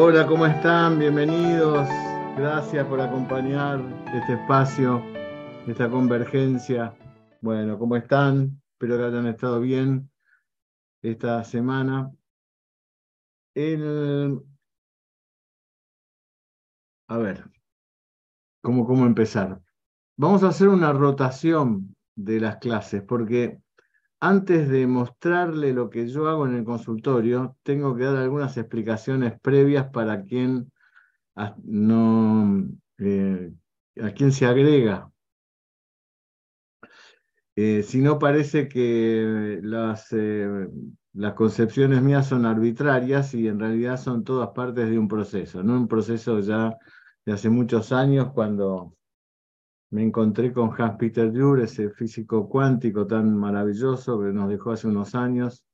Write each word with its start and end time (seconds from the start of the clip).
Hola, 0.00 0.28
¿cómo 0.28 0.46
están? 0.46 1.00
Bienvenidos. 1.00 1.88
Gracias 2.36 2.86
por 2.86 3.00
acompañar 3.00 3.80
este 4.14 4.34
espacio, 4.34 5.02
esta 5.66 5.90
convergencia. 5.90 6.96
Bueno, 7.40 7.76
¿cómo 7.80 7.96
están? 7.96 8.62
Espero 8.74 8.96
que 8.96 9.04
hayan 9.06 9.26
estado 9.26 9.58
bien 9.58 10.08
esta 11.02 11.42
semana. 11.42 12.12
A 17.08 17.18
ver, 17.18 17.50
¿cómo, 18.62 18.86
¿cómo 18.86 19.04
empezar? 19.04 19.60
Vamos 20.16 20.44
a 20.44 20.50
hacer 20.50 20.68
una 20.68 20.92
rotación 20.92 21.96
de 22.14 22.38
las 22.38 22.58
clases, 22.58 23.02
porque 23.02 23.60
antes 24.20 24.68
de 24.68 24.86
mostrarle 24.86 25.72
lo 25.72 25.90
que 25.90 26.08
yo 26.08 26.28
hago 26.28 26.46
en 26.46 26.54
el 26.54 26.64
consultorio, 26.64 27.56
tengo 27.62 27.94
que 27.96 28.04
dar 28.04 28.16
algunas 28.16 28.56
explicaciones 28.56 29.38
previas 29.40 29.86
para 29.90 30.22
quien 30.24 30.72
no, 31.64 32.66
eh, 32.98 33.52
a 34.02 34.10
quien 34.10 34.32
se 34.32 34.46
agrega. 34.46 35.10
Eh, 37.56 37.82
si 37.82 38.00
no 38.00 38.18
parece 38.18 38.68
que 38.68 39.58
las, 39.62 40.12
eh, 40.12 40.68
las 41.12 41.34
concepciones 41.34 42.02
mías 42.02 42.28
son 42.28 42.46
arbitrarias 42.46 43.34
y 43.34 43.48
en 43.48 43.58
realidad 43.58 43.96
son 43.98 44.22
todas 44.24 44.50
partes 44.50 44.88
de 44.88 44.98
un 44.98 45.08
proceso, 45.08 45.62
¿no? 45.62 45.74
Un 45.74 45.88
proceso 45.88 46.38
ya 46.40 46.76
de 47.24 47.32
hace 47.32 47.50
muchos 47.50 47.90
años 47.92 48.32
cuando 48.32 48.97
me 49.90 50.02
encontré 50.02 50.52
con 50.52 50.70
Hans 50.76 50.96
Peter 50.98 51.30
Jure, 51.32 51.64
ese 51.64 51.90
físico 51.90 52.48
cuántico 52.48 53.06
tan 53.06 53.36
maravilloso 53.36 54.20
que 54.20 54.32
nos 54.32 54.48
dejó 54.48 54.72
hace 54.72 54.86
unos 54.86 55.14
años 55.14 55.64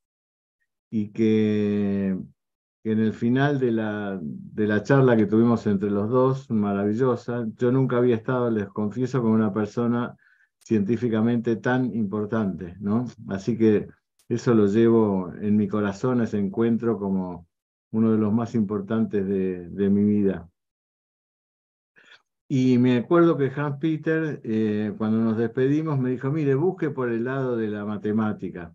y 0.89 1.09
que, 1.09 2.09
en 2.09 2.99
el 2.99 3.13
final 3.13 3.59
de 3.59 3.71
la, 3.71 4.19
de 4.21 4.67
la 4.67 4.83
charla 4.83 5.17
que 5.17 5.25
tuvimos 5.25 5.67
entre 5.67 5.89
los 5.89 6.09
dos, 6.09 6.49
maravillosa, 6.49 7.45
yo 7.57 7.71
nunca 7.71 7.97
había 7.97 8.15
estado, 8.15 8.49
les 8.49 8.67
confieso, 8.69 9.21
con 9.21 9.31
una 9.31 9.51
persona 9.53 10.15
científicamente 10.59 11.57
tan 11.57 11.93
importante, 11.93 12.75
¿no? 12.79 13.05
Así 13.27 13.57
que 13.57 13.87
eso 14.29 14.53
lo 14.53 14.67
llevo 14.67 15.33
en 15.41 15.57
mi 15.57 15.67
corazón, 15.67 16.21
ese 16.21 16.37
encuentro 16.39 16.97
como 16.97 17.47
uno 17.91 18.11
de 18.11 18.17
los 18.17 18.33
más 18.33 18.55
importantes 18.55 19.27
de 19.27 19.89
mi 19.89 20.03
vida. 20.03 20.49
Y 22.47 22.77
me 22.77 22.97
acuerdo 22.97 23.37
que 23.37 23.51
Hans 23.55 23.77
Peter, 23.79 24.39
eh, 24.43 24.93
cuando 24.97 25.17
nos 25.17 25.37
despedimos, 25.37 25.97
me 25.99 26.11
dijo, 26.11 26.31
mire, 26.31 26.53
busque 26.53 26.91
por 26.91 27.09
el 27.09 27.23
lado 27.23 27.57
de 27.57 27.69
la 27.69 27.85
matemática. 27.85 28.73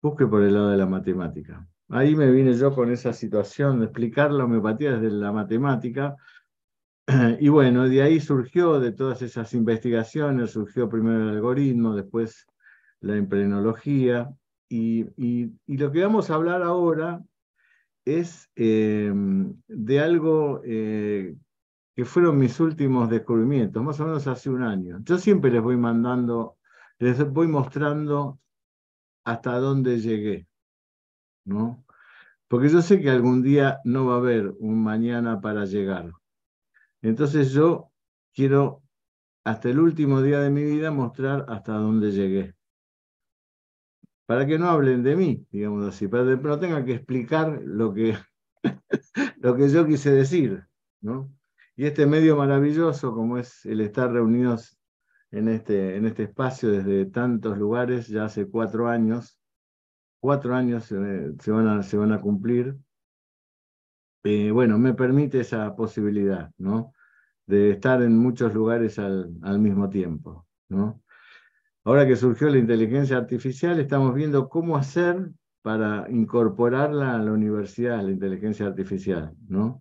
Busque 0.00 0.26
por 0.26 0.42
el 0.42 0.54
lado 0.54 0.70
de 0.70 0.78
la 0.78 0.86
matemática. 0.86 1.68
Ahí 1.90 2.16
me 2.16 2.30
vine 2.30 2.54
yo 2.54 2.74
con 2.74 2.90
esa 2.90 3.12
situación 3.12 3.80
de 3.80 3.86
explicar 3.86 4.32
la 4.32 4.44
homeopatía 4.44 4.92
desde 4.92 5.14
la 5.14 5.32
matemática. 5.32 6.16
Y 7.40 7.48
bueno, 7.48 7.88
de 7.88 8.02
ahí 8.02 8.20
surgió, 8.20 8.80
de 8.80 8.92
todas 8.92 9.20
esas 9.20 9.52
investigaciones, 9.52 10.52
surgió 10.52 10.88
primero 10.88 11.24
el 11.24 11.36
algoritmo, 11.36 11.94
después 11.94 12.46
la 13.00 13.16
imprenología. 13.16 14.30
Y, 14.70 15.04
lo 15.66 15.90
que 15.92 16.02
vamos 16.02 16.30
a 16.30 16.34
hablar 16.36 16.62
ahora 16.62 17.22
es 18.06 18.48
eh, 18.56 19.12
de 19.66 20.00
algo 20.00 20.62
eh, 20.64 21.34
que 22.00 22.06
fueron 22.06 22.38
mis 22.38 22.58
últimos 22.60 23.10
descubrimientos, 23.10 23.82
más 23.82 24.00
o 24.00 24.06
menos 24.06 24.26
hace 24.26 24.48
un 24.48 24.62
año. 24.62 25.00
Yo 25.02 25.18
siempre 25.18 25.50
les 25.50 25.60
voy 25.60 25.76
mandando, 25.76 26.56
les 26.98 27.30
voy 27.30 27.46
mostrando 27.46 28.40
hasta 29.22 29.58
dónde 29.58 30.00
llegué, 30.00 30.48
¿no? 31.44 31.84
Porque 32.48 32.70
yo 32.70 32.80
sé 32.80 33.02
que 33.02 33.10
algún 33.10 33.42
día 33.42 33.80
no 33.84 34.06
va 34.06 34.14
a 34.14 34.16
haber 34.16 34.54
un 34.60 34.82
mañana 34.82 35.42
para 35.42 35.66
llegar. 35.66 36.10
Entonces 37.02 37.52
yo 37.52 37.92
quiero 38.32 38.82
hasta 39.44 39.68
el 39.68 39.78
último 39.78 40.22
día 40.22 40.40
de 40.40 40.48
mi 40.48 40.64
vida 40.64 40.90
mostrar 40.90 41.44
hasta 41.50 41.74
dónde 41.74 42.12
llegué. 42.12 42.54
Para 44.24 44.46
que 44.46 44.58
no 44.58 44.70
hablen 44.70 45.02
de 45.02 45.16
mí, 45.16 45.46
digamos 45.50 45.86
así, 45.86 46.08
para 46.08 46.24
que 46.24 46.42
no 46.42 46.58
tengan 46.58 46.86
que 46.86 46.94
explicar 46.94 47.60
lo 47.62 47.92
que, 47.92 48.16
lo 49.42 49.54
que 49.54 49.68
yo 49.68 49.86
quise 49.86 50.12
decir, 50.12 50.64
¿no? 51.02 51.30
Y 51.76 51.86
este 51.86 52.06
medio 52.06 52.36
maravilloso 52.36 53.14
como 53.14 53.38
es 53.38 53.64
el 53.64 53.80
estar 53.80 54.12
reunidos 54.12 54.78
en 55.30 55.48
este, 55.48 55.96
en 55.96 56.06
este 56.06 56.24
espacio 56.24 56.70
desde 56.70 57.06
tantos 57.06 57.56
lugares, 57.56 58.08
ya 58.08 58.24
hace 58.24 58.48
cuatro 58.48 58.88
años, 58.88 59.40
cuatro 60.20 60.54
años 60.54 60.84
se, 60.84 60.96
van, 61.50 61.68
a, 61.68 61.82
se 61.82 61.96
van 61.96 62.12
a 62.12 62.20
cumplir, 62.20 62.76
eh, 64.24 64.50
bueno, 64.50 64.78
me 64.78 64.92
permite 64.94 65.40
esa 65.40 65.74
posibilidad, 65.74 66.50
¿no? 66.58 66.92
De 67.46 67.70
estar 67.70 68.02
en 68.02 68.18
muchos 68.18 68.52
lugares 68.52 68.98
al, 68.98 69.30
al 69.42 69.58
mismo 69.58 69.88
tiempo, 69.88 70.46
¿no? 70.68 71.02
Ahora 71.84 72.06
que 72.06 72.16
surgió 72.16 72.50
la 72.50 72.58
inteligencia 72.58 73.16
artificial, 73.16 73.80
estamos 73.80 74.14
viendo 74.14 74.48
cómo 74.48 74.76
hacer 74.76 75.30
para 75.62 76.06
incorporarla 76.10 77.14
a 77.14 77.18
la 77.18 77.32
universidad, 77.32 78.02
la 78.02 78.10
inteligencia 78.10 78.66
artificial, 78.66 79.34
¿no? 79.48 79.80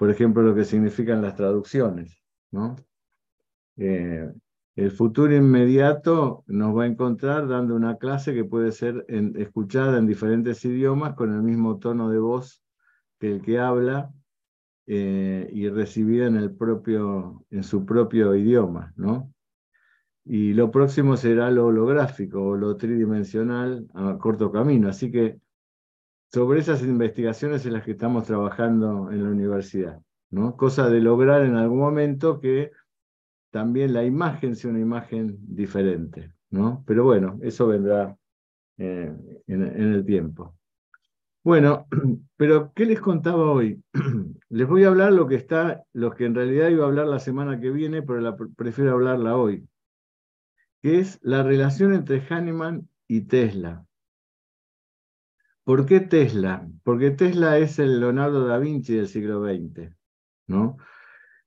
Por 0.00 0.08
ejemplo, 0.08 0.42
lo 0.42 0.54
que 0.54 0.64
significan 0.64 1.20
las 1.20 1.36
traducciones. 1.36 2.22
¿no? 2.50 2.74
Eh, 3.76 4.32
el 4.74 4.90
futuro 4.92 5.36
inmediato 5.36 6.42
nos 6.46 6.74
va 6.74 6.84
a 6.84 6.86
encontrar 6.86 7.46
dando 7.46 7.74
una 7.74 7.98
clase 7.98 8.32
que 8.32 8.46
puede 8.46 8.72
ser 8.72 9.04
escuchada 9.36 9.98
en 9.98 10.06
diferentes 10.06 10.64
idiomas 10.64 11.12
con 11.16 11.34
el 11.34 11.42
mismo 11.42 11.78
tono 11.78 12.08
de 12.08 12.18
voz 12.18 12.62
que 13.18 13.30
el 13.30 13.42
que 13.42 13.58
habla 13.58 14.10
eh, 14.86 15.50
y 15.52 15.68
recibida 15.68 16.28
en, 16.28 16.36
el 16.36 16.56
propio, 16.56 17.44
en 17.50 17.62
su 17.62 17.84
propio 17.84 18.34
idioma. 18.34 18.94
¿no? 18.96 19.30
Y 20.24 20.54
lo 20.54 20.70
próximo 20.70 21.18
será 21.18 21.50
lo 21.50 21.66
holográfico 21.66 22.42
o 22.42 22.56
lo 22.56 22.74
tridimensional 22.78 23.86
a 23.92 24.16
corto 24.16 24.50
camino. 24.50 24.88
Así 24.88 25.10
que 25.10 25.40
sobre 26.32 26.60
esas 26.60 26.82
investigaciones 26.82 27.66
en 27.66 27.72
las 27.72 27.84
que 27.84 27.92
estamos 27.92 28.24
trabajando 28.24 29.10
en 29.10 29.24
la 29.24 29.30
universidad, 29.30 30.00
¿no? 30.30 30.56
Cosa 30.56 30.88
de 30.88 31.00
lograr 31.00 31.44
en 31.44 31.56
algún 31.56 31.80
momento 31.80 32.40
que 32.40 32.70
también 33.50 33.92
la 33.92 34.04
imagen 34.04 34.54
sea 34.54 34.70
una 34.70 34.80
imagen 34.80 35.38
diferente, 35.40 36.32
¿no? 36.50 36.84
Pero 36.86 37.04
bueno, 37.04 37.38
eso 37.42 37.66
vendrá 37.66 38.16
eh, 38.78 39.12
en, 39.48 39.62
el 39.62 40.04
tiempo. 40.04 40.54
Bueno, 41.42 41.86
pero 42.36 42.72
¿qué 42.74 42.86
les 42.86 43.00
contaba 43.00 43.50
hoy? 43.50 43.82
les 44.50 44.68
voy 44.68 44.84
a 44.84 44.88
hablar 44.88 45.12
lo 45.12 45.26
que 45.26 45.34
está, 45.34 45.82
lo 45.92 46.12
que 46.12 46.26
en 46.26 46.36
realidad 46.36 46.68
iba 46.68 46.84
a 46.84 46.88
hablar 46.88 47.08
la 47.08 47.18
semana 47.18 47.60
que 47.60 47.70
viene, 47.70 48.02
pero 48.02 48.36
prefiero 48.56 48.92
hablarla 48.92 49.36
hoy, 49.36 49.66
que 50.80 51.00
es 51.00 51.18
la 51.22 51.42
relación 51.42 51.92
entre 51.92 52.20
Hahnemann 52.20 52.88
y 53.08 53.22
Tesla. 53.22 53.84
¿Por 55.70 55.86
qué 55.86 56.00
Tesla? 56.00 56.68
Porque 56.82 57.12
Tesla 57.12 57.56
es 57.56 57.78
el 57.78 58.00
Leonardo 58.00 58.44
da 58.44 58.58
Vinci 58.58 58.96
del 58.96 59.06
siglo 59.06 59.44
XX, 59.44 59.94
¿no? 60.48 60.78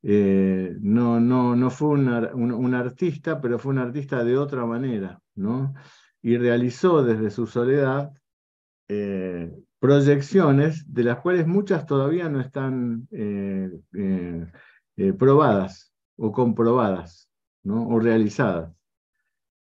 Eh, 0.02 0.78
no, 0.80 1.20
no, 1.20 1.58
no 1.58 1.70
fue 1.70 1.90
un, 1.90 2.74
artista, 2.74 3.42
pero 3.42 3.60
fue 3.60 3.74
un 3.74 3.80
artista 3.80 4.24
de 4.24 4.38
otra 4.38 4.66
manera, 4.66 5.20
¿no? 5.36 5.74
Y 6.22 6.38
realizó 6.38 7.04
desde 7.04 7.32
su 7.32 7.48
soledad 7.48 8.14
eh, 8.88 9.52
proyecciones 9.78 10.86
de 10.88 11.04
las 11.04 11.20
cuales 11.20 11.46
muchas 11.46 11.86
todavía 11.86 12.30
no 12.30 12.40
están 12.40 13.10
eh, 13.12 13.70
probadas 15.20 15.94
o 16.16 16.32
comprobadas, 16.32 17.30
¿no? 17.62 17.90
O 17.90 18.00
realizadas 18.00 18.72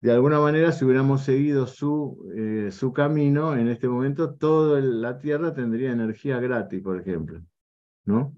de 0.05 0.11
alguna 0.11 0.39
manera, 0.39 0.71
si 0.71 0.85
hubiéramos 0.85 1.23
seguido 1.23 1.65
su, 1.65 2.31
eh, 2.35 2.71
su 2.71 2.93
camino, 2.93 3.57
en 3.57 3.67
este 3.69 3.89
momento 3.89 4.35
toda 4.35 4.79
la 4.79 5.17
Tierra 5.17 5.51
tendría 5.51 5.91
energía 5.91 6.39
gratis, 6.39 6.79
por 6.83 7.01
ejemplo. 7.01 7.41
¿no? 8.05 8.35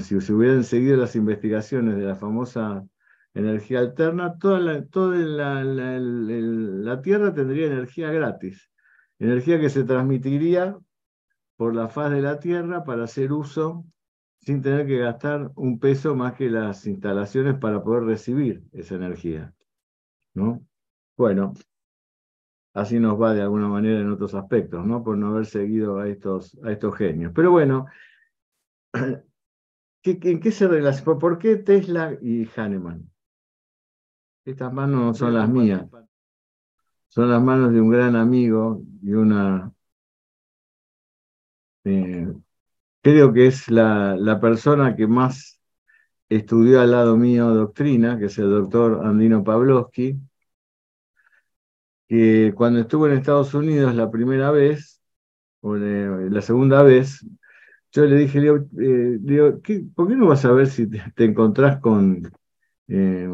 si 0.00 0.20
se 0.20 0.34
hubieran 0.34 0.64
seguido 0.64 0.98
las 0.98 1.16
investigaciones 1.16 1.96
de 1.96 2.02
la 2.02 2.14
famosa 2.14 2.84
energía 3.32 3.78
alterna, 3.78 4.36
toda 4.36 4.60
la, 4.60 4.84
toda 4.84 5.16
la, 5.16 5.64
la 5.64 7.00
Tierra 7.00 7.32
tendría 7.32 7.68
energía 7.68 8.12
gratis. 8.12 8.70
Energía 9.18 9.58
que 9.58 9.70
se 9.70 9.82
transmitiría 9.84 10.76
por 11.56 11.74
la 11.74 11.88
faz 11.88 12.10
de 12.10 12.20
la 12.20 12.38
Tierra 12.38 12.84
para 12.84 13.04
hacer 13.04 13.32
uso 13.32 13.86
sin 14.40 14.60
tener 14.60 14.86
que 14.86 14.98
gastar 14.98 15.52
un 15.54 15.78
peso 15.78 16.14
más 16.14 16.34
que 16.34 16.50
las 16.50 16.86
instalaciones 16.86 17.54
para 17.54 17.82
poder 17.82 18.02
recibir 18.02 18.62
esa 18.72 18.96
energía. 18.96 19.54
¿no? 20.34 20.65
Bueno, 21.16 21.54
así 22.74 22.98
nos 23.00 23.20
va 23.20 23.34
de 23.34 23.42
alguna 23.42 23.68
manera 23.68 24.00
en 24.00 24.10
otros 24.10 24.34
aspectos, 24.34 24.84
¿no? 24.84 25.02
Por 25.02 25.16
no 25.16 25.28
haber 25.28 25.46
seguido 25.46 25.98
a 25.98 26.08
estos, 26.08 26.58
a 26.62 26.72
estos 26.72 26.94
genios. 26.96 27.32
Pero 27.34 27.50
bueno, 27.50 27.86
¿en 30.02 30.40
qué 30.40 30.50
se 30.52 30.68
relaciona? 30.68 31.18
¿Por 31.18 31.38
qué 31.38 31.56
Tesla 31.56 32.16
y 32.20 32.46
Hahnemann? 32.54 33.10
Estas 34.44 34.72
manos 34.72 35.00
no 35.00 35.14
son 35.14 35.34
las 35.34 35.48
mías, 35.48 35.86
son 37.08 37.30
las 37.30 37.42
manos 37.42 37.72
de 37.72 37.80
un 37.80 37.90
gran 37.90 38.14
amigo 38.14 38.80
y 39.02 39.12
una 39.12 39.72
eh, 41.84 42.32
creo 43.00 43.32
que 43.32 43.46
es 43.46 43.68
la, 43.70 44.16
la 44.16 44.40
persona 44.40 44.94
que 44.94 45.06
más 45.06 45.60
estudió 46.28 46.80
al 46.80 46.90
lado 46.92 47.16
mío 47.16 47.54
doctrina, 47.54 48.18
que 48.18 48.26
es 48.26 48.38
el 48.38 48.50
doctor 48.50 49.04
Andino 49.04 49.42
Pavlovsky, 49.44 50.20
que 52.08 52.52
cuando 52.56 52.80
estuvo 52.80 53.06
en 53.06 53.14
Estados 53.14 53.54
Unidos 53.54 53.94
la 53.94 54.10
primera 54.10 54.50
vez, 54.50 55.00
o 55.60 55.76
la 55.76 56.42
segunda 56.42 56.82
vez, 56.82 57.26
yo 57.92 58.04
le 58.04 58.16
dije, 58.16 58.40
eh, 58.46 59.18
¿por 59.94 60.08
qué 60.08 60.16
no 60.16 60.26
vas 60.26 60.44
a 60.44 60.52
ver 60.52 60.66
si 60.66 60.88
te, 60.88 61.24
encontrás 61.24 61.80
con 61.80 62.30
eh, 62.88 63.28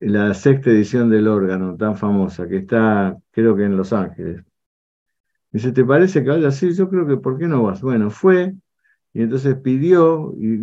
la 0.00 0.32
sexta 0.34 0.70
edición 0.70 1.10
del 1.10 1.28
órgano 1.28 1.76
tan 1.76 1.96
famosa, 1.96 2.46
que 2.48 2.58
está, 2.58 3.16
creo 3.32 3.56
que 3.56 3.64
en 3.64 3.76
Los 3.76 3.92
Ángeles? 3.92 4.44
Dice, 5.50 5.72
¿te 5.72 5.84
parece 5.84 6.22
que 6.22 6.30
vaya 6.30 6.48
así? 6.48 6.72
Yo 6.74 6.88
creo 6.88 7.06
que, 7.06 7.16
¿por 7.16 7.38
qué 7.38 7.46
no 7.48 7.62
vas? 7.62 7.80
Bueno, 7.80 8.10
fue, 8.10 8.54
y 9.12 9.22
entonces 9.22 9.56
pidió, 9.56 10.34
y, 10.38 10.62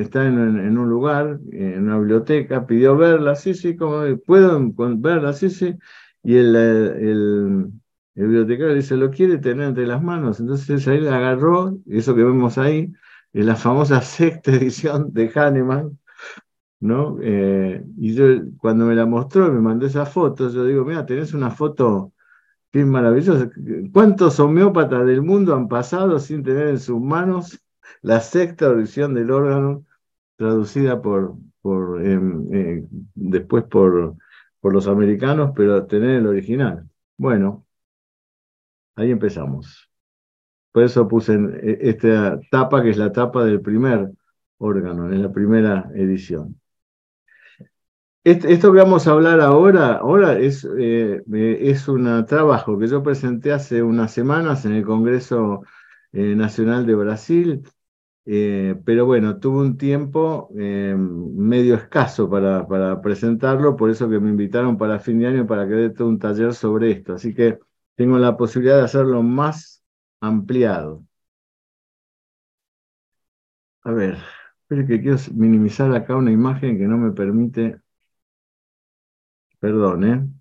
está 0.00 0.26
en, 0.26 0.78
un 0.78 0.88
lugar, 0.88 1.38
en 1.52 1.84
una 1.84 1.98
biblioteca, 1.98 2.66
pidió 2.66 2.96
verla, 2.96 3.36
sí, 3.36 3.54
sí, 3.54 3.76
como, 3.76 4.02
¿puedo 4.24 4.72
verla? 4.96 5.32
Sí, 5.34 5.50
sí. 5.50 5.76
Y 6.22 6.36
el, 6.36 6.56
el, 6.56 7.72
bibliotecario 8.14 8.74
dice, 8.74 8.96
lo 8.96 9.10
quiere 9.10 9.38
tener 9.38 9.68
entre 9.68 9.86
las 9.86 10.02
manos. 10.02 10.40
Entonces 10.40 10.86
ahí 10.88 11.00
le 11.00 11.10
agarró, 11.10 11.78
eso 11.88 12.14
que 12.14 12.24
vemos 12.24 12.58
ahí, 12.58 12.92
es 13.32 13.44
la 13.44 13.56
famosa 13.56 14.00
sexta 14.02 14.52
edición 14.52 15.12
de 15.12 15.30
Hahnemann, 15.34 15.98
¿no? 16.80 17.18
Eh, 17.22 17.84
y 17.98 18.14
yo 18.14 18.26
cuando 18.58 18.86
me 18.86 18.94
la 18.94 19.06
mostró 19.06 19.52
me 19.52 19.60
mandó 19.60 19.86
esa 19.86 20.06
foto, 20.06 20.50
yo 20.50 20.64
digo, 20.64 20.84
mira, 20.84 21.06
tenés 21.06 21.34
una 21.34 21.50
foto 21.50 22.12
que 22.72 22.80
es 22.80 22.86
maravillosa. 22.86 23.50
¿Cuántos 23.92 24.40
homeópatas 24.40 25.06
del 25.06 25.22
mundo 25.22 25.54
han 25.54 25.68
pasado 25.68 26.18
sin 26.18 26.42
tener 26.44 26.68
en 26.68 26.78
sus 26.78 27.00
manos 27.00 27.60
la 28.02 28.20
sexta 28.20 28.66
edición 28.66 29.14
del 29.14 29.30
órgano 29.30 29.84
traducida 30.36 31.02
por, 31.02 31.36
por 31.62 32.02
em, 32.04 32.48
eh, 32.54 32.86
después 33.14 33.64
por, 33.64 34.16
por 34.60 34.72
los 34.72 34.86
americanos, 34.88 35.52
pero 35.56 35.86
tener 35.86 36.10
el 36.16 36.26
original? 36.26 36.88
Bueno, 37.16 37.66
Ahí 39.00 39.10
empezamos. 39.10 39.90
Por 40.72 40.84
eso 40.84 41.08
puse 41.08 41.34
e, 41.34 41.78
esta 41.90 42.40
tapa, 42.50 42.82
que 42.82 42.90
es 42.90 42.98
la 42.98 43.12
tapa 43.12 43.44
del 43.44 43.60
primer 43.62 44.10
órgano, 44.58 45.10
en 45.10 45.22
la 45.22 45.32
primera 45.32 45.90
edición. 45.94 46.60
Esto 48.22 48.70
que 48.70 48.78
vamos 48.78 49.06
a 49.06 49.12
hablar 49.12 49.40
ahora, 49.40 49.94
ahora 49.96 50.38
es, 50.38 50.68
eh, 50.78 51.22
es 51.32 51.88
un 51.88 52.26
trabajo 52.26 52.78
que 52.78 52.86
yo 52.86 53.02
presenté 53.02 53.52
hace 53.52 53.82
unas 53.82 54.12
semanas 54.12 54.66
en 54.66 54.72
el 54.72 54.84
Congreso 54.84 55.62
eh, 56.12 56.34
Nacional 56.36 56.84
de 56.84 56.94
Brasil, 56.94 57.62
eh, 58.26 58.76
pero 58.84 59.06
bueno, 59.06 59.38
tuve 59.40 59.60
un 59.62 59.76
tiempo 59.78 60.48
medio 60.54 61.74
escaso 61.76 62.28
para, 62.30 62.66
para 62.68 63.00
presentarlo, 63.02 63.76
por 63.76 63.90
eso 63.90 64.08
que 64.08 64.20
me 64.20 64.30
invitaron 64.30 64.76
para 64.78 64.98
fin 65.00 65.18
de 65.20 65.26
año 65.28 65.46
para 65.46 65.66
que 65.66 65.74
dé 65.74 65.90
todo 65.90 66.08
un 66.08 66.18
taller 66.18 66.54
sobre 66.54 66.90
esto. 66.92 67.14
Así 67.14 67.34
que 67.34 67.58
tengo 67.96 68.18
la 68.18 68.36
posibilidad 68.36 68.78
de 68.78 68.84
hacerlo 68.84 69.22
más 69.22 69.82
ampliado. 70.20 71.04
A 73.84 73.92
ver, 73.92 74.16
espero 74.62 74.86
que 74.86 75.00
quiero 75.02 75.18
minimizar 75.34 75.94
acá 75.94 76.16
una 76.16 76.30
imagen 76.32 76.78
que 76.78 76.84
no 76.84 76.96
me 76.98 77.12
permite. 77.12 77.80
Perdón, 79.58 80.04
¿eh? 80.04 80.39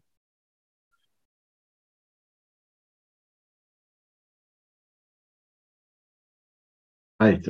Ahí. 7.20 7.42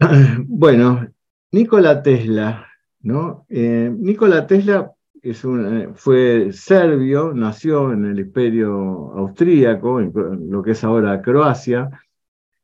Bueno, 0.46 1.08
Nikola 1.52 2.02
Tesla, 2.02 2.66
¿no? 3.00 3.46
Eh, 3.48 3.90
Nikola 3.96 4.46
Tesla 4.46 4.92
eh, 5.22 5.88
fue 5.94 6.52
serbio, 6.52 7.32
nació 7.32 7.92
en 7.92 8.06
el 8.06 8.20
imperio 8.20 8.72
austríaco, 9.12 10.00
lo 10.00 10.62
que 10.62 10.72
es 10.72 10.84
ahora 10.84 11.22
Croacia, 11.22 11.88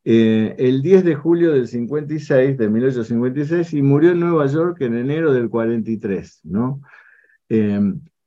eh, 0.05 0.55
el 0.59 0.83
10 0.83 1.05
de 1.05 1.15
julio 1.15 1.53
del 1.53 1.69
56, 1.69 2.59
de 2.59 2.69
1856, 2.69 3.75
y 3.75 3.83
murió 3.83 4.11
en 4.11 4.21
Nueva 4.21 4.47
York 4.47 4.81
en 4.81 4.97
enero 4.97 5.33
del 5.33 5.49
43. 5.49 6.41
¿no? 6.45 6.83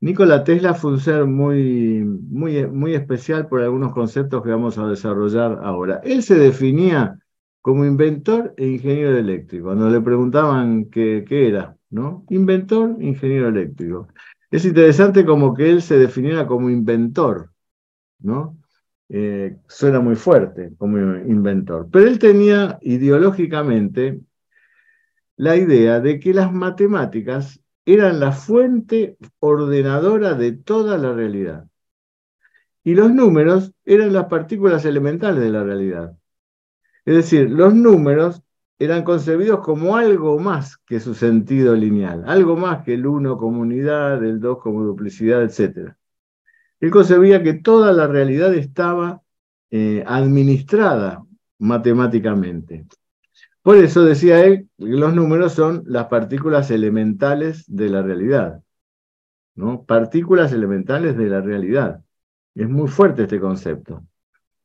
Nikola 0.02 0.44
Tesla 0.44 0.74
fue 0.74 0.94
un 0.94 1.00
ser 1.00 1.26
muy, 1.26 2.04
muy, 2.04 2.66
muy 2.68 2.96
especial 2.96 3.48
por 3.48 3.62
algunos 3.62 3.94
conceptos 3.94 4.42
que 4.42 4.50
vamos 4.50 4.78
a 4.80 4.88
desarrollar 4.88 5.60
ahora. 5.64 6.02
Él 6.04 6.24
se 6.24 6.36
definía 6.36 7.20
como 7.62 7.86
inventor 7.86 8.54
e 8.58 8.66
ingeniero 8.68 9.16
eléctrico. 9.16 9.66
Cuando 9.66 9.90
le 9.92 10.02
preguntaban 10.02 10.86
qué, 10.86 11.24
qué 11.28 11.48
era, 11.48 11.78
¿no? 11.92 12.26
Inventor, 12.30 12.98
ingeniero 13.00 13.50
eléctrico. 13.50 14.08
Es 14.50 14.66
interesante 14.66 15.24
como 15.24 15.54
que 15.54 15.70
él 15.70 15.84
se 15.84 16.00
definiera 16.00 16.48
como 16.48 16.72
inventor, 16.72 17.52
¿no? 18.20 18.58
Eh, 19.08 19.58
suena 19.68 20.00
muy 20.00 20.16
fuerte 20.16 20.74
como 20.78 20.98
inventor, 20.98 21.90
pero 21.92 22.08
él 22.08 22.18
tenía 22.18 22.80
ideológicamente 22.82 24.22
la 25.36 25.58
idea 25.58 26.00
de 26.00 26.20
que 26.20 26.34
las 26.34 26.52
matemáticas 26.52 27.61
eran 27.86 28.20
la 28.20 28.32
fuente 28.32 29.18
ordenadora 29.40 30.34
de 30.36 30.54
toda 30.54 30.98
la 30.98 31.14
realidad. 31.14 31.68
Y 32.84 32.96
los 32.96 33.14
números 33.14 33.74
eran 33.86 34.14
las 34.14 34.26
partículas 34.26 34.86
elementales 34.86 35.44
de 35.44 35.50
la 35.50 35.64
realidad. 35.64 36.18
Es 37.06 37.16
decir, 37.16 37.50
los 37.50 37.74
números 37.74 38.42
eran 38.80 39.04
concebidos 39.04 39.60
como 39.60 39.96
algo 39.96 40.40
más 40.40 40.78
que 40.78 41.00
su 41.00 41.14
sentido 41.14 41.76
lineal, 41.76 42.24
algo 42.26 42.56
más 42.58 42.84
que 42.84 42.96
el 42.96 43.06
1 43.06 43.38
como 43.38 43.62
unidad, 43.62 44.24
el 44.24 44.40
2 44.40 44.58
como 44.60 44.84
duplicidad, 44.84 45.44
etc. 45.44 45.94
Él 46.80 46.90
concebía 46.90 47.44
que 47.44 47.54
toda 47.54 47.94
la 47.94 48.08
realidad 48.08 48.54
estaba 48.56 49.22
eh, 49.70 50.04
administrada 50.08 51.24
matemáticamente. 51.60 52.88
Por 53.64 53.78
eso 53.78 54.04
decía 54.04 54.44
él 54.44 54.68
los 54.78 55.14
números 55.14 55.54
son 55.54 55.84
las 55.86 56.06
partículas 56.08 56.72
elementales 56.72 57.64
de 57.68 57.90
la 57.90 58.02
realidad. 58.02 58.62
¿no? 59.56 59.84
Partículas 59.84 60.52
elementales 60.52 61.18
de 61.18 61.28
la 61.28 61.42
realidad. 61.42 62.02
Es 62.56 62.68
muy 62.68 62.88
fuerte 62.88 63.24
este 63.24 63.40
concepto. 63.40 64.04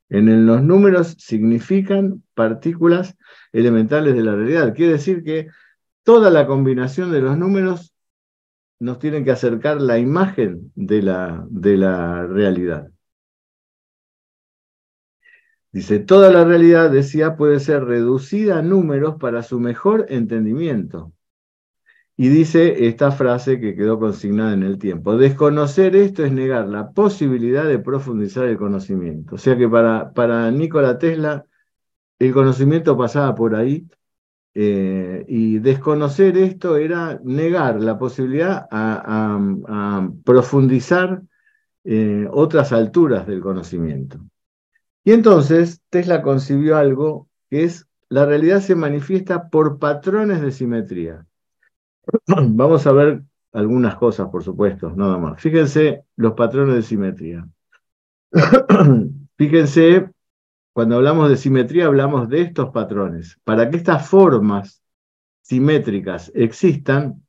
En 0.09 0.47
los 0.47 0.63
números 0.63 1.17
significan 1.19 2.23
partículas 2.35 3.17
elementales 3.53 4.15
de 4.15 4.23
la 4.23 4.35
realidad. 4.35 4.75
Quiere 4.75 4.93
decir 4.93 5.25
que 5.25 5.49
toda 6.05 6.31
la 6.31 6.47
combinación 6.47 7.11
de 7.11 7.21
los 7.21 7.37
números 7.37 7.93
nos 8.79 8.99
tiene 8.99 9.25
que 9.25 9.33
acercar 9.33 9.81
la 9.81 9.99
imagen 9.99 10.73
de 10.75 11.03
la, 11.03 11.45
de 11.51 11.77
la 11.77 12.27
realidad. 12.27 12.89
Dice, 15.77 15.99
toda 15.99 16.33
la 16.33 16.43
realidad, 16.43 16.91
decía, 16.91 17.37
puede 17.37 17.61
ser 17.61 17.85
reducida 17.85 18.61
a 18.61 18.63
números 18.63 19.17
para 19.21 19.43
su 19.43 19.61
mejor 19.61 20.07
entendimiento. 20.09 21.13
Y 22.17 22.29
dice 22.31 22.87
esta 22.87 23.11
frase 23.13 23.61
que 23.61 23.75
quedó 23.77 23.99
consignada 23.99 24.55
en 24.55 24.63
el 24.63 24.79
tiempo, 24.79 25.19
desconocer 25.19 25.95
esto 25.95 26.25
es 26.25 26.33
negar 26.33 26.67
la 26.67 26.93
posibilidad 26.93 27.67
de 27.67 27.79
profundizar 27.79 28.47
el 28.47 28.57
conocimiento. 28.57 29.35
O 29.35 29.39
sea 29.39 29.55
que 29.59 29.69
para, 29.69 30.15
para 30.15 30.51
Nikola 30.51 30.97
Tesla 30.97 31.45
el 32.19 32.33
conocimiento 32.33 32.97
pasaba 32.97 33.35
por 33.35 33.55
ahí 33.55 33.87
eh, 34.55 35.27
y 35.29 35.59
desconocer 35.59 36.39
esto 36.39 36.79
era 36.79 37.21
negar 37.23 37.83
la 37.83 37.99
posibilidad 37.99 38.67
a, 38.71 40.09
profundizar 40.25 41.21
eh, 41.85 42.27
otras 42.31 42.73
alturas 42.73 43.27
del 43.27 43.41
conocimiento. 43.43 44.21
Y 45.07 45.13
entonces 45.13 45.81
Tesla 45.89 46.21
concibió 46.21 46.77
algo 46.77 47.29
que 47.49 47.63
es 47.63 47.87
la 48.09 48.27
realidad 48.27 48.59
se 48.59 48.75
manifiesta 48.75 49.51
por 49.51 49.79
patrones 49.79 50.41
de 50.41 50.51
simetría. 50.51 51.25
Vamos 52.27 52.89
a 52.89 52.93
ver 52.93 53.23
algunas 53.53 53.95
cosas, 53.95 54.29
por 54.31 54.43
supuesto, 54.43 54.91
nada 54.97 55.17
más. 55.17 55.41
Fíjense 55.41 56.03
los 56.17 56.33
patrones 56.33 56.75
de 56.75 56.83
simetría. 56.83 57.49
Fíjense, 59.39 60.11
cuando 60.73 60.97
hablamos 60.97 61.31
de 61.31 61.37
simetría, 61.37 61.87
hablamos 61.87 62.29
de 62.29 62.41
estos 62.41 62.71
patrones. 62.71 63.39
Para 63.45 63.71
que 63.71 63.77
estas 63.77 64.09
formas 64.09 64.83
simétricas 65.43 66.33
existan, 66.35 67.25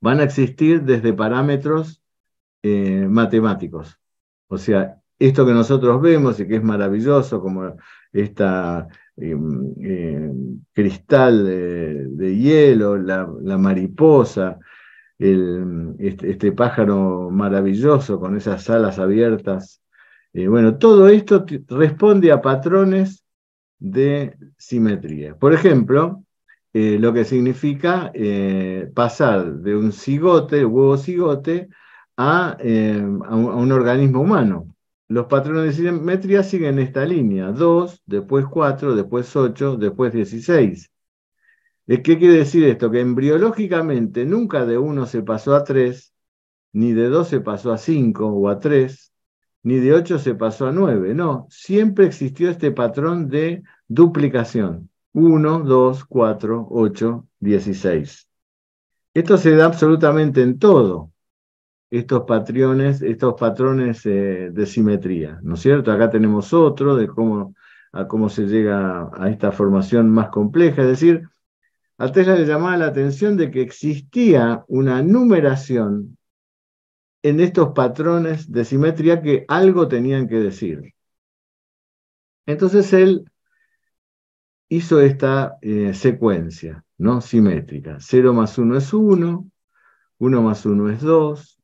van 0.00 0.18
a 0.18 0.24
existir 0.24 0.82
desde 0.82 1.12
parámetros 1.12 2.02
eh, 2.64 3.06
matemáticos. 3.08 3.96
O 4.48 4.58
sea, 4.58 5.00
esto 5.18 5.46
que 5.46 5.52
nosotros 5.52 6.00
vemos 6.00 6.38
y 6.40 6.46
que 6.46 6.56
es 6.56 6.62
maravilloso, 6.62 7.40
como 7.40 7.76
esta 8.12 8.88
Em, 9.20 9.74
em, 9.82 10.60
cristal 10.72 11.44
de, 11.44 12.36
hielo, 12.36 12.96
la, 12.96 13.26
mariposa, 13.58 14.58
este, 15.18 16.30
este, 16.30 16.52
pájaro 16.52 17.28
maravilloso 17.30 18.20
con 18.20 18.36
esas 18.36 18.70
alas 18.70 18.98
abiertas. 19.00 19.82
Eh, 20.32 20.46
bueno, 20.46 20.78
todo 20.78 21.08
esto 21.08 21.44
responde 21.68 22.30
a 22.30 22.40
patrones 22.40 23.24
de 23.78 24.36
simetría. 24.56 25.34
Por 25.36 25.52
ejemplo, 25.52 26.22
eh, 26.72 26.98
lo 27.00 27.12
que 27.12 27.24
significa 27.24 28.12
eh, 28.14 28.88
pasar 28.94 29.56
de 29.56 29.74
un 29.76 29.92
cigote, 29.92 30.64
huevo 30.64 30.96
cigote, 30.96 31.56
eh, 31.60 31.68
a, 32.16 32.56
un, 33.36 33.72
organismo 33.72 34.20
humano. 34.20 34.74
Los 35.08 35.26
patrones 35.26 35.78
de 35.78 35.90
simetría 35.90 36.42
siguen 36.42 36.78
esta 36.78 37.04
línea, 37.06 37.50
2, 37.50 38.02
después 38.04 38.44
4, 38.46 38.94
después 38.94 39.34
8, 39.34 39.76
después 39.76 40.12
16. 40.12 40.90
¿Qué 41.86 42.02
quiere 42.02 42.34
decir 42.34 42.64
esto? 42.64 42.90
Que 42.90 43.00
embriológicamente 43.00 44.26
nunca 44.26 44.66
de 44.66 44.76
1 44.76 45.06
se 45.06 45.22
pasó 45.22 45.54
a 45.54 45.64
3, 45.64 46.12
ni 46.72 46.92
de 46.92 47.08
2 47.08 47.26
se 47.26 47.40
pasó 47.40 47.72
a 47.72 47.78
5 47.78 48.26
o 48.26 48.48
a 48.50 48.58
3, 48.58 49.12
ni 49.62 49.76
de 49.76 49.94
8 49.94 50.18
se 50.18 50.34
pasó 50.34 50.66
a 50.66 50.72
9. 50.72 51.14
No, 51.14 51.46
siempre 51.48 52.04
existió 52.04 52.50
este 52.50 52.70
patrón 52.72 53.28
de 53.28 53.62
duplicación. 53.86 54.90
1, 55.14 55.60
2, 55.60 56.04
4, 56.04 56.66
8, 56.70 57.26
16. 57.40 58.28
Esto 59.14 59.38
se 59.38 59.56
da 59.56 59.64
absolutamente 59.64 60.42
en 60.42 60.58
todo, 60.58 61.12
estos 61.90 62.24
patrones, 62.24 63.02
estos 63.02 63.34
patrones 63.34 64.04
eh, 64.06 64.50
de 64.52 64.66
simetría, 64.66 65.38
¿no 65.42 65.54
es 65.54 65.60
cierto? 65.60 65.90
Acá 65.92 66.10
tenemos 66.10 66.52
otro 66.52 66.96
de 66.96 67.06
cómo, 67.08 67.54
cómo 68.08 68.28
se 68.28 68.46
llega 68.46 69.10
a 69.14 69.30
esta 69.30 69.52
formación 69.52 70.10
más 70.10 70.28
compleja, 70.30 70.82
es 70.82 70.88
decir, 70.88 71.22
a 71.98 72.12
Tesla 72.12 72.36
le 72.36 72.46
llamaba 72.46 72.76
la 72.76 72.86
atención 72.86 73.36
de 73.36 73.50
que 73.50 73.60
existía 73.62 74.64
una 74.68 75.02
numeración 75.02 76.16
en 77.22 77.40
estos 77.40 77.72
patrones 77.72 78.50
de 78.52 78.64
simetría 78.64 79.20
que 79.20 79.44
algo 79.48 79.88
tenían 79.88 80.28
que 80.28 80.36
decir. 80.36 80.94
Entonces 82.46 82.92
él 82.92 83.24
hizo 84.68 85.00
esta 85.00 85.58
eh, 85.60 85.92
secuencia, 85.94 86.84
¿no? 86.98 87.20
Simétrica. 87.20 87.98
0 88.00 88.32
más 88.32 88.56
1 88.58 88.76
es 88.76 88.92
1, 88.92 89.50
1 90.18 90.42
más 90.42 90.66
1 90.66 90.90
es 90.90 91.00
2, 91.00 91.57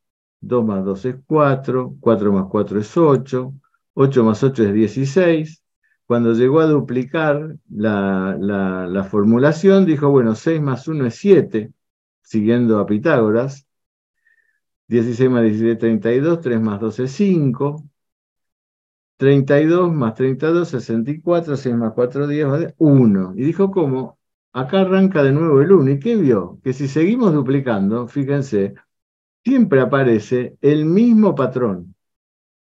2 0.46 0.64
más 0.64 0.84
2 0.84 1.04
es 1.06 1.16
4, 1.26 1.96
4 2.00 2.32
más 2.32 2.46
4 2.50 2.80
es 2.80 2.96
8, 2.96 3.54
8 3.94 4.24
más 4.24 4.42
8 4.42 4.64
es 4.64 4.74
16. 4.74 5.62
Cuando 6.06 6.34
llegó 6.34 6.60
a 6.60 6.66
duplicar 6.66 7.56
la, 7.70 8.36
la 8.38 9.04
formulación, 9.04 9.86
dijo, 9.86 10.10
bueno, 10.10 10.34
6 10.34 10.60
más 10.60 10.86
1 10.86 11.06
es 11.06 11.14
7, 11.16 11.72
siguiendo 12.22 12.78
a 12.78 12.86
Pitágoras. 12.86 13.66
16 14.88 15.30
más 15.30 15.42
17 15.42 15.76
32, 15.76 16.40
3 16.40 16.60
más 16.60 16.80
2 16.80 16.98
es 17.00 17.12
5, 17.12 17.84
32 19.16 19.92
más 19.92 20.14
32, 20.14 20.68
64, 20.68 21.56
6 21.56 21.74
más 21.76 21.92
4, 21.94 22.26
10, 22.26 22.74
1. 22.78 23.32
Y 23.36 23.42
dijo, 23.44 23.70
¿cómo? 23.70 24.18
Acá 24.52 24.80
arranca 24.82 25.22
de 25.22 25.32
nuevo 25.32 25.60
el 25.60 25.72
1. 25.72 25.90
¿Y 25.92 25.98
qué 25.98 26.16
vio? 26.16 26.60
Que 26.62 26.72
si 26.72 26.88
seguimos 26.88 27.32
duplicando, 27.32 28.06
fíjense, 28.08 28.74
siempre 29.44 29.80
aparece 29.80 30.56
el 30.60 30.84
mismo 30.86 31.34
patrón. 31.34 31.94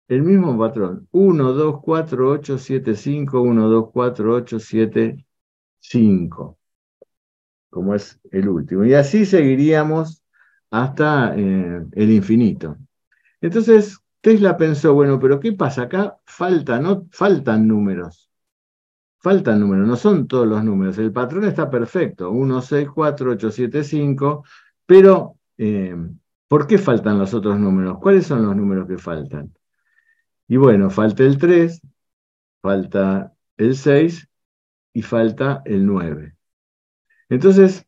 El 0.09 0.23
mismo 0.23 0.57
patrón. 0.59 1.09
1, 1.11 1.53
2, 1.53 1.81
4, 1.83 2.31
8, 2.31 2.59
7, 2.59 2.95
5, 2.95 3.41
1, 3.43 3.69
2, 3.69 3.91
4, 3.93 4.35
8, 4.35 4.59
7, 4.61 5.27
5. 5.81 6.59
Como 7.71 7.95
es 7.95 8.21
el 8.31 8.49
último. 8.49 8.85
Y 8.85 8.95
así 8.95 9.27
seguiríamos 9.27 10.23
hasta 10.71 11.35
eh, 11.37 11.85
el 11.93 12.11
infinito. 12.11 12.77
Entonces, 13.41 13.99
Tesla 14.21 14.57
pensó, 14.57 14.95
bueno, 14.95 15.19
pero 15.21 15.41
¿qué 15.41 15.53
pasa? 15.53 15.83
Acá 15.83 16.19
falta, 16.25 16.81
no, 16.81 17.07
faltan 17.11 17.69
números. 17.69 18.31
Faltan 19.21 19.61
números, 19.61 19.87
no 19.87 19.97
son 19.97 20.27
todos 20.29 20.47
los 20.47 20.65
números. 20.65 20.99
El 20.99 21.13
patrón 21.13 21.45
está 21.45 21.71
perfecto, 21.71 22.31
1, 22.31 22.63
6, 22.63 22.89
4, 22.95 23.33
8, 23.33 23.51
7, 23.51 23.85
5, 23.85 24.45
pero 24.87 25.37
eh, 25.59 25.95
¿por 26.49 26.67
qué 26.67 26.79
faltan 26.79 27.19
los 27.19 27.35
otros 27.35 27.59
números? 27.59 27.99
¿Cuáles 28.01 28.27
son 28.27 28.45
los 28.45 28.57
números 28.57 28.89
que 28.89 28.99
faltan? 28.99 29.55
Y 30.49 30.57
bueno, 30.57 30.91
falta 30.91 31.23
el 31.23 31.39
3, 31.39 31.81
falta 32.63 33.33
el 33.57 33.77
6 33.77 34.29
y 34.95 35.03
falta 35.03 35.63
el 35.65 35.87
9. 35.87 36.35
Entonces, 37.29 37.87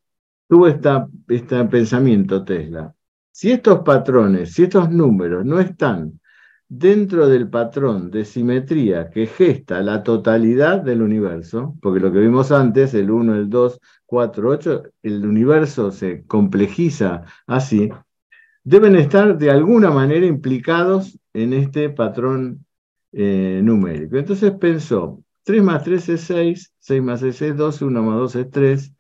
tuvo 0.49 0.69
este 0.69 1.65
pensamiento 1.71 2.45
Tesla. 2.45 2.95
Si 3.33 3.51
estos 3.53 3.81
patrones, 3.81 4.53
si 4.53 4.65
estos 4.65 4.91
números 4.91 5.45
no 5.47 5.61
están 5.61 6.21
dentro 6.69 7.29
del 7.29 7.49
patrón 7.49 8.11
de 8.11 8.25
simetría 8.25 9.11
que 9.11 9.27
gesta 9.27 9.81
la 9.83 10.03
totalidad 10.03 10.81
del 10.81 11.03
universo, 11.03 11.77
porque 11.81 12.01
lo 12.01 12.13
que 12.13 12.21
vimos 12.21 12.53
antes, 12.53 12.95
el 12.95 13.11
1, 13.11 13.35
el 13.35 13.51
2, 13.51 13.81
4, 14.07 14.49
8, 14.51 14.83
el 15.03 15.27
universo 15.27 15.91
se 15.91 16.25
complejiza 16.27 17.25
así, 17.47 17.91
deben 18.65 18.97
estar 18.97 19.37
de 19.39 19.51
alguna 19.51 19.91
manera 19.91 20.27
implicados 20.27 21.19
en 21.33 21.53
este 21.53 21.91
patrón 21.91 22.65
eh, 23.13 23.61
numérico. 23.63 24.17
Entonces 24.17 24.53
pensó, 24.53 25.23
3 25.45 25.63
más 25.63 25.85
3 25.85 26.09
es 26.11 26.21
6, 26.23 26.73
6 26.79 27.03
más 27.03 27.21
6 27.21 27.43
es 27.43 27.57
12, 27.57 27.85
1 27.85 28.03
más 28.03 28.17
2 28.17 28.37
es 28.37 28.51
3, 28.51 28.95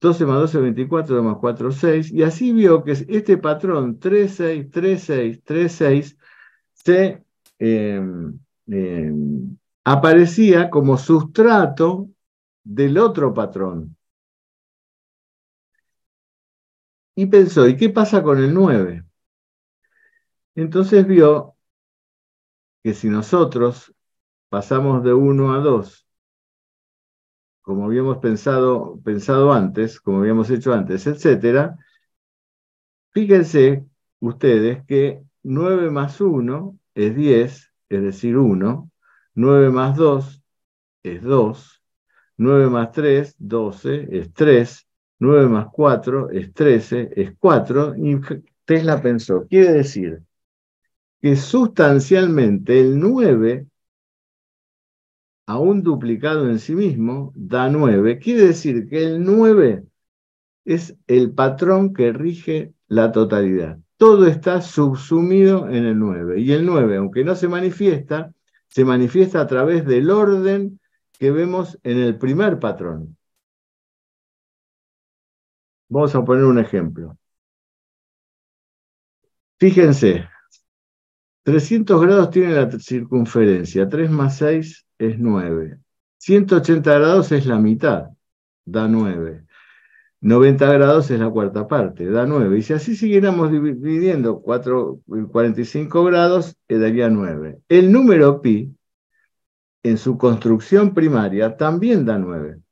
12 0.00 0.26
más 0.26 0.40
12 0.40 0.58
es 0.58 0.62
24, 0.62 1.16
2 1.16 1.24
más 1.24 1.36
4 1.40 1.68
es 1.70 1.76
6, 1.76 2.12
y 2.12 2.22
así 2.22 2.52
vio 2.52 2.84
que 2.84 2.92
este 2.92 3.38
patrón 3.38 3.98
3, 3.98 4.34
6, 4.34 4.70
3, 4.70 5.02
6, 5.02 5.40
3, 5.44 5.72
6 5.72 6.18
se 6.74 7.24
em, 7.58 8.38
em, 8.66 9.56
aparecía 9.84 10.70
como 10.70 10.98
sustrato 10.98 12.08
del 12.64 12.98
otro 12.98 13.32
patrón. 13.34 13.96
Y 17.14 17.26
pensó, 17.26 17.68
¿y 17.68 17.76
qué 17.76 17.90
pasa 17.90 18.22
con 18.22 18.38
el 18.38 18.52
9? 18.54 19.04
Entonces 20.54 21.06
vio 21.06 21.56
que 22.82 22.94
si 22.94 23.08
nosotros 23.08 23.94
pasamos 24.48 25.04
de 25.04 25.14
1 25.14 25.54
a 25.54 25.58
2 25.58 26.02
como 27.62 27.86
habíamos 27.86 28.18
pensado, 28.18 29.00
pensado 29.02 29.52
antes, 29.52 30.00
como 30.00 30.18
habíamos 30.18 30.50
hecho 30.50 30.72
antes, 30.74 31.06
etc., 31.06 31.76
fíjense 33.10 33.86
ustedes 34.20 34.84
que 34.86 35.22
9 35.42 35.90
más 35.90 36.20
1 36.20 36.78
es 36.94 37.16
10, 37.16 37.72
es 37.88 38.02
decir, 38.02 38.36
1, 38.36 38.90
9 39.34 39.70
más 39.70 39.96
2 39.96 40.42
es 41.04 41.22
2, 41.22 41.82
9 42.36 42.68
más 42.68 42.92
3, 42.92 43.36
12, 43.38 44.08
es 44.10 44.32
3, 44.32 44.88
9 45.22 45.48
más 45.48 45.66
4 45.72 46.30
es 46.30 46.52
13, 46.52 47.10
es 47.16 47.32
4, 47.38 47.94
y 47.96 48.20
Tesla 48.64 49.00
pensó, 49.00 49.46
quiere 49.48 49.72
decir 49.72 50.22
que 51.20 51.36
sustancialmente 51.36 52.80
el 52.80 52.98
9 52.98 53.66
un 55.58 55.82
duplicado 55.82 56.48
en 56.48 56.58
sí 56.58 56.74
mismo 56.74 57.32
da 57.34 57.68
9. 57.68 58.18
Quiere 58.18 58.46
decir 58.46 58.88
que 58.88 59.04
el 59.04 59.24
9 59.24 59.84
es 60.64 60.96
el 61.06 61.32
patrón 61.32 61.92
que 61.92 62.12
rige 62.12 62.72
la 62.88 63.12
totalidad. 63.12 63.78
Todo 63.96 64.26
está 64.26 64.60
subsumido 64.60 65.68
en 65.68 65.84
el 65.84 65.98
9. 65.98 66.40
Y 66.40 66.52
el 66.52 66.66
9, 66.66 66.96
aunque 66.96 67.24
no 67.24 67.34
se 67.34 67.48
manifiesta, 67.48 68.32
se 68.68 68.84
manifiesta 68.84 69.40
a 69.40 69.46
través 69.46 69.86
del 69.86 70.10
orden 70.10 70.80
que 71.18 71.30
vemos 71.30 71.78
en 71.82 71.98
el 71.98 72.18
primer 72.18 72.58
patrón. 72.58 73.16
Vamos 75.92 76.14
a 76.14 76.24
poner 76.24 76.44
un 76.44 76.58
ejemplo. 76.58 77.18
Fíjense, 79.58 80.26
300 81.42 82.00
grados 82.00 82.30
tiene 82.30 82.54
la 82.54 82.70
circunferencia, 82.78 83.86
3 83.86 84.10
más 84.10 84.38
6 84.38 84.86
es 84.98 85.18
9. 85.18 85.78
180 86.16 86.94
grados 86.98 87.30
es 87.32 87.44
la 87.44 87.58
mitad, 87.58 88.06
da 88.64 88.88
9. 88.88 89.44
90 90.22 90.72
grados 90.72 91.10
es 91.10 91.20
la 91.20 91.28
cuarta 91.28 91.68
parte, 91.68 92.06
da 92.06 92.24
9. 92.24 92.58
Y 92.58 92.62
si 92.62 92.72
así 92.72 92.96
siguiéramos 92.96 93.52
dividiendo 93.52 94.40
4, 94.40 95.00
45 95.30 96.04
grados, 96.04 96.56
daría 96.68 97.10
9. 97.10 97.60
El 97.68 97.92
número 97.92 98.40
pi, 98.40 98.74
en 99.82 99.98
su 99.98 100.16
construcción 100.16 100.94
primaria, 100.94 101.54
también 101.58 102.06
da 102.06 102.16
9. 102.16 102.62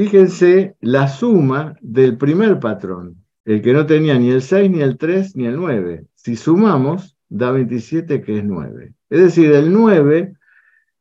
Fíjense 0.00 0.76
la 0.80 1.08
suma 1.08 1.76
del 1.82 2.16
primer 2.16 2.58
patrón, 2.58 3.22
el 3.44 3.60
que 3.60 3.74
no 3.74 3.84
tenía 3.84 4.18
ni 4.18 4.30
el 4.30 4.40
6, 4.40 4.70
ni 4.70 4.80
el 4.80 4.96
3, 4.96 5.36
ni 5.36 5.44
el 5.44 5.56
9. 5.56 6.06
Si 6.14 6.36
sumamos, 6.36 7.18
da 7.28 7.50
27, 7.50 8.22
que 8.22 8.38
es 8.38 8.44
9. 8.44 8.94
Es 9.10 9.20
decir, 9.20 9.52
el 9.52 9.70
9 9.74 10.32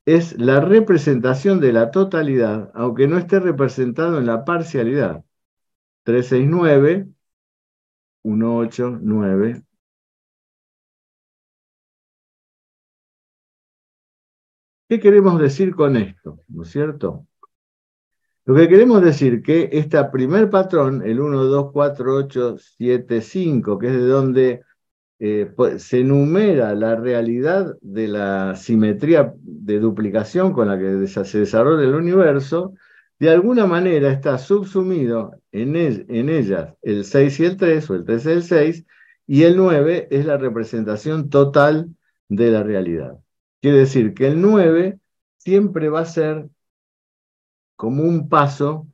es 0.06 0.38
la 0.38 0.60
representación 0.60 1.62
de 1.62 1.72
la 1.72 1.92
totalidad, 1.92 2.72
aunque 2.74 3.08
no 3.08 3.18
esté 3.18 3.40
representado 3.40 4.18
en 4.18 4.26
la 4.26 4.44
parcialidad. 4.44 5.24
3, 6.04 6.28
6, 6.28 6.48
9, 6.50 7.08
1, 8.24 8.58
8, 8.58 9.00
9. 9.02 9.64
¿Qué 14.90 15.00
queremos 15.00 15.40
decir 15.40 15.74
con 15.74 15.96
esto? 15.96 16.40
¿No 16.50 16.64
es 16.64 16.70
cierto? 16.70 17.29
Lo 18.50 18.56
que 18.56 18.68
queremos 18.68 19.04
decir 19.04 19.44
que 19.44 19.70
este 19.72 20.04
primer 20.06 20.50
patrón, 20.50 21.04
el 21.06 21.20
1, 21.20 21.44
2, 21.44 21.72
4, 21.72 22.16
8, 22.16 22.58
7, 22.58 23.22
5, 23.22 23.78
que 23.78 23.86
es 23.86 23.94
de 23.94 24.08
donde 24.08 24.62
eh, 25.20 25.54
pues, 25.56 25.84
se 25.84 26.00
enumera 26.00 26.74
la 26.74 26.96
realidad 26.96 27.76
de 27.82 28.08
la 28.08 28.56
simetría 28.56 29.36
de 29.40 29.80
duplicación 29.80 30.52
con 30.52 30.68
la 30.68 30.80
que 30.80 31.06
se 31.06 31.38
desarrolla 31.38 31.84
el 31.84 31.94
universo, 31.94 32.74
de 33.20 33.30
alguna 33.30 33.68
manera 33.68 34.12
está 34.12 34.40
subsumido 34.40 35.40
en, 35.52 35.76
en 35.76 36.30
ellas 36.30 36.74
el 36.82 37.06
6 37.06 37.40
y 37.42 37.46
el 37.46 37.56
3, 37.56 37.88
o 37.92 37.94
el 37.94 38.04
3 38.04 38.26
y 38.26 38.30
el 38.32 38.42
6, 38.42 38.86
y 39.28 39.44
el 39.44 39.58
9 39.58 40.08
es 40.10 40.26
la 40.26 40.38
representación 40.38 41.30
total 41.30 41.96
de 42.30 42.50
la 42.50 42.64
realidad. 42.64 43.16
Quiere 43.62 43.78
decir 43.78 44.16
que 44.16 44.26
el 44.26 44.42
9 44.42 44.98
siempre 45.38 45.90
va 45.90 46.00
a 46.00 46.06
ser 46.06 46.50
como 47.80 48.04
un 48.04 48.28
paso 48.28 48.90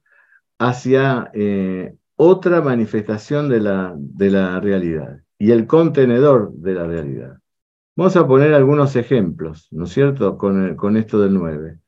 hacia 0.60 1.32
eh, 1.34 1.96
otra 2.16 2.62
manifestación 2.62 3.50
de 3.50 3.60
la, 3.60 3.96
de 3.98 4.30
la 4.30 4.60
realidad 4.60 5.22
y 5.40 5.50
el 5.50 5.66
contenedor 5.66 6.54
de 6.54 6.74
la 6.76 6.86
realidad. 6.86 7.40
Vamos 7.96 8.16
a 8.16 8.28
poner 8.28 8.54
algunos 8.54 8.96
ejemplos, 8.96 9.70
¿no 9.72 9.86
es 9.86 9.90
cierto?, 9.90 10.38
con, 10.38 10.76
con 10.76 10.98
esto 10.98 11.20
del 11.20 11.34
9. 11.34 11.80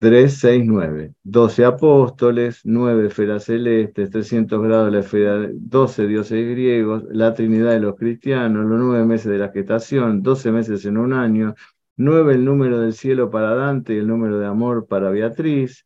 3, 0.00 0.36
6, 0.36 0.64
9. 0.66 1.14
12 1.22 1.64
apóstoles, 1.64 2.62
9 2.64 3.06
esferas 3.06 3.44
celestes, 3.44 4.10
300 4.10 4.60
grados 4.64 4.86
de 4.86 4.90
la 4.90 4.98
esfera, 4.98 5.48
12 5.52 6.08
dioses 6.08 6.50
griegos, 6.50 7.04
la 7.08 7.34
Trinidad 7.34 7.70
de 7.70 7.80
los 7.80 7.94
cristianos, 7.94 8.66
los 8.66 8.80
9 8.80 9.04
meses 9.04 9.30
de 9.30 9.38
la 9.38 9.50
gestación, 9.50 10.24
12 10.24 10.50
meses 10.50 10.84
en 10.86 10.98
un 10.98 11.12
año, 11.12 11.54
9 12.04 12.34
el 12.34 12.44
número 12.44 12.80
del 12.80 12.92
cielo 12.92 13.30
para 13.30 13.54
Dante 13.54 13.94
y 13.94 13.98
el 13.98 14.06
número 14.06 14.38
de 14.38 14.46
amor 14.46 14.86
para 14.86 15.10
Beatriz, 15.10 15.84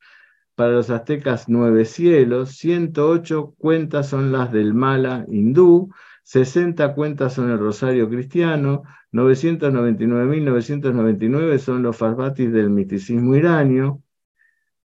para 0.54 0.72
los 0.72 0.90
aztecas 0.90 1.48
9 1.48 1.84
cielos, 1.84 2.56
108 2.56 3.54
cuentas 3.58 4.08
son 4.08 4.32
las 4.32 4.50
del 4.52 4.74
mala 4.74 5.24
hindú, 5.28 5.90
60 6.24 6.94
cuentas 6.94 7.34
son 7.34 7.50
el 7.50 7.58
rosario 7.58 8.08
cristiano, 8.08 8.82
999.999 9.12 11.58
son 11.58 11.82
los 11.82 11.96
farbatis 11.96 12.52
del 12.52 12.70
misticismo 12.70 13.34
iranio. 13.36 14.02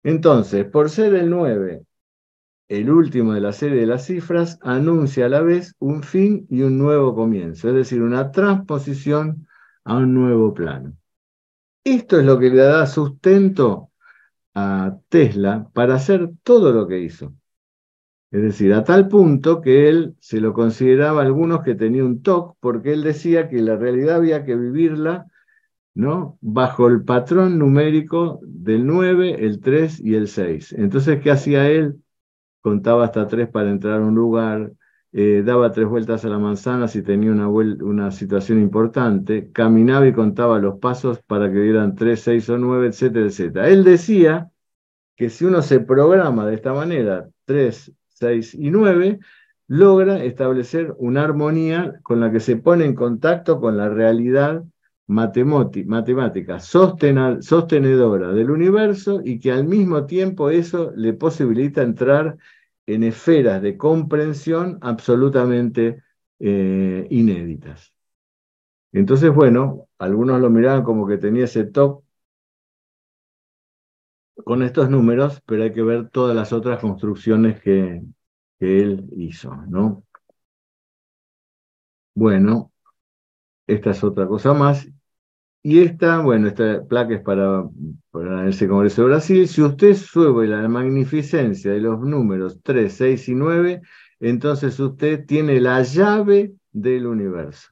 Entonces, 0.02 0.64
por 0.64 0.90
ser 0.90 1.14
el 1.14 1.30
9, 1.30 1.82
el 2.68 2.90
último 2.90 3.34
de 3.34 3.40
la 3.40 3.52
serie 3.52 3.80
de 3.80 3.86
las 3.86 4.06
cifras, 4.06 4.58
anuncia 4.62 5.26
a 5.26 5.28
la 5.28 5.42
vez 5.42 5.74
un 5.78 6.02
fin 6.02 6.46
y 6.50 6.62
un 6.62 6.78
nuevo 6.78 7.14
comienzo, 7.14 7.68
es 7.68 7.74
decir, 7.74 8.02
una 8.02 8.30
transposición 8.30 9.46
a 9.84 9.96
un 9.96 10.14
nuevo 10.14 10.54
plano. 10.54 10.94
Esto 11.84 12.18
es 12.18 12.24
lo 12.26 12.38
que 12.38 12.50
le 12.50 12.62
da 12.62 12.86
sustento 12.86 13.90
a 14.54 14.98
Tesla 15.08 15.68
para 15.72 15.94
hacer 15.96 16.30
todo 16.42 16.72
lo 16.72 16.86
que 16.86 17.00
hizo. 17.00 17.34
Es 18.30 18.42
decir, 18.42 18.74
a 18.74 18.84
tal 18.84 19.08
punto 19.08 19.60
que 19.62 19.88
él 19.88 20.14
se 20.20 20.40
lo 20.40 20.52
consideraba 20.52 21.22
algunos 21.22 21.62
que 21.62 21.74
tenía 21.74 22.04
un 22.04 22.22
TOC, 22.22 22.56
porque 22.60 22.92
él 22.92 23.02
decía 23.02 23.48
que 23.48 23.62
la 23.62 23.76
realidad 23.76 24.16
había 24.16 24.44
que 24.44 24.54
vivirla 24.54 25.26
¿no? 25.94 26.38
bajo 26.40 26.88
el 26.88 27.04
patrón 27.04 27.58
numérico 27.58 28.40
del 28.44 28.86
9, 28.86 29.44
el 29.44 29.60
3 29.60 30.00
y 30.00 30.14
el 30.14 30.28
6. 30.28 30.74
Entonces, 30.74 31.20
¿qué 31.22 31.30
hacía 31.30 31.68
él? 31.70 32.02
Contaba 32.60 33.04
hasta 33.04 33.26
3 33.26 33.48
para 33.48 33.70
entrar 33.70 34.00
a 34.02 34.04
un 34.06 34.14
lugar, 34.14 34.72
eh, 35.12 35.42
daba 35.44 35.72
tres 35.72 35.88
vueltas 35.88 36.24
a 36.24 36.28
la 36.28 36.38
manzana 36.38 36.88
si 36.88 37.02
tenía 37.02 37.32
una, 37.32 37.48
una 37.48 38.10
situación 38.10 38.60
importante, 38.60 39.50
caminaba 39.52 40.06
y 40.06 40.12
contaba 40.12 40.58
los 40.58 40.78
pasos 40.78 41.20
para 41.26 41.50
que 41.50 41.60
dieran 41.60 41.94
3, 41.94 42.20
6 42.20 42.50
o 42.50 42.58
9, 42.58 42.88
etcétera, 42.88 43.26
etcétera. 43.26 43.68
Él 43.68 43.84
decía 43.84 44.50
que 45.16 45.30
si 45.30 45.44
uno 45.44 45.62
se 45.62 45.80
programa 45.80 46.46
de 46.46 46.54
esta 46.54 46.72
manera, 46.74 47.28
3, 47.46 47.92
6 48.08 48.54
y 48.54 48.70
9, 48.70 49.18
logra 49.68 50.22
establecer 50.24 50.94
una 50.98 51.24
armonía 51.24 52.00
con 52.02 52.20
la 52.20 52.30
que 52.32 52.40
se 52.40 52.56
pone 52.56 52.84
en 52.84 52.94
contacto 52.94 53.60
con 53.60 53.76
la 53.76 53.88
realidad 53.88 54.64
matemática 55.08 56.60
sostenedora 56.60 58.32
del 58.32 58.50
universo 58.50 59.22
y 59.24 59.40
que 59.40 59.52
al 59.52 59.64
mismo 59.64 60.04
tiempo 60.04 60.50
eso 60.50 60.92
le 60.94 61.14
posibilita 61.14 61.82
entrar 61.82 62.36
en 62.94 63.04
esferas 63.04 63.62
de 63.62 63.76
comprensión 63.78 64.78
absolutamente 64.82 66.02
eh, 66.40 67.06
inéditas. 67.10 67.92
Entonces, 68.92 69.32
bueno, 69.34 69.88
algunos 69.98 70.40
lo 70.40 70.50
miraban 70.50 70.82
como 70.84 71.06
que 71.06 71.18
tenía 71.18 71.44
ese 71.44 71.64
top 71.64 72.02
con 74.44 74.62
estos 74.62 74.88
números, 74.90 75.42
pero 75.46 75.62
hay 75.64 75.72
que 75.72 75.82
ver 75.82 76.08
todas 76.10 76.34
las 76.36 76.52
otras 76.52 76.80
construcciones 76.80 77.60
que, 77.60 78.02
que 78.58 78.80
él 78.80 79.08
hizo, 79.16 79.54
¿no? 79.68 80.04
Bueno, 82.14 82.72
esta 83.66 83.90
es 83.92 84.04
otra 84.04 84.26
cosa 84.28 84.54
más. 84.54 84.88
Y 85.62 85.80
esta, 85.80 86.20
bueno, 86.20 86.48
esta 86.48 86.84
placa 86.84 87.14
es 87.14 87.22
para, 87.22 87.64
para 88.10 88.48
ese 88.48 88.68
Congreso 88.68 89.02
de 89.02 89.08
Brasil. 89.08 89.48
Si 89.48 89.60
usted 89.62 89.94
sube 89.94 90.46
la 90.46 90.68
magnificencia 90.68 91.72
de 91.72 91.80
los 91.80 92.00
números 92.00 92.60
3, 92.62 92.92
6 92.92 93.28
y 93.28 93.34
9, 93.34 93.82
entonces 94.20 94.78
usted 94.78 95.26
tiene 95.26 95.60
la 95.60 95.82
llave 95.82 96.54
del 96.72 97.06
universo. 97.06 97.70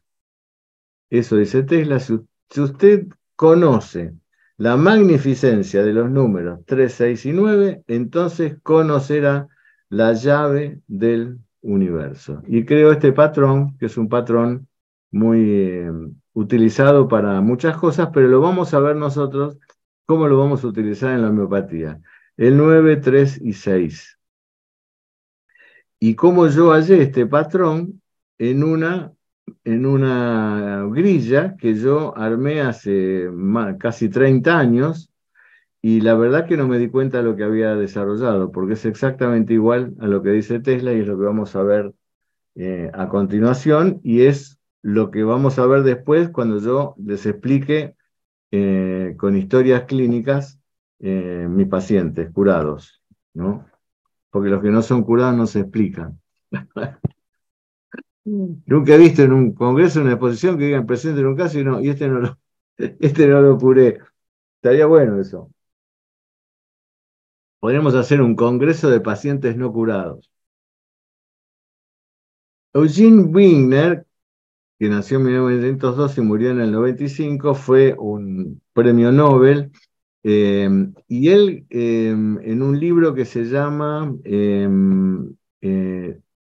Eso 1.10 1.36
dice 1.36 1.62
Tesla. 1.62 2.00
Si, 2.00 2.14
usted 2.60 3.06
conoce 3.36 4.14
la 4.56 4.76
magnificencia 4.76 5.82
de 5.82 5.92
los 5.92 6.10
números 6.10 6.60
3, 6.66 6.92
6 6.92 7.26
y 7.26 7.32
9, 7.32 7.82
entonces 7.86 8.56
conocerá 8.62 9.48
la 9.88 10.12
llave 10.12 10.80
del 10.86 11.38
universo. 11.62 12.42
Y 12.46 12.64
creo 12.64 12.92
este 12.92 13.12
patrón, 13.12 13.76
que 13.78 13.86
es 13.86 13.96
un 13.96 14.08
patrón 14.08 14.68
muy 15.10 15.40
eh, 15.50 15.90
utilizado 16.36 17.08
para 17.08 17.40
muchas 17.40 17.78
cosas, 17.78 18.10
pero 18.12 18.28
lo 18.28 18.42
vamos 18.42 18.74
a 18.74 18.80
ver 18.80 18.94
nosotros 18.94 19.58
cómo 20.04 20.28
lo 20.28 20.38
vamos 20.38 20.62
a 20.62 20.66
utilizar 20.66 21.14
en 21.14 21.22
la 21.22 21.30
homeopatía. 21.30 21.98
El 22.36 22.58
9, 22.58 22.98
3 22.98 23.40
y 23.42 23.54
6. 23.54 24.18
Y 25.98 26.14
cómo 26.14 26.46
yo 26.48 26.72
hallé 26.72 27.00
este 27.00 27.24
patrón 27.26 28.02
en 28.36 28.62
una, 28.64 29.14
en 29.64 29.86
una 29.86 30.84
grilla 30.90 31.56
que 31.56 31.74
yo 31.74 32.14
armé 32.18 32.60
hace 32.60 33.30
casi 33.78 34.10
30 34.10 34.58
años 34.58 35.10
y 35.80 36.02
la 36.02 36.14
verdad 36.16 36.46
que 36.46 36.58
no 36.58 36.68
me 36.68 36.78
di 36.78 36.90
cuenta 36.90 37.18
de 37.18 37.24
lo 37.24 37.34
que 37.34 37.44
había 37.44 37.74
desarrollado, 37.76 38.52
porque 38.52 38.74
es 38.74 38.84
exactamente 38.84 39.54
igual 39.54 39.94
a 40.00 40.06
lo 40.06 40.22
que 40.22 40.30
dice 40.30 40.60
Tesla 40.60 40.92
y 40.92 41.00
es 41.00 41.06
lo 41.06 41.16
que 41.16 41.24
vamos 41.24 41.56
a 41.56 41.62
ver 41.62 41.94
eh, 42.56 42.90
a 42.92 43.08
continuación, 43.08 44.00
y 44.02 44.22
es 44.22 44.55
lo 44.86 45.10
que 45.10 45.24
vamos 45.24 45.58
a 45.58 45.66
ver 45.66 45.82
después 45.82 46.30
cuando 46.30 46.60
yo 46.60 46.94
les 47.04 47.26
explique 47.26 47.96
eh, 48.52 49.16
con 49.18 49.36
historias 49.36 49.82
clínicas 49.84 50.60
eh, 51.00 51.46
mis 51.50 51.66
pacientes 51.66 52.30
curados, 52.32 53.02
¿no? 53.34 53.66
Porque 54.30 54.48
los 54.48 54.62
que 54.62 54.70
no 54.70 54.82
son 54.82 55.02
curados 55.02 55.36
no 55.36 55.46
se 55.48 55.60
explican. 55.60 56.20
Nunca 58.24 58.94
he 58.94 58.98
visto 58.98 59.22
en 59.22 59.32
un 59.32 59.54
congreso, 59.54 59.98
en 59.98 60.06
una 60.06 60.14
exposición, 60.14 60.56
que 60.56 60.66
digan 60.66 60.86
presente 60.86 61.20
en 61.20 61.26
un 61.26 61.36
caso 61.36 61.58
y 61.58 61.64
no, 61.64 61.80
y 61.80 61.88
este 61.88 62.06
no 62.08 62.20
lo, 62.20 62.38
este 62.78 63.26
no 63.26 63.40
lo 63.42 63.58
curé. 63.58 63.98
Estaría 64.56 64.86
bueno 64.86 65.20
eso. 65.20 65.50
Podríamos 67.60 67.94
hacer 67.96 68.20
un 68.22 68.36
congreso 68.36 68.88
de 68.88 69.00
pacientes 69.00 69.56
no 69.56 69.72
curados. 69.72 70.30
Eugene 72.74 73.24
Wigner, 73.24 74.05
que 74.78 74.88
nació 74.88 75.18
en 75.18 75.24
1902 75.24 76.18
y 76.18 76.20
murió 76.20 76.50
en 76.50 76.60
el 76.60 76.72
95, 76.72 77.54
fue 77.54 77.94
un 77.98 78.60
premio 78.72 79.12
Nobel. 79.12 79.72
Eh, 80.22 80.68
y 81.08 81.28
él, 81.28 81.66
eh, 81.70 82.08
en 82.10 82.62
un 82.62 82.78
libro 82.80 83.14
que 83.14 83.24
se 83.24 83.44
llama 83.44 84.12
eh, 84.24 84.68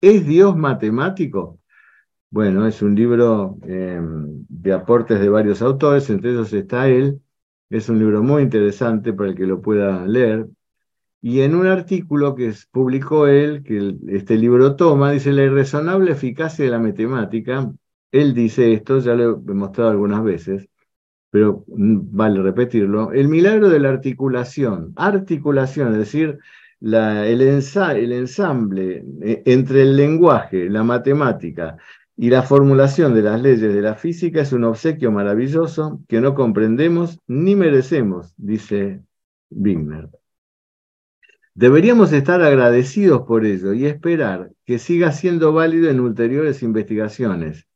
¿Es 0.00 0.26
Dios 0.26 0.56
matemático? 0.56 1.58
Bueno, 2.30 2.66
es 2.66 2.82
un 2.82 2.94
libro 2.94 3.58
de 3.62 4.72
aportes 4.72 5.20
de 5.20 5.28
varios 5.28 5.62
autores, 5.62 6.08
entre 6.10 6.30
ellos 6.32 6.52
está 6.52 6.88
él. 6.88 7.20
Es 7.70 7.88
un 7.88 7.98
libro 7.98 8.22
muy 8.22 8.42
interesante 8.42 9.12
para 9.12 9.30
el 9.30 9.36
que 9.36 9.46
lo 9.46 9.60
pueda 9.62 10.06
leer. 10.06 10.48
Y 11.22 11.40
en 11.42 11.54
un 11.54 11.66
artículo 11.66 12.34
que 12.34 12.52
publicó 12.72 13.26
él, 13.28 13.62
que 13.62 13.96
este 14.08 14.36
libro 14.36 14.76
toma, 14.76 15.12
dice 15.12 15.32
la 15.32 15.44
irrazonable 15.44 16.12
eficacia 16.12 16.64
de 16.64 16.70
la 16.70 16.80
matemática. 16.80 17.72
Él 18.12 18.34
dice 18.34 18.72
esto, 18.74 18.98
ya 19.00 19.14
lo 19.14 19.42
he 19.48 19.54
mostrado 19.54 19.90
algunas 19.90 20.22
veces, 20.24 20.68
pero 21.30 21.64
mm, 21.68 22.16
vale 22.16 22.42
repetirlo. 22.42 23.12
El 23.12 23.28
milagro 23.28 23.68
de 23.70 23.80
la 23.80 23.90
articulación, 23.90 24.92
articulación, 24.96 25.92
es 25.92 25.98
decir, 25.98 26.38
el, 26.80 27.40
el 27.40 28.12
ensamble 28.12 29.04
eh, 29.22 29.42
entre 29.46 29.82
el 29.82 29.96
lenguaje, 29.96 30.68
la 30.70 30.82
matemática 30.84 31.76
Y 32.16 32.30
la 32.30 32.42
formulación 32.42 33.14
de 33.14 33.22
las 33.22 33.40
leyes 33.42 33.74
de 33.74 33.82
la 33.82 33.94
física 33.96 34.42
es 34.42 34.52
un 34.52 34.64
obsequio 34.64 35.12
maravilloso 35.12 36.02
que 36.08 36.20
no 36.20 36.34
comprendemos 36.34 37.18
ni 37.26 37.56
merecemos, 37.56 38.34
dice 38.36 39.02
Wigner. 39.50 40.10
Deberíamos 41.54 42.12
estar 42.12 42.42
agradecidos 42.42 43.22
por 43.22 43.46
ello 43.46 43.72
y 43.72 43.86
esperar 43.86 44.52
que 44.66 44.78
siga 44.78 45.12
siendo 45.12 45.52
válido 45.54 45.88
en 45.90 46.00
ulteriores 46.00 46.62
investigaciones. 46.62 47.66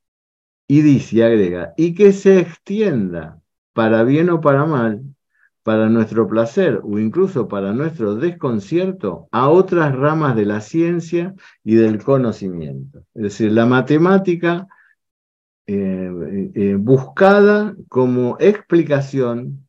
Y 0.69 0.83
dice, 0.83 1.25
agrega, 1.25 1.75
y 1.77 1.95
que 1.95 2.13
se 2.13 2.41
extienda, 2.41 3.41
para 3.73 4.03
bien 4.03 4.31
o 4.31 4.41
para 4.41 4.65
mal, 4.67 5.03
para 5.63 5.89
nuestro 5.89 6.29
placer 6.29 6.81
o 6.85 6.99
incluso 6.99 7.49
para 7.49 7.73
nuestro 7.73 8.15
desconcierto, 8.15 9.29
a 9.33 9.49
otras 9.49 9.95
ramas 9.95 10.37
de 10.37 10.47
la 10.47 10.61
ciencia 10.61 11.35
y 11.65 11.75
del 11.75 12.03
conocimiento. 12.03 13.05
Es 13.15 13.23
decir, 13.23 13.51
la 13.53 13.67
matemática 13.67 14.69
eh, 15.67 16.53
eh, 16.55 16.77
buscada 16.79 17.75
como 17.89 18.37
explicación 18.39 19.67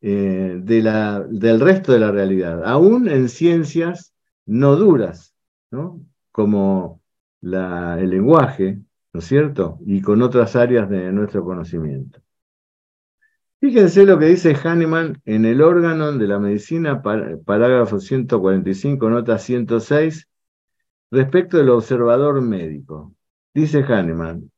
eh, 0.00 0.58
de 0.60 0.82
la, 0.82 1.20
del 1.20 1.60
resto 1.60 1.92
de 1.92 2.00
la 2.00 2.10
realidad, 2.10 2.64
aún 2.64 3.08
en 3.08 3.28
ciencias 3.28 4.12
no 4.46 4.74
duras, 4.74 5.34
¿no? 5.70 6.00
como 6.32 7.00
la, 7.40 8.00
el 8.00 8.10
lenguaje, 8.10 8.80
¿no 9.16 9.20
es 9.20 9.28
cierto? 9.28 9.78
Y 9.86 10.02
con 10.02 10.20
otras 10.20 10.56
áreas 10.56 10.90
de 10.90 11.10
nuestro 11.10 11.42
conocimiento. 11.42 12.20
Fíjense 13.60 14.04
lo 14.04 14.18
que 14.18 14.26
dice 14.26 14.54
Hahnemann 14.54 15.22
en 15.24 15.46
el 15.46 15.62
órgano 15.62 16.12
de 16.12 16.26
la 16.26 16.38
medicina, 16.38 17.00
parágrafo 17.00 17.98
145, 17.98 19.08
nota 19.08 19.38
106, 19.38 20.28
respecto 21.10 21.56
del 21.56 21.70
observador 21.70 22.42
médico. 22.42 23.14
Dice 23.54 23.82
Hahnemann, 23.84 24.50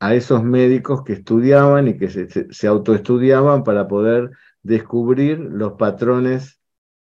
a 0.00 0.16
esos 0.16 0.42
médicos 0.42 1.04
que 1.04 1.12
estudiaban 1.12 1.86
y 1.86 1.96
que 1.96 2.08
se, 2.08 2.66
autoestudiaban 2.66 3.62
para 3.62 3.86
poder 3.86 4.32
descubrir 4.64 5.38
los 5.38 5.74
patrones 5.74 6.58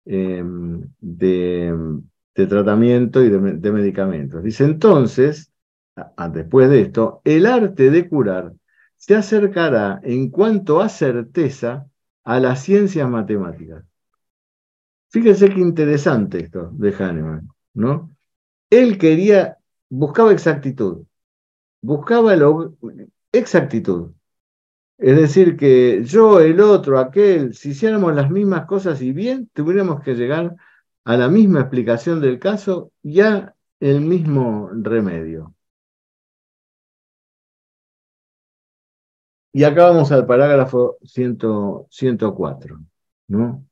em, 0.07 0.83
de, 0.99 1.73
tratamiento 2.35 3.23
y 3.23 3.29
de, 3.31 3.71
medicamentos. 3.71 4.43
Dice 4.43 4.65
entonces, 4.65 5.50
después 6.33 6.69
de 6.71 6.83
esto, 6.83 7.21
el 7.25 7.47
arte 7.47 7.91
de 7.91 8.09
curar 8.09 8.55
se 8.97 9.15
acercará 9.17 10.01
en 10.03 10.31
cuanto 10.31 10.81
a 10.81 10.89
certeza 10.89 11.87
a 12.25 12.41
las 12.41 12.63
ciencias 12.63 13.09
matemáticas. 13.09 13.85
Fíjense 15.09 15.49
qué 15.49 15.61
interesante 15.61 16.39
esto 16.39 16.71
de 16.73 16.93
Hahnemann, 16.93 17.49
¿no? 17.75 18.15
Él 18.71 18.99
quería, 18.99 19.59
buscaba 19.89 20.33
exactitud, 20.33 21.05
buscaba 21.83 22.35
exactitud. 23.33 24.13
Es 24.99 25.17
decir, 25.17 25.57
que 25.57 26.05
yo, 26.05 26.41
el 26.41 26.61
otro, 26.61 26.99
aquel, 26.99 27.55
si 27.55 27.71
hiciéramos 27.71 28.15
las 28.15 28.31
mismas 28.31 28.67
cosas 28.67 29.01
y 29.01 29.13
bien, 29.13 29.51
tuviéramos 29.55 30.03
que 30.03 30.15
llegar 30.15 30.55
a 31.05 31.17
la 31.17 31.29
misma 31.29 31.61
explicación 31.61 32.21
del 32.21 32.39
caso 32.39 32.93
y 33.03 33.21
a 33.21 33.55
el 33.81 34.03
mismo 34.03 34.71
remedio. 34.75 35.55
Y 39.53 39.65
acá 39.65 39.85
vamos 39.85 40.13
al 40.13 40.27
parágrafo 40.27 40.99
104. 41.03 42.81
¿no? 43.29 43.65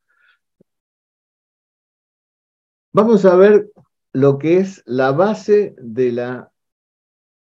Vamos 2.92 3.24
a 3.24 3.36
ver 3.36 3.70
lo 4.12 4.38
que 4.38 4.58
es 4.58 4.82
la 4.86 5.12
base 5.12 5.74
de 5.78 6.12
la 6.12 6.50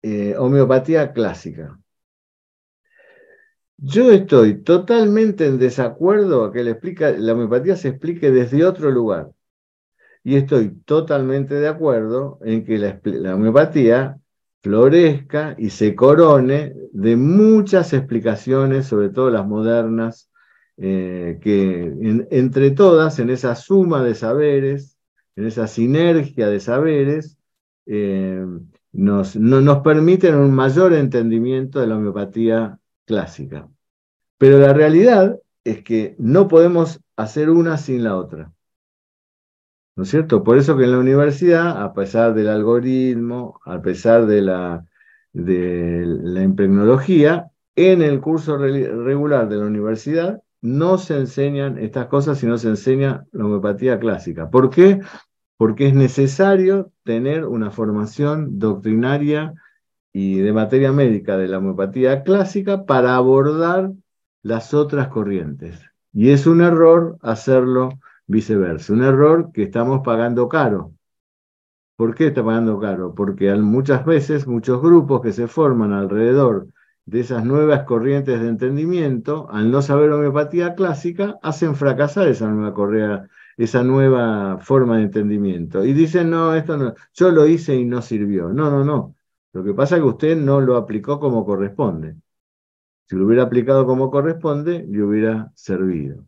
eh, 0.03 0.37
homeopatía 0.37 1.13
clásica. 1.13 1.79
Yo 3.79 4.11
estoy 4.11 4.63
totalmente 4.63 5.47
en 5.47 5.59
desacuerdo 5.59 6.45
a 6.45 6.53
que 6.53 6.65
la, 6.65 6.79
la 7.19 7.33
homeopatía 7.33 7.77
se 7.77 7.89
explique 7.89 8.31
desde 8.31 8.65
otro 8.65 8.91
lugar. 8.91 9.31
Y 10.25 10.37
estoy 10.37 10.71
totalmente 10.85 11.55
de 11.55 11.69
acuerdo 11.69 12.39
en 12.43 12.65
que 12.65 12.79
la, 12.79 13.35
homeopatía 13.35 14.19
florezca 14.67 15.55
y 15.59 15.71
se 15.71 15.95
corone 15.95 16.75
de 16.93 17.15
muchas 17.15 17.93
explicaciones, 17.93 18.87
sobre 18.87 19.11
todo 19.11 19.31
las 19.31 19.47
modernas, 19.47 20.29
eh, 20.77 21.39
que 21.41 22.27
entre 22.33 22.73
todas, 22.73 23.21
en 23.21 23.31
esa 23.31 23.55
suma 23.55 24.03
de 24.03 24.17
saberes, 24.17 24.99
en 25.37 25.47
esa 25.47 25.69
sinergia 25.69 26.49
de 26.49 26.59
saberes, 26.59 27.39
eh, 27.87 28.45
nos, 28.91 29.37
no, 29.37 29.61
nos 29.61 29.79
permiten 29.83 30.35
un 30.35 30.53
mayor 30.53 30.95
entendimiento 30.95 31.79
de 31.79 31.87
la 31.87 31.97
homeopatía 31.97 32.81
clásica. 33.05 33.69
Pero 34.37 34.59
la 34.59 34.73
realidad 34.73 35.39
es 35.63 35.85
que 35.85 36.17
no 36.19 36.49
podemos 36.49 37.01
hacer 37.15 37.51
una 37.51 37.79
sin 37.79 38.03
la 38.03 38.17
otra. 38.17 38.53
¿No 39.97 40.03
es 40.03 40.11
cierto? 40.11 40.45
Por 40.45 40.59
eso 40.59 40.77
que 40.77 40.85
en 40.85 40.93
la 40.93 40.99
universidad, 40.99 41.83
a 41.83 41.95
pesar 41.95 42.35
del 42.35 42.49
algoritmo, 42.49 43.61
a 43.65 43.81
pesar 43.81 44.27
de 44.27 44.43
la, 44.43 44.85
de 45.33 46.05
la 46.07 46.43
impregnología, 46.43 47.51
en 47.77 48.03
el 48.03 48.21
curso 48.21 48.59
regular 48.59 49.49
de 49.49 49.57
la 49.57 49.67
universidad 49.67 50.43
no 50.61 50.99
se 50.99 51.17
enseñan 51.17 51.79
estas 51.79 52.07
cosas, 52.07 52.39
sino 52.39 52.59
se 52.59 52.69
enseña 52.69 53.27
la 53.33 53.45
homeopatía 53.45 53.99
clásica. 53.99 54.51
¿Por 54.51 54.69
qué? 54.69 55.01
Porque 55.57 55.89
es 55.89 55.95
necesario 55.95 56.93
tener 57.05 57.47
una 57.47 57.71
formación 57.71 58.59
doctrinaria 58.59 59.55
y 60.13 60.39
de 60.39 60.53
materia 60.53 60.93
médica 60.93 61.39
de 61.39 61.49
la 61.49 61.59
homeopatía 61.59 62.23
clásica 62.23 62.85
para 62.85 63.17
abordar 63.17 63.93
las 64.43 64.75
otras 64.75 65.09
corrientes. 65.09 65.81
Y 66.13 66.31
es 66.31 66.47
un 66.47 66.61
error 66.63 67.19
hacerlo 67.23 67.91
viceversa, 68.27 68.93
un 68.93 69.03
error 69.05 69.51
que 69.53 69.63
estamos 69.65 70.01
pagando 70.05 70.49
caro. 70.49 70.93
¿Por 71.97 72.15
qué 72.15 72.29
está 72.29 72.45
pagando 72.45 72.79
caro? 72.79 73.15
Porque 73.15 73.55
muchas 73.55 74.05
veces 74.05 74.47
muchos 74.47 74.83
grupos 74.83 75.23
que 75.23 75.33
se 75.33 75.49
forman 75.49 75.93
alrededor 75.93 76.69
de 77.07 77.21
esas 77.21 77.45
nuevas 77.45 77.85
corrientes 77.85 78.41
de 78.41 78.49
entendimiento, 78.49 79.49
al 79.51 79.71
no 79.71 79.81
saber 79.81 80.11
homeopatía 80.11 80.75
clásica, 80.75 81.39
hacen 81.43 81.75
fracasar 81.77 82.29
esa 82.29 82.49
nueva 82.49 83.29
esa 83.57 83.83
nueva 83.83 84.59
forma 84.59 84.99
de 84.99 85.05
entendimiento. 85.05 85.85
Y 85.85 85.93
dicen, 85.95 86.31
no, 86.31 86.55
esto 86.55 86.77
no, 86.77 86.95
yo 87.15 87.31
lo 87.31 87.47
hice 87.47 87.75
y 87.77 87.85
no 87.85 88.03
sirvió. 88.03 88.49
No, 88.51 88.71
no, 88.71 88.85
no. 88.85 89.15
Lo 89.53 89.65
que 89.65 89.73
pasa 89.75 89.97
es 89.97 90.03
que 90.03 90.09
usted 90.09 90.37
no 90.37 90.61
lo 90.61 90.77
aplicó 90.77 91.19
como 91.21 91.45
corresponde. 91.47 92.17
Si 93.09 93.17
lo 93.17 93.27
hubiera 93.27 93.45
aplicado 93.45 93.87
como 93.87 94.11
corresponde, 94.11 94.85
le 94.89 95.03
hubiera 95.03 95.53
servido. 95.55 96.25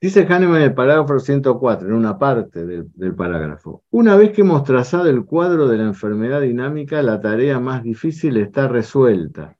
Dice 0.00 0.26
Hahnemann 0.28 0.56
en 0.56 0.62
el 0.64 0.74
parágrafo 0.74 1.18
104, 1.18 1.88
en 1.88 1.94
una 1.94 2.18
parte 2.18 2.66
del, 2.66 2.90
del, 2.94 3.14
parágrafo, 3.14 3.84
una 3.90 4.16
vez 4.16 4.32
que 4.32 4.42
hemos 4.42 4.62
trazado 4.64 5.08
el 5.08 5.24
cuadro 5.24 5.66
de 5.66 5.78
la 5.78 5.84
enfermedad 5.84 6.42
dinámica, 6.42 7.02
la 7.02 7.20
tarea 7.20 7.58
más 7.58 7.82
difícil 7.82 8.36
está 8.36 8.68
resuelta. 8.68 9.56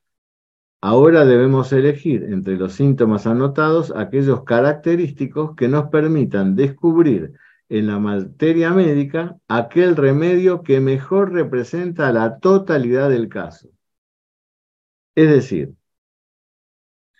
Ahora 0.82 1.24
debemos 1.24 1.72
elegir 1.72 2.24
entre 2.24 2.56
los 2.56 2.74
síntomas 2.74 3.26
anotados 3.26 3.90
aquellos 3.96 4.44
característicos 4.44 5.56
que 5.56 5.66
nos 5.66 5.88
permitan 5.88 6.56
descubrir 6.56 7.32
en 7.70 7.86
la 7.86 7.98
materia 7.98 8.70
médica 8.70 9.38
aquel 9.48 9.96
remedio 9.96 10.62
que 10.62 10.80
mejor 10.80 11.32
representa 11.32 12.12
la 12.12 12.38
totalidad 12.38 13.08
del 13.08 13.30
caso. 13.30 13.70
Es 15.14 15.30
decir, 15.30 15.74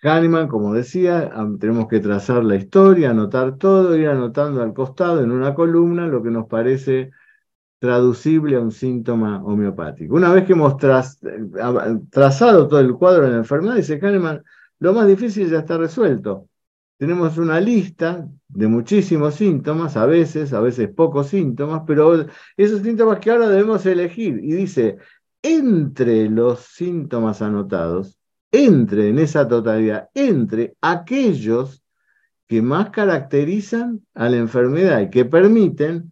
Hahnemann, 0.05 0.47
como 0.47 0.73
decía, 0.73 1.31
tenemos 1.59 1.87
que 1.87 1.99
trazar 1.99 2.43
la 2.43 2.55
historia, 2.55 3.11
anotar 3.11 3.57
todo, 3.57 3.95
ir 3.95 4.07
anotando 4.07 4.61
al 4.61 4.73
costado 4.73 5.21
en 5.23 5.31
una 5.31 5.53
columna 5.53 6.07
lo 6.07 6.21
que 6.21 6.29
nos 6.31 6.47
parece 6.47 7.11
traducible 7.79 8.55
a 8.55 8.61
un 8.61 8.71
síntoma 8.71 9.43
homeopático. 9.43 10.15
Una 10.15 10.31
vez 10.31 10.45
que 10.45 10.53
hemos 10.53 10.77
trazado 10.77 12.67
todo 12.67 12.79
el 12.79 12.93
cuadro 12.93 13.25
de 13.25 13.31
la 13.31 13.37
enfermedad, 13.37 13.75
dice 13.75 13.99
Hahnemann, 14.01 14.43
lo 14.79 14.93
más 14.93 15.07
difícil 15.07 15.49
ya 15.49 15.59
está 15.59 15.77
resuelto 15.77 16.47
tenemos 16.97 17.37
una 17.37 17.59
lista 17.59 18.27
de 18.47 18.67
muchísimos 18.67 19.35
síntomas, 19.35 19.97
a 19.97 20.05
veces, 20.05 20.53
a 20.53 20.61
veces 20.61 20.89
pocos 20.89 21.27
síntomas, 21.27 21.83
pero 21.85 22.25
esos 22.55 22.81
síntomas 22.81 23.19
que 23.19 23.31
ahora 23.31 23.49
debemos 23.49 23.85
elegir. 23.85 24.39
Y 24.41 24.53
dice, 24.53 24.97
entre 25.41 26.29
los 26.29 26.59
síntomas 26.61 27.41
anotados, 27.41 28.14
entre 28.55 29.09
en 29.09 29.19
esa 29.19 29.47
totalidad, 29.47 30.09
entre 30.13 30.75
aquellos 30.81 31.83
que 32.47 32.61
más 32.61 32.91
caracterizan 32.91 34.05
a 34.13 34.29
la 34.29 34.37
enfermedad 34.37 35.01
y 35.01 35.09
que 35.09 35.25
permiten, 35.25 36.11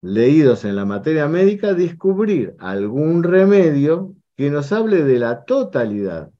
leídos 0.00 0.64
en 0.64 0.76
la 0.76 0.84
materia 0.84 1.28
médica, 1.28 1.74
descubrir 1.74 2.56
algún 2.58 3.22
remedio 3.22 4.16
que 4.36 4.50
nos 4.50 4.72
hable 4.72 5.04
de 5.04 5.18
la 5.18 5.44
totalidad. 5.44 6.32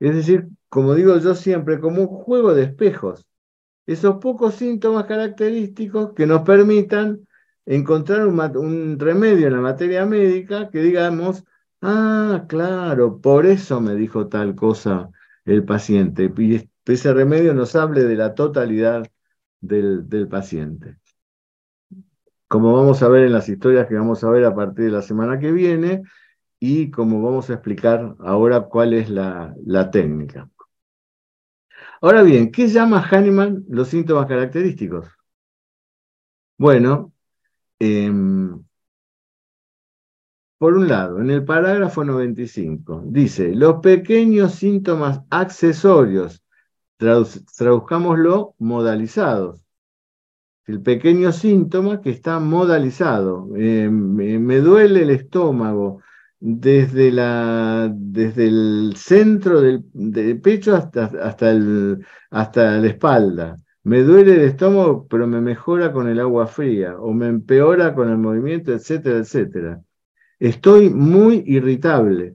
Es 0.00 0.14
decir, 0.14 0.48
como 0.68 0.94
digo 0.94 1.16
yo 1.18 1.34
siempre, 1.34 1.80
como 1.80 2.02
un 2.02 2.08
juego 2.08 2.54
de 2.54 2.64
espejos. 2.64 3.24
Esos 3.86 4.16
pocos 4.16 4.54
síntomas 4.56 5.06
característicos 5.06 6.12
que 6.14 6.26
nos 6.26 6.42
permitan 6.42 7.26
encontrar 7.66 8.26
un, 8.26 8.98
remedio 8.98 9.46
en 9.46 9.52
la 9.52 9.60
materia 9.60 10.04
médica 10.06 10.70
que 10.70 10.80
digamos, 10.82 11.44
ah, 11.82 12.44
claro, 12.48 13.20
por 13.20 13.46
eso 13.46 13.80
me 13.80 13.94
dijo 13.94 14.28
tal 14.28 14.54
cosa 14.54 15.10
el 15.44 15.64
paciente. 15.64 16.32
Y 16.38 16.68
ese 16.86 17.12
remedio 17.14 17.54
nos 17.54 17.76
hable 17.76 18.04
de 18.04 18.16
la 18.16 18.34
totalidad 18.34 19.04
del, 19.60 20.08
del 20.08 20.28
paciente. 20.28 20.98
Como 22.48 22.72
vamos 22.74 23.02
a 23.02 23.08
ver 23.08 23.24
en 23.24 23.32
las 23.32 23.48
historias 23.48 23.88
que 23.88 23.94
vamos 23.96 24.22
a 24.22 24.30
ver 24.30 24.44
a 24.44 24.54
partir 24.54 24.84
de 24.86 24.90
la 24.92 25.02
semana 25.02 25.38
que 25.40 25.50
viene, 25.52 26.02
y 26.60 26.90
como 26.90 27.22
vamos 27.22 27.50
a 27.50 27.54
explicar 27.54 28.16
ahora 28.20 28.62
cuál 28.62 28.94
es 28.94 29.10
la, 29.10 29.54
la 29.66 29.90
técnica. 29.90 30.50
Ahora 32.02 32.22
bien, 32.22 32.50
¿qué 32.52 32.68
llama 32.68 33.00
Hahnemann 33.00 33.64
los 33.68 33.88
síntomas 33.88 34.26
característicos? 34.26 35.06
Bueno, 36.56 37.12
em, 37.80 38.64
por 40.62 40.74
un 40.74 40.86
lado, 40.86 41.20
en 41.20 41.28
el 41.28 41.44
parágrafo 41.44 42.04
95, 42.04 43.02
dice, 43.06 43.52
los 43.52 43.80
pequeños 43.80 44.54
síntomas 44.54 45.22
accesorios, 45.28 46.44
traduzcámoslo 46.98 48.54
modalizados. 48.60 49.66
El 50.66 50.80
pequeño 50.80 51.32
síntoma 51.32 52.00
que 52.00 52.10
está 52.10 52.38
modalizado. 52.38 53.48
Em, 53.56 54.14
me 54.14 54.58
duele 54.60 55.02
el 55.02 55.10
estómago, 55.10 56.00
desde, 56.38 57.10
la, 57.10 57.90
desde 57.92 58.46
el 58.46 58.94
centro 58.96 59.60
del, 59.60 59.82
pecho 60.40 60.76
hasta, 60.76 61.06
hasta, 61.06 61.50
el, 61.50 62.06
hasta 62.30 62.78
la 62.78 62.86
espalda. 62.86 63.56
Me 63.82 64.02
duele 64.04 64.34
el 64.34 64.42
estómago, 64.42 65.08
pero 65.08 65.26
me 65.26 65.40
mejora 65.40 65.92
con 65.92 66.08
el 66.08 66.20
agua 66.20 66.46
fría, 66.46 66.96
o 67.00 67.12
me 67.12 67.26
empeora 67.26 67.94
con 67.96 68.10
el 68.10 68.18
movimiento, 68.18 68.72
etcétera, 68.72 69.18
etcétera. 69.18 69.82
Estoy 70.42 70.90
muy 70.90 71.44
irritable, 71.46 72.34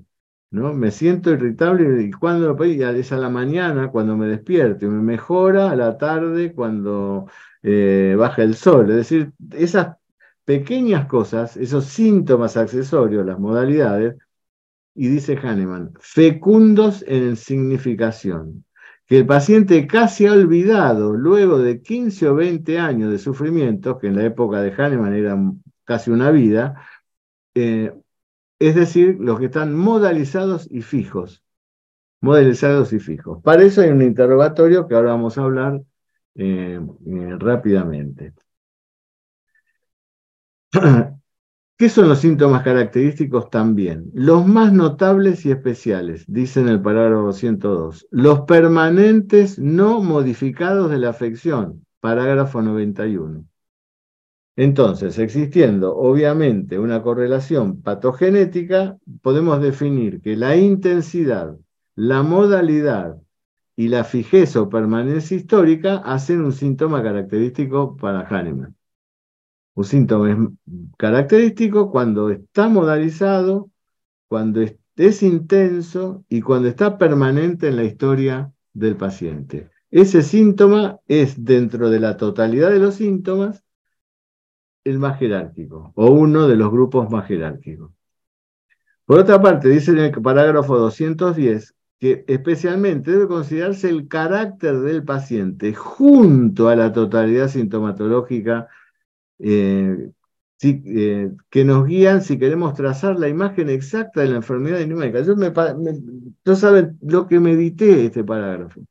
¿no? 0.50 0.74
Me 0.74 0.92
siento 0.92 1.30
irritable 1.32 2.04
y 2.04 2.12
cuando 2.12 2.58
es 2.64 3.12
a 3.12 3.18
la 3.18 3.30
mañana 3.30 3.90
cuando 3.92 4.16
me 4.16 4.28
despierto, 4.28 4.88
me 4.88 5.02
mejora 5.02 5.72
a 5.72 5.76
la 5.76 5.98
tarde 5.98 6.54
cuando 6.54 7.28
eh, 7.62 8.16
baja 8.18 8.44
el 8.44 8.56
sol. 8.56 8.90
Es 8.92 8.96
decir, 8.96 9.34
esas 9.52 9.98
pequeñas 10.46 11.08
cosas, 11.08 11.58
esos 11.58 11.84
síntomas 11.84 12.56
accesorios, 12.56 13.26
las 13.26 13.40
modalidades, 13.40 14.16
y 14.96 15.10
dice 15.10 15.36
Hahnemann, 15.36 15.92
fecundos 16.00 17.04
en 17.10 17.36
significación, 17.36 18.64
que 19.06 19.18
el 19.18 19.26
paciente 19.26 19.86
casi 19.86 20.28
ha 20.28 20.32
olvidado 20.32 21.14
luego 21.14 21.60
de 21.60 21.82
15 21.82 22.30
o 22.30 22.36
20 22.36 22.80
años 22.80 23.12
de 23.12 23.20
sufrimiento, 23.20 24.00
que 24.00 24.08
en 24.08 24.16
la 24.16 24.24
época 24.24 24.62
de 24.62 24.72
Hahnemann 24.72 25.14
eran 25.14 25.62
casi 25.84 26.12
una 26.12 26.32
vida, 26.32 26.76
eh, 27.60 27.94
es 28.60 28.76
decir, 28.76 29.18
los 29.20 29.40
que 29.40 29.46
están 29.46 29.76
modalizados 29.76 30.68
y 30.72 30.82
fijos, 30.82 31.44
modelizados 32.22 32.94
y 32.94 33.00
fijos. 33.00 33.42
Para 33.44 33.64
eso 33.64 33.82
hay 33.82 33.90
un 33.90 34.02
interrogatorio 34.02 34.88
que 34.88 34.96
ahora 34.96 35.12
vamos 35.12 35.38
a 35.38 35.44
hablar 35.44 35.82
eh, 36.36 36.80
eh, 37.06 37.36
rápidamente. 37.40 38.34
¿Qué 41.78 41.90
son 41.90 42.10
los 42.10 42.20
síntomas 42.20 42.64
característicos 42.64 43.50
también? 43.52 44.10
Los 44.14 44.48
más 44.48 44.74
notables 44.74 45.46
y 45.46 45.52
especiales, 45.52 46.26
dice 46.28 46.60
en 46.60 46.70
el 46.70 46.82
parágrafo 46.82 47.34
102. 47.34 48.08
Los 48.12 48.42
permanentes 48.42 49.60
no 49.60 50.02
modificados 50.02 50.90
de 50.90 50.98
la 50.98 51.10
afección, 51.10 51.86
parágrafo 52.00 52.62
91. 52.62 53.46
Entonces, 54.58 55.20
existiendo 55.20 55.96
obviamente 55.96 56.80
una 56.80 57.04
correlación 57.04 57.84
patogenética, 57.84 58.98
podemos 59.22 59.62
definir 59.62 60.20
que 60.20 60.36
la 60.36 60.56
intensidad, 60.56 61.56
la 61.94 62.24
modalidad 62.24 63.18
y 63.76 63.90
la 63.90 64.04
fijeza 64.04 64.60
o 64.62 64.68
permanencia 64.68 65.38
histórica 65.38 65.98
hacen 65.98 66.42
un 66.42 66.54
síntoma 66.54 67.04
característico 67.04 67.96
para 67.98 68.22
Hahnemann. 68.22 68.76
Un 69.76 69.84
síntoma 69.84 70.32
es 70.32 70.38
característico 70.98 71.92
cuando 71.92 72.32
está 72.32 72.68
modalizado, 72.68 73.70
cuando 74.28 74.62
es 74.96 75.22
intenso 75.22 76.26
y 76.30 76.42
cuando 76.42 76.68
está 76.68 76.98
permanente 76.98 77.68
en 77.68 77.76
la 77.76 77.84
historia 77.84 78.52
del 78.74 78.98
paciente. 78.98 79.70
Ese 79.92 80.24
síntoma 80.24 81.00
es 81.08 81.46
dentro 81.46 81.92
de 81.92 82.00
la 82.00 82.18
totalidad 82.18 82.72
de 82.72 82.80
los 82.80 82.96
síntomas 82.96 83.64
el 84.90 85.00
más 85.00 85.20
jerárquico 85.20 85.92
o 85.96 86.12
uno 86.12 86.48
de 86.48 86.56
los 86.56 86.72
grupos 86.72 87.10
más 87.10 87.28
jerárquicos. 87.28 87.92
Por 89.06 89.20
otra 89.20 89.42
parte, 89.42 89.70
dice 89.70 89.92
en 89.92 90.00
el 90.00 90.12
parágrafo 90.22 90.78
210 90.78 91.76
que 92.00 92.26
especialmente 92.28 93.12
debe 93.12 93.28
considerarse 93.28 93.90
el 93.90 94.08
carácter 94.08 94.80
del 94.82 95.04
paciente 95.04 95.74
junto 95.74 96.70
a 96.70 96.76
la 96.76 96.92
totalidad 96.92 97.48
sintomatológica 97.48 98.68
eh, 99.40 100.12
eh, 100.62 101.32
que 101.50 101.66
nos 101.66 101.86
guían 101.86 102.22
si 102.24 102.40
queremos 102.40 102.74
trazar 102.74 103.20
la 103.20 103.28
imagen 103.28 103.70
exacta 103.70 104.22
de 104.22 104.30
la 104.30 104.38
enfermedad 104.38 104.82
enigmática. 104.82 105.22
Yo, 105.22 105.36
me, 105.36 105.54
saben 106.56 106.98
lo 107.02 107.28
que 107.28 107.40
medité 107.40 108.06
este 108.06 108.24
parágrafo. 108.24 108.82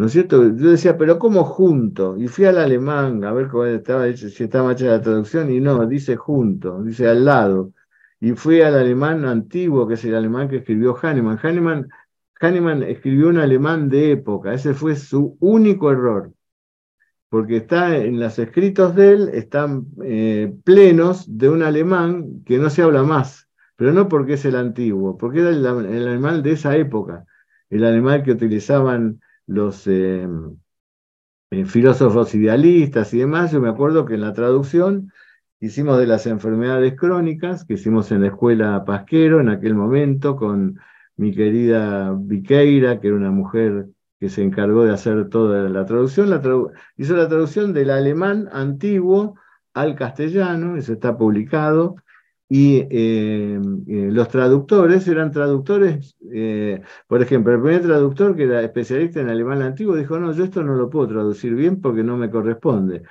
¿No 0.00 0.06
es 0.06 0.12
cierto? 0.12 0.42
Yo 0.56 0.70
decía, 0.70 0.96
pero 0.96 1.18
¿cómo 1.18 1.44
junto? 1.44 2.16
Y 2.16 2.26
fui 2.26 2.46
al 2.46 2.56
alemán 2.56 3.22
a 3.22 3.32
ver 3.34 3.48
cómo 3.48 3.66
estaba 3.66 4.10
si 4.14 4.44
estaba 4.44 4.72
hecha 4.72 4.86
la 4.86 5.02
traducción, 5.02 5.50
y 5.50 5.60
no, 5.60 5.86
dice 5.86 6.16
junto, 6.16 6.82
dice 6.82 7.06
al 7.06 7.26
lado. 7.26 7.74
Y 8.18 8.32
fui 8.32 8.62
al 8.62 8.76
alemán 8.76 9.26
antiguo, 9.26 9.86
que 9.86 9.94
es 9.94 10.04
el 10.06 10.14
alemán 10.14 10.48
que 10.48 10.56
escribió 10.58 10.96
Hahnemann. 10.96 11.38
Hahnemann, 11.42 11.90
Hahnemann 12.40 12.82
escribió 12.82 13.28
un 13.28 13.38
alemán 13.38 13.90
de 13.90 14.12
época, 14.12 14.54
ese 14.54 14.72
fue 14.72 14.96
su 14.96 15.36
único 15.38 15.90
error 15.92 16.32
porque 17.28 17.58
está 17.58 17.96
en 17.96 18.18
los 18.18 18.38
escritos 18.38 18.94
de 18.96 19.12
él, 19.12 19.28
están 19.34 19.86
eh, 20.02 20.52
plenos 20.64 21.26
de 21.28 21.50
un 21.50 21.62
alemán 21.62 22.42
que 22.46 22.58
no 22.58 22.70
se 22.70 22.82
habla 22.82 23.02
más, 23.04 23.48
pero 23.76 23.92
no 23.92 24.08
porque 24.08 24.32
es 24.34 24.44
el 24.46 24.56
antiguo, 24.56 25.18
porque 25.18 25.40
era 25.40 25.50
el, 25.50 25.66
alemán 25.66 26.42
de 26.42 26.52
esa 26.52 26.76
época, 26.76 27.26
el 27.68 27.84
alemán 27.84 28.24
que 28.24 28.32
utilizaban 28.32 29.20
los 29.50 29.86
eh, 29.88 30.28
eh, 31.50 31.64
filósofos 31.64 32.34
idealistas 32.34 33.12
y 33.12 33.18
demás. 33.18 33.50
Yo 33.50 33.60
me 33.60 33.68
acuerdo 33.68 34.06
que 34.06 34.14
en 34.14 34.20
la 34.20 34.32
traducción 34.32 35.12
hicimos 35.58 35.98
de 35.98 36.06
las 36.06 36.26
enfermedades 36.26 36.94
crónicas, 36.96 37.64
que 37.64 37.74
hicimos 37.74 38.12
en 38.12 38.22
la 38.22 38.28
escuela 38.28 38.84
Pasquero 38.84 39.40
en 39.40 39.48
aquel 39.48 39.74
momento 39.74 40.36
con 40.36 40.78
mi 41.16 41.34
querida 41.34 42.14
Viqueira, 42.16 43.00
que 43.00 43.08
era 43.08 43.16
una 43.16 43.32
mujer 43.32 43.88
que 44.20 44.28
se 44.28 44.42
encargó 44.42 44.84
de 44.84 44.92
hacer 44.92 45.28
toda 45.28 45.68
la 45.68 45.84
traducción, 45.84 46.28
hizo 46.96 47.16
la 47.16 47.28
traducción 47.28 47.72
del 47.72 47.90
alemán 47.90 48.48
antiguo 48.52 49.34
al 49.74 49.96
castellano, 49.96 50.76
eso 50.76 50.92
está 50.92 51.16
publicado, 51.16 51.96
y 52.52 52.78
eh, 52.78 52.88
eh, 52.90 54.08
los 54.10 54.28
traductores 54.28 55.06
eran 55.06 55.30
traductores, 55.30 56.16
eh, 56.32 56.82
por 57.06 57.22
ejemplo, 57.22 57.54
el 57.54 57.60
primer 57.60 57.82
traductor 57.82 58.34
que 58.34 58.42
era 58.42 58.60
especialista 58.60 59.20
en 59.20 59.28
alemán 59.28 59.62
antiguo 59.62 59.94
dijo, 59.94 60.18
no, 60.18 60.32
yo 60.32 60.42
esto 60.42 60.64
no 60.64 60.74
lo 60.74 60.90
puedo 60.90 61.06
traducir 61.06 61.54
bien 61.54 61.80
porque 61.80 62.02
no 62.02 62.16
me 62.16 62.28
corresponde, 62.28 63.04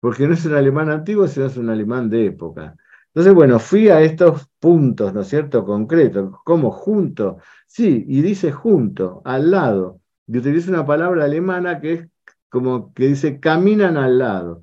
porque 0.00 0.26
no 0.26 0.32
es 0.34 0.46
un 0.46 0.54
alemán 0.54 0.88
antiguo, 0.90 1.28
sino 1.28 1.46
es 1.46 1.58
un 1.58 1.68
alemán 1.68 2.08
de 2.08 2.26
época. 2.26 2.76
Entonces, 3.08 3.34
bueno, 3.34 3.58
fui 3.58 3.90
a 3.90 4.00
estos 4.00 4.48
puntos, 4.58 5.12
¿no 5.12 5.20
es 5.20 5.28
cierto?, 5.28 5.66
concretos, 5.66 6.32
como 6.44 6.70
junto, 6.70 7.38
sí, 7.66 8.06
y 8.08 8.22
dice 8.22 8.52
junto, 8.52 9.20
al 9.26 9.50
lado, 9.50 10.00
y 10.26 10.38
utiliza 10.38 10.70
una 10.70 10.86
palabra 10.86 11.24
alemana 11.24 11.80
que 11.80 11.92
es 11.92 12.08
como 12.48 12.94
que 12.94 13.08
dice 13.08 13.38
caminan 13.38 13.98
al 13.98 14.18
lado. 14.18 14.62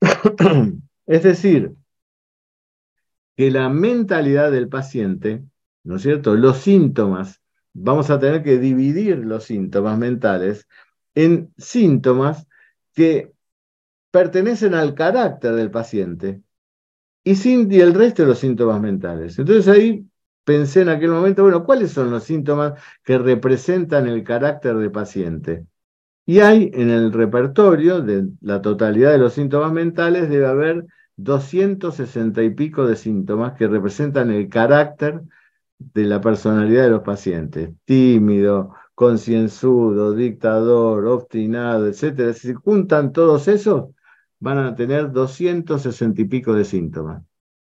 es 1.06 1.22
decir, 1.22 1.76
que 3.36 3.50
la 3.50 3.68
mentalidad 3.68 4.50
del 4.50 4.68
paciente, 4.68 5.44
¿no 5.84 5.96
es 5.96 6.02
cierto? 6.02 6.34
Los 6.34 6.58
síntomas, 6.58 7.42
vamos 7.72 8.10
a 8.10 8.18
tener 8.18 8.42
que 8.42 8.58
dividir 8.58 9.18
los 9.18 9.44
síntomas 9.44 9.98
mentales 9.98 10.68
en 11.14 11.52
síntomas 11.56 12.46
que 12.94 13.32
pertenecen 14.10 14.74
al 14.74 14.94
carácter 14.94 15.54
del 15.54 15.70
paciente 15.70 16.42
y, 17.24 17.80
el 17.80 17.94
resto 17.94 18.22
de 18.22 18.28
los 18.28 18.38
síntomas 18.38 18.80
mentales. 18.80 19.38
Entonces 19.38 19.68
ahí 19.68 20.06
pensé 20.44 20.82
en 20.82 20.88
aquel 20.90 21.10
momento, 21.10 21.42
bueno, 21.42 21.64
¿cuáles 21.64 21.92
son 21.92 22.10
los 22.10 22.24
síntomas 22.24 22.74
que 23.04 23.18
representan 23.18 24.08
el 24.08 24.24
carácter 24.24 24.76
de 24.76 24.90
paciente? 24.90 25.66
Y 26.26 26.40
hay 26.40 26.70
en 26.74 26.90
el 26.90 27.12
repertorio 27.12 28.00
de 28.00 28.28
la 28.40 28.62
totalidad 28.62 29.12
de 29.12 29.18
los 29.18 29.34
síntomas 29.34 29.72
mentales, 29.72 30.28
debe 30.28 30.46
haber 30.46 30.86
260 31.16 32.42
y 32.42 32.50
pico 32.50 32.86
de 32.86 32.96
síntomas 32.96 33.54
que 33.54 33.68
representan 33.68 34.30
el 34.30 34.48
carácter 34.48 35.22
de 35.78 36.04
la 36.04 36.20
personalidad 36.20 36.84
de 36.84 36.90
los 36.90 37.02
pacientes. 37.02 37.70
Tímido, 37.84 38.74
concienzudo, 38.94 40.14
dictador, 40.14 41.06
obstinado, 41.06 41.86
etc. 41.86 42.32
Si 42.34 42.54
juntan 42.54 43.12
todos 43.12 43.48
esos, 43.48 43.90
van 44.40 44.58
a 44.58 44.74
tener 44.74 45.12
260 45.12 46.20
y 46.20 46.24
pico 46.26 46.54
de 46.54 46.64
síntomas. 46.64 47.22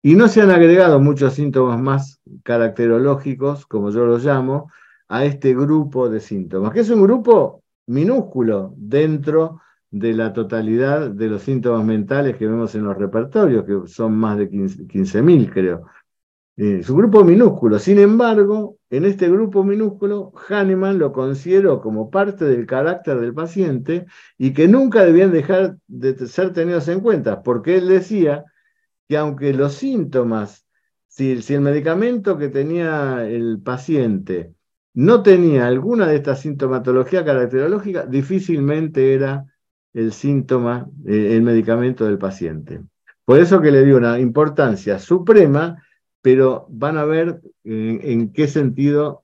Y 0.02 0.16
no 0.16 0.28
se 0.28 0.42
han 0.42 0.52
agregado 0.52 1.00
muchos 1.00 1.34
síntomas 1.34 1.80
más 1.80 2.20
caracterológicos, 2.44 3.66
como 3.66 3.90
yo 3.90 4.06
los 4.06 4.24
llamo, 4.24 4.70
a 5.08 5.26
este 5.26 5.54
grupo 5.54 6.10
de 6.10 6.20
síntomas, 6.20 6.74
que 6.74 6.82
es 6.82 6.90
un 6.90 7.04
grupo 7.04 7.64
minúsculo 7.88 8.74
dentro 8.76 9.50
de 9.50 9.73
la 9.94 10.34
totalidad 10.34 11.12
de 11.12 11.28
los 11.28 11.44
síntomas 11.44 11.86
mentales 11.86 12.36
que 12.38 12.48
vemos 12.48 12.74
en 12.76 12.84
los 12.84 12.98
repertorios, 12.98 13.64
que 13.64 13.88
son 13.88 14.16
más 14.16 14.38
de 14.38 14.50
15.000, 14.50 15.52
creo. 15.52 15.86
Eh, 16.56 16.80
es 16.82 16.90
un 16.90 16.98
grupo 16.98 17.24
minúsculo. 17.24 17.80
Sin 17.80 18.00
embargo, 18.00 18.78
en 18.90 19.06
este 19.06 19.30
grupo 19.30 19.64
minúsculo, 19.64 20.34
Hahnemann 20.48 21.00
lo 21.00 21.12
consideró 21.12 21.82
como 21.82 22.10
parte 22.10 22.46
del 22.46 22.66
carácter 22.66 23.20
del 23.20 23.34
paciente 23.34 24.06
y 24.38 24.54
que 24.54 24.68
nunca 24.68 25.06
debían 25.06 25.32
dejar 25.32 25.78
de 25.88 26.16
ser 26.28 26.54
tenidos 26.54 26.88
en 26.88 27.00
cuenta, 27.00 27.44
porque 27.44 27.78
él 27.78 27.88
decía 27.88 28.46
que 29.08 29.18
aunque 29.18 29.54
los 29.54 29.74
síntomas, 29.76 30.66
si, 31.08 31.32
el 31.32 31.62
medicamento 31.62 32.38
que 32.38 32.50
tenía 32.50 33.28
el 33.28 33.62
paciente 33.62 34.54
no 34.94 35.24
tenía 35.24 35.68
alguna 35.68 36.08
de 36.08 36.16
estas 36.18 36.42
sintomatologías 36.42 37.24
caracterológicas, 37.24 38.10
difícilmente 38.10 39.14
era 39.14 39.46
el 39.94 40.14
síntoma, 40.14 40.90
eh, 41.06 41.36
el 41.36 41.42
medicamento 41.44 42.06
del 42.06 42.18
paciente. 42.18 42.82
Por 43.26 43.40
eso 43.40 43.62
que 43.62 43.72
le 43.72 43.86
dio 43.86 43.98
una 43.98 44.20
importancia 44.20 45.00
suprema, 45.00 45.84
pero 46.22 46.66
van 46.70 46.98
a 46.98 47.06
ver 47.06 47.42
en, 47.64 48.00
en 48.04 48.34
qué 48.34 48.48
sentido 48.48 49.24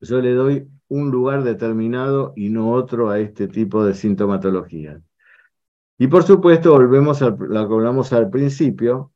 yo 0.00 0.20
le 0.20 0.32
doy 0.32 0.68
un 0.88 1.10
lugar 1.10 1.42
determinado 1.44 2.32
y 2.36 2.50
no 2.50 2.72
otro 2.72 3.10
a 3.10 3.18
este 3.18 3.48
tipo 3.48 3.84
de 3.84 3.94
sintomatología. 3.94 5.00
Y 5.98 6.06
por 6.06 6.22
supuesto, 6.22 6.72
volvemos 6.72 7.22
a 7.22 7.30
lo 7.30 7.68
que 7.68 7.74
hablamos 7.74 8.12
al 8.12 8.30
principio, 8.30 9.12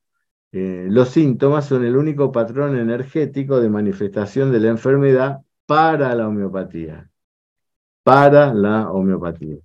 eh, 0.53 0.87
los 0.91 1.09
síntomas 1.09 1.67
son 1.67 1.85
el 1.85 1.97
único 1.97 2.31
patrón 2.31 2.77
energético 2.77 3.61
de 3.61 3.71
manifestación 3.71 4.53
de 4.53 4.61
la 4.61 4.69
enfermedad 4.69 5.41
para 5.67 6.15
la 6.15 6.29
homeopatía. 6.29 7.11
Para 8.03 8.53
la 8.53 8.91
homeopatía. 8.91 9.57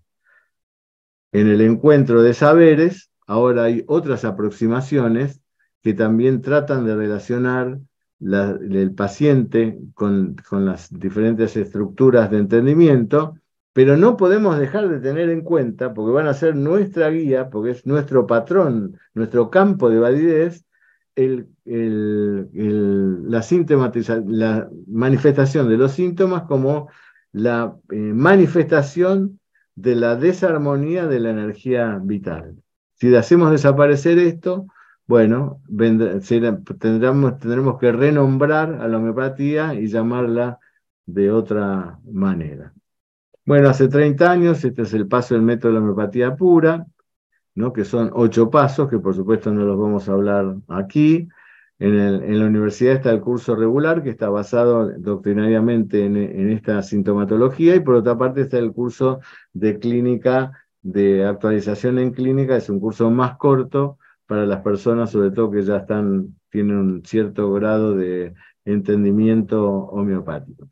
En 1.32 1.48
el 1.48 1.62
encuentro 1.62 2.22
de 2.22 2.34
saberes, 2.34 3.12
ahora 3.26 3.64
hay 3.64 3.84
otras 3.88 4.26
aproximaciones 4.26 5.42
que 5.84 5.94
también 5.94 6.42
tratan 6.42 6.86
de 6.86 6.96
relacionar 6.96 7.80
el 8.20 8.94
paciente 8.96 9.78
con, 9.94 10.36
las 10.52 10.90
diferentes 10.90 11.56
estructuras 11.56 12.32
de 12.32 12.40
entendimiento 12.40 13.36
pero 13.78 13.96
no 13.96 14.18
podemos 14.18 14.58
dejar 14.58 14.90
de 14.90 15.00
tener 15.00 15.30
en 15.30 15.42
cuenta, 15.42 15.94
porque 15.94 16.12
van 16.12 16.26
a 16.26 16.34
ser 16.34 16.56
nuestra 16.56 17.12
guía, 17.12 17.52
porque 17.52 17.70
es 17.70 17.86
nuestro 17.86 18.26
patrón, 18.26 18.98
nuestro 19.14 19.52
campo 19.52 19.88
de 19.92 20.00
validez, 20.00 20.66
el, 21.14 21.48
la, 21.64 23.46
la 24.26 24.70
manifestación 24.88 25.70
de 25.70 25.78
los 25.78 25.92
síntomas 25.92 26.42
como 26.48 26.90
la 27.32 27.76
eh, 27.92 27.98
manifestación 27.98 29.40
de 29.78 29.96
la 29.96 30.16
desarmonía 30.16 31.06
de 31.06 31.20
la 31.20 31.30
energía 31.30 32.00
vital. 32.02 32.56
Si 32.96 33.16
hacemos 33.16 33.52
desaparecer 33.52 34.18
esto, 34.18 34.66
bueno, 35.06 35.62
tendremos, 36.80 37.40
tendremos 37.40 37.80
que 37.80 37.92
renombrar 37.92 38.74
a 38.82 38.88
la 38.88 38.98
homeopatía 38.98 39.76
y 39.76 39.88
llamarla 39.88 40.60
de 41.06 41.32
otra 41.32 42.00
manera. 42.12 42.74
Bueno, 43.46 43.70
hace 43.70 43.88
30 43.88 44.30
años, 44.30 44.66
este 44.66 44.82
es 44.82 44.94
el 44.94 45.08
paso 45.08 45.36
del 45.36 45.44
método 45.44 45.72
de 45.72 45.74
la 45.76 45.84
homeopatía 45.84 46.36
pura, 46.36 46.88
¿no? 47.54 47.72
que 47.72 47.86
son 47.86 48.10
ocho 48.14 48.50
pasos, 48.50 48.90
que 48.90 48.98
por 48.98 49.16
supuesto 49.16 49.54
no 49.54 49.64
los 49.64 49.78
vamos 49.78 50.10
a 50.10 50.14
hablar 50.14 50.56
aquí. 50.70 51.30
En, 51.80 52.40
la 52.40 52.46
universidad 52.46 52.96
está 52.96 53.12
el 53.12 53.22
curso 53.22 53.56
regular, 53.56 54.02
que 54.02 54.10
está 54.10 54.30
basado 54.30 54.92
doctrinariamente 54.98 56.06
en, 56.06 56.50
esta 56.50 56.82
sintomatología, 56.82 57.76
y 57.76 57.82
por 57.82 57.96
otra 57.96 58.18
parte 58.18 58.42
está 58.42 58.58
el 58.58 58.74
curso 58.74 59.20
de 59.54 59.78
clínica, 59.78 60.52
de 60.82 61.26
actualización 61.26 62.00
en 62.00 62.12
clínica, 62.12 62.56
es 62.56 62.70
un 62.70 62.80
curso 62.80 63.12
más 63.12 63.38
corto 63.38 64.00
para 64.26 64.46
las 64.46 64.62
personas, 64.62 65.12
sobre 65.12 65.32
todo 65.32 65.52
que 65.52 65.64
ya 65.64 65.78
están, 65.78 66.36
tienen 66.50 66.78
un 66.78 67.06
cierto 67.06 67.52
grado 67.54 67.96
de 67.96 68.34
entendimiento 68.66 69.68
homeopático. 69.68 70.68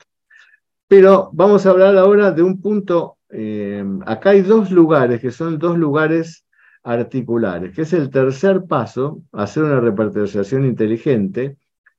Pero 0.87 1.29
vamos 1.33 1.65
a 1.65 1.69
hablar 1.69 1.97
ahora 1.97 2.31
de 2.31 2.41
un 2.41 2.61
punto, 2.61 3.17
eh, 3.29 3.83
acá 4.05 4.31
hay 4.31 4.41
dos 4.41 4.71
lugares 4.71 5.21
que 5.21 5.31
son 5.31 5.59
dos 5.59 5.77
lugares 5.77 6.44
articulares, 6.85 7.75
que 7.75 7.81
es 7.81 7.93
el 7.93 8.09
tercer 8.11 8.65
paso, 8.65 9.23
hacer 9.33 9.63
una 9.63 9.79
repartización 9.81 10.65
inteligente, 10.65 11.57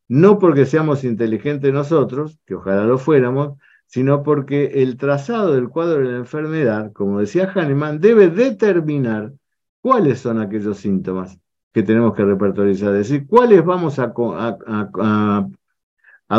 no 0.09 0.39
porque 0.39 0.65
seamos 0.65 1.03
inteligentes 1.05 1.73
nosotros, 1.73 2.39
que 2.47 2.55
ojalá 2.55 2.85
lo 2.85 2.97
fuéramos, 2.97 3.59
sino 3.87 4.23
porque 4.23 4.83
el 4.83 4.97
trazado 4.97 5.55
del 5.55 5.69
cuadro 5.69 5.99
de 5.99 6.13
la 6.13 6.19
enfermedad, 6.19 6.93
como 6.93 7.19
decía 7.21 7.51
Hahnemann, 7.53 8.01
debe 8.01 8.29
determinar 8.29 9.33
cuáles 9.81 10.21
son 10.21 10.41
aquellos 10.41 10.79
síntomas 10.79 11.39
que 11.73 11.83
tenemos 11.83 12.15
que 12.15 12.25
repertorizar, 12.25 12.95
es 12.95 13.09
decir, 13.09 13.27
cuáles 13.27 13.65
vamos 13.65 13.99
a 13.99 14.13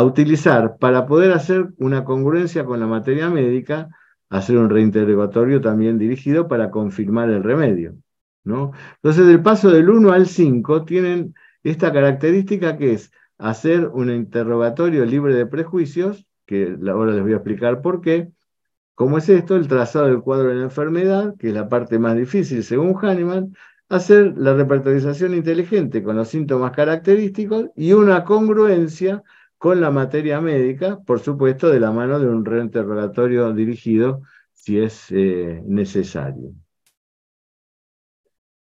utilizar 0.02 0.78
para 0.78 1.06
poder 1.06 1.32
hacer 1.32 1.68
una 1.76 2.04
congruencia 2.04 2.64
con 2.64 2.80
la 2.80 2.86
materia 2.86 3.28
médica, 3.28 3.88
hacer 4.30 4.56
un 4.58 4.70
reinterrogatorio 4.70 5.60
también 5.60 5.98
dirigido 5.98 6.48
para 6.48 6.70
confirmar 6.70 7.30
el 7.30 7.42
remedio. 7.42 7.94
Entonces, 8.48 9.26
del 9.26 9.42
paso 9.42 9.70
del 9.70 9.90
1 9.90 10.12
al 10.12 10.26
5 10.26 10.84
tienen 10.84 11.34
esta 11.62 11.92
característica 11.92 12.76
que 12.76 12.94
es 12.94 13.12
hacer 13.38 13.88
un 13.88 14.10
interrogatorio 14.10 15.04
libre 15.04 15.34
de 15.34 15.46
prejuicios, 15.46 16.26
que 16.46 16.76
ahora 16.88 17.12
les 17.12 17.22
voy 17.22 17.32
a 17.32 17.36
explicar 17.36 17.82
por 17.82 18.00
qué. 18.00 18.30
¿Cómo 18.94 19.18
es 19.18 19.28
esto? 19.28 19.56
El 19.56 19.68
trazado 19.68 20.06
del 20.06 20.22
cuadro 20.22 20.48
de 20.48 20.56
la 20.56 20.64
enfermedad, 20.64 21.36
que 21.38 21.48
es 21.48 21.54
la 21.54 21.68
parte 21.68 21.98
más 21.98 22.16
difícil 22.16 22.64
según 22.64 22.96
Hahnemann, 23.00 23.54
hacer 23.88 24.34
la 24.36 24.54
repertorización 24.54 25.34
inteligente 25.34 26.02
con 26.02 26.16
los 26.16 26.28
síntomas 26.28 26.72
característicos 26.72 27.66
y 27.76 27.92
una 27.92 28.24
congruencia 28.24 29.22
con 29.56 29.80
la 29.80 29.90
materia 29.90 30.40
médica, 30.40 30.98
por 31.06 31.20
supuesto, 31.20 31.68
de 31.68 31.80
la 31.80 31.90
mano 31.92 32.18
de 32.18 32.28
un 32.28 32.44
reinterrogatorio 32.44 33.52
dirigido 33.52 34.22
si 34.52 34.78
es 34.80 35.06
eh, 35.10 35.62
necesario. 35.66 36.52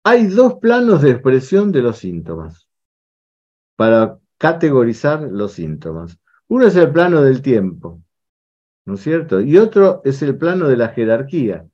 Hay 0.04 0.28
dos 0.28 0.56
planos 0.56 1.02
de 1.02 1.12
expresión 1.12 1.72
de 1.72 1.82
los 1.84 2.00
síntomas 2.00 2.68
para 3.76 4.18
categorizar 4.38 5.22
los 5.22 5.54
síntomas. 5.54 6.18
Uno 6.48 6.66
es 6.66 6.76
el 6.76 6.92
plano 6.92 7.22
del 7.22 7.42
tiempo, 7.44 8.02
¿no 8.86 8.96
es 8.96 9.02
cierto? 9.02 9.42
Y 9.42 9.58
otro 9.58 10.02
es 10.04 10.22
el 10.24 10.38
plano 10.38 10.68
de 10.68 10.78
la 10.78 10.90
jerarquía. 10.90 11.68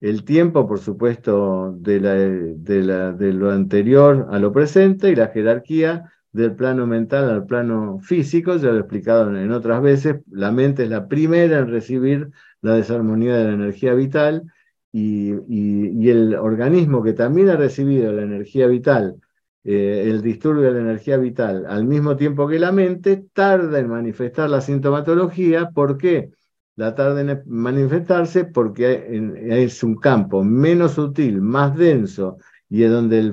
El 0.00 0.24
tiempo, 0.24 0.66
por 0.68 0.80
supuesto, 0.80 1.74
de, 1.78 2.00
lo 2.00 3.50
anterior 3.50 4.28
a 4.30 4.38
lo 4.38 4.52
presente 4.52 5.10
y 5.10 5.16
la 5.16 5.28
jerarquía 5.28 6.12
del 6.32 6.54
plano 6.54 6.86
mental 6.86 7.30
al 7.30 7.46
plano 7.46 7.98
físico, 8.00 8.56
ya 8.56 8.68
lo 8.68 8.76
he 8.76 8.80
explicado 8.80 9.34
en 9.34 9.52
otras 9.52 9.80
veces, 9.80 10.16
la 10.30 10.52
mente 10.52 10.82
es 10.84 10.90
la 10.90 11.08
primera 11.08 11.60
en 11.60 11.68
recibir 11.68 12.30
la 12.60 12.74
desarmonía 12.74 13.36
de 13.36 13.44
la 13.44 13.52
energía 13.52 13.94
vital 13.94 14.52
y, 14.96 16.08
el 16.08 16.36
organismo 16.36 17.02
que 17.02 17.14
también 17.14 17.48
ha 17.48 17.56
recibido 17.56 18.12
la 18.12 18.22
energía 18.22 18.68
vital, 18.68 19.16
eh, 19.64 20.04
el 20.06 20.22
disturbio 20.22 20.62
de 20.64 20.72
la 20.72 20.80
energía 20.80 21.16
vital, 21.16 21.66
al 21.66 21.84
mismo 21.84 22.16
tiempo 22.16 22.46
que 22.46 22.58
la 22.60 22.70
mente, 22.70 23.26
tarda 23.32 23.80
en 23.80 23.88
manifestar 23.88 24.48
la 24.50 24.60
sintomatología. 24.60 25.70
¿Por 25.70 25.98
qué? 25.98 26.30
La 26.76 26.94
tarda 26.94 27.20
en 27.20 27.42
manifestarse 27.46 28.44
porque 28.44 29.04
es 29.48 29.82
un 29.82 29.96
campo 29.96 30.44
menos 30.44 30.92
sutil, 30.92 31.40
más 31.40 31.76
denso 31.76 32.38
y 32.68 32.84
es 32.84 32.90
donde 32.90 33.32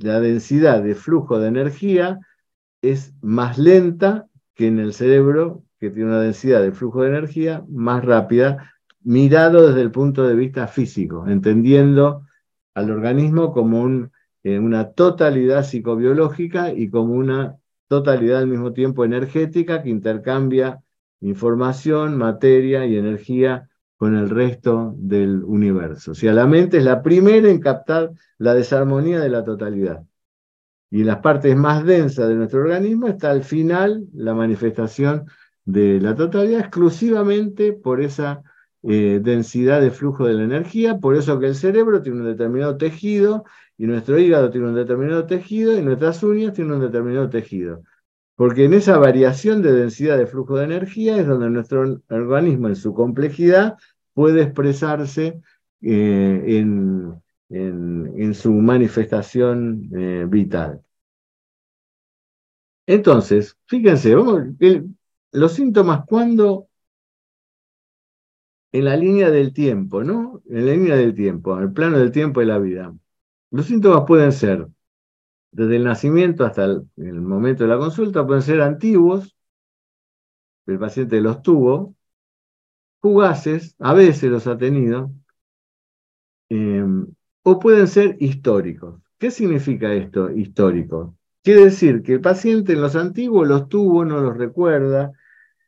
la 0.00 0.20
densidad 0.20 0.82
de 0.82 0.94
flujo 0.94 1.38
de 1.40 1.48
energía 1.48 2.20
es 2.80 3.12
más 3.22 3.58
lenta 3.58 4.26
que 4.54 4.68
en 4.68 4.78
el 4.78 4.92
cerebro, 4.94 5.64
que 5.80 5.90
tiene 5.90 6.10
una 6.10 6.20
densidad 6.20 6.62
de 6.62 6.72
flujo 6.72 7.02
de 7.02 7.08
energía 7.08 7.64
más 7.68 8.04
rápida, 8.04 8.71
mirado 9.04 9.68
desde 9.68 9.82
el 9.82 9.90
punto 9.90 10.26
de 10.26 10.34
vista 10.34 10.66
físico, 10.66 11.26
entendiendo 11.26 12.26
al 12.74 12.90
organismo 12.90 13.52
como 13.52 14.08
eh, 14.42 14.58
una 14.58 14.92
totalidad 14.92 15.64
psicobiológica 15.64 16.72
y 16.72 16.90
como 16.90 17.14
una 17.14 17.56
totalidad 17.88 18.38
al 18.38 18.46
mismo 18.46 18.72
tiempo 18.72 19.04
energética 19.04 19.82
que 19.82 19.90
intercambia 19.90 20.82
información, 21.20 22.16
materia 22.16 22.86
y 22.86 22.96
energía 22.96 23.68
con 23.96 24.16
el 24.16 24.30
resto 24.30 24.94
del 24.96 25.44
universo. 25.44 26.12
O 26.12 26.14
sea, 26.14 26.32
la 26.32 26.46
mente 26.46 26.78
es 26.78 26.84
la 26.84 27.02
primera 27.02 27.48
en 27.48 27.60
captar 27.60 28.10
la 28.38 28.54
desarmonía 28.54 29.20
de 29.20 29.28
la 29.28 29.44
totalidad. 29.44 30.04
Y 30.90 31.02
en 31.02 31.06
las 31.06 31.18
partes 31.18 31.56
más 31.56 31.84
densas 31.84 32.28
de 32.28 32.34
nuestro 32.34 32.60
organismo 32.60 33.06
está 33.06 33.30
al 33.30 33.44
final 33.44 34.06
la 34.12 34.34
manifestación 34.34 35.26
de 35.64 36.00
la 36.00 36.16
totalidad 36.16 36.60
exclusivamente 36.60 37.72
por 37.72 38.00
esa 38.00 38.42
eh, 38.88 39.20
densidad 39.22 39.80
de 39.80 39.90
flujo 39.90 40.26
de 40.26 40.34
la 40.34 40.44
energía, 40.44 40.98
por 40.98 41.16
eso 41.16 41.38
que 41.38 41.46
el 41.46 41.54
cerebro 41.54 42.02
tiene 42.02 42.20
un 42.20 42.26
determinado 42.26 42.76
tejido 42.76 43.44
y 43.78 43.86
nuestro 43.86 44.18
hígado 44.18 44.50
tiene 44.50 44.68
un 44.68 44.74
determinado 44.74 45.26
tejido 45.26 45.78
y 45.78 45.82
nuestras 45.82 46.22
uñas 46.22 46.52
tienen 46.52 46.74
un 46.74 46.80
determinado 46.80 47.28
tejido. 47.30 47.82
Porque 48.34 48.64
en 48.64 48.74
esa 48.74 48.98
variación 48.98 49.62
de 49.62 49.72
densidad 49.72 50.18
de 50.18 50.26
flujo 50.26 50.56
de 50.56 50.64
energía 50.64 51.16
es 51.16 51.26
donde 51.26 51.50
nuestro 51.50 52.00
organismo 52.10 52.68
en 52.68 52.76
su 52.76 52.92
complejidad 52.94 53.76
puede 54.14 54.42
expresarse 54.42 55.40
eh, 55.80 56.44
en, 56.46 57.22
en, 57.50 58.34
su 58.34 58.52
manifestación 58.52 59.90
eh, 59.94 60.26
vital. 60.28 60.82
Entonces, 62.86 63.56
fíjense, 63.66 64.14
los 65.32 65.52
síntomas 65.52 66.04
cuando 66.06 66.68
en 68.72 68.84
la 68.86 68.96
línea 68.96 69.30
del 69.30 69.52
tiempo, 69.52 70.02
¿no? 70.04 70.42
En 70.48 70.66
la 70.66 70.72
línea 70.72 70.96
del 70.96 71.14
tiempo, 71.14 71.56
en 71.56 71.64
el 71.64 71.72
plano 71.72 71.98
del 71.98 72.10
tiempo 72.12 72.40
de 72.40 72.46
la 72.46 72.58
vida. 72.58 72.94
Los 73.50 73.66
síntomas 73.66 74.04
pueden 74.06 74.32
ser, 74.32 74.68
desde 75.52 75.76
el 75.76 75.84
nacimiento 75.84 76.44
hasta 76.44 76.64
el, 76.64 76.82
momento 76.96 77.64
de 77.64 77.70
la 77.70 77.78
consulta, 77.78 78.26
pueden 78.26 78.42
ser 78.42 78.62
antiguos, 78.62 79.36
el 80.66 80.78
paciente 80.78 81.20
los 81.20 81.42
tuvo, 81.42 81.94
fugaces, 83.00 83.76
a 83.78 83.94
veces 83.94 84.30
los 84.30 84.46
ha 84.46 84.56
tenido, 84.58 85.12
em, 86.48 87.06
o 87.42 87.58
pueden 87.58 87.88
ser 87.88 88.16
históricos. 88.20 89.00
¿Qué 89.18 89.30
significa 89.30 89.92
esto, 89.92 90.30
histórico? 90.30 91.16
Quiere 91.42 91.64
decir 91.64 92.02
que 92.02 92.14
el 92.14 92.20
paciente 92.20 92.72
en 92.72 92.80
los 92.82 92.96
antiguos 92.96 93.48
los 93.48 93.68
tuvo, 93.68 94.04
no 94.04 94.20
los 94.20 94.36
recuerda, 94.36 95.12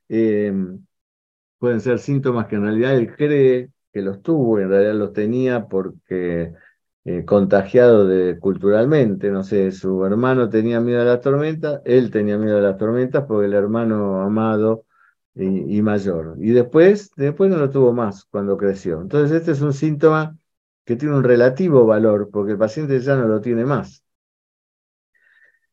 em, 0.09 0.85
pueden 1.65 1.81
ser 1.81 1.99
síntomas 1.99 2.47
que 2.47 2.57
en 2.57 2.65
realidad 2.65 2.95
él 2.95 3.17
cree 3.17 3.71
que 3.91 4.03
los 4.03 4.21
tuvo, 4.21 4.59
en 4.61 4.69
realidad 4.69 4.95
los 4.97 5.15
tenía 5.15 5.67
porque 5.67 6.53
eh, 7.07 7.25
contagiado 7.25 8.07
culturalmente, 8.39 9.31
no 9.31 9.43
sé, 9.45 9.73
su 9.73 10.05
hermano 10.05 10.51
tenía 10.51 10.81
miedo 10.81 11.01
a 11.01 11.05
las 11.07 11.23
tormentas, 11.23 11.81
él 11.87 12.11
tenía 12.11 12.37
miedo 12.37 12.59
a 12.59 12.61
las 12.61 12.77
tormentas 12.77 13.25
porque 13.27 13.47
el 13.47 13.55
hermano 13.55 14.21
amado 14.21 14.85
y, 15.35 15.79
y, 15.79 15.81
mayor. 15.81 16.37
Y 16.39 16.51
después, 16.51 17.11
después 17.17 17.51
no 17.51 17.57
lo 17.57 17.71
tuvo 17.71 17.95
más 17.95 18.27
cuando 18.27 18.59
creció. 18.59 19.01
Entonces 19.01 19.35
este 19.35 19.53
es 19.53 19.63
un 19.63 19.73
síntoma 19.73 20.37
que 20.85 20.97
tiene 20.97 21.17
un 21.17 21.25
relativo 21.25 21.87
valor 21.87 22.29
porque 22.31 22.53
el 22.53 22.59
paciente 22.59 23.01
ya 23.01 23.17
no 23.17 23.27
lo 23.27 23.41
tiene 23.41 23.65
más. 23.65 24.05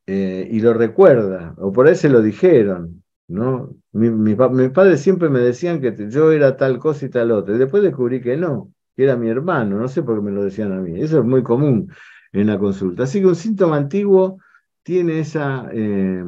Eh, 0.08 0.48
y 0.50 0.62
lo 0.62 0.74
recuerda, 0.74 1.54
o 1.58 1.74
por 1.74 1.88
ahí 1.88 1.96
se 1.96 2.10
lo 2.10 2.22
dijeron, 2.22 3.04
¿no? 3.28 3.76
Mi, 3.92 4.36
padres 4.36 5.02
siempre 5.02 5.30
me 5.30 5.40
decían 5.40 5.82
que 5.82 5.96
yo 6.10 6.32
era 6.32 6.58
tal 6.58 6.80
cosa 6.80 7.06
y 7.06 7.10
tal 7.10 7.32
otra, 7.32 7.56
y 7.56 7.60
después 7.60 7.84
descubrí 7.84 8.22
que 8.22 8.38
no, 8.38 8.72
que 8.96 9.04
era 9.04 9.16
mi 9.16 9.30
hermano, 9.30 9.78
no 9.78 9.88
sé 9.88 10.04
por 10.04 10.16
qué 10.18 10.22
me 10.22 10.32
lo 10.32 10.44
decían 10.44 10.72
a 10.74 10.82
mí, 10.82 11.00
eso 11.02 11.20
es 11.20 11.26
muy 11.26 11.44
común 11.44 11.92
en 12.34 12.48
la 12.48 12.60
consulta. 12.60 13.04
Así 13.04 13.20
que 13.22 13.28
un 13.28 13.36
síntoma 13.36 13.78
antiguo 13.78 14.38
tiene 14.84 15.20
esa, 15.20 15.70
eh, 15.74 16.26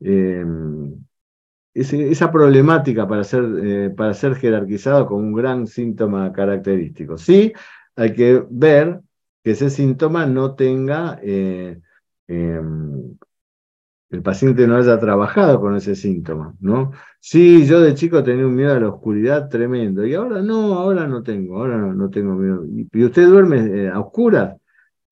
em, 0.00 1.04
esa 1.74 2.30
problemática 2.32 3.08
para 3.08 3.24
ser, 3.24 3.44
eh, 3.62 3.90
para 3.90 4.14
ser 4.14 4.36
jerarquizado 4.36 5.06
como 5.06 5.20
un 5.20 5.34
gran 5.34 5.66
síntoma 5.66 6.32
característico. 6.32 7.18
Sí, 7.18 7.52
hay 7.96 8.12
que 8.14 8.44
ver 8.50 9.00
que 9.42 9.52
ese 9.52 9.70
síntoma 9.70 10.26
no 10.26 10.54
tenga 10.54 11.18
em, 11.22 11.80
el 14.14 14.22
paciente 14.22 14.66
no 14.66 14.76
haya 14.76 14.98
trabajado 14.98 15.60
con 15.60 15.76
ese 15.76 15.94
síntoma, 15.96 16.54
¿no? 16.60 16.92
Sí, 17.20 17.66
yo 17.66 17.80
de 17.80 17.94
chico 17.94 18.22
tenía 18.22 18.46
un 18.46 18.54
miedo 18.54 18.72
a 18.74 18.80
la 18.80 18.88
oscuridad 18.88 19.48
tremendo, 19.48 20.06
y 20.06 20.14
ahora 20.14 20.40
no, 20.42 20.74
ahora 20.74 21.06
no 21.06 21.22
tengo, 21.22 21.58
ahora 21.58 21.78
no, 21.78 22.10
tengo 22.10 22.34
miedo. 22.34 22.64
¿Y 22.92 23.04
usted 23.04 23.28
duerme 23.28 23.58
eh, 23.84 23.90
a 23.90 24.00
oscuras? 24.00 24.56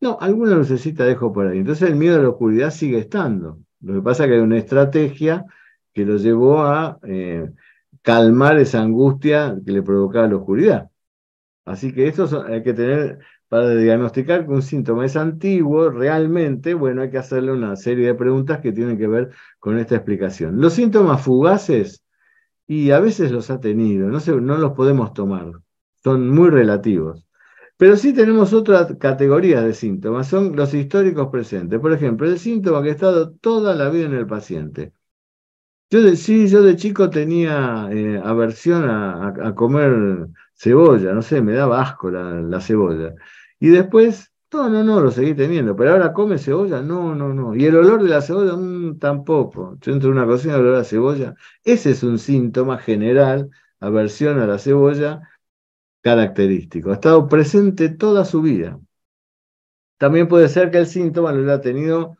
No, 0.00 0.18
alguna 0.20 0.54
lucecita 0.54 1.04
dejo 1.04 1.32
por 1.32 1.48
ahí. 1.48 1.58
Entonces 1.58 1.88
el 1.88 1.96
miedo 1.96 2.18
a 2.18 2.22
la 2.22 2.30
oscuridad 2.30 2.70
sigue 2.70 2.98
estando. 2.98 3.58
Lo 3.80 3.94
que 3.94 4.02
pasa 4.02 4.24
es 4.24 4.30
que 4.30 4.34
hay 4.36 4.40
una 4.40 4.58
estrategia 4.58 5.44
que 5.92 6.04
lo 6.06 6.16
llevó 6.16 6.62
a 6.62 6.98
eh, 7.04 7.50
calmar 8.02 8.58
esa 8.58 8.82
angustia 8.82 9.56
que 9.64 9.72
le 9.72 9.82
provocaba 9.82 10.28
la 10.28 10.36
oscuridad. 10.36 10.90
Así 11.64 11.92
que 11.92 12.08
esto 12.08 12.44
hay 12.46 12.62
que 12.62 12.74
tener 12.74 13.18
para 13.52 13.68
diagnosticar 13.76 14.46
que 14.46 14.50
un 14.50 14.62
síntoma 14.62 15.04
es 15.04 15.14
antiguo, 15.14 15.90
realmente, 15.90 16.72
bueno, 16.72 17.02
hay 17.02 17.10
que 17.10 17.18
hacerle 17.18 17.52
una 17.52 17.76
serie 17.76 18.06
de 18.06 18.14
preguntas 18.14 18.60
que 18.60 18.72
tienen 18.72 18.96
que 18.96 19.06
ver 19.06 19.28
con 19.58 19.78
esta 19.78 19.94
explicación. 19.94 20.58
Los 20.58 20.72
síntomas 20.72 21.20
fugaces, 21.22 22.02
y 22.66 22.92
a 22.92 23.00
veces 23.00 23.30
los 23.30 23.50
ha 23.50 23.60
tenido, 23.60 24.08
no, 24.08 24.56
los 24.56 24.72
podemos 24.72 25.12
tomar, 25.12 25.52
son 26.02 26.30
muy 26.30 26.48
relativos. 26.48 27.26
Pero 27.76 27.96
sí 27.96 28.14
tenemos 28.14 28.54
otra 28.54 28.88
categoría 28.96 29.60
de 29.60 29.74
síntomas, 29.74 30.28
son 30.28 30.56
los 30.56 30.72
históricos 30.72 31.28
presentes. 31.28 31.78
Por 31.78 31.92
ejemplo, 31.92 32.26
el 32.26 32.38
síntoma 32.38 32.82
que 32.82 32.88
ha 32.88 32.92
estado 32.92 33.32
toda 33.32 33.74
la 33.74 33.90
vida 33.90 34.06
en 34.06 34.14
el 34.14 34.26
paciente. 34.26 34.94
Yo 35.90 36.00
de, 36.02 36.16
yo 36.16 36.62
de 36.62 36.76
chico 36.76 37.10
tenía 37.10 37.90
eh, 37.92 38.18
aversión 38.24 38.88
a, 38.88 39.54
comer 39.54 40.26
cebolla, 40.54 41.12
no 41.12 41.20
sé, 41.20 41.42
me 41.42 41.52
daba 41.52 41.82
asco 41.82 42.10
la 42.10 42.60
cebolla. 42.62 43.14
Y 43.62 43.68
después, 43.68 44.32
no, 44.52 44.68
no, 44.68 44.82
no, 44.82 45.00
lo 45.00 45.12
seguí 45.12 45.34
teniendo, 45.34 45.76
pero 45.76 45.92
ahora 45.92 46.12
come 46.12 46.36
cebolla, 46.36 46.82
no, 46.82 47.14
no, 47.14 47.32
no. 47.32 47.54
Y 47.54 47.64
el 47.66 47.76
olor 47.76 48.02
de 48.02 48.08
la 48.08 48.20
cebolla, 48.20 48.56
mm, 48.56 48.98
tampoco. 48.98 49.78
Yo 49.80 49.92
entro 49.92 50.10
en 50.10 50.16
una 50.18 50.26
cocina, 50.26 50.56
el 50.56 50.62
olor 50.62 50.76
a 50.80 50.84
cebolla, 50.84 51.36
ese 51.62 51.92
es 51.92 52.02
un 52.02 52.18
síntoma 52.18 52.78
general, 52.78 53.50
aversión 53.78 54.40
a 54.40 54.46
la 54.48 54.58
cebolla, 54.58 55.22
característico. 56.02 56.90
Ha 56.90 56.94
estado 56.94 57.28
presente 57.28 57.88
toda 57.90 58.24
su 58.24 58.42
vida. 58.42 58.80
También 59.98 60.26
puede 60.26 60.48
ser 60.48 60.70
que 60.72 60.78
el 60.78 60.86
síntoma 60.86 61.32
lo 61.32 61.44
haya 61.44 61.60
tenido 61.60 62.16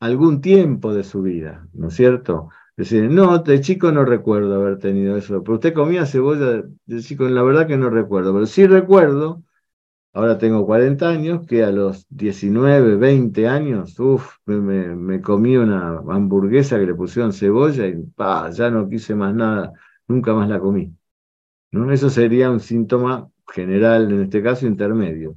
algún 0.00 0.40
tiempo 0.40 0.94
de 0.94 1.04
su 1.04 1.20
vida, 1.22 1.68
¿no 1.74 1.88
es 1.88 1.94
cierto? 1.94 2.48
Es 2.76 2.90
decir, 2.90 3.10
no, 3.10 3.38
de 3.38 3.60
chico 3.60 3.92
no 3.92 4.04
recuerdo 4.06 4.54
haber 4.54 4.78
tenido 4.78 5.16
eso, 5.18 5.42
pero 5.42 5.56
usted 5.56 5.74
comía 5.74 6.06
cebolla 6.06 6.64
de 6.86 7.00
chico, 7.02 7.28
la 7.28 7.42
verdad 7.42 7.66
que 7.66 7.76
no 7.76 7.90
recuerdo, 7.90 8.32
pero 8.32 8.46
sí 8.46 8.66
recuerdo 8.66 9.42
Ahora 10.16 10.38
tengo 10.38 10.64
40 10.64 11.10
años, 11.10 11.46
que 11.46 11.62
a 11.62 11.70
los 11.70 12.06
19, 12.08 12.96
20 12.96 13.46
años, 13.48 13.98
uff, 14.00 14.38
me, 14.46 15.20
comí 15.20 15.58
una 15.58 15.98
hamburguesa 16.08 16.78
que 16.78 16.86
le 16.86 16.94
pusieron 16.94 17.34
cebolla 17.34 17.86
y 17.86 18.02
pa, 18.02 18.50
ya 18.50 18.70
no 18.70 18.88
quise 18.88 19.14
más 19.14 19.34
nada, 19.34 19.74
nunca 20.08 20.32
más 20.32 20.48
la 20.48 20.58
comí. 20.58 20.90
¿no? 21.72 21.92
Eso 21.92 22.10
sería 22.10 22.50
un 22.50 22.60
síntoma 22.60 23.30
general, 23.48 24.12
en 24.12 24.22
este 24.22 24.42
caso 24.42 24.66
intermedio. 24.66 25.36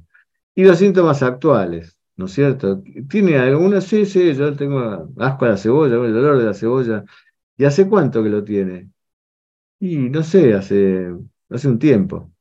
Y 0.54 0.64
los 0.64 0.78
síntomas 0.78 1.22
actuales, 1.22 1.98
¿no 2.16 2.26
es 2.26 2.32
cierto? 2.32 2.82
¿Tiene 3.10 3.38
alguna? 3.38 3.80
Sí, 3.82 4.06
sí, 4.06 4.34
yo 4.34 4.56
tengo 4.56 5.10
asco 5.18 5.44
a 5.46 5.50
la 5.50 5.56
cebolla, 5.58 5.96
el 5.96 6.14
dolor 6.14 6.38
de 6.38 6.44
la 6.46 6.54
cebolla. 6.54 7.04
¿Y 7.58 7.64
hace 7.66 7.88
cuánto 7.88 8.22
que 8.22 8.30
lo 8.30 8.44
tiene? 8.44 8.90
Y 9.80 9.96
no 10.10 10.22
sé, 10.22 10.54
hace, 10.54 11.14
hace 11.50 11.68
un 11.68 11.78
tiempo. 11.78 12.32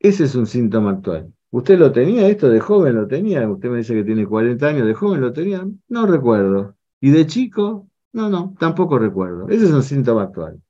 Ese 0.00 0.24
es 0.24 0.34
un 0.34 0.46
síntoma 0.46 0.90
actual. 0.92 1.32
¿Usted 1.50 1.78
lo 1.78 1.92
tenía 1.92 2.28
esto 2.28 2.48
de 2.50 2.60
joven? 2.60 2.96
¿Lo 2.96 3.06
tenía? 3.06 3.48
Usted 3.48 3.70
me 3.70 3.78
dice 3.78 3.94
que 3.94 4.04
tiene 4.04 4.26
40 4.26 4.66
años, 4.68 4.86
¿de 4.86 4.94
joven 4.94 5.20
lo 5.20 5.32
tenía? 5.32 5.66
No 5.88 6.06
recuerdo. 6.06 6.76
¿Y 7.00 7.10
de 7.10 7.26
chico? 7.26 7.88
No, 8.12 8.28
no, 8.28 8.54
tampoco 8.58 8.98
recuerdo. 8.98 9.48
Ese 9.48 9.64
es 9.66 9.70
un 9.70 9.82
síntoma 9.82 10.24
actual. 10.24 10.60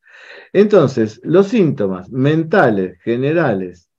Entonces, 0.53 1.21
los 1.25 1.49
síntomas 1.49 2.11
mentales, 2.11 2.99
generales 3.03 3.91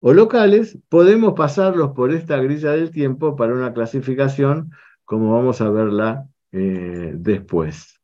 o 0.00 0.12
locales, 0.12 0.78
podemos 0.88 1.34
pasarlos 1.34 1.92
por 1.92 2.12
esta 2.12 2.36
grilla 2.38 2.72
del 2.72 2.90
tiempo 2.90 3.36
para 3.36 3.54
una 3.54 3.72
clasificación, 3.74 4.70
como 5.04 5.34
vamos 5.34 5.60
a 5.60 5.70
verla 5.70 6.28
eh, 6.52 7.12
después. 7.16 8.00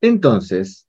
Entonces, 0.00 0.85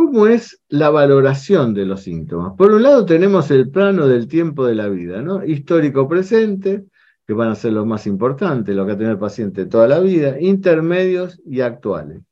¿Cómo 0.00 0.26
es 0.26 0.62
la 0.70 0.88
valoración 0.88 1.74
de 1.74 1.84
los 1.84 2.04
síntomas? 2.04 2.54
Por 2.56 2.72
un 2.72 2.82
lado 2.82 3.04
tenemos 3.04 3.50
el 3.50 3.68
plano 3.70 4.08
del 4.08 4.28
tiempo 4.28 4.64
de 4.64 4.74
la 4.74 4.88
vida, 4.88 5.20
¿no? 5.20 5.44
Histórico 5.44 6.08
presente, 6.08 6.86
que 7.26 7.34
van 7.34 7.50
a 7.50 7.54
ser 7.54 7.74
los 7.74 7.84
más 7.84 8.06
importantes, 8.06 8.74
lo 8.74 8.86
que 8.86 8.92
ha 8.92 8.96
tenido 8.96 9.12
el 9.12 9.18
paciente 9.18 9.66
toda 9.66 9.86
la 9.86 10.00
vida, 10.00 10.40
intermedios 10.40 11.38
y 11.44 11.60
actuales. 11.60 12.22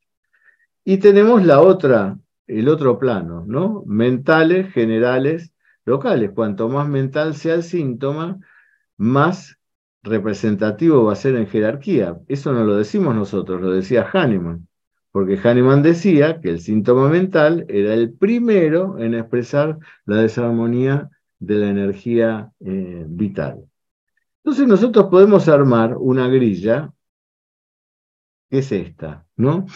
Y 0.83 0.97
tenemos 0.97 1.45
la 1.45 1.61
otra, 1.61 2.19
el 2.47 2.71
otro 2.71 2.99
plano, 2.99 3.45
¿no? 3.47 3.85
Mentales, 3.87 4.73
generales, 4.73 5.53
locales. 5.85 6.31
Cuanto 6.35 6.71
más 6.71 6.89
mental 6.89 7.35
sea 7.35 7.53
el 7.53 7.63
síntoma, 7.63 8.39
más 8.97 9.59
representativo 10.03 11.05
va 11.05 11.13
a 11.13 11.17
ser 11.17 11.37
en 11.37 11.47
jerarquía. 11.47 12.19
Eso 12.29 12.51
no 12.51 12.65
lo 12.65 12.77
decimos 12.77 13.15
nosotros, 13.15 13.61
lo 13.61 13.71
decía 13.73 14.09
Hahnemann 14.11 14.68
porque 15.11 15.39
Hahnemann 15.39 15.83
decía 15.83 16.41
que 16.41 16.51
el 16.51 16.61
síntoma 16.61 17.09
mental 17.09 17.65
era 17.69 17.95
el 17.95 18.13
primero 18.13 18.99
en 18.99 19.15
expresar 19.15 19.79
la 20.05 20.17
desarmonía 20.17 21.11
de 21.39 21.55
la 21.57 21.69
energía 21.69 22.53
eh, 22.61 23.05
vital. 23.09 23.65
Entonces 24.43 24.67
nosotros 24.67 25.07
podemos 25.11 25.49
armar 25.49 25.97
una 25.97 26.29
grilla, 26.29 26.93
que 28.51 28.59
es 28.59 28.73
esta, 28.73 29.27
¿no? 29.37 29.67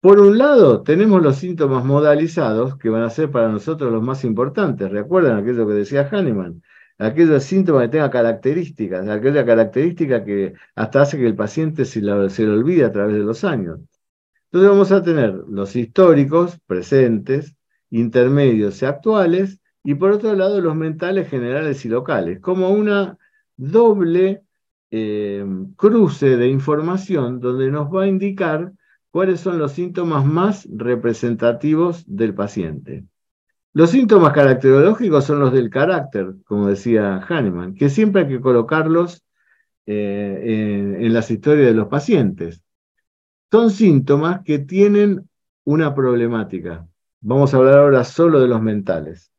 Por 0.00 0.20
un 0.20 0.38
lado, 0.38 0.82
tenemos 0.82 1.22
los 1.22 1.36
síntomas 1.36 1.84
modalizados, 1.84 2.76
que 2.78 2.88
van 2.88 3.02
a 3.02 3.10
ser 3.10 3.30
para 3.30 3.48
nosotros 3.48 3.92
los 3.92 4.02
más 4.02 4.24
importantes. 4.24 4.90
¿Recuerdan 4.90 5.38
aquello 5.38 5.66
que 5.66 5.74
decía 5.74 6.08
Hahnemann? 6.10 6.62
Aquellos 6.98 7.42
síntomas 7.44 7.82
que 7.82 7.88
tengan 7.88 8.10
características, 8.10 9.08
aquella 9.08 9.44
característica 9.44 10.24
que 10.24 10.54
hasta 10.76 11.02
hace 11.02 11.18
que 11.18 11.26
el 11.26 11.34
paciente 11.34 11.84
se, 11.84 12.00
se 12.30 12.44
lo 12.44 12.52
olvide 12.54 12.84
a 12.84 12.92
través 12.92 13.16
de 13.16 13.22
los 13.24 13.44
años. 13.44 13.80
Entonces 14.46 14.70
vamos 14.70 14.92
a 14.92 15.02
tener 15.02 15.34
los 15.48 15.74
históricos, 15.76 16.58
presentes, 16.66 17.56
intermedios 17.90 18.80
y 18.82 18.86
actuales, 18.86 19.60
y 19.84 19.94
por 19.94 20.12
otro 20.12 20.34
lado 20.34 20.60
los 20.60 20.74
mentales 20.74 21.28
generales 21.28 21.84
y 21.84 21.88
locales, 21.88 22.40
como 22.40 22.70
una 22.70 23.18
doble 23.56 24.42
eh, 24.90 25.44
cruce 25.76 26.36
de 26.36 26.48
información 26.48 27.40
donde 27.40 27.70
nos 27.70 27.88
va 27.94 28.04
a 28.04 28.08
indicar 28.08 28.72
cuáles 29.10 29.40
son 29.40 29.58
los 29.58 29.72
síntomas 29.72 30.24
más 30.24 30.68
representativos 30.70 32.04
del 32.06 32.34
paciente. 32.34 33.04
Los 33.72 33.90
síntomas 33.90 34.32
caracterológicos 34.32 35.24
son 35.24 35.40
los 35.40 35.52
del 35.52 35.70
carácter, 35.70 36.34
como 36.44 36.68
decía 36.68 37.18
Hahnemann, 37.28 37.74
que 37.74 37.88
siempre 37.88 38.22
hay 38.22 38.28
que 38.28 38.40
colocarlos 38.40 39.24
eh, 39.86 40.96
en 40.98 41.12
las 41.12 41.30
historias 41.30 41.68
de 41.68 41.74
los 41.74 41.88
pacientes. 41.88 42.62
Son 43.50 43.70
síntomas 43.70 44.42
que 44.44 44.58
tienen 44.58 45.28
una 45.64 45.94
problemática. 45.94 46.86
Vamos 47.20 47.54
a 47.54 47.58
hablar 47.58 47.78
ahora 47.78 48.04
solo 48.04 48.40
de 48.40 48.48
los 48.48 48.60
mentales. 48.60 49.32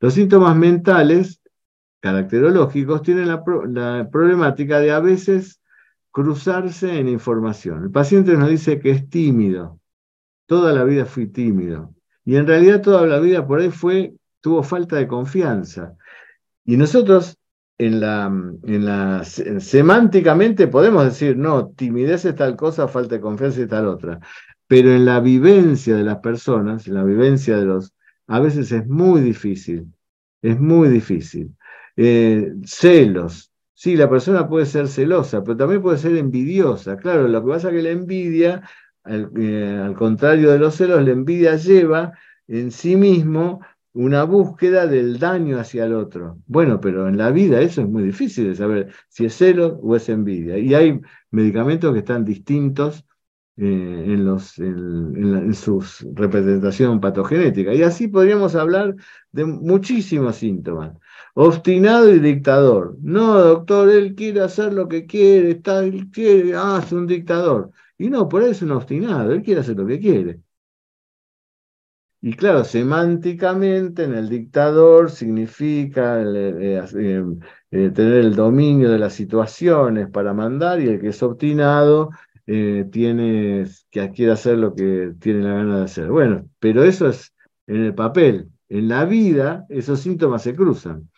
Los 0.00 0.14
síntomas 0.14 0.56
mentales 0.56 1.40
caracterológicos 2.00 3.02
tienen 3.02 3.28
la, 3.28 4.08
problemática 4.10 4.80
de 4.80 4.92
a 4.92 5.00
veces 5.00 5.60
cruzarse 6.10 6.98
en 6.98 7.08
información. 7.08 7.84
El 7.84 7.90
paciente 7.90 8.34
nos 8.34 8.50
dice 8.50 8.78
que 8.80 8.90
es 8.90 9.08
tímido. 9.08 9.80
Toda 10.46 10.72
la 10.72 10.84
vida 10.84 11.04
fui 11.04 11.26
tímido. 11.26 11.94
Y 12.24 12.36
en 12.36 12.46
realidad 12.46 12.82
toda 12.82 13.06
la 13.06 13.18
vida 13.18 13.46
por 13.46 13.60
ahí 13.60 13.70
fue, 13.70 14.14
tuvo 14.40 14.62
falta 14.62 14.96
de 14.96 15.08
confianza. 15.08 15.96
Y 16.64 16.76
nosotros 16.76 17.37
en 17.78 18.00
la, 18.00 18.26
en 18.26 18.84
la, 18.84 19.24
semánticamente 19.24 20.66
podemos 20.66 21.04
decir, 21.04 21.36
no, 21.36 21.68
timidez 21.70 22.24
es 22.24 22.34
tal 22.34 22.56
cosa, 22.56 22.88
falta 22.88 23.14
de 23.14 23.20
confianza 23.20 23.62
es 23.62 23.68
tal 23.68 23.86
otra. 23.86 24.18
Pero 24.66 24.92
en 24.92 25.04
la 25.04 25.20
vivencia 25.20 25.96
de 25.96 26.04
las 26.04 26.18
personas, 26.18 26.88
en 26.88 26.94
la 26.94 27.04
vivencia 27.04 27.56
de 27.56 27.64
los, 27.64 27.94
a 28.26 28.40
veces 28.40 28.72
es 28.72 28.86
muy 28.88 29.20
difícil, 29.20 29.86
es 30.42 30.58
muy 30.60 30.88
difícil. 30.88 31.54
Eh, 31.96 32.52
celos. 32.64 33.52
Sí, 33.74 33.96
la 33.96 34.10
persona 34.10 34.48
puede 34.48 34.66
ser 34.66 34.88
celosa, 34.88 35.44
pero 35.44 35.56
también 35.56 35.80
puede 35.80 35.98
ser 35.98 36.16
envidiosa. 36.16 36.96
Claro, 36.96 37.28
lo 37.28 37.44
que 37.44 37.50
pasa 37.50 37.68
es 37.68 37.74
que 37.74 37.82
la 37.82 37.90
envidia, 37.90 38.62
al, 39.04 39.30
eh, 39.36 39.80
al 39.84 39.94
contrario 39.94 40.50
de 40.50 40.58
los 40.58 40.74
celos, 40.74 41.04
la 41.04 41.12
envidia 41.12 41.54
lleva 41.56 42.12
en 42.48 42.72
sí 42.72 42.96
mismo 42.96 43.60
una 43.92 44.24
búsqueda 44.24 44.86
del 44.86 45.18
daño 45.18 45.58
hacia 45.58 45.84
el 45.84 45.94
otro. 45.94 46.38
Bueno, 46.46 46.80
pero 46.80 47.08
en 47.08 47.18
la 47.18 47.30
vida 47.30 47.60
eso 47.60 47.82
es 47.82 47.88
muy 47.88 48.04
difícil 48.04 48.48
de 48.48 48.54
saber 48.54 48.92
si 49.08 49.26
es 49.26 49.34
celo 49.34 49.78
o 49.82 49.96
es 49.96 50.08
envidia. 50.08 50.58
Y 50.58 50.74
hay 50.74 51.00
medicamentos 51.30 51.92
que 51.92 52.00
están 52.00 52.24
distintos 52.24 53.04
eh, 53.60 54.04
en, 54.06 54.24
los, 54.24 54.56
en, 54.58 55.52
su 55.54 55.84
representación 56.14 57.00
patogenética. 57.00 57.74
Y 57.74 57.82
así 57.82 58.06
podríamos 58.08 58.54
hablar 58.54 58.94
de 59.32 59.44
muchísimos 59.46 60.36
síntomas. 60.36 60.96
Obstinado 61.34 62.14
y 62.14 62.20
dictador. 62.20 62.96
No, 63.02 63.34
doctor, 63.40 63.88
él 63.90 64.14
quiere 64.14 64.42
hacer 64.42 64.72
lo 64.72 64.88
que 64.88 65.06
quiere, 65.06 65.50
está, 65.52 65.84
él 65.84 66.08
quiere, 66.12 66.54
ah, 66.56 66.80
es 66.84 66.92
un 66.92 67.06
dictador. 67.06 67.72
Y 67.98 68.10
no, 68.10 68.28
por 68.28 68.42
eso 68.42 68.52
es 68.52 68.62
un 68.62 68.72
obstinado, 68.72 69.32
él 69.32 69.42
quiere 69.42 69.60
hacer 69.60 69.76
lo 69.76 69.86
que 69.86 69.98
quiere. 69.98 70.40
Y 72.20 72.34
claro, 72.34 72.64
semánticamente 72.64 74.02
en 74.04 74.14
el 74.14 74.28
dictador 74.28 75.10
significa 75.10 76.20
eh, 76.20 76.82
eh, 76.96 77.24
eh, 77.70 77.90
tener 77.90 78.14
el 78.14 78.34
dominio 78.34 78.90
de 78.90 78.98
las 78.98 79.12
situaciones 79.14 80.10
para 80.10 80.34
mandar 80.34 80.80
y 80.80 80.88
el 80.88 81.00
que 81.00 81.08
es 81.08 81.22
obstinado 81.22 82.10
tiene 82.46 83.66
que 83.90 84.10
quiere 84.10 84.32
hacer 84.32 84.56
lo 84.56 84.74
que 84.74 85.12
tiene 85.20 85.42
la 85.42 85.52
gana 85.52 85.78
de 85.78 85.84
hacer. 85.84 86.08
Bueno, 86.08 86.48
pero 86.58 86.82
eso 86.82 87.08
es 87.08 87.34
en 87.66 87.84
el 87.84 87.94
papel. 87.94 88.48
En 88.70 88.88
la 88.88 89.04
vida 89.04 89.66
esos 89.68 90.00
síntomas 90.00 90.42
se 90.42 90.54
cruzan. 90.56 91.10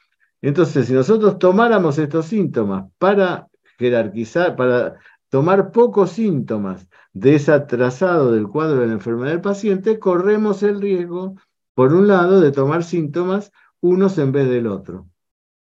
Entonces, 0.42 0.86
si 0.88 0.92
nosotros 0.92 1.38
tomáramos 1.38 1.98
estos 1.98 2.26
síntomas 2.26 2.90
para 2.98 3.46
jerarquizar, 3.78 4.56
para 4.56 4.96
tomar 5.28 5.70
pocos 5.70 6.10
síntomas 6.10 6.88
de 7.12 7.34
ese 7.34 7.58
trazado 7.60 8.32
del 8.32 8.48
cuadro 8.48 8.80
de 8.80 8.86
la 8.86 8.92
enfermedad 8.94 9.32
del 9.32 9.40
paciente, 9.40 9.98
corremos 9.98 10.62
el 10.62 10.80
riesgo, 10.80 11.36
por 11.74 11.92
un 11.92 12.06
lado, 12.06 12.40
de 12.40 12.52
tomar 12.52 12.84
síntomas 12.84 13.52
unos 13.80 14.18
en 14.18 14.32
vez 14.32 14.48
del 14.48 14.66
otro. 14.66 15.08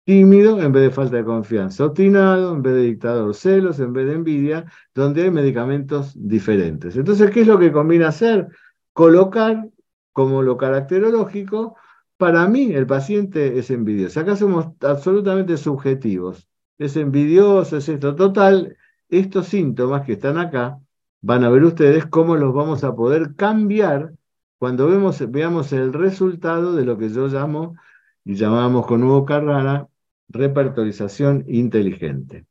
Tímido 0.04 0.60
en 0.60 0.72
vez 0.72 0.84
de 0.84 0.90
falta 0.90 1.16
de 1.16 1.24
confianza, 1.24 1.84
obstinado 1.84 2.54
en 2.54 2.62
vez 2.62 2.74
de 2.74 2.82
dictador, 2.82 3.34
celos 3.34 3.78
en 3.78 3.92
vez 3.92 4.06
de 4.06 4.14
envidia, 4.14 4.64
donde 4.94 5.22
hay 5.22 5.30
medicamentos 5.30 6.12
diferentes. 6.16 6.96
Entonces, 6.96 7.30
¿qué 7.30 7.42
es 7.42 7.46
lo 7.46 7.58
que 7.58 7.72
conviene 7.72 8.06
hacer? 8.06 8.48
Colocar 8.92 9.68
como 10.12 10.42
lo 10.42 10.56
caracterológico, 10.56 11.76
para 12.16 12.48
mí 12.48 12.72
el 12.72 12.86
paciente 12.86 13.58
es 13.58 13.70
envidioso. 13.70 14.20
Acá 14.20 14.34
somos 14.34 14.66
absolutamente 14.80 15.56
subjetivos. 15.56 16.48
Es 16.78 16.96
envidioso, 16.96 17.76
es 17.76 17.88
esto. 17.88 18.14
Total, 18.16 18.76
estos 19.08 19.46
síntomas 19.46 20.04
que 20.04 20.14
están 20.14 20.38
acá 20.38 20.80
van 21.20 21.44
a 21.44 21.48
ver 21.50 21.64
ustedes 21.64 22.06
cómo 22.06 22.36
los 22.36 22.54
vamos 22.54 22.84
a 22.84 22.94
poder 22.94 23.34
cambiar 23.36 24.12
cuando 24.58 24.88
vemos, 24.88 25.22
veamos 25.30 25.72
el 25.72 25.92
resultado 25.92 26.74
de 26.74 26.84
lo 26.84 26.98
que 26.98 27.08
yo 27.10 27.28
llamo 27.28 27.76
y 28.24 28.34
llamamos 28.34 28.86
con 28.86 29.02
Hugo 29.04 29.24
Carrara 29.24 29.88
repertorización 30.28 31.44
inteligente. 31.48 32.46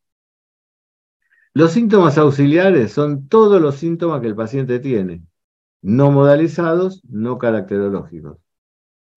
Los 1.53 1.72
síntomas 1.72 2.18
auxiliares 2.18 2.91
son 2.93 3.28
todos 3.28 3.61
los 3.61 3.76
síntomas 3.76 4.22
que 4.22 4.28
el 4.28 4.36
paciente 4.36 4.80
tiene, 4.80 5.24
no 5.82 6.11
modalizados, 6.11 7.01
no 7.09 7.38
caracterológicos. 7.38 8.38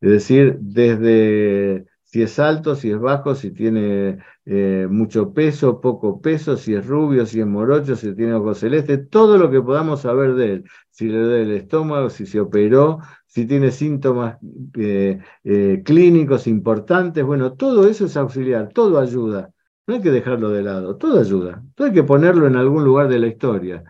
Es 0.01 0.11
decir, 0.11 0.59
desde 0.61 1.87
si 2.05 2.23
es 2.23 2.39
alto, 2.39 2.75
si 2.75 2.91
es 2.91 2.99
bajo, 2.99 3.35
si 3.35 3.51
tiene 3.53 4.19
eh, 4.53 4.89
mucho 4.91 5.33
peso, 5.33 5.81
poco 5.81 6.21
peso, 6.21 6.57
si 6.57 6.75
es 6.75 6.85
rubio, 6.85 7.25
si 7.25 7.39
es 7.39 7.47
morocho, 7.47 7.95
si 7.95 8.17
tiene 8.17 8.35
ojos 8.35 8.59
celeste, 8.59 8.99
todo 8.99 9.39
lo 9.39 9.49
que 9.49 9.63
podamos 9.63 10.01
saber 10.01 10.35
de 10.35 10.55
él, 10.55 10.65
si 10.91 11.07
le 11.07 11.19
duele 11.21 11.43
el 11.43 11.51
estómago, 11.53 12.11
si 12.11 12.27
se 12.27 12.41
operó, 12.41 12.99
si 13.27 13.47
tiene 13.47 13.71
síntomas 13.71 14.39
eh, 14.77 15.21
eh, 15.45 15.83
clínicos 15.85 16.49
importantes, 16.49 17.25
bueno, 17.25 17.53
todo 17.53 17.87
eso 17.87 18.07
es 18.07 18.17
auxiliar, 18.17 18.71
todo 18.73 18.99
ayuda. 18.99 19.53
No 19.87 19.95
hay 19.95 20.01
que 20.01 20.11
dejarlo 20.11 20.51
de 20.51 20.65
lado, 20.65 20.97
todo 20.97 21.21
ayuda, 21.21 21.63
todo 21.77 21.87
hay 21.87 21.93
que 21.93 22.03
ponerlo 22.03 22.49
en 22.49 22.57
algún 22.57 22.83
lugar 22.83 23.07
de 23.09 23.21
la 23.21 23.29
historia. 23.29 23.85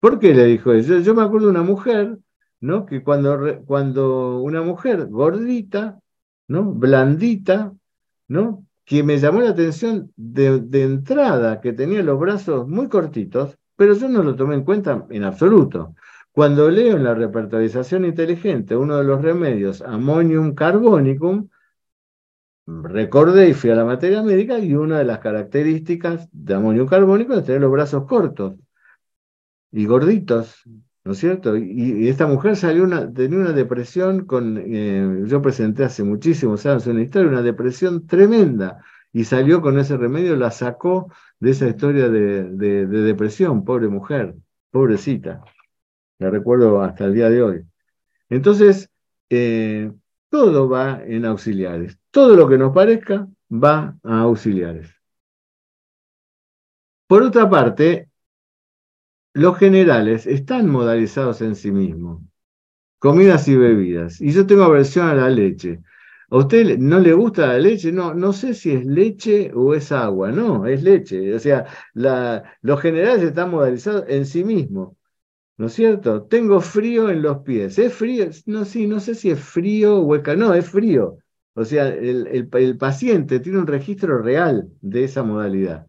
¿Por 0.00 0.18
qué 0.18 0.32
le 0.32 0.46
dijo 0.46 0.72
eso? 0.72 1.00
Yo 1.00 1.14
me 1.14 1.22
acuerdo 1.22 1.48
de 1.48 1.52
una 1.52 1.62
mujer, 1.62 2.16
¿no? 2.60 2.86
Que 2.86 3.02
cuando, 3.02 3.62
cuando 3.66 4.40
una 4.40 4.62
mujer 4.62 5.06
gordita, 5.08 6.00
¿no? 6.46 6.64
Blandita, 6.72 7.74
¿no? 8.28 8.64
Que 8.88 9.02
me 9.02 9.18
llamó 9.18 9.42
la 9.42 9.50
atención 9.50 10.10
de, 10.16 10.82
entrada, 10.82 11.60
que 11.60 11.74
tenía 11.74 12.02
los 12.02 12.18
brazos 12.18 12.66
muy 12.66 12.88
cortitos, 12.88 13.58
pero 13.76 13.92
yo 13.92 14.08
no 14.08 14.22
lo 14.22 14.34
tomé 14.34 14.54
en 14.54 14.64
cuenta 14.64 15.06
en 15.10 15.24
absoluto. 15.24 15.94
Cuando 16.32 16.70
leo 16.70 16.96
en 16.96 17.04
la 17.04 17.14
repertorización 17.14 18.06
inteligente 18.06 18.76
uno 18.76 18.96
de 18.96 19.04
los 19.04 19.20
remedios, 19.20 19.82
ammonium 19.82 20.54
carbonicum, 20.54 21.48
recordé 22.66 23.50
y 23.50 23.54
fui 23.54 23.68
a 23.68 23.74
la 23.74 23.84
materia 23.84 24.22
médica 24.22 24.58
y 24.58 24.74
una 24.74 24.98
de 24.98 25.04
las 25.04 25.18
características 25.18 26.26
de 26.32 26.54
ammonium 26.54 26.86
carbónico 26.86 27.34
es 27.34 27.44
tener 27.44 27.60
los 27.60 27.72
brazos 27.72 28.06
cortos 28.06 28.54
y 29.70 29.84
gorditos. 29.84 30.62
¿No 31.08 31.12
es 31.12 31.20
cierto? 31.20 31.56
Y, 31.56 32.06
esta 32.06 32.26
mujer 32.26 32.54
salió 32.54 32.84
una, 32.84 33.10
tenía 33.10 33.38
una 33.38 33.52
depresión 33.52 34.26
con, 34.26 34.58
eh, 34.58 35.22
yo 35.24 35.40
presenté 35.40 35.84
hace 35.84 36.04
muchísimos 36.04 36.66
años 36.66 36.86
una 36.86 37.00
historia, 37.00 37.30
una 37.30 37.40
depresión 37.40 38.06
tremenda, 38.06 38.84
y 39.10 39.24
salió 39.24 39.62
con 39.62 39.78
ese 39.78 39.96
remedio, 39.96 40.36
la 40.36 40.50
sacó 40.50 41.10
de 41.40 41.52
esa 41.52 41.66
historia 41.66 42.10
de, 42.10 42.86
depresión, 42.86 43.64
pobre 43.64 43.88
mujer, 43.88 44.34
pobrecita, 44.70 45.42
la 46.18 46.28
recuerdo 46.28 46.82
hasta 46.82 47.06
el 47.06 47.14
día 47.14 47.30
de 47.30 47.42
hoy. 47.42 47.64
Entonces, 48.28 48.90
eh, 49.30 49.90
todo 50.28 50.68
va 50.68 51.02
en 51.06 51.24
auxiliares, 51.24 51.98
todo 52.10 52.36
lo 52.36 52.46
que 52.50 52.58
nos 52.58 52.74
parezca 52.74 53.26
va 53.50 53.96
a 54.02 54.20
auxiliares. 54.20 54.94
Por 57.06 57.22
otra 57.22 57.48
parte, 57.48 58.07
los 59.38 59.58
generales 59.58 60.26
están 60.26 60.68
modalizados 60.68 61.40
en 61.42 61.54
sí 61.56 61.70
mismos. 61.72 62.22
Comidas 62.98 63.48
y 63.48 63.56
bebidas. 63.56 64.20
Y 64.20 64.32
yo 64.32 64.46
tengo 64.46 64.64
aversión 64.64 65.08
a 65.08 65.14
la 65.14 65.30
leche. 65.30 65.80
¿A 66.30 66.36
usted 66.38 66.78
no 66.78 67.00
le 67.00 67.12
gusta 67.14 67.46
la 67.48 67.58
leche? 67.58 67.92
No, 67.92 68.14
no 68.14 68.32
sé 68.32 68.54
si 68.54 68.72
es 68.72 68.84
leche 68.86 69.52
o 69.54 69.74
es 69.74 69.92
agua. 69.92 70.32
No, 70.32 70.66
es 70.66 70.82
leche. 70.82 71.34
O 71.34 71.38
sea, 71.38 71.66
los 71.94 72.80
generales 72.80 73.22
están 73.22 73.50
modalizados 73.50 74.04
en 74.08 74.26
sí 74.26 74.44
mismos. 74.44 74.98
¿no 75.58 75.66
es 75.66 75.74
cierto? 75.74 76.22
Tengo 76.24 76.60
frío 76.60 77.10
en 77.10 77.22
los 77.22 77.38
pies. 77.38 77.78
¿Es 77.78 77.94
frío? 77.94 78.26
No, 78.46 78.64
sí, 78.64 78.86
no 78.86 79.00
sé 79.00 79.14
si 79.14 79.30
es 79.30 79.40
frío 79.40 79.98
o 79.98 80.02
hueca. 80.02 80.36
No, 80.36 80.54
es 80.54 80.68
frío. 80.70 81.18
O 81.54 81.64
sea, 81.64 81.88
el, 81.88 82.48
paciente 82.78 83.40
tiene 83.40 83.58
un 83.58 83.66
registro 83.66 84.22
real 84.22 84.70
de 84.80 85.04
esa 85.04 85.24
modalidad. 85.24 85.87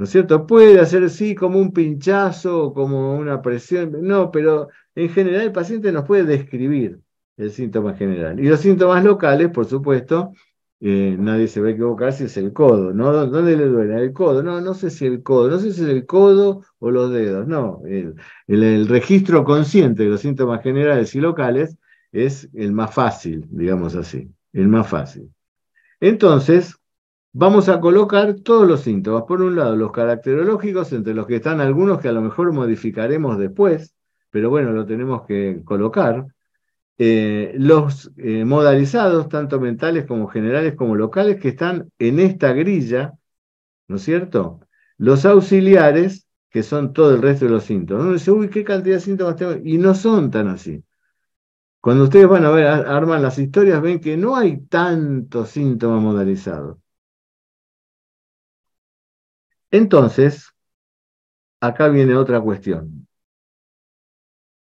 ¿No 0.00 0.04
es 0.04 0.12
cierto? 0.12 0.46
Puede 0.46 0.80
hacer 0.80 1.10
sí 1.10 1.34
como 1.34 1.58
un 1.58 1.74
pinchazo 1.74 2.72
como 2.72 3.16
una 3.16 3.42
presión. 3.42 3.92
No, 4.00 4.30
pero 4.30 4.68
en 4.94 5.10
general 5.10 5.42
el 5.42 5.52
paciente 5.52 5.92
nos 5.92 6.06
puede 6.06 6.24
describir 6.24 7.00
el 7.36 7.50
síntoma 7.50 7.92
general. 7.92 8.40
Y 8.40 8.48
los 8.48 8.60
síntomas 8.60 9.04
locales, 9.04 9.50
por 9.50 9.66
supuesto, 9.66 10.32
eh, 10.80 11.16
nadie 11.18 11.48
se 11.48 11.60
va 11.60 11.68
a 11.68 11.72
equivocar 11.72 12.14
si 12.14 12.24
es 12.24 12.36
el 12.38 12.54
codo, 12.54 12.94
¿no? 12.94 13.12
¿Dónde 13.26 13.54
le 13.58 13.66
duele? 13.66 14.02
El 14.02 14.14
codo, 14.14 14.42
no, 14.42 14.62
no 14.62 14.72
sé 14.72 14.88
si 14.88 15.04
el 15.04 15.22
codo, 15.22 15.50
no 15.50 15.58
sé 15.58 15.70
si 15.70 15.82
es 15.82 15.88
el 15.90 16.06
codo 16.06 16.64
o 16.78 16.90
los 16.90 17.12
dedos, 17.12 17.46
no. 17.46 17.82
El, 17.84 18.88
registro 18.88 19.44
consciente 19.44 20.04
de 20.04 20.08
los 20.08 20.22
síntomas 20.22 20.62
generales 20.62 21.14
y 21.14 21.20
locales 21.20 21.76
es 22.10 22.48
el 22.54 22.72
más 22.72 22.94
fácil, 22.94 23.44
digamos 23.50 23.94
así, 23.96 24.30
el 24.54 24.68
más 24.68 24.88
fácil. 24.88 25.30
Entonces, 26.00 26.79
vamos 27.32 27.68
a 27.68 27.80
colocar 27.80 28.34
todos 28.40 28.66
los 28.66 28.82
síntomas. 28.82 29.24
Por 29.24 29.42
un 29.42 29.56
lado, 29.56 29.76
los 29.76 29.92
caracterológicos, 29.92 30.92
entre 30.92 31.14
los 31.14 31.26
que 31.26 31.36
están 31.36 31.60
algunos 31.60 32.00
que 32.00 32.08
a 32.08 32.12
lo 32.12 32.22
mejor 32.22 32.52
modificaremos 32.52 33.38
después, 33.38 33.94
pero 34.30 34.50
bueno, 34.50 34.72
lo 34.72 34.86
tenemos 34.86 35.26
que 35.26 35.62
colocar. 35.64 36.26
Eh, 36.98 37.54
los 37.56 38.10
eh, 38.18 38.44
modalizados, 38.44 39.28
tanto 39.28 39.58
mentales 39.60 40.06
como 40.06 40.28
generales 40.28 40.74
como 40.74 40.96
locales, 40.96 41.40
que 41.40 41.48
están 41.48 41.90
en 41.98 42.20
esta 42.20 42.52
grilla, 42.52 43.14
¿no 43.88 43.96
es 43.96 44.02
cierto? 44.02 44.60
Los 44.98 45.24
auxiliares, 45.26 46.26
que 46.50 46.62
son 46.62 46.92
todo 46.92 47.14
el 47.14 47.22
resto 47.22 47.46
de 47.46 47.52
los 47.52 47.64
síntomas. 47.64 48.04
Uno 48.04 48.12
dice, 48.14 48.30
uy, 48.32 48.50
¿qué 48.50 48.64
cantidad 48.64 48.96
de 48.96 49.00
síntomas 49.00 49.36
tengo? 49.36 49.54
Y 49.64 49.78
no 49.78 49.94
son 49.94 50.30
tan 50.30 50.48
así. 50.48 50.84
Cuando 51.80 52.04
ustedes 52.04 52.28
van 52.28 52.44
a 52.44 52.50
ver, 52.50 52.66
arman 52.66 53.22
las 53.22 53.38
historias, 53.38 53.80
ven 53.82 54.00
que 54.00 54.16
no 54.16 54.36
hay 54.36 54.58
tantos 54.66 55.50
síntomas 55.50 56.02
modalizados. 56.02 56.79
Entonces, 59.70 60.52
acá 61.60 61.88
viene 61.88 62.16
otra 62.16 62.40
cuestión. 62.40 63.06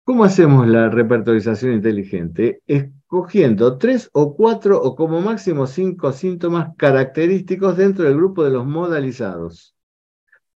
¿Cómo 0.04 0.24
hacemos 0.24 0.68
la 0.68 0.90
repertorización 0.90 1.74
inteligente? 1.74 2.62
Escogiendo 2.68 3.78
tres 3.78 4.10
o 4.14 4.36
cuatro 4.36 4.82
o 4.82 4.96
como 4.96 5.22
máximo 5.22 5.68
cinco 5.68 6.12
síntomas 6.12 6.76
característicos 6.76 7.78
dentro 7.78 8.06
del 8.06 8.16
grupo 8.16 8.44
de 8.44 8.52
los 8.52 8.66
modalizados. 8.66 9.76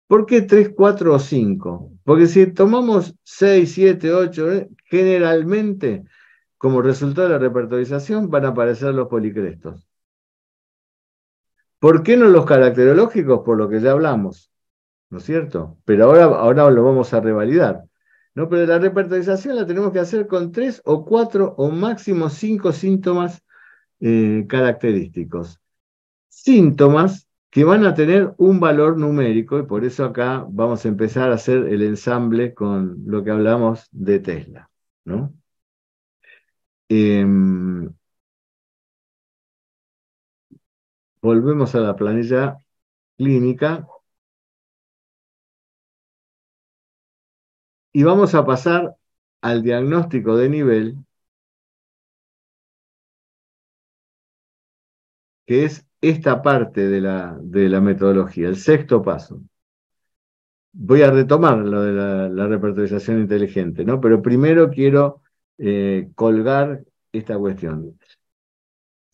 ¿Por 0.07 0.27
qué 0.27 0.43
tres, 0.43 0.71
cuatro 0.75 1.15
o 1.15 1.19
cinco? 1.19 1.91
Porque 2.05 2.27
si 2.27 2.47
tomamos 2.47 3.15
seis, 3.23 3.73
siete, 3.73 4.13
ocho, 4.13 4.51
eh, 4.53 4.69
generalmente 4.85 6.05
como 6.59 6.83
resultado 6.83 7.29
de 7.29 7.35
la 7.35 7.39
repertorización 7.39 8.31
van 8.31 8.47
a 8.47 8.49
aparecer 8.49 8.95
los 8.95 9.09
policrestos. 9.09 9.87
¿Por 11.85 12.03
qué 12.03 12.17
no 12.17 12.29
los 12.29 12.47
caracterológicos? 12.47 13.43
Por 13.45 13.59
lo 13.59 13.69
que 13.69 13.79
ya 13.79 13.91
hablamos, 13.91 14.51
¿no 15.11 15.19
es 15.19 15.25
cierto? 15.25 15.77
Pero 15.85 16.07
ahora, 16.07 16.25
ahora 16.25 16.71
lo 16.71 16.83
vamos 16.83 17.13
a 17.13 17.21
revalidar. 17.21 17.85
¿no? 18.35 18.49
Pero 18.49 18.65
la 18.65 18.79
repertorización 18.79 19.55
la 19.55 19.67
tenemos 19.67 19.93
que 19.93 19.99
hacer 19.99 20.27
con 20.27 20.51
tres 20.51 20.81
o 20.87 21.05
cuatro 21.05 21.55
o 21.59 21.71
máximo 21.71 22.31
cinco 22.31 22.73
síntomas 22.73 23.45
eh, 24.01 24.47
característicos. 24.49 25.61
Síntomas 26.31 27.29
que 27.51 27.65
van 27.65 27.85
a 27.85 27.93
tener 27.93 28.33
un 28.39 28.61
valor 28.61 28.97
numérico 28.97 29.59
y 29.59 29.65
por 29.65 29.85
eso 29.85 30.07
acá 30.07 30.47
vamos 30.49 30.87
a 30.87 30.89
empezar 30.89 31.33
a 31.33 31.35
hacer 31.35 31.67
el 31.67 31.83
ensamble 31.83 32.55
con 32.55 33.03
lo 33.05 33.23
que 33.23 33.31
hablamos 33.31 33.89
de 33.93 34.21
Tesla. 34.21 34.71
¿no? 35.05 35.35
Em, 36.89 37.93
volvemos 41.25 41.75
a 41.75 41.81
la 41.81 41.97
planilla 41.97 42.59
clínica 43.17 43.87
Y 47.95 48.03
vamos 48.03 48.35
a 48.35 48.45
pasar 48.45 48.97
al 49.41 49.63
diagnóstico 49.63 50.37
de 50.37 50.49
nivel, 50.51 50.97
que 55.47 55.65
es 55.65 55.87
esta 56.01 56.43
parte 56.43 56.89
de 56.89 57.01
la, 57.01 57.39
de 57.41 57.69
la 57.69 57.81
metodología, 57.81 58.49
el 58.49 58.57
sexto 58.57 59.03
paso. 59.03 59.41
Voy 60.73 61.03
a 61.03 61.11
retomar 61.11 61.59
lo 61.59 61.83
de 61.83 61.93
la, 62.29 62.47
repertorización 62.49 63.21
inteligente, 63.21 63.85
¿no? 63.85 64.01
Pero 64.01 64.21
primero 64.21 64.71
quiero 64.71 65.23
eh, 65.59 66.11
colgar 66.17 66.85
esta 67.13 67.39
cuestión. 67.39 67.97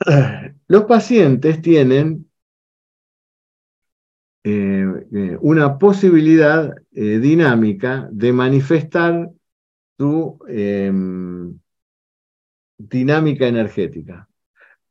Los 0.69 0.85
pacientes 0.85 1.61
tienen 1.63 2.31
eh, 4.43 4.87
eh, 5.13 5.39
una 5.41 5.79
posibilidad 5.79 6.75
eh, 6.93 7.19
dinámica 7.19 8.09
de 8.11 8.33
manifestar 8.33 9.31
su 9.99 10.39
em, 10.49 11.59
dinámica 12.79 13.47
energética. 13.47 14.29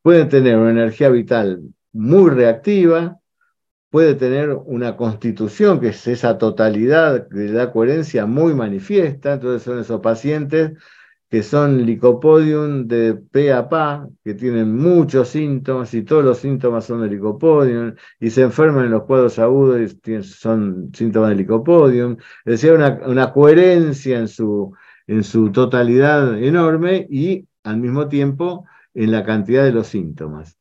Puede 0.01 0.25
tener 0.25 0.57
una 0.57 0.71
energía 0.71 1.09
vital 1.09 1.63
muy 1.91 2.29
reactiva, 2.29 3.19
puede 3.89 4.13
tener 4.13 4.51
una 4.51 4.95
constitución 4.95 5.79
que 5.79 5.87
es 5.89 6.07
esa 6.07 6.37
totalidad 6.37 7.27
que 7.29 7.51
da 7.51 7.71
coherencia 7.71 8.27
muy 8.27 8.53
manifiesta, 8.53 9.33
entonces 9.33 9.63
son 9.63 9.79
esos 9.79 9.99
pacientes 10.01 10.73
que 11.29 11.43
son 11.43 11.85
licopodium 11.85 12.87
de 12.87 13.13
P 13.15 13.53
a 13.53 13.69
PA, 13.69 14.07
que 14.23 14.33
tienen 14.33 14.75
muchos 14.75 15.29
síntomas 15.29 15.93
y 15.93 16.03
todos 16.03 16.23
los 16.23 16.39
síntomas 16.39 16.85
son 16.85 17.01
de 17.01 17.09
licopodium, 17.09 17.93
y 18.19 18.29
se 18.31 18.41
enferman 18.41 18.85
en 18.85 18.91
los 18.91 19.03
cuadros 19.03 19.37
agudos 19.37 19.95
y 20.05 20.23
son 20.23 20.91
síntomas 20.93 21.29
de 21.29 21.35
licopodium. 21.35 22.17
Es 22.45 22.61
decir, 22.61 22.73
una, 22.73 22.99
una 23.05 23.31
coherencia 23.31 24.19
en 24.19 24.27
su, 24.27 24.73
en 25.07 25.23
su 25.23 25.51
totalidad 25.51 26.41
enorme 26.41 27.05
y 27.09 27.47
al 27.63 27.77
mismo 27.77 28.07
tiempo 28.07 28.65
en 28.93 29.11
la 29.11 29.23
cantidad 29.23 29.63
de 29.63 29.71
los 29.71 29.87
síntomas. 29.87 30.57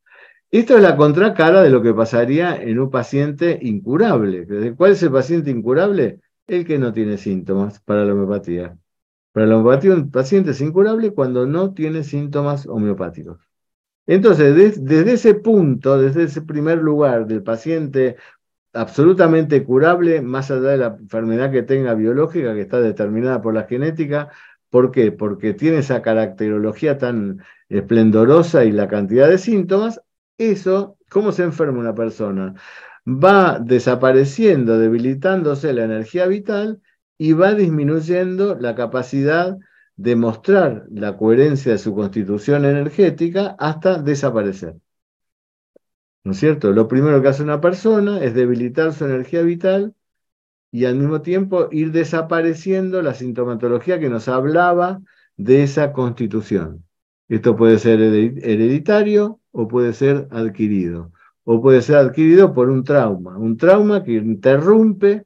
Esto 0.51 0.77
es 0.77 0.83
la 0.83 0.97
contracara 0.97 1.63
de 1.63 1.71
lo 1.71 1.83
que 1.83 1.93
pasaría 1.95 2.57
en 2.63 2.79
un 2.79 2.91
paciente 2.91 3.59
incurable. 3.63 4.75
¿Cuál 4.77 4.93
es 4.93 5.03
el 5.03 5.13
paciente 5.13 5.51
incurable? 5.51 6.21
El 6.47 6.65
que 6.65 6.79
no 6.79 6.93
tiene 6.93 7.19
síntomas 7.19 7.81
para 7.81 8.05
la 8.05 8.15
homeopatía. 8.15 8.77
Para 9.33 9.81
paciente 10.11 10.51
es 10.51 10.61
incurable 10.61 11.13
cuando 11.13 11.47
no 11.47 11.75
tiene 11.75 12.03
síntomas 12.03 12.67
homeopáticos. 12.67 13.39
Entonces, 14.07 14.55
desde 14.81 15.13
ese 15.13 15.35
punto, 15.35 15.99
desde 15.99 16.25
ese 16.25 16.43
primer 16.43 16.79
lugar 16.79 17.27
del 17.27 17.43
paciente 17.43 18.17
absolutamente 18.73 19.65
curable, 19.65 20.23
más 20.23 20.51
allá 20.51 20.71
de 20.71 20.77
la 20.79 20.97
enfermedad 21.01 21.51
que 21.53 21.63
tenga 21.63 21.95
biológica, 21.95 22.55
que 22.55 22.63
está 22.63 22.81
determinada 22.81 23.43
por 23.43 23.55
la 23.55 23.65
genética, 23.65 24.31
¿por 24.71 24.93
qué? 24.93 25.13
Porque 25.13 25.55
tiene 25.55 25.79
esa 25.79 26.03
caracterología 26.03 26.99
tan 26.99 27.43
esplendorosa 27.69 28.65
y 28.65 28.73
la 28.73 28.89
cantidad 28.89 29.29
de 29.29 29.39
síntomas, 29.39 30.01
eso, 30.39 30.97
¿cómo 31.11 31.33
se 31.33 31.43
enferma 31.45 31.79
una 31.81 31.95
persona? 31.95 32.55
Va 33.07 33.59
desapareciendo, 33.59 34.79
debilitándose 34.79 35.73
la 35.73 35.85
energía 35.85 36.27
vital 36.27 36.81
y 37.19 37.33
va 37.33 37.55
disminuyendo 37.55 38.55
la 38.55 38.75
capacidad 38.75 39.59
de 39.97 40.17
mostrar 40.17 40.87
la 40.91 41.17
coherencia 41.17 41.73
de 41.73 41.79
su 41.79 41.95
constitución 41.95 42.65
energética 42.65 43.57
hasta 43.59 44.01
desaparecer. 44.01 44.77
¿No 46.25 46.33
es 46.33 46.39
cierto? 46.39 46.73
Lo 46.73 46.87
primero 46.89 47.21
que 47.21 47.29
hace 47.29 47.43
una 47.43 47.61
persona 47.61 48.23
es 48.23 48.35
debilitar 48.35 48.93
su 48.93 49.05
energía 49.05 49.43
vital 49.43 49.95
y 50.71 50.85
al 50.85 50.97
mismo 50.97 51.23
tiempo 51.23 51.69
ir 51.73 51.91
desapareciendo 51.91 53.03
la 53.03 53.15
sintomatología 53.15 53.99
que 53.99 54.09
nos 54.09 54.29
hablaba 54.29 55.01
de 55.37 55.63
esa 55.63 55.93
constitución. 55.93 56.85
Esto 57.29 57.57
puede 57.57 57.79
ser 57.79 58.01
hereditario 58.01 59.41
o 59.51 59.69
puede 59.69 59.93
ser 59.93 60.29
adquirido. 60.31 61.13
O 61.45 61.61
puede 61.63 61.83
ser 61.83 61.97
adquirido 61.97 62.53
por 62.53 62.69
un 62.69 62.85
trauma. 62.85 63.37
Un 63.39 63.57
trauma 63.57 64.05
que 64.05 64.13
interrumpe 64.13 65.25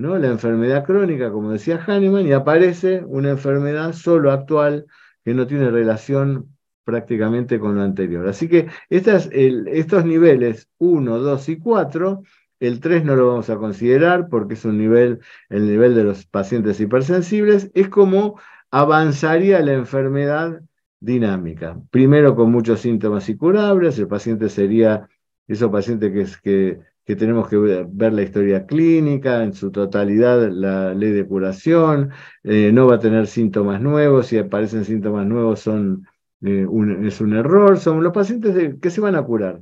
la 0.00 0.28
enfermedad 0.28 0.84
crónica, 0.84 1.30
como 1.30 1.52
decía 1.52 1.82
Hahnemann, 1.86 2.26
y 2.26 2.32
aparece 2.32 3.02
una 3.06 3.30
enfermedad 3.30 3.92
solo 3.92 4.32
actual 4.32 4.86
que 5.24 5.34
no 5.34 5.46
tiene 5.46 5.70
relación 5.70 6.56
prácticamente 6.84 7.60
con 7.60 7.76
lo 7.76 7.82
anterior. 7.82 8.26
Así 8.26 8.48
que 8.48 8.68
estos 8.88 10.04
niveles 10.04 10.68
1, 10.78 11.18
2 11.18 11.48
y 11.50 11.58
4, 11.58 12.22
el 12.60 12.80
3 12.80 13.04
no 13.04 13.16
lo 13.16 13.28
vamos 13.28 13.50
a 13.50 13.56
considerar 13.56 14.28
porque 14.28 14.54
es 14.54 14.64
un 14.64 14.78
nivel, 14.78 15.20
el 15.48 15.66
nivel 15.66 15.94
de 15.94 16.04
los 16.04 16.26
pacientes 16.26 16.80
hipersensibles, 16.80 17.70
es 17.74 17.88
como 17.88 18.40
avanzaría 18.70 19.60
la 19.60 19.74
enfermedad 19.74 20.62
dinámica. 20.98 21.78
Primero 21.90 22.34
con 22.34 22.50
muchos 22.50 22.80
síntomas 22.80 23.28
y 23.28 23.36
curables, 23.36 23.98
el 23.98 24.08
paciente 24.08 24.48
sería 24.48 25.08
esos 25.46 25.70
pacientes 25.70 26.12
que, 26.12 26.40
que 26.42 26.80
que 27.10 27.16
tenemos 27.16 27.48
que 27.48 27.56
ver 27.56 28.12
la 28.12 28.22
historia 28.22 28.66
clínica, 28.66 29.42
en 29.42 29.52
su 29.52 29.72
totalidad 29.72 30.48
la 30.52 30.94
ley 30.94 31.10
de 31.10 31.26
curación, 31.26 32.10
eh, 32.44 32.70
no 32.72 32.86
va 32.86 32.96
a 32.96 32.98
tener 33.00 33.26
síntomas 33.26 33.80
nuevos, 33.80 34.28
si 34.28 34.38
aparecen 34.38 34.84
síntomas 34.84 35.26
nuevos 35.26 35.58
son, 35.58 36.06
eh, 36.42 36.64
es 37.02 37.20
un 37.20 37.34
error, 37.34 37.78
son 37.80 38.04
los 38.04 38.12
pacientes 38.12 38.76
que 38.80 38.90
se 38.90 39.00
van 39.00 39.16
a 39.16 39.24
curar, 39.24 39.60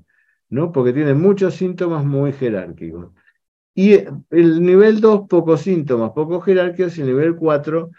¿no? 0.50 0.72
porque 0.72 0.92
tienen 0.92 1.22
muchos 1.22 1.54
síntomas 1.54 2.04
muy 2.04 2.32
jerárquicos. 2.32 3.12
Y 3.74 3.94
el 4.28 4.62
nivel 4.62 5.00
2, 5.00 5.26
pocos 5.26 5.62
síntomas, 5.62 6.10
pocos 6.12 6.44
jerárquicos, 6.44 6.98
y 6.98 7.00
el 7.00 7.06
nivel 7.06 7.36
4, 7.36 7.90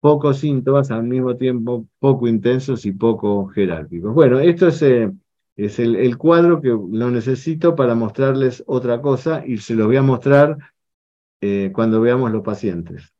pocos 0.00 0.38
síntomas, 0.38 0.90
al 0.90 1.04
mismo 1.04 1.34
tiempo 1.34 1.86
poco 1.98 2.28
intensos 2.28 2.84
y 2.84 2.92
poco 2.92 3.46
jerárquicos. 3.46 4.12
Bueno, 4.12 4.38
esto 4.38 4.68
es... 4.68 4.82
Eh, 4.82 5.10
es 5.64 5.78
el, 5.78 6.16
cuadro 6.16 6.60
que 6.60 6.68
lo 6.68 7.10
necesito 7.10 7.74
para 7.74 7.94
mostrarles 7.94 8.62
otra 8.66 9.00
cosa 9.02 9.44
y 9.46 9.58
se 9.58 9.74
lo 9.74 9.86
voy 9.86 9.96
a 9.96 10.02
mostrar 10.02 10.58
eh, 11.40 11.70
cuando 11.74 12.00
veamos 12.00 12.30
los 12.32 12.42
pacientes. 12.42 13.12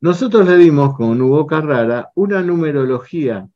Nosotros 0.00 0.46
le 0.46 0.56
dimos 0.56 0.94
con 0.96 1.20
Hugo 1.20 1.46
Carrara 1.46 2.10
una 2.14 2.42
numerología 2.42 3.48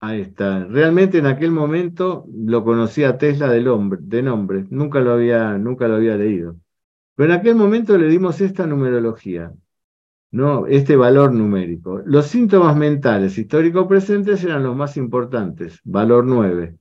a 0.00 0.16
esta. 0.16 0.64
Realmente 0.64 1.18
en 1.18 1.26
aquel 1.26 1.50
momento 1.50 2.26
lo 2.34 2.64
conocía 2.64 3.18
Tesla 3.18 3.48
del 3.48 3.68
hombre, 3.68 3.98
de 4.02 4.22
nombre, 4.22 4.66
nunca 4.70 5.00
lo, 5.00 5.12
había, 5.12 5.56
nunca 5.58 5.88
lo 5.88 5.96
había 5.96 6.16
leído. 6.16 6.56
Pero 7.14 7.32
en 7.32 7.38
aquel 7.40 7.56
momento 7.56 7.96
le 7.96 8.08
dimos 8.08 8.40
esta 8.40 8.66
numerología. 8.66 9.52
¿No? 10.30 10.66
este 10.66 10.96
valor 10.96 11.32
numérico. 11.32 12.02
Los 12.04 12.26
síntomas 12.26 12.76
mentales 12.76 13.38
histórico 13.38 13.86
presentes 13.88 14.42
eran 14.44 14.62
los 14.62 14.76
más 14.76 14.96
importantes, 14.96 15.80
valor 15.84 16.24
9. 16.24 16.76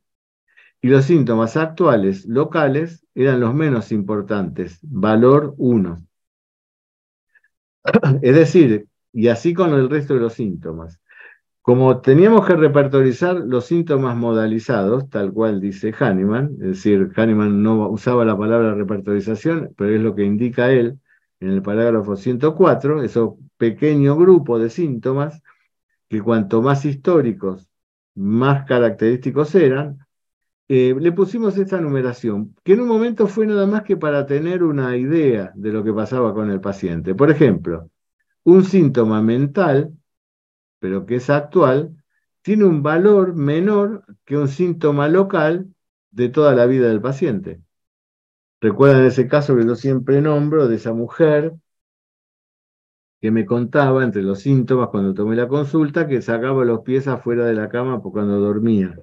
Y 0.82 0.88
los 0.90 1.06
síntomas 1.06 1.58
actuales 1.58 2.26
locales 2.26 3.06
eran 3.16 3.40
los 3.40 3.54
menos 3.54 3.92
importantes, 3.92 4.80
valor 4.84 5.54
1. 5.58 5.98
Es 8.22 8.36
decir, 8.36 8.88
y 9.14 9.28
así 9.30 9.54
con 9.54 9.74
el 9.74 9.90
resto 9.90 10.16
de 10.16 10.20
los 10.20 10.34
síntomas. 10.34 11.02
Como 11.62 12.02
teníamos 12.02 12.46
que 12.46 12.56
repertorizar 12.56 13.38
los 13.38 13.66
síntomas 13.66 14.16
modalizados, 14.16 15.10
tal 15.10 15.34
cual 15.34 15.60
dice 15.60 15.94
Hahnemann, 15.98 16.52
es 16.62 16.68
decir, 16.68 17.12
Hahnemann 17.16 17.64
no 17.64 17.90
usaba 17.90 18.24
la 18.24 18.38
palabra 18.38 18.76
repertorización, 18.76 19.74
pero 19.76 19.96
es 19.96 20.02
lo 20.02 20.14
que 20.14 20.24
indica 20.26 20.72
él, 20.72 21.00
en 21.40 21.50
el 21.50 21.62
parágrafo 21.62 22.16
104, 22.16 23.04
ese 23.04 23.22
pequeño 23.58 24.16
grupo 24.16 24.60
de 24.60 24.70
síntomas, 24.70 25.42
que 26.10 26.22
cuanto 26.22 26.62
más 26.62 26.86
históricos, 26.86 27.68
más 28.16 28.66
característicos 28.66 29.56
eran, 29.56 30.00
eh, 30.68 30.96
le 31.00 31.12
pusimos 31.12 31.58
esta 31.58 31.80
numeración, 31.80 32.56
que 32.64 32.74
en 32.74 32.82
un 32.82 32.88
momento 32.88 33.28
fue 33.28 33.46
nada 33.46 33.68
más 33.68 33.84
que 33.84 33.98
para 33.98 34.26
tener 34.26 34.64
una 34.64 34.98
idea 34.98 35.52
de 35.56 35.72
lo 35.72 35.84
que 35.84 35.94
pasaba 35.94 36.34
con 36.34 36.50
el 36.50 36.60
paciente. 36.62 37.14
Por 37.14 37.30
ejemplo, 37.30 37.90
un 38.44 38.64
síntoma 38.64 39.22
mental, 39.22 39.94
pero 40.80 41.06
que 41.06 41.16
es 41.16 41.30
actual, 41.30 41.96
tiene 42.42 42.66
un 42.66 42.84
valor 42.84 43.36
menor 43.36 44.06
que 44.26 44.38
un 44.38 44.48
síntoma 44.48 45.08
local 45.08 45.68
de 46.12 46.30
toda 46.30 46.56
la 46.56 46.66
vida 46.66 46.88
del 46.88 47.02
paciente. 47.02 47.62
Recuerdan 48.62 49.06
ese 49.06 49.28
caso 49.28 49.56
que 49.56 49.66
yo 49.66 49.76
siempre 49.76 50.22
nombro 50.22 50.68
de 50.68 50.76
esa 50.76 50.94
mujer 50.94 51.54
que 53.22 53.32
me 53.32 53.46
contaba 53.46 54.04
entre 54.04 54.22
los 54.24 54.40
síntomas 54.42 54.90
cuando 54.90 55.14
tomé 55.14 55.36
la 55.36 55.48
consulta 55.48 56.08
que 56.08 56.22
sacaba 56.22 56.64
los 56.66 56.82
pies 56.82 57.08
afuera 57.08 57.46
de 57.46 57.54
la 57.54 57.70
cama 57.70 58.02
cuando 58.02 58.40
dormía. 58.40 58.96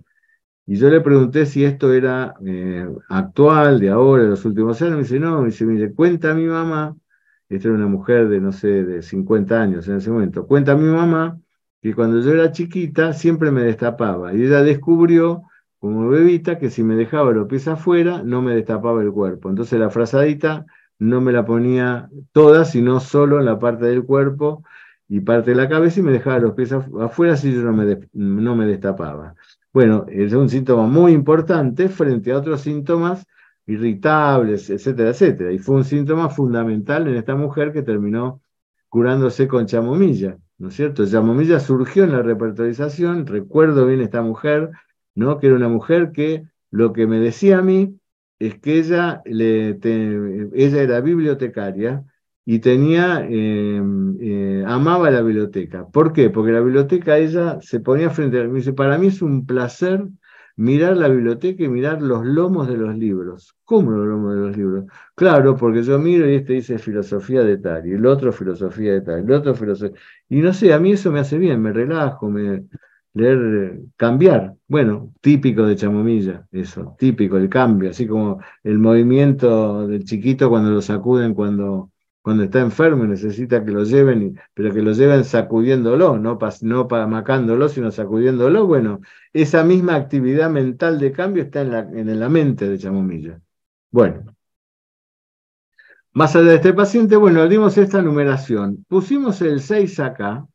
Y 0.66 0.76
yo 0.76 0.88
le 0.90 1.00
pregunté 1.00 1.46
si 1.46 1.64
esto 1.64 1.92
era 1.92 2.34
eh, 2.46 2.86
actual, 3.08 3.80
de 3.80 3.90
ahora, 3.90 4.24
de 4.24 4.30
los 4.30 4.44
últimos 4.44 4.80
años. 4.82 4.94
Me 4.94 5.02
dice, 5.02 5.20
no, 5.20 5.40
me 5.40 5.46
dice, 5.46 5.66
mire, 5.66 5.92
cuenta 5.94 6.32
a 6.32 6.34
mi 6.34 6.46
mamá, 6.46 6.96
esta 7.48 7.68
era 7.68 7.76
una 7.76 7.88
mujer 7.88 8.28
de, 8.28 8.40
no 8.40 8.52
sé, 8.52 8.84
de 8.84 9.02
50 9.02 9.60
años 9.60 9.88
en 9.88 9.96
ese 9.96 10.10
momento, 10.10 10.46
cuenta 10.46 10.72
a 10.72 10.76
mi 10.76 10.86
mamá 10.86 11.38
que 11.82 11.94
cuando 11.94 12.20
yo 12.20 12.32
era 12.32 12.52
chiquita 12.52 13.12
siempre 13.12 13.50
me 13.50 13.62
destapaba. 13.62 14.34
Y 14.34 14.44
ella 14.44 14.62
descubrió 14.62 15.42
como 15.82 16.08
bebita 16.10 16.60
que 16.60 16.70
si 16.70 16.84
me 16.84 16.94
dejaba 16.94 17.32
los 17.32 17.48
pies 17.48 17.66
afuera 17.66 18.22
no 18.22 18.40
me 18.40 18.54
destapaba 18.54 19.02
el 19.02 19.10
cuerpo. 19.10 19.50
Entonces 19.50 19.80
la 19.80 19.90
frazadita 19.90 20.64
no 21.00 21.20
me 21.20 21.32
la 21.32 21.44
ponía 21.44 22.08
toda, 22.30 22.64
sino 22.64 23.00
solo 23.00 23.40
en 23.40 23.46
la 23.46 23.58
parte 23.58 23.86
del 23.86 24.04
cuerpo 24.04 24.62
y 25.08 25.18
parte 25.18 25.50
de 25.50 25.56
la 25.56 25.68
cabeza 25.68 25.98
y 25.98 26.04
me 26.04 26.12
dejaba 26.12 26.38
los 26.38 26.52
pies 26.54 26.70
afuera 26.70 27.36
si 27.36 27.52
yo 27.52 27.62
no 27.62 27.72
me, 27.72 27.98
no 28.12 28.54
me 28.54 28.66
destapaba. 28.66 29.34
Bueno, 29.72 30.06
es 30.08 30.32
un 30.34 30.48
síntoma 30.48 30.86
muy 30.86 31.10
importante 31.10 31.88
frente 31.88 32.30
a 32.30 32.38
otros 32.38 32.60
síntomas 32.60 33.26
irritables, 33.66 34.70
etcétera, 34.70 35.10
etcétera. 35.10 35.50
Y 35.50 35.58
fue 35.58 35.74
un 35.74 35.84
síntoma 35.84 36.28
fundamental 36.28 37.08
en 37.08 37.16
esta 37.16 37.34
mujer 37.34 37.72
que 37.72 37.82
terminó 37.82 38.40
curándose 38.88 39.48
con 39.48 39.66
chamomilla, 39.66 40.38
¿no 40.58 40.68
es 40.68 40.74
cierto? 40.74 41.04
Chamomilla 41.04 41.58
surgió 41.58 42.04
en 42.04 42.12
la 42.12 42.22
repertorización, 42.22 43.26
recuerdo 43.26 43.84
bien 43.86 44.00
esta 44.00 44.22
mujer, 44.22 44.70
¿no? 45.14 45.38
que 45.38 45.46
era 45.48 45.56
una 45.56 45.68
mujer 45.68 46.12
que 46.12 46.44
lo 46.70 46.92
que 46.92 47.06
me 47.06 47.18
decía 47.18 47.58
a 47.58 47.62
mí 47.62 47.98
es 48.38 48.58
que 48.58 48.78
ella, 48.78 49.22
le, 49.24 49.78
ella 50.54 50.82
era 50.82 51.00
bibliotecaria 51.00 52.04
y 52.44 52.58
tenía, 52.58 53.24
em, 53.28 54.16
eh, 54.20 54.64
amaba 54.66 55.10
la 55.10 55.22
biblioteca. 55.22 55.86
¿Por 55.88 56.12
qué? 56.12 56.30
Porque 56.30 56.52
la 56.52 56.60
biblioteca 56.60 57.18
ella 57.18 57.58
se 57.60 57.80
ponía 57.80 58.10
frente 58.10 58.40
a 58.40 58.44
mí, 58.44 58.58
dice, 58.58 58.72
para 58.72 58.98
mí 58.98 59.08
es 59.08 59.22
un 59.22 59.46
placer 59.46 60.04
mirar 60.56 60.96
la 60.96 61.08
biblioteca 61.08 61.62
y 61.64 61.68
mirar 61.68 62.02
los 62.02 62.24
lomos 62.24 62.68
de 62.68 62.76
los 62.76 62.96
libros. 62.96 63.54
¿Cómo 63.64 63.90
los 63.92 64.06
lomos 64.06 64.34
de 64.34 64.40
los 64.40 64.56
libros? 64.56 64.84
Claro, 65.14 65.56
porque 65.56 65.82
yo 65.82 65.98
miro 65.98 66.28
y 66.28 66.34
este 66.36 66.54
dice 66.54 66.78
filosofía 66.78 67.42
de 67.42 67.58
tal, 67.58 67.86
y 67.86 67.92
el 67.92 68.06
otro 68.06 68.32
filosofía 68.32 68.92
de 68.94 69.00
tal, 69.02 69.20
el 69.20 69.32
otro 69.32 69.54
filosofía. 69.54 69.98
Y 70.28 70.40
no 70.40 70.52
sé, 70.52 70.72
a 70.72 70.78
mí 70.78 70.92
eso 70.92 71.10
me 71.12 71.20
hace 71.20 71.38
bien, 71.38 71.60
me 71.62 71.72
relajo, 71.72 72.28
me, 72.30 72.64
leer, 73.14 73.80
cambiar. 73.96 74.54
Bueno, 74.68 75.12
típico 75.20 75.66
de 75.66 75.76
Chamomilla, 75.76 76.46
eso, 76.52 76.96
típico, 76.98 77.36
el 77.36 77.48
cambio, 77.48 77.90
así 77.90 78.06
como 78.06 78.40
el 78.62 78.78
movimiento 78.78 79.86
del 79.86 80.04
chiquito 80.04 80.48
cuando 80.48 80.70
lo 80.70 80.82
sacuden 80.82 81.34
cuando, 81.34 81.90
cuando 82.22 82.44
está 82.44 82.60
enfermo 82.60 83.04
necesita 83.04 83.64
que 83.64 83.70
lo 83.72 83.84
lleven, 83.84 84.38
pero 84.54 84.72
que 84.72 84.82
lo 84.82 84.92
lleven 84.92 85.24
sacudiéndolo, 85.24 86.18
no, 86.18 86.38
no 86.62 86.88
macándolo, 87.08 87.68
sino 87.68 87.90
sacudiéndolo. 87.90 88.66
Bueno, 88.66 89.00
esa 89.32 89.64
misma 89.64 89.96
actividad 89.96 90.50
mental 90.50 90.98
de 90.98 91.12
cambio 91.12 91.42
está 91.44 91.62
en 91.62 91.70
la, 91.70 91.80
en 91.80 92.20
la 92.20 92.28
mente 92.28 92.68
de 92.68 92.78
Chamomilla. 92.78 93.40
Bueno. 93.90 94.24
Más 96.14 96.36
allá 96.36 96.50
de 96.50 96.54
este 96.56 96.74
paciente, 96.74 97.16
bueno, 97.16 97.48
dimos 97.48 97.78
esta 97.78 98.02
numeración. 98.02 98.84
Pusimos 98.86 99.40
el 99.40 99.60
6 99.60 99.98
acá, 100.00 100.46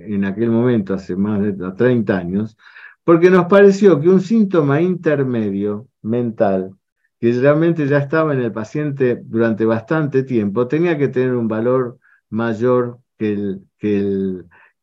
en 0.00 0.24
aquel 0.24 0.50
momento, 0.50 0.94
hace 0.94 1.16
más 1.16 1.40
de 1.40 1.52
30 1.52 2.16
años, 2.16 2.56
porque 3.04 3.30
nos 3.30 3.46
pareció 3.46 4.00
que 4.00 4.08
un 4.08 4.20
síntoma 4.20 4.80
intermedio 4.80 5.88
mental, 6.02 6.76
que 7.18 7.32
realmente 7.32 7.86
ya 7.86 7.98
estaba 7.98 8.32
en 8.32 8.40
el 8.40 8.52
paciente 8.52 9.20
durante 9.24 9.64
bastante 9.64 10.22
tiempo, 10.22 10.66
tenía 10.68 10.96
que 10.96 11.08
tener 11.08 11.34
un 11.34 11.48
valor 11.48 11.98
mayor 12.30 12.98
que 13.18 13.32
el, 13.32 13.62
que 13.78 13.98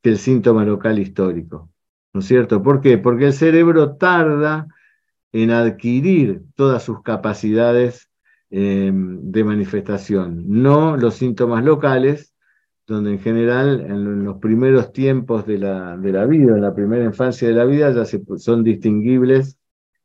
el, 0.03 0.17
síntoma 0.17 0.63
local 0.63 0.99
histórico. 0.99 1.69
¿No 2.13 2.21
es 2.21 2.27
cierto? 2.27 2.63
¿Por 2.63 2.81
qué? 2.81 2.97
Porque 2.97 3.25
el 3.25 3.33
cerebro 3.33 3.95
tarda 3.97 4.67
en 5.31 5.51
adquirir 5.51 6.43
todas 6.55 6.83
sus 6.83 7.01
capacidades 7.01 8.09
eh, 8.49 8.91
de 8.93 9.43
manifestación, 9.43 10.45
no 10.47 10.95
los 10.95 11.15
síntomas 11.15 11.65
locales, 11.65 12.33
donde 12.87 13.11
en 13.11 13.19
general 13.19 13.81
en 13.81 14.23
los 14.23 14.37
primeros 14.37 14.93
tiempos 14.93 15.45
de 15.45 15.57
la, 15.59 15.97
de 15.97 16.11
la 16.13 16.25
vida, 16.25 16.55
en 16.55 16.61
la 16.61 16.73
primera 16.73 17.03
infancia 17.03 17.47
de 17.47 17.53
la 17.53 17.65
vida, 17.65 17.91
ya 17.91 18.05
se, 18.05 18.21
son 18.37 18.63
distinguibles 18.63 19.57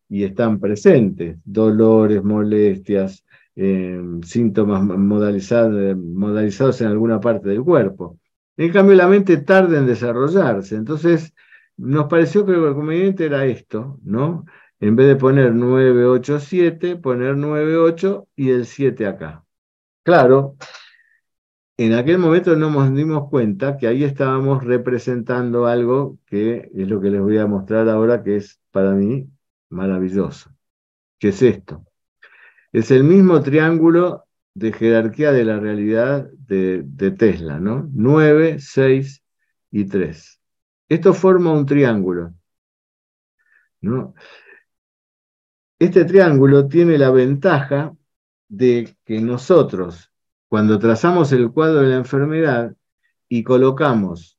y 0.08 0.24
están 0.24 0.60
presentes, 0.60 1.38
dolores, 1.44 2.22
molestias, 2.24 3.24
eh, 3.54 4.00
síntomas 4.24 4.82
modalizados, 4.82 5.96
modalizados 5.96 6.80
en 6.80 6.88
alguna 6.88 7.20
parte 7.20 7.48
del 7.50 7.62
cuerpo. 7.62 8.18
En 8.56 8.72
cambio, 8.72 8.96
la 8.96 9.08
mente 9.08 9.38
tarda 9.38 9.78
en 9.78 9.86
desarrollarse, 9.86 10.74
entonces 10.76 11.32
nos 11.76 12.06
pareció 12.06 12.44
que 12.44 12.52
lo 12.52 12.74
conveniente 12.74 13.26
era 13.26 13.46
esto, 13.46 13.98
¿no? 14.04 14.44
En 14.80 14.96
vez 14.96 15.06
de 15.06 15.16
poner 15.16 15.54
9, 15.54 16.04
8, 16.06 16.40
7, 16.40 16.96
poner 16.96 17.36
9, 17.36 17.76
8 17.76 18.28
y 18.36 18.50
el 18.50 18.66
7 18.66 19.06
acá. 19.06 19.44
Claro, 20.02 20.56
en 21.76 21.94
aquel 21.94 22.18
momento 22.18 22.54
no 22.56 22.70
nos 22.70 22.94
dimos 22.94 23.28
cuenta 23.30 23.76
que 23.76 23.86
ahí 23.86 24.04
estábamos 24.04 24.62
representando 24.64 25.66
algo 25.66 26.18
que 26.26 26.70
es 26.74 26.88
lo 26.88 27.00
que 27.00 27.10
les 27.10 27.20
voy 27.20 27.38
a 27.38 27.46
mostrar 27.46 27.88
ahora, 27.88 28.22
que 28.22 28.36
es 28.36 28.60
para 28.70 28.92
mí 28.92 29.28
maravilloso. 29.70 30.50
¿Qué 31.18 31.28
es 31.28 31.42
esto? 31.42 31.84
Es 32.72 32.90
el 32.90 33.04
mismo 33.04 33.40
triángulo 33.42 34.26
de 34.54 34.72
jerarquía 34.72 35.32
de 35.32 35.44
la 35.44 35.58
realidad 35.58 36.28
de, 36.32 37.10
Tesla, 37.18 37.58
¿no? 37.58 37.88
9, 37.92 38.58
6 38.60 39.22
y 39.70 39.84
3. 39.86 40.40
Esto 40.88 41.14
forma 41.14 41.52
un 41.52 41.66
triángulo, 41.66 42.34
¿no? 43.80 44.14
Este 45.78 46.04
triángulo 46.04 46.68
tiene 46.68 46.98
la 46.98 47.10
ventaja 47.10 47.96
de 48.48 48.96
que 49.04 49.20
nosotros, 49.20 50.11
cuando 50.52 50.78
trazamos 50.78 51.32
el 51.32 51.50
cuadro 51.50 51.80
de 51.80 51.88
la 51.88 51.96
enfermedad 51.96 52.76
y 53.26 53.42
colocamos 53.42 54.38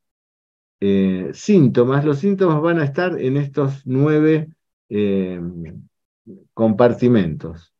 eh, 0.79 1.31
síntomas, 1.33 2.05
los 2.05 2.19
síntomas 2.19 2.61
van 2.61 2.79
a 2.79 2.83
estar 2.83 3.19
en 3.19 3.35
estos 3.35 3.81
nueve 3.87 4.49
eh, 4.89 5.41
compartimentos. 6.53 7.73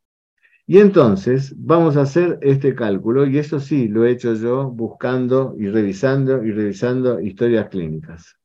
Y 0.66 0.80
entonces 0.80 1.54
vamos 1.56 1.96
a 1.96 2.02
hacer 2.02 2.40
este 2.42 2.74
cálculo, 2.74 3.28
y 3.28 3.38
eso 3.38 3.60
sí 3.60 3.88
lo 3.88 4.04
he 4.04 4.10
hecho 4.10 4.34
yo 4.34 4.68
buscando 4.68 5.54
y 5.60 5.68
revisando 5.68 6.44
y 6.44 6.52
revisando 6.54 7.22
historias 7.22 7.70
clínicas. 7.70 8.36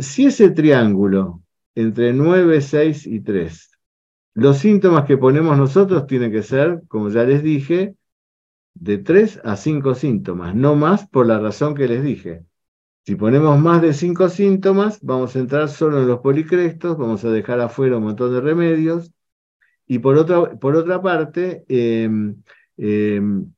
Si 0.00 0.26
ese 0.26 0.50
triángulo 0.50 1.40
entre 1.76 2.12
9, 2.12 2.62
6 2.62 3.06
y 3.06 3.20
3, 3.20 3.71
los 4.34 4.58
síntomas 4.58 5.04
que 5.04 5.18
ponemos 5.18 5.56
nosotros 5.58 6.06
tienen 6.06 6.32
que 6.32 6.42
ser, 6.42 6.82
como 6.88 7.10
ya 7.10 7.24
les 7.24 7.42
dije, 7.42 7.96
de 8.74 8.98
3 8.98 9.40
a 9.44 9.56
5 9.56 9.94
síntomas, 9.94 10.54
no 10.54 10.74
más 10.74 11.06
por 11.08 11.26
la 11.26 11.38
razón 11.38 11.74
que 11.74 11.88
les 11.88 12.02
dije. 12.02 12.44
Si 13.04 13.16
ponemos 13.16 13.58
más 13.58 13.82
de 13.82 13.92
5 13.92 14.28
síntomas, 14.28 15.00
vamos 15.02 15.36
a 15.36 15.40
entrar 15.40 15.68
solo 15.68 16.00
en 16.00 16.08
los 16.08 16.20
policrestos, 16.20 16.96
vamos 16.96 17.24
a 17.24 17.30
dejar 17.30 17.60
afuera 17.60 17.98
un 17.98 18.04
montón 18.04 18.32
de 18.32 18.40
remedios, 18.40 19.12
y 19.86 19.98
por 19.98 20.16
otra, 20.16 20.58
por 20.58 20.76
otra 20.76 21.02
parte, 21.02 21.64
em, 21.68 22.36
em, 22.78 23.52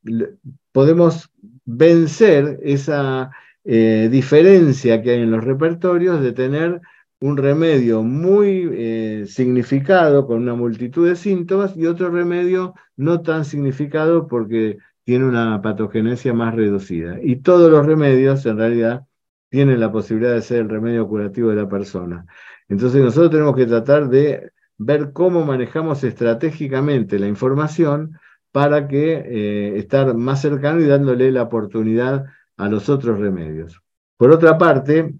podemos 0.71 1.31
vencer 1.65 2.59
esa 2.63 3.31
eh, 3.67 4.09
diferencia 4.11 5.01
que 5.01 5.11
hay 5.11 5.21
en 5.21 5.31
los 5.31 5.43
repertorios 5.43 6.21
de 6.21 6.33
tener 6.33 6.81
un 7.19 7.37
remedio 7.37 8.03
muy 8.03 8.69
eh, 8.73 9.25
significado 9.27 10.27
con 10.27 10.41
una 10.41 10.55
multitud 10.55 11.07
de 11.07 11.15
síntomas 11.15 11.75
y 11.77 11.85
otro 11.85 12.09
remedio 12.09 12.73
no 12.97 13.21
tan 13.21 13.45
significado 13.45 14.27
porque 14.27 14.77
tiene 15.03 15.25
una 15.25 15.61
patogenesia 15.61 16.33
más 16.33 16.55
reducida. 16.55 17.17
Y 17.21 17.37
todos 17.37 17.71
los 17.71 17.85
remedios 17.85 18.45
en 18.45 18.57
realidad 18.57 19.05
tienen 19.49 19.79
la 19.79 19.91
posibilidad 19.91 20.33
de 20.33 20.41
ser 20.41 20.61
el 20.61 20.69
remedio 20.69 21.07
curativo 21.07 21.49
de 21.49 21.55
la 21.55 21.69
persona. 21.69 22.25
Entonces 22.67 23.01
nosotros 23.01 23.31
tenemos 23.31 23.55
que 23.55 23.67
tratar 23.67 24.09
de 24.09 24.51
ver 24.77 25.13
cómo 25.13 25.45
manejamos 25.45 26.03
estratégicamente 26.03 27.19
la 27.19 27.27
información 27.27 28.19
para 28.51 28.87
que 28.87 29.13
eh, 29.13 29.77
estar 29.77 30.13
más 30.15 30.41
cercano 30.41 30.81
y 30.81 30.85
dándole 30.85 31.31
la 31.31 31.43
oportunidad 31.43 32.25
a 32.57 32.69
los 32.69 32.89
otros 32.89 33.19
remedios. 33.19 33.81
Por 34.17 34.31
otra 34.31 34.57
parte, 34.57 35.13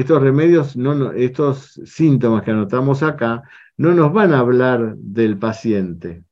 estos 0.00 0.22
remedios, 0.22 0.76
no, 0.76 1.12
estos 1.12 1.80
síntomas 1.84 2.42
que 2.42 2.50
anotamos 2.50 3.02
acá, 3.02 3.42
no 3.76 3.94
nos 3.94 4.12
van 4.12 4.32
a 4.32 4.40
hablar 4.40 4.96
del 4.96 5.38
paciente, 5.38 6.24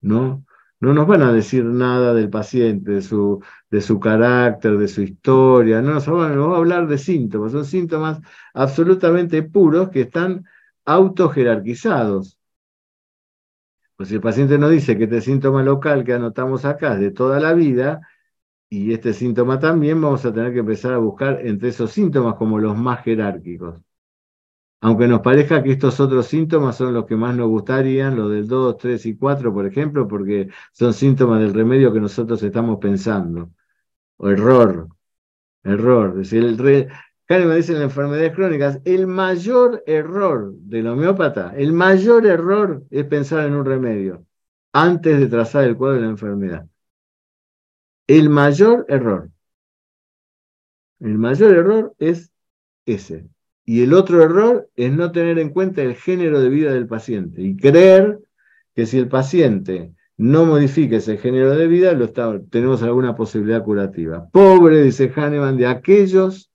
¿no? 0.00 0.44
No 0.80 0.92
nos 0.92 1.06
van 1.06 1.22
a 1.22 1.32
decir 1.32 1.64
nada 1.64 2.14
del 2.14 2.30
paciente, 2.30 2.92
de 2.92 3.02
su, 3.02 3.42
de 3.70 3.80
su 3.80 4.00
carácter, 4.00 4.76
de 4.78 4.88
su 4.88 5.02
historia, 5.02 5.80
no 5.80 5.94
nos 5.94 6.06
van, 6.06 6.38
a 6.38 6.56
hablar 6.56 6.86
de 6.88 6.98
síntomas, 6.98 7.52
son 7.52 7.64
síntomas 7.64 8.20
absolutamente 8.52 9.42
puros 9.42 9.90
que 9.90 10.02
están 10.02 10.44
autojerarquizados. 10.84 12.38
Pues 13.96 14.08
si 14.08 14.16
el 14.16 14.20
paciente 14.20 14.58
nos 14.58 14.70
dice 14.70 14.98
que 14.98 15.04
este 15.04 15.20
síntoma 15.20 15.62
local 15.62 16.04
que 16.04 16.12
anotamos 16.14 16.64
acá 16.64 16.94
es 16.94 17.00
de 17.00 17.10
toda 17.12 17.40
la 17.40 17.54
vida, 17.54 18.00
y 18.74 18.92
este 18.92 19.12
síntoma 19.12 19.58
también, 19.60 20.00
vamos 20.00 20.24
a 20.24 20.32
tener 20.32 20.52
que 20.52 20.58
empezar 20.60 20.94
a 20.94 20.98
buscar 20.98 21.40
entre 21.46 21.68
esos 21.68 21.92
síntomas 21.92 22.34
como 22.34 22.58
los 22.58 22.76
más 22.76 23.04
jerárquicos. 23.04 23.76
Aunque 24.80 25.08
nos 25.08 25.20
parezca 25.20 25.62
que 25.62 25.72
estos 25.72 25.98
otros 26.00 26.26
síntomas 26.26 26.76
son 26.76 26.92
los 26.92 27.06
que 27.06 27.16
más 27.16 27.34
nos 27.36 27.48
gustarían, 27.48 28.16
los 28.16 28.30
del 28.30 28.46
2, 28.48 28.76
3 28.78 29.06
y 29.06 29.16
4, 29.16 29.52
por 29.54 29.66
ejemplo, 29.66 30.06
porque 30.08 30.48
son 30.72 30.92
síntomas 30.92 31.40
del 31.40 31.54
remedio 31.54 31.92
que 31.92 32.00
nosotros 32.00 32.42
estamos 32.42 32.78
pensando. 32.80 33.50
O 34.16 34.28
error, 34.30 34.88
error. 35.64 36.10
Es 36.20 36.30
decir, 36.30 36.44
el, 36.44 37.46
me 37.46 37.56
dice 37.56 37.72
en 37.72 37.78
las 37.78 37.90
enfermedades 37.90 38.34
crónicas, 38.34 38.80
el 38.84 39.06
mayor 39.06 39.82
error 39.86 40.52
del 40.54 40.88
homeópata, 40.88 41.54
el 41.56 41.72
mayor 41.72 42.26
error 42.26 42.84
es 42.90 43.04
pensar 43.06 43.46
en 43.46 43.54
un 43.54 43.64
remedio 43.64 44.24
antes 44.72 45.20
de 45.20 45.28
trazar 45.28 45.64
el 45.64 45.76
cuadro 45.76 45.96
de 45.96 46.02
la 46.02 46.10
enfermedad. 46.10 46.66
El 48.06 48.28
mayor 48.28 48.84
error. 48.88 49.30
El 51.00 51.18
mayor 51.18 51.52
error 51.52 51.94
es 51.98 52.30
ese. 52.86 53.28
Y 53.64 53.82
el 53.82 53.94
otro 53.94 54.22
error 54.22 54.68
es 54.76 54.92
no 54.92 55.10
tener 55.10 55.38
en 55.38 55.50
cuenta 55.50 55.82
el 55.82 55.94
género 55.94 56.40
de 56.40 56.50
vida 56.50 56.72
del 56.72 56.86
paciente 56.86 57.40
y 57.40 57.56
creer 57.56 58.18
que 58.74 58.84
si 58.86 58.98
el 58.98 59.08
paciente 59.08 59.94
no 60.16 60.44
modifica 60.44 60.96
ese 60.96 61.16
género 61.16 61.56
de 61.56 61.66
vida, 61.66 61.92
lo 61.92 62.10
tenemos 62.10 62.82
alguna 62.82 63.16
posibilidad 63.16 63.64
curativa. 63.64 64.28
Pobre, 64.30 64.82
dice 64.82 65.10
Hahnemann, 65.14 65.56
de 65.56 65.66
aquellos 65.66 66.52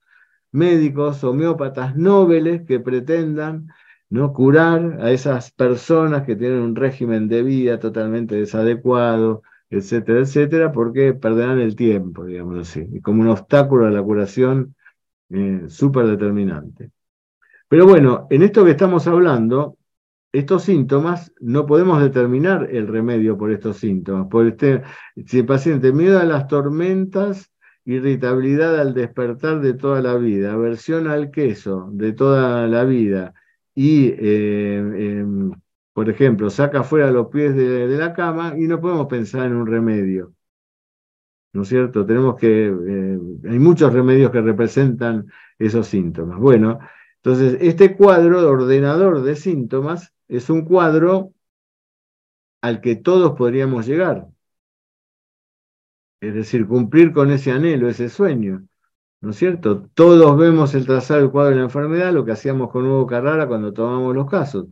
médicos 0.52 1.24
homeópatas 1.24 1.95
nobles 1.95 2.62
que 2.68 2.80
pretendan 2.80 3.68
¿no? 4.10 4.34
curar 4.34 5.00
a 5.02 5.12
esas 5.12 5.52
personas 5.52 6.26
que 6.26 6.36
tienen 6.36 6.60
un 6.60 6.76
régimen 6.76 7.28
de 7.28 7.43
vida 7.43 7.80
totalmente 7.80 8.36
desadecuado, 8.36 9.41
etcétera, 9.70 10.22
etcétera, 10.22 10.72
porque 10.72 11.14
perderán 11.14 11.60
el 11.60 11.76
tiempo, 11.76 12.26
digamos 12.26 12.58
así, 12.60 13.02
como 13.02 13.22
un 13.22 13.30
obstáculo 13.30 13.86
a 13.86 13.92
la 13.92 14.02
curación 14.02 14.76
eh, 15.30 15.66
súper 15.68 16.08
determinante. 16.08 16.92
Pero 17.68 17.86
bueno, 17.88 18.28
en 18.30 18.44
esto 18.44 18.66
que 18.66 18.72
estamos 18.72 19.08
hablando, 19.08 19.78
estos 20.32 20.64
síntomas, 20.64 21.32
no 21.40 21.66
podemos 21.66 22.02
determinar 22.02 22.68
el 22.72 22.88
remedio 22.88 23.38
por 23.38 23.52
estos 23.52 23.78
síntomas. 23.78 24.28
Por 24.28 24.48
este, 24.48 24.84
si 25.26 25.40
el 25.40 25.46
paciente 25.46 25.92
miedo 25.92 26.20
a 26.20 26.26
las 26.26 26.48
tormentas, 26.48 27.52
irritabilidad 27.86 28.80
al 28.80 28.94
despertar 28.94 29.62
de 29.62 29.74
toda 29.74 30.02
la 30.02 30.16
vida, 30.16 30.54
aversión 30.54 31.08
al 31.08 31.32
queso 31.32 31.90
de 31.92 32.14
toda 32.14 32.68
la 32.68 32.84
vida 32.86 33.34
y, 33.74 34.10
eh, 34.20 34.78
em, 35.20 35.52
por 36.00 36.10
ejemplo, 36.10 36.50
saca 36.50 36.82
fuera 36.84 37.12
los 37.12 37.28
pies 37.28 37.54
de, 37.54 37.86
la 37.97 38.14
cama 38.14 38.54
y 38.58 38.68
no 38.68 38.80
podemos 38.80 39.08
pensar 39.08 39.47
en 39.47 39.56
un 39.58 39.68
remedio. 39.68 40.34
¿No 41.52 41.64
es 41.64 41.68
cierto? 41.68 42.06
Tenemos 42.06 42.38
que, 42.38 42.68
eh, 42.68 43.20
hay 43.50 43.60
muchos 43.60 43.91
remedios 43.91 44.32
que 44.32 44.39
representan 44.39 45.30
esos 45.58 45.88
síntomas. 45.88 46.39
Bueno, 46.39 46.80
entonces 47.18 47.58
este 47.60 47.97
cuadro 47.97 48.39
de 48.41 48.47
ordenador 48.47 49.24
de 49.24 49.36
síntomas 49.36 50.14
es 50.30 50.50
un 50.50 50.64
cuadro 50.64 51.34
al 52.62 52.80
que 52.80 52.95
todos 52.95 53.36
podríamos 53.38 53.86
llegar. 53.86 54.30
Es 56.22 56.34
decir, 56.34 56.66
cumplir 56.66 57.12
con 57.12 57.30
ese 57.30 57.52
anhelo, 57.52 57.89
ese 57.89 58.08
sueño. 58.08 58.64
¿No 59.20 59.32
es 59.32 59.36
cierto? 59.36 59.89
Todos 59.93 60.38
vemos 60.38 60.74
el 60.76 60.86
trazado 60.86 61.20
del 61.20 61.30
cuadro 61.30 61.50
de 61.50 61.58
la 61.58 61.64
enfermedad, 61.64 62.14
lo 62.14 62.24
que 62.24 62.32
hacíamos 62.32 62.72
con 62.72 62.86
Hugo 62.86 63.06
Carrara 63.06 63.47
cuando 63.50 63.74
tomamos 63.74 64.16
los 64.16 64.30
casos. 64.30 64.68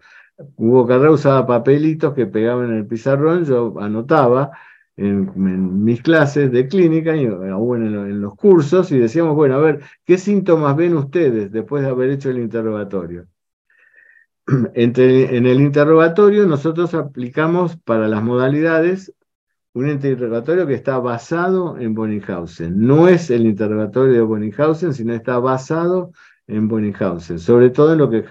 Hugo 0.55 0.85
Carrara 0.85 1.11
usaba 1.11 1.47
papelitos 1.47 2.13
que 2.13 2.27
pegaban 2.27 2.69
en 2.71 2.77
el 2.77 2.87
pizarrón, 2.87 3.45
yo 3.45 3.79
anotaba 3.79 4.51
en, 4.95 5.83
mis 5.83 6.01
clases 6.01 6.51
de 6.51 6.67
clínica 6.67 7.15
y 7.15 7.25
aún 7.25 7.85
en, 7.85 8.21
los 8.21 8.35
cursos 8.35 8.91
y 8.91 8.99
decíamos, 8.99 9.35
bueno, 9.35 9.55
a 9.55 9.59
ver, 9.59 9.81
¿qué 10.05 10.17
síntomas 10.17 10.75
ven 10.75 10.95
ustedes 10.95 11.51
después 11.51 11.83
de 11.83 11.89
haber 11.89 12.11
hecho 12.11 12.29
el 12.29 12.39
interrogatorio? 12.39 13.27
en 14.73 15.45
el 15.45 15.61
interrogatorio 15.61 16.45
nosotros 16.45 16.93
aplicamos 16.93 17.77
para 17.77 18.07
las 18.07 18.23
modalidades 18.23 19.13
un 19.77 19.89
interrogatorio 19.89 20.65
que 20.65 20.73
está 20.73 20.97
basado 20.97 21.77
en 21.77 21.93
Bonninghausen. 21.93 22.79
No 22.79 23.07
es 23.07 23.29
el 23.29 23.45
interrogatorio 23.45 24.13
de 24.13 24.21
Bonninghausen, 24.21 24.93
sino 24.93 25.13
está 25.13 25.37
basado 25.37 26.11
en 26.47 26.67
Bonninghausen, 26.67 27.39
sobre 27.39 27.69
todo 27.69 27.93
en 27.93 27.99
lo 27.99 28.09
que 28.09 28.23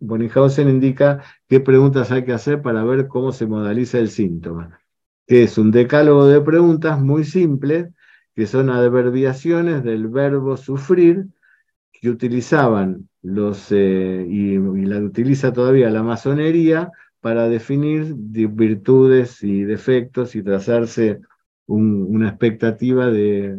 Bonninghausen 0.00 0.68
indica 0.68 1.22
qué 1.48 1.60
preguntas 1.60 2.10
hay 2.10 2.24
que 2.24 2.32
hacer 2.32 2.60
para 2.60 2.84
ver 2.84 3.08
cómo 3.08 3.32
se 3.32 3.46
modaliza 3.46 3.98
el 3.98 4.08
síntoma, 4.10 4.80
que 5.26 5.44
es 5.44 5.58
un 5.58 5.70
decálogo 5.70 6.26
de 6.26 6.40
preguntas 6.40 7.00
muy 7.00 7.24
simples, 7.24 7.88
que 8.34 8.46
son 8.46 8.70
adverbiaciones 8.70 9.84
del 9.84 10.08
verbo 10.08 10.56
sufrir, 10.56 11.26
que 11.92 12.10
utilizaban 12.10 13.08
los, 13.22 13.70
eh, 13.70 14.26
y, 14.28 14.58
la 14.58 14.98
utiliza 14.98 15.52
todavía 15.52 15.90
la 15.90 16.02
masonería, 16.02 16.90
para 17.22 17.48
definir 17.48 18.14
virtudes 18.16 19.44
y 19.44 19.62
defectos 19.62 20.34
y 20.34 20.42
trazarse 20.42 21.20
una 21.66 22.28
expectativa 22.28 23.06
de, 23.06 23.56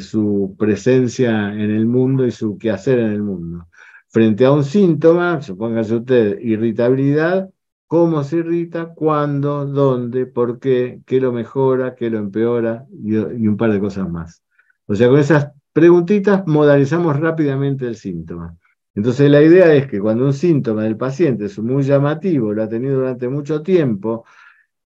su 0.00 0.56
presencia 0.58 1.52
en 1.52 1.70
el 1.70 1.86
mundo 1.86 2.26
y 2.26 2.30
su 2.30 2.58
quehacer 2.58 2.98
en 2.98 3.12
el 3.12 3.22
mundo. 3.22 3.68
Frente 4.08 4.44
a 4.44 4.52
un 4.52 4.64
síntoma, 4.64 5.40
supóngase 5.40 5.96
usted, 5.96 6.38
irritabilidad, 6.40 7.50
cómo 7.86 8.24
se 8.24 8.38
irrita, 8.38 8.94
cuándo, 8.94 9.66
dónde, 9.66 10.26
por 10.26 10.58
qué, 10.58 11.00
qué 11.06 11.20
lo 11.20 11.32
mejora, 11.32 11.94
qué 11.94 12.10
lo 12.10 12.18
empeora 12.18 12.86
y, 12.90 13.14
y 13.16 13.48
un 13.48 13.56
par 13.56 13.72
de 13.72 13.80
cosas 13.80 14.08
más. 14.08 14.42
O 14.86 14.94
sea, 14.94 15.08
con 15.08 15.18
esas 15.18 15.52
preguntitas 15.72 16.46
modalizamos 16.46 17.18
rápidamente 17.18 17.86
el 17.86 17.96
síntoma. 17.96 18.56
Entonces 18.94 19.30
la 19.30 19.42
idea 19.42 19.72
es 19.74 19.86
que 19.86 20.00
cuando 20.00 20.26
un 20.26 20.34
síntoma 20.34 20.82
del 20.84 20.96
paciente 20.96 21.46
es 21.46 21.58
muy 21.58 21.82
llamativo, 21.82 22.52
lo 22.52 22.62
ha 22.62 22.68
tenido 22.68 22.96
durante 22.96 23.28
mucho 23.28 23.62
tiempo, 23.62 24.24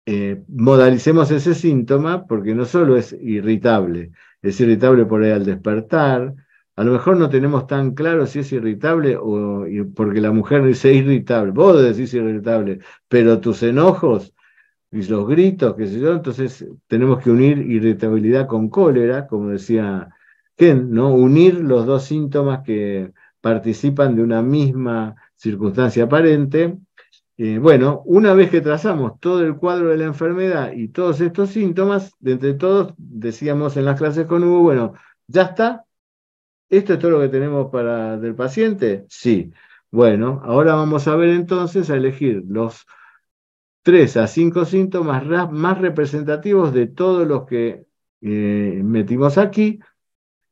eh, 0.05 0.43
modalicemos 0.49 1.31
ese 1.31 1.55
síntoma 1.55 2.27
porque 2.27 2.53
no 2.53 2.65
solo 2.65 2.97
es 2.97 3.13
irritable, 3.13 4.11
es 4.49 4.59
irritable 4.59 5.05
por 5.05 5.23
ahí 5.23 5.31
al 5.31 5.45
despertar, 5.45 6.33
a 6.75 6.83
lo 6.83 6.91
mejor 6.91 7.17
no 7.17 7.29
tenemos 7.29 7.67
tan 7.67 7.93
claro 7.93 8.25
si 8.25 8.39
es 8.39 8.51
irritable 8.51 9.17
o 9.17 9.65
porque 9.95 10.19
la 10.19 10.31
mujer 10.31 10.63
dice 10.63 10.93
irritable, 10.93 11.51
vos 11.51 11.81
decís 11.81 12.13
irritable, 12.13 12.79
pero 13.07 13.39
tus 13.39 13.63
enojos 13.63 14.33
y 14.91 15.03
los 15.03 15.27
gritos, 15.27 15.75
qué 15.75 15.87
sé 15.87 15.99
yo, 15.99 16.13
entonces 16.13 16.65
tenemos 16.87 17.23
que 17.23 17.31
unir 17.31 17.57
irritabilidad 17.59 18.47
con 18.47 18.69
cólera, 18.69 19.27
como 19.27 19.49
decía 19.49 20.09
Ken, 20.55 20.91
¿no? 20.91 21.13
Unir 21.13 21.55
los 21.55 21.85
dos 21.85 22.03
síntomas 22.05 22.61
que 22.63 23.11
participan 23.41 24.15
de 24.15 24.23
una 24.23 24.41
misma 24.41 25.15
circunstancia 25.35 26.05
aparente 26.05 26.77
eh, 27.37 27.59
bueno, 27.59 28.01
una 28.05 28.33
vez 28.33 28.49
que 28.49 28.61
trazamos 28.61 29.19
todo 29.19 29.41
el 29.43 29.57
cuadro 29.57 29.89
de 29.89 29.97
la 29.97 30.05
enfermedad 30.05 30.71
y 30.73 30.87
todos 30.89 31.19
estos 31.21 31.49
síntomas, 31.49 32.13
de 32.19 32.33
entre 32.33 32.53
todos, 32.53 32.93
decíamos 32.97 33.75
en 33.77 33.85
las 33.85 33.97
clases 33.99 34.25
con 34.25 34.43
Hugo, 34.43 34.61
bueno, 34.61 34.93
ya 35.27 35.43
está, 35.43 35.85
¿esto 36.69 36.93
es 36.93 36.99
todo 36.99 37.11
lo 37.11 37.21
que 37.21 37.29
tenemos 37.29 37.71
para 37.71 38.17
del 38.17 38.35
paciente? 38.35 39.05
Sí. 39.09 39.51
Bueno, 39.91 40.41
ahora 40.45 40.75
vamos 40.75 41.07
a 41.07 41.15
ver 41.15 41.29
entonces 41.29 41.89
a 41.89 41.95
elegir 41.95 42.43
los 42.47 42.85
tres 43.83 44.17
a 44.17 44.27
cinco 44.27 44.65
síntomas 44.65 45.23
más 45.51 45.77
representativos 45.79 46.73
de 46.73 46.87
todos 46.87 47.27
los 47.27 47.45
que 47.45 47.85
eh, 48.21 48.81
metimos 48.83 49.37
aquí 49.37 49.79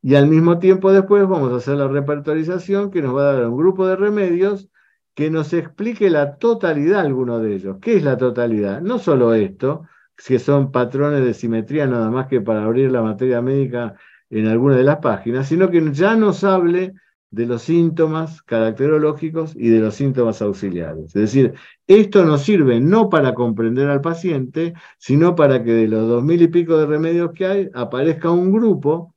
y 0.02 0.14
al 0.14 0.28
mismo 0.28 0.58
tiempo 0.58 0.92
después 0.92 1.26
vamos 1.28 1.52
a 1.52 1.56
hacer 1.56 1.76
la 1.76 1.88
repertorización 1.88 2.90
que 2.90 3.02
nos 3.02 3.16
va 3.16 3.30
a 3.30 3.32
dar 3.34 3.46
un 3.48 3.56
grupo 3.56 3.86
de 3.86 3.96
remedios 3.96 4.68
que 5.14 5.30
nos 5.30 5.52
explique 5.52 6.10
la 6.10 6.36
totalidad 6.36 7.00
alguno 7.00 7.38
de 7.38 7.54
ellos. 7.54 7.76
¿Qué 7.80 7.96
es 7.96 8.02
la 8.04 8.16
totalidad? 8.16 8.80
No 8.80 8.98
solo 8.98 9.34
esto, 9.34 9.84
que 10.16 10.38
son 10.38 10.72
patrones 10.72 11.24
de 11.24 11.34
simetría 11.34 11.86
nada 11.86 12.10
más 12.10 12.26
que 12.26 12.40
para 12.40 12.64
abrir 12.64 12.90
la 12.90 13.02
materia 13.02 13.40
médica 13.40 13.94
en 14.30 14.46
alguna 14.46 14.76
de 14.76 14.84
las 14.84 14.98
páginas, 14.98 15.48
sino 15.48 15.70
que 15.70 15.92
ya 15.92 16.16
nos 16.16 16.42
hable 16.44 16.94
de 17.30 17.46
los 17.46 17.62
síntomas 17.62 18.42
caracterológicos 18.42 19.56
y 19.56 19.68
de 19.68 19.80
los 19.80 19.94
síntomas 19.96 20.40
auxiliares. 20.40 21.06
Es 21.06 21.12
decir, 21.14 21.54
esto 21.86 22.24
nos 22.24 22.42
sirve 22.42 22.80
no 22.80 23.08
para 23.08 23.34
comprender 23.34 23.88
al 23.88 24.00
paciente, 24.00 24.74
sino 24.98 25.34
para 25.34 25.62
que 25.64 25.72
de 25.72 25.88
los 25.88 26.08
dos 26.08 26.22
mil 26.22 26.40
y 26.42 26.48
pico 26.48 26.76
de 26.76 26.86
remedios 26.86 27.32
que 27.32 27.46
hay 27.46 27.70
aparezca 27.74 28.30
un 28.30 28.52
grupo 28.52 29.14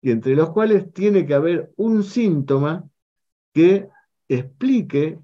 y 0.00 0.10
entre 0.10 0.34
los 0.36 0.50
cuales 0.50 0.92
tiene 0.92 1.26
que 1.26 1.34
haber 1.34 1.72
un 1.76 2.02
síntoma 2.02 2.88
que 3.52 3.88
explique 4.36 5.18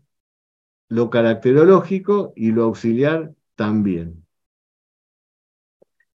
lo 0.88 1.10
caracterológico 1.10 2.32
y 2.36 2.52
lo 2.52 2.64
auxiliar 2.64 3.34
también. 3.54 4.24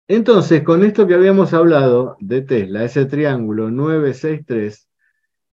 Entonces, 0.08 0.64
con 0.64 0.84
esto 0.84 1.08
que 1.08 1.14
habíamos 1.14 1.54
hablado 1.54 2.18
de 2.20 2.42
Tesla, 2.42 2.84
ese 2.84 3.06
triángulo 3.06 3.72
963, 3.72 4.90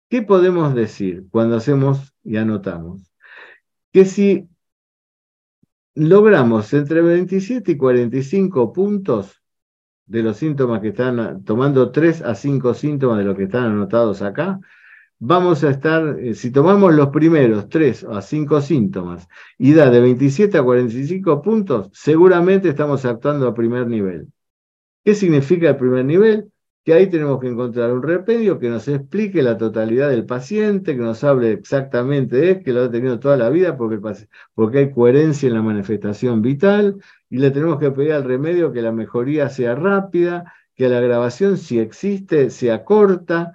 ¿qué 0.09 0.23
podemos 0.23 0.75
decir 0.75 1.27
cuando 1.31 1.57
hacemos 1.57 2.13
y 2.25 2.37
anotamos? 2.37 3.13
Que 3.93 4.05
si 4.05 4.49
logramos 5.95 6.73
entre 6.73 7.03
27 7.03 7.73
y 7.73 7.77
45 7.77 8.73
puntos 8.73 9.43
de 10.07 10.23
los 10.23 10.37
síntomas 10.39 10.81
que 10.81 10.89
están, 10.89 11.45
tomando 11.45 11.93
3 11.93 12.23
a 12.23 12.35
5 12.35 12.75
síntomas 12.75 13.19
de 13.19 13.25
los 13.25 13.37
que 13.37 13.45
están 13.45 13.65
anotados 13.65 14.23
acá, 14.23 14.59
vamos 15.19 15.65
a 15.65 15.71
estar, 15.71 16.19
eh, 16.21 16.35
si 16.35 16.51
tomamos 16.51 16.95
los 16.95 17.09
primeros 17.09 17.69
3 17.69 18.05
a 18.05 18.23
5 18.23 18.61
síntomas 18.61 19.29
y 19.59 19.73
da 19.75 19.91
de 19.91 20.01
27 20.01 20.59
a 20.59 20.63
45 20.63 21.43
puntos, 21.43 21.91
seguramente 21.93 22.69
estamos 22.69 23.05
actuando 23.05 23.49
a 23.49 23.55
primer 23.55 23.87
nivel. 23.87 24.29
¿Qué 25.05 25.15
significa 25.15 25.71
el 25.71 25.77
primer 25.77 26.05
nivel? 26.05 26.51
Que 26.85 26.95
ahí 26.95 27.09
tenemos 27.09 27.41
que 27.41 27.49
encontrar 27.49 27.93
un 27.93 28.03
remedio 28.03 28.59
que 28.59 28.69
nos 28.69 28.89
explique 28.89 29.43
la 29.43 29.59
totalidad 29.59 30.09
del 30.11 30.25
paciente, 30.25 30.97
que 30.97 31.03
nos 31.03 31.23
hable 31.25 31.53
exactamente 31.53 32.37
de 32.37 32.63
que 32.63 32.73
lo 32.73 32.85
ha 32.85 32.91
tenido 32.91 33.19
toda 33.19 33.37
la 33.37 33.51
vida 33.51 33.77
porque, 33.77 33.99
porque 34.55 34.79
hay 34.79 34.91
coherencia 34.91 35.49
en 35.49 35.55
la 35.55 35.63
manifestación 35.63 36.43
vital, 36.43 36.97
y 37.31 37.39
le 37.39 37.51
tenemos 37.51 37.79
que 37.79 37.91
pedir 37.91 38.13
al 38.13 38.25
remedio 38.25 38.73
que 38.73 38.83
la 38.83 38.93
mejoría 38.93 39.49
sea 39.51 39.75
rápida, 39.75 40.53
que 40.75 40.89
la 40.89 41.01
grabación, 41.01 41.59
si 41.59 41.79
existe, 41.79 42.51
sea 42.51 42.85
corta, 42.85 43.53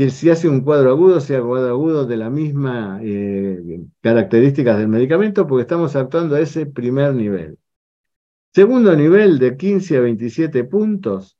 que 0.00 0.08
si 0.08 0.30
hace 0.30 0.48
un 0.48 0.62
cuadro 0.62 0.92
agudo, 0.92 1.20
sea 1.20 1.42
cuadro 1.42 1.68
agudo 1.72 2.06
de 2.06 2.16
la 2.16 2.30
misma 2.30 3.00
eh, 3.02 3.82
características 4.00 4.78
del 4.78 4.88
medicamento, 4.88 5.46
porque 5.46 5.60
estamos 5.60 5.94
actuando 5.94 6.36
a 6.36 6.40
ese 6.40 6.64
primer 6.64 7.14
nivel. 7.14 7.58
Segundo 8.54 8.96
nivel, 8.96 9.38
de 9.38 9.58
15 9.58 9.98
a 9.98 10.00
27 10.00 10.64
puntos, 10.64 11.36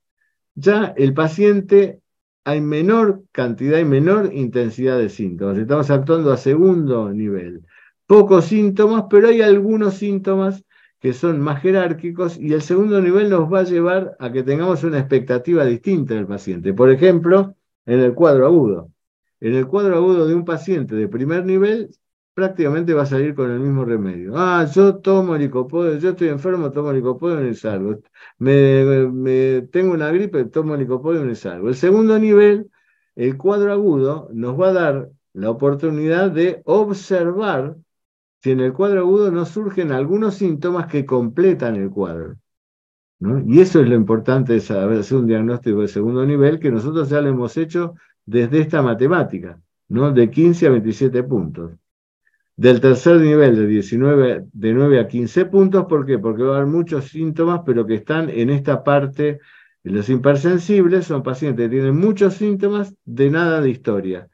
ya 0.53 0.93
el 0.95 1.11
paciente 1.15 2.01
hay 2.43 2.61
menor 2.61 3.23
cantidad 3.31 3.79
y 3.79 3.83
menor 3.83 4.29
intensidad 4.31 4.99
de 4.99 5.09
síntomas. 5.09 5.57
Estamos 5.57 5.89
actuando 5.89 6.31
a 6.31 6.37
segundo 6.37 7.11
nivel. 7.11 7.65
Pocos 8.05 8.45
síntomas, 8.45 9.05
pero 9.09 9.29
hay 9.29 9.41
algunos 9.41 9.95
síntomas 9.95 10.63
que 10.99 11.13
son 11.13 11.41
más 11.41 11.63
jerárquicos 11.63 12.37
y 12.37 12.53
el 12.53 12.61
segundo 12.61 13.01
nivel 13.01 13.27
nos 13.27 13.51
va 13.51 13.61
a 13.61 13.63
llevar 13.63 14.15
a 14.19 14.31
que 14.31 14.43
tengamos 14.43 14.83
una 14.83 14.99
expectativa 14.99 15.65
distinta 15.65 16.13
del 16.13 16.27
paciente. 16.27 16.75
Por 16.75 16.91
ejemplo, 16.91 17.55
en 17.85 17.99
el 17.99 18.13
cuadro 18.13 18.45
agudo. 18.45 18.91
En 19.39 19.55
el 19.55 19.67
cuadro 19.67 19.95
agudo 19.97 20.27
de 20.27 20.35
un 20.35 20.45
paciente 20.45 20.95
de 20.95 21.07
primer 21.07 21.45
nivel, 21.45 21.89
prácticamente 22.33 22.93
va 22.93 23.03
a 23.03 23.05
salir 23.05 23.35
con 23.35 23.51
el 23.51 23.59
mismo 23.59 23.85
remedio. 23.85 24.33
Ah, 24.35 24.65
yo 24.73 24.97
tomo 24.97 25.35
licopodio, 25.37 25.97
yo 25.97 26.09
estoy 26.11 26.29
enfermo, 26.29 26.71
tomo 26.71 26.91
licopodio 26.93 27.41
y 27.41 27.45
me 27.45 27.53
salgo. 27.53 27.99
Me, 28.37 29.61
tengo 29.71 29.93
una 29.93 30.11
gripe, 30.11 30.45
tomo 30.45 30.75
licopodio 30.75 31.21
y 31.21 31.25
me 31.25 31.35
salgo. 31.35 31.69
El 31.69 31.75
segundo 31.75 32.17
nivel, 32.19 32.71
el 33.15 33.37
cuadro 33.37 33.71
agudo, 33.73 34.29
nos 34.33 34.59
va 34.59 34.69
a 34.69 34.73
dar 34.73 35.09
la 35.33 35.49
oportunidad 35.49 36.31
de 36.31 36.61
observar 36.65 37.77
si 38.41 38.51
en 38.51 38.59
el 38.61 38.73
cuadro 38.73 39.01
agudo 39.01 39.31
no 39.31 39.45
surgen 39.45 39.91
algunos 39.91 40.35
síntomas 40.35 40.87
que 40.87 41.05
completan 41.05 41.75
el 41.75 41.89
cuadro. 41.89 42.37
Y 43.21 43.59
eso 43.59 43.81
es 43.81 43.87
lo 43.87 43.95
importante 43.95 44.53
de 44.53 44.59
saber 44.59 44.99
hacer 44.99 45.19
un 45.19 45.27
diagnóstico 45.27 45.81
de 45.81 45.87
segundo 45.87 46.25
nivel 46.25 46.59
que 46.59 46.71
nosotros 46.71 47.07
ya 47.09 47.21
lo 47.21 47.29
hemos 47.29 47.55
hecho 47.55 47.93
desde 48.25 48.61
esta 48.61 48.81
matemática, 48.81 49.59
¿no? 49.89 50.11
de 50.11 50.31
15 50.31 50.65
a 50.65 50.71
27 50.71 51.21
puntos. 51.23 51.71
Del 52.55 52.81
tercer 52.81 53.21
nivel 53.21 53.55
de 53.55 53.67
19, 53.67 54.45
de 54.51 54.73
9 54.73 54.99
a 54.99 55.07
15 55.07 55.45
puntos, 55.45 55.85
¿por 55.85 56.05
qué? 56.05 56.17
Porque 56.17 56.41
va 56.43 56.55
a 56.55 56.57
haber 56.57 56.67
muchos 56.67 57.05
síntomas, 57.05 57.61
pero 57.63 57.85
que 57.85 57.95
están 57.95 58.29
en 58.29 58.49
esta 58.49 58.83
parte. 58.83 59.39
Los 59.83 60.09
hipersensibles 60.09 61.05
son 61.05 61.21
pacientes 61.21 61.65
que 61.65 61.75
tienen 61.75 61.97
muchos 61.97 62.35
síntomas 62.35 62.95
de 63.05 63.29
nada 63.29 63.61
de 63.61 63.69
historia. 63.69 64.27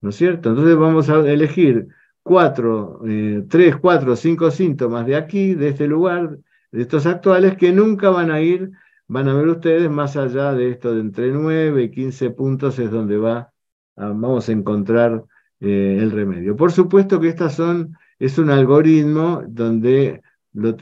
¿No 0.00 0.10
es 0.10 0.16
cierto? 0.16 0.50
Entonces 0.50 0.76
vamos 0.76 1.08
a 1.08 1.18
elegir 1.28 1.88
cuatro, 2.22 3.00
eh, 3.06 3.44
tres, 3.48 3.76
cuatro, 3.76 4.16
cinco 4.16 4.50
síntomas 4.50 5.06
de 5.06 5.16
aquí, 5.16 5.54
de 5.54 5.68
este 5.68 5.88
lugar, 5.88 6.38
de 6.72 6.82
estos 6.82 7.06
actuales 7.06 7.56
que 7.56 7.72
nunca 7.72 8.10
van 8.10 8.30
a 8.30 8.40
ir, 8.40 8.70
van 9.06 9.28
a 9.28 9.34
ver 9.34 9.48
ustedes 9.48 9.90
más 9.90 10.16
allá 10.16 10.52
de 10.52 10.70
esto 10.70 10.94
de 10.94 11.00
entre 11.00 11.30
9 11.30 11.82
y 11.82 11.90
15 11.90 12.30
puntos 12.30 12.78
es 12.78 12.90
donde 12.90 13.16
va, 13.16 13.52
vamos 13.96 14.48
a 14.48 14.52
encontrar 14.52 15.24
eh, 15.60 15.98
el 16.00 16.10
remedio. 16.10 16.56
Por 16.56 16.72
supuesto 16.72 17.20
que 17.20 17.28
estas 17.28 17.54
son, 17.54 17.96
es 18.18 18.38
un 18.38 18.50
algoritmo 18.50 19.42
donde 19.48 20.22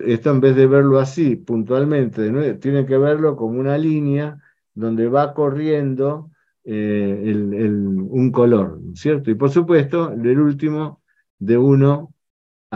esto 0.05 0.31
en 0.31 0.41
vez 0.41 0.57
de 0.57 0.67
verlo 0.67 0.99
así 0.99 1.37
puntualmente, 1.37 2.31
tiene 2.55 2.87
que 2.87 2.99
verlo 2.99 3.37
como 3.37 3.61
una 3.61 3.77
línea 3.77 4.41
donde 4.75 5.09
va 5.09 5.35
corriendo 5.35 6.31
eh, 6.65 7.33
un 7.33 8.31
color, 8.33 8.81
¿cierto? 8.95 9.31
Y 9.31 9.35
por 9.35 9.51
supuesto, 9.51 10.13
el 10.13 10.41
último 10.41 11.03
de 11.39 11.59
1 11.59 12.15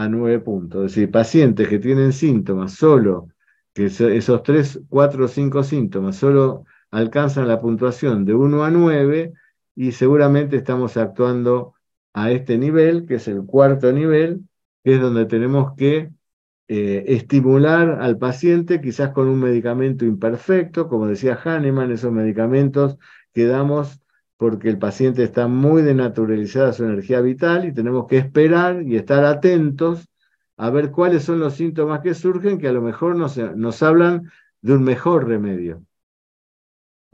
a 0.01 0.09
9 0.09 0.39
puntos. 0.39 0.85
Es 0.85 0.95
decir, 0.95 1.11
pacientes 1.11 1.67
que 1.67 1.79
tienen 1.79 2.13
síntomas 2.13 2.73
solo, 2.73 3.29
que 3.73 3.85
esos 3.85 4.43
3, 4.43 4.81
4 4.89 5.25
o 5.25 5.27
5 5.27 5.63
síntomas 5.63 6.15
solo 6.17 6.65
alcanzan 6.91 7.47
la 7.47 7.61
puntuación 7.61 8.25
de 8.25 8.33
1 8.33 8.63
a 8.63 8.71
9 8.71 9.33
y 9.75 9.91
seguramente 9.93 10.57
estamos 10.57 10.97
actuando 10.97 11.73
a 12.13 12.31
este 12.31 12.57
nivel, 12.57 13.05
que 13.05 13.15
es 13.15 13.27
el 13.27 13.45
cuarto 13.45 13.91
nivel, 13.91 14.41
que 14.83 14.95
es 14.95 15.01
donde 15.01 15.25
tenemos 15.25 15.73
que 15.77 16.11
eh, 16.67 17.03
estimular 17.07 18.01
al 18.01 18.17
paciente, 18.17 18.81
quizás 18.81 19.11
con 19.11 19.27
un 19.27 19.39
medicamento 19.39 20.05
imperfecto, 20.05 20.87
como 20.89 21.07
decía 21.07 21.39
Hahnemann, 21.43 21.91
esos 21.91 22.11
medicamentos 22.11 22.97
que 23.33 23.45
damos 23.45 24.00
porque 24.41 24.69
el 24.69 24.79
paciente 24.79 25.23
está 25.23 25.47
muy 25.47 25.83
denaturalizada 25.83 26.73
su 26.73 26.83
energía 26.83 27.21
vital 27.21 27.63
y 27.65 27.75
tenemos 27.75 28.07
que 28.07 28.17
esperar 28.17 28.81
y 28.81 28.95
estar 28.95 29.23
atentos 29.23 30.09
a 30.57 30.71
ver 30.71 30.89
cuáles 30.89 31.25
son 31.25 31.39
los 31.39 31.53
síntomas 31.53 31.99
que 32.01 32.15
surgen 32.15 32.57
que 32.57 32.67
a 32.67 32.71
lo 32.71 32.81
mejor 32.81 33.15
nos, 33.15 33.37
nos 33.37 33.83
hablan 33.83 34.31
de 34.61 34.73
un 34.73 34.83
mejor 34.83 35.27
remedio. 35.27 35.83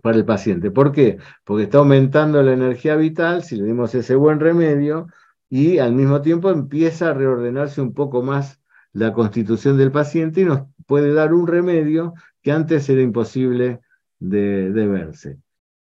para 0.02 0.16
el 0.16 0.24
paciente. 0.24 0.72
¿Por 0.72 0.94
qué? 0.94 1.18
Porque 1.44 1.64
está 1.64 1.80
aumentando 1.80 2.42
la 2.42 2.54
energía 2.54 2.96
vital 2.96 3.44
si 3.44 3.58
le 3.58 3.66
dimos 3.66 3.94
ese 3.94 4.16
buen 4.16 4.40
remedio 4.40 5.08
y 5.50 5.80
al 5.80 5.92
mismo 5.92 6.22
tiempo 6.22 6.50
empieza 6.50 7.10
a 7.10 7.14
reordenarse 7.14 7.82
un 7.82 7.94
poco 7.94 8.22
más 8.22 8.62
la 8.94 9.12
constitución 9.12 9.78
del 9.78 9.92
paciente 9.92 10.40
y 10.40 10.46
nos 10.46 10.62
puede 10.86 11.14
dar 11.14 11.34
un 11.34 11.46
remedio 11.46 12.14
que 12.42 12.54
antes 12.54 12.88
era 12.88 13.02
imposible 13.02 13.82
de, 14.18 14.70
verse. 14.72 15.40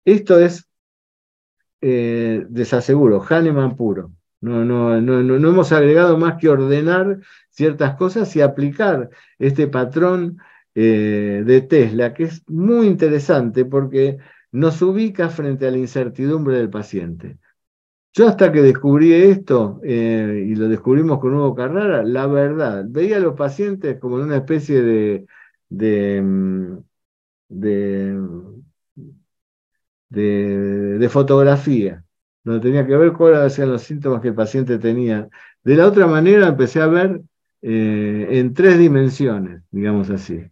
Esto 0.05 0.39
es, 0.39 0.69
eh, 1.85 2.45
desaseguro, 2.49 3.21
Hahnemann 3.21 3.75
puro. 3.75 4.11
No, 4.39 4.63
no, 4.65 5.01
no, 5.01 5.21
no, 5.21 5.49
hemos 5.49 5.71
agregado 5.73 6.17
más 6.17 6.37
que 6.39 6.49
ordenar 6.49 7.19
ciertas 7.49 7.95
cosas 7.97 8.33
y 8.35 8.41
aplicar 8.41 9.09
este 9.39 9.67
patrón 9.67 10.37
eh, 10.75 11.43
de 11.45 11.61
Tesla, 11.61 12.13
que 12.13 12.23
es 12.25 12.43
muy 12.49 12.87
interesante 12.87 13.65
porque 13.65 14.17
nos 14.51 14.81
ubica 14.81 15.29
frente 15.29 15.67
a 15.67 15.71
la 15.71 15.77
incertidumbre 15.77 16.57
del 16.57 16.69
paciente. 16.69 17.37
Yo 18.13 18.27
hasta 18.27 18.51
que 18.51 18.61
descubrí 18.61 19.13
esto, 19.13 19.81
eh, 19.83 20.45
y 20.47 20.55
lo 20.55 20.69
descubrimos 20.69 21.19
con 21.19 21.33
Hugo 21.35 21.55
Carrara, 21.55 22.03
la 22.03 22.27
verdad, 22.27 22.85
veía 22.87 23.17
a 23.17 23.19
los 23.19 23.35
pacientes 23.35 23.99
como 23.99 24.19
en 24.19 24.25
una 24.25 24.37
especie 24.37 24.81
de, 24.81 25.25
de, 25.69 26.21
mm, 26.21 26.77
de, 30.13 31.09
fotografía, 31.09 32.03
donde 32.43 32.61
tenía 32.61 32.85
que 32.85 32.95
ver 32.97 33.13
cuáles 33.13 33.57
eran 33.57 33.71
los 33.71 33.83
síntomas 33.83 34.21
que 34.21 34.29
el 34.29 34.35
paciente 34.35 34.77
tenía. 34.79 35.27
De 35.63 35.75
la 35.75 35.87
otra 35.87 36.07
manera 36.07 36.47
empecé 36.47 36.81
a 36.81 36.87
ver 36.87 37.21
eh, 37.61 38.27
en 38.31 38.53
tres 38.53 38.77
dimensiones, 38.77 39.63
digamos 39.71 40.09
así. 40.09 40.45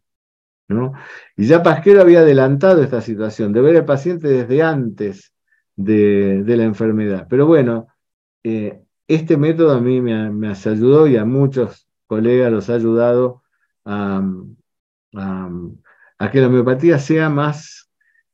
¿no? 0.67 0.93
Y 1.35 1.45
ya 1.45 1.63
Pasquero 1.63 2.01
había 2.01 2.21
adelantado 2.21 2.81
esta 2.81 3.01
situación, 3.01 3.53
de 3.53 3.61
ver 3.61 3.75
al 3.77 3.85
paciente 3.85 4.27
desde 4.27 4.61
antes 4.61 5.33
de, 5.75 6.43
la 6.45 6.63
enfermedad. 6.63 7.27
Pero 7.29 7.45
bueno, 7.45 7.87
eh, 8.43 8.81
este 9.07 9.37
método 9.37 9.71
a 9.71 9.81
mí 9.81 10.01
me, 10.01 10.29
me, 10.31 10.49
ayudó 10.49 11.07
y 11.07 11.17
a 11.17 11.25
muchos 11.25 11.87
colegas 12.07 12.51
los 12.51 12.69
ha 12.69 12.75
ayudado 12.75 13.41
a, 13.85 14.21
que 16.31 16.39
la 16.39 16.47
homeopatía 16.47 16.99
sea 16.99 17.29
más 17.29 17.80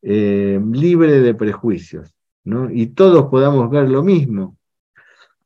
eh, 0.01 0.59
libre 0.71 1.21
de 1.21 1.33
prejuicios, 1.35 2.13
¿no? 2.43 2.69
Y 2.71 2.87
todos 2.87 3.27
podamos 3.29 3.69
ver 3.69 3.89
lo 3.89 4.03
mismo, 4.03 4.57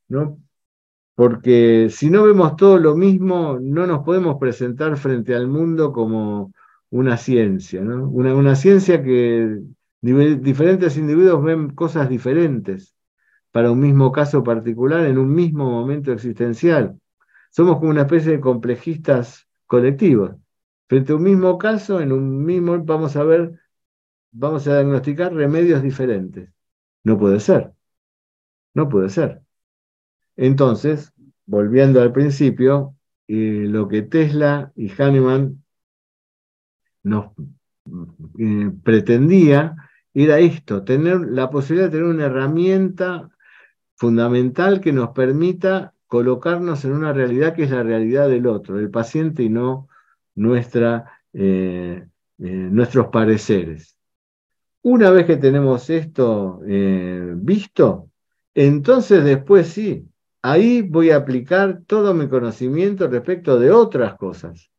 ¿no? 0.07 0.37
Porque 1.15 1.89
si 1.89 2.09
no 2.09 2.23
vemos 2.23 2.55
todo 2.55 2.77
lo 2.77 2.95
mismo, 2.95 3.59
no 3.61 3.85
nos 3.87 4.03
podemos 4.03 4.37
presentar 4.39 4.97
frente 4.97 5.35
al 5.35 5.47
mundo 5.47 5.91
como 5.91 6.53
una 6.89 7.17
ciencia, 7.17 7.81
¿no? 7.81 8.09
Una, 8.09 8.35
una 8.35 8.55
ciencia 8.55 9.03
que 9.03 9.61
diferentes 10.01 10.97
individuos 10.97 11.43
ven 11.43 11.69
cosas 11.75 12.09
diferentes 12.09 12.95
para 13.51 13.71
un 13.71 13.79
mismo 13.79 14.11
caso 14.11 14.43
particular 14.43 15.05
en 15.05 15.17
un 15.17 15.33
mismo 15.33 15.69
momento 15.69 16.11
existencial. 16.11 16.97
Somos 17.51 17.77
como 17.77 17.91
una 17.91 18.01
especie 18.01 18.31
de 18.33 18.39
complejistas 18.39 19.47
colectivos. 19.67 20.31
Frente 20.87 21.11
a 21.13 21.15
un 21.15 21.23
mismo 21.23 21.57
caso, 21.57 22.01
en 22.01 22.11
un 22.11 22.43
mismo, 22.43 22.83
vamos 22.83 23.15
a 23.15 23.23
ver, 23.23 23.60
vamos 24.31 24.67
a 24.67 24.75
diagnosticar 24.75 25.33
remedios 25.33 25.81
diferentes. 25.83 26.49
No 27.03 27.17
puede 27.17 27.39
ser. 27.39 27.73
No 28.73 28.89
puede 28.89 29.09
ser. 29.09 29.41
Entonces, 30.35 31.13
volviendo 31.45 32.01
al 32.01 32.13
principio, 32.13 32.95
eh, 33.27 33.65
lo 33.67 33.87
que 33.87 34.03
Tesla 34.03 34.71
y 34.75 34.89
Hahnemann 34.89 35.63
nos 37.03 37.31
eh, 38.39 38.71
pretendía 38.83 39.75
era 40.13 40.39
esto, 40.39 40.83
tener 40.83 41.21
la 41.21 41.49
posibilidad 41.49 41.87
de 41.87 41.97
tener 41.97 42.13
una 42.13 42.25
herramienta 42.25 43.29
fundamental 43.95 44.81
que 44.81 44.91
nos 44.91 45.11
permita 45.11 45.93
colocarnos 46.07 46.83
en 46.85 46.93
una 46.93 47.13
realidad 47.13 47.55
que 47.55 47.63
es 47.63 47.71
la 47.71 47.83
realidad 47.83 48.27
del 48.27 48.47
otro, 48.47 48.75
del 48.75 48.89
paciente 48.89 49.43
y 49.43 49.49
no 49.49 49.87
nuestra, 50.35 51.21
eh, 51.33 52.05
eh, 52.39 52.43
nuestros 52.43 53.07
pareceres. 53.07 53.97
Una 54.83 55.11
vez 55.11 55.25
que 55.27 55.37
tenemos 55.37 55.89
esto 55.89 56.61
eh, 56.67 57.33
visto, 57.35 58.09
entonces 58.55 59.23
después 59.23 59.67
sí, 59.67 60.07
ahí 60.41 60.81
voy 60.81 61.11
a 61.11 61.17
aplicar 61.17 61.81
todo 61.85 62.13
mi 62.13 62.27
conocimiento 62.27 63.07
respecto 63.07 63.59
de 63.59 63.71
otras 63.71 64.15
cosas. 64.15 64.71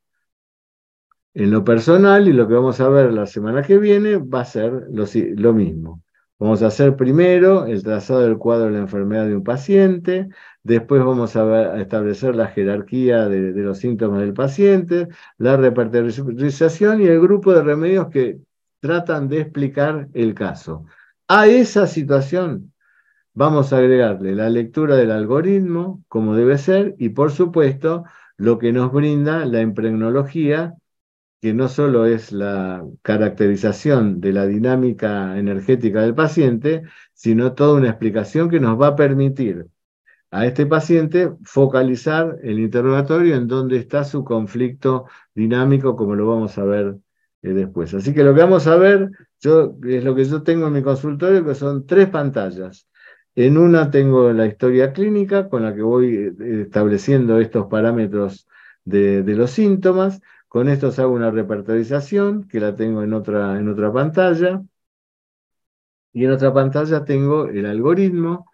En 1.35 1.51
lo 1.51 1.65
personal, 1.65 2.29
y 2.29 2.33
lo 2.33 2.47
que 2.47 2.55
vamos 2.55 2.81
a 2.81 2.89
ver 2.89 3.13
la 3.13 3.27
semana 3.27 3.63
que 3.63 3.79
viene, 3.79 4.17
va 4.19 4.41
a 4.43 4.45
ser 4.45 4.87
lo, 4.91 5.53
mismo. 5.55 6.03
Vamos 6.39 6.63
a 6.63 6.67
hacer 6.67 6.97
primero 6.97 7.65
el 7.67 7.83
trazado 7.83 8.21
del 8.21 8.37
cuadro 8.39 8.67
de 8.67 8.73
la 8.73 8.79
enfermedad 8.81 9.27
de 9.27 9.37
un 9.37 9.45
paciente, 9.45 10.29
después 10.63 11.03
vamos 11.03 11.37
a, 11.37 11.81
establecer 11.81 12.35
la 12.37 12.49
jerarquía 12.49 13.29
de, 13.29 13.53
los 13.53 13.79
síntomas 13.79 14.21
del 14.21 14.35
paciente, 14.35 15.09
la 15.39 15.57
repertorización 15.57 17.01
y 17.01 17.07
el 17.07 17.21
grupo 17.21 17.55
de 17.55 17.63
remedios 17.63 18.09
que 18.09 18.41
tratan 18.83 19.29
de 19.29 19.41
explicar 19.41 20.09
el 20.13 20.35
caso. 20.35 20.87
A 21.29 21.47
esa 21.47 21.87
situación 21.87 22.73
vamos 23.33 23.73
a 23.73 23.79
agregarle 23.79 24.35
la 24.35 24.51
lectura 24.51 24.97
del 24.97 25.13
algoritmo, 25.13 26.05
como 26.09 26.35
debe 26.35 26.59
ser, 26.59 26.97
y 26.99 27.11
por 27.11 27.31
supuesto 27.31 28.05
lo 28.37 28.59
que 28.59 28.73
nos 28.73 28.93
brinda 28.93 29.47
la 29.47 29.61
impregnología 29.63 30.75
que 31.41 31.55
no 31.55 31.69
solo 31.69 32.07
es 32.07 32.33
la 32.33 32.85
caracterización 33.03 34.21
de 34.21 34.33
la 34.33 34.47
dinámica 34.47 35.39
energética 35.39 36.03
del 36.03 36.15
paciente, 36.15 36.83
sino 37.15 37.55
toda 37.55 37.79
una 37.79 37.89
explicación 37.91 38.49
que 38.51 38.61
nos 38.61 38.81
va 38.81 38.89
a 38.89 38.97
permitir 38.97 39.67
a 40.31 40.47
este 40.47 40.67
paciente 40.67 41.33
focalizar 41.45 42.39
el 42.43 42.59
interrogatorio 42.61 43.37
en 43.37 43.49
dónde 43.49 43.77
está 43.77 44.05
su 44.05 44.25
conflicto 44.25 45.07
dinámico, 45.35 45.97
como 45.97 46.15
lo 46.15 46.29
vamos 46.29 46.59
a 46.59 46.65
ver 46.65 46.97
después. 47.51 47.93
Así 47.95 48.15
que 48.15 48.23
lo 48.23 48.35
que 48.35 48.41
vamos 48.41 48.67
a 48.67 48.77
ver 48.77 49.11
yo, 49.41 49.77
es 49.85 50.05
lo 50.05 50.15
que 50.15 50.25
yo 50.25 50.43
tengo 50.43 50.69
en 50.69 50.73
mi 50.75 50.83
consultorio, 50.83 51.45
que 51.45 51.55
son 51.55 51.87
tres 51.87 52.09
pantallas. 52.09 52.89
En 53.35 53.59
una 53.59 53.91
tengo 53.91 54.33
la 54.33 54.47
historia 54.47 54.93
clínica 54.93 55.49
con 55.49 55.63
la 55.65 55.75
que 55.75 55.83
voy 55.83 56.15
eh, 56.17 56.63
estableciendo 56.63 57.41
estos 57.41 57.67
parámetros 57.67 58.47
de, 58.85 59.25
los 59.35 59.51
síntomas. 59.51 60.21
Con 60.49 60.69
esto 60.69 60.93
hago 60.97 61.13
una 61.13 61.31
repertorización, 61.31 62.47
que 62.47 62.61
la 62.61 62.77
tengo 62.77 63.03
en 63.03 63.15
otra, 63.15 63.59
en 63.59 63.69
otra 63.69 63.93
pantalla. 63.93 64.63
Y 66.13 66.25
en 66.25 66.31
otra 66.31 66.53
pantalla 66.53 67.05
tengo 67.05 67.47
el 67.47 67.65
algoritmo, 67.67 68.47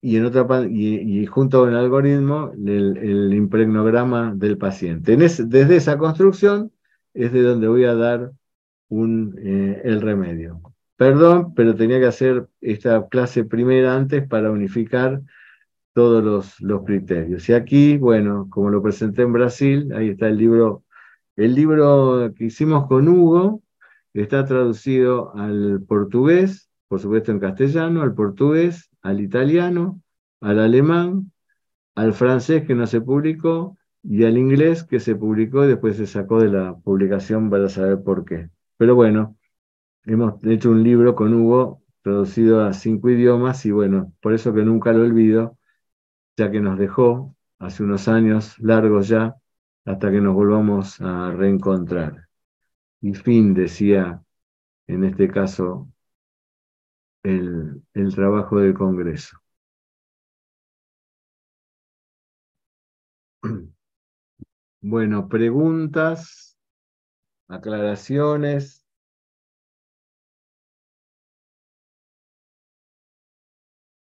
y, 0.00 0.16
en 0.16 0.24
otra, 0.26 0.46
y, 0.68 1.26
junto 1.26 1.60
con 1.60 1.70
el 1.70 1.76
algoritmo 1.76 2.52
el, 2.54 3.32
impregnograma 3.34 4.32
del 4.34 4.58
paciente. 4.58 5.16
desde 5.16 5.76
esa 5.76 5.98
construcción 5.98 6.72
es 7.14 7.32
de 7.32 7.42
donde 7.42 7.68
voy 7.68 7.84
a 7.84 7.94
dar 7.94 8.32
un, 8.88 9.36
eh, 9.38 9.82
el 9.84 10.00
remedio. 10.00 10.60
Perdón, 10.96 11.54
pero 11.54 11.74
tenía 11.74 11.98
que 11.98 12.06
hacer 12.06 12.48
esta 12.60 13.08
clase 13.08 13.44
primera 13.44 13.96
antes 13.96 14.26
para 14.28 14.50
unificar 14.50 15.20
todos 15.92 16.22
los, 16.22 16.60
los 16.60 16.84
criterios. 16.84 17.48
Y 17.48 17.54
aquí, 17.54 17.96
bueno, 17.98 18.48
como 18.50 18.70
lo 18.70 18.82
presenté 18.82 19.22
en 19.22 19.32
Brasil, 19.32 19.92
ahí 19.94 20.10
está 20.10 20.28
el 20.28 20.38
libro 20.38 20.84
el 21.36 21.54
libro 21.54 22.32
que 22.36 22.44
hicimos 22.44 22.86
con 22.86 23.08
Hugo 23.08 23.62
está 24.12 24.44
traducido 24.44 25.34
al 25.34 25.82
portugués, 25.86 26.70
por 26.86 27.00
supuesto 27.00 27.32
en 27.32 27.40
castellano, 27.40 28.02
al 28.02 28.14
portugués, 28.14 28.88
al 29.02 29.20
italiano, 29.20 30.00
al 30.40 30.60
alemán, 30.60 31.32
al 31.96 32.14
francés 32.14 32.64
que 32.66 32.76
no 32.76 32.86
se 32.86 33.00
publicó 33.00 33.76
y 34.04 34.24
al 34.24 34.38
inglés 34.38 34.84
que 34.84 35.00
se 35.00 35.16
publicó 35.16 35.64
y 35.64 35.68
después 35.68 35.96
se 35.96 36.06
sacó 36.06 36.40
de 36.40 36.50
la 36.50 36.76
publicación 36.76 37.50
para 37.50 37.68
saber 37.70 38.02
por 38.04 38.24
qué. 38.24 38.50
Pero 38.78 38.94
bueno, 38.94 39.36
hemos 40.06 40.34
hecho 40.44 40.70
un 40.70 40.82
libro 40.84 41.14
con 41.16 41.34
Hugo 41.34 41.82
traducido 42.02 42.64
a 42.64 42.72
cinco 42.74 43.10
idiomas 43.10 43.66
y 43.66 43.72
bueno, 43.72 44.12
por 44.22 44.34
eso 44.34 44.54
que 44.54 44.62
nunca 44.64 44.92
lo 44.92 45.02
olvido, 45.02 45.58
ya 46.36 46.50
que 46.50 46.60
nos 46.60 46.78
dejó 46.78 47.36
hace 47.58 47.82
unos 47.84 48.08
años 48.08 48.58
largos 48.60 49.08
ya 49.08 49.36
hasta 49.84 50.10
que 50.10 50.20
nos 50.20 50.34
volvamos 50.34 51.00
a 51.00 51.32
reencontrar. 51.32 52.28
Y 53.02 53.14
fin, 53.14 53.54
decía 53.54 54.22
en 54.88 55.04
este 55.04 55.28
caso 55.30 55.88
el, 57.24 57.82
el 57.94 58.14
trabajo 58.14 58.58
del 58.60 58.74
Congreso. 58.74 59.36
Bueno, 64.86 65.28
preguntas, 65.28 66.58
aclaraciones. 67.48 68.84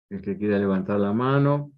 El 0.09 0.23
que 0.23 0.39
quiera 0.39 0.59
levantar 0.59 0.99
la 0.99 1.13
mano. 1.13 1.71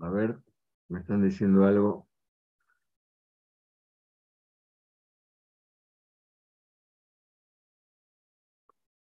A 0.00 0.10
ver, 0.10 0.36
me 0.88 0.98
están 0.98 1.22
diciendo 1.22 1.64
algo. 1.64 2.08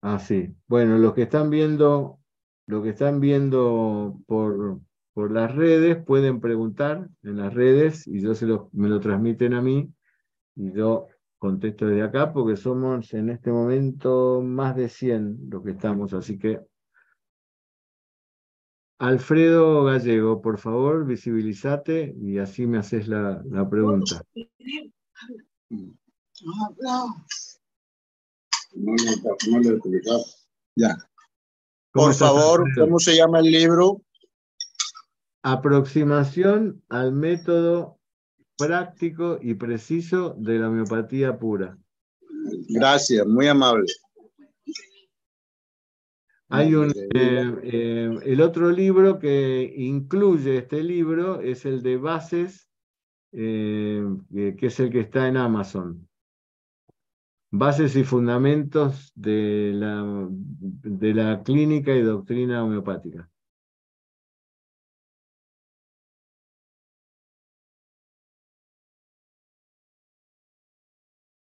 Ah, 0.03 0.19
sí. 0.19 0.55
Bueno, 0.67 0.97
los 0.99 1.15
que 1.15 1.23
están 1.23 1.51
viendo, 1.51 2.21
los 2.67 2.83
que 2.83 2.91
están 2.91 3.21
viendo 3.21 4.19
por, 4.27 4.81
por 5.13 5.31
las 5.31 5.55
redes 5.55 6.03
pueden 6.05 6.41
preguntar 6.41 7.09
en 7.23 7.37
las 7.37 7.53
redes 7.53 8.07
y 8.07 8.21
yo 8.21 8.35
se 8.35 8.47
lo, 8.47 8.71
me 8.73 8.89
lo 8.89 9.01
transmiten 9.01 9.55
a 9.55 9.61
mí 9.61 9.93
y 10.57 10.73
yo 10.73 11.07
contesto 11.39 11.87
desde 11.87 12.03
acá 12.03 12.33
porque 12.33 12.57
somos 12.57 13.13
en 13.15 13.31
este 13.31 13.51
momento 13.51 14.41
más 14.43 14.77
de 14.77 14.89
100 14.89 15.51
los 15.51 15.63
que 15.63 15.73
estamos, 15.73 16.13
así 16.15 16.39
que 16.39 16.61
Alfredo 18.99 19.85
Gallego, 19.85 20.43
por 20.43 20.59
favor, 20.59 21.07
visibilízate 21.07 22.15
y 22.21 22.37
así 22.37 22.67
me 22.67 22.77
haces 22.77 23.09
la, 23.09 23.43
la 23.47 23.69
pregunta. 23.69 24.23
Ya. 30.77 30.97
Por 31.93 32.15
favor, 32.15 32.65
¿cómo 32.79 32.99
se 32.99 33.17
llama 33.17 33.41
el 33.41 33.47
libro? 33.47 34.03
Aproximación 35.43 36.83
al 36.89 37.13
método 37.13 37.99
práctico 38.57 39.39
y 39.41 39.55
preciso 39.55 40.35
de 40.39 40.59
la 40.59 40.69
homeopatía 40.69 41.39
pura. 41.39 41.79
Gracias, 42.69 43.27
muy 43.27 43.49
amable. 43.49 43.87
Hay 46.53 46.75
un, 46.75 46.91
eh, 46.91 47.55
eh, 47.63 48.19
el 48.25 48.41
otro 48.41 48.71
libro 48.71 49.21
que 49.21 49.73
incluye 49.77 50.59
este 50.59 50.83
libro 50.83 51.41
es 51.41 51.65
el 51.65 51.81
de 51.81 51.97
bases, 51.97 52.69
eh, 53.33 54.05
que 54.59 54.67
es 54.67 54.81
el 54.81 54.91
que 54.91 55.01
está 55.01 55.29
en 55.29 55.37
Amazon. 55.37 56.10
Bases 57.53 57.95
y 57.97 58.03
fundamentos 58.05 59.13
de 59.15 59.71
la, 59.75 60.29
de 60.31 61.15
la 61.15 61.43
clínica 61.45 61.93
y 61.95 62.03
doctrina 62.03 62.65
homeopática. 62.65 63.31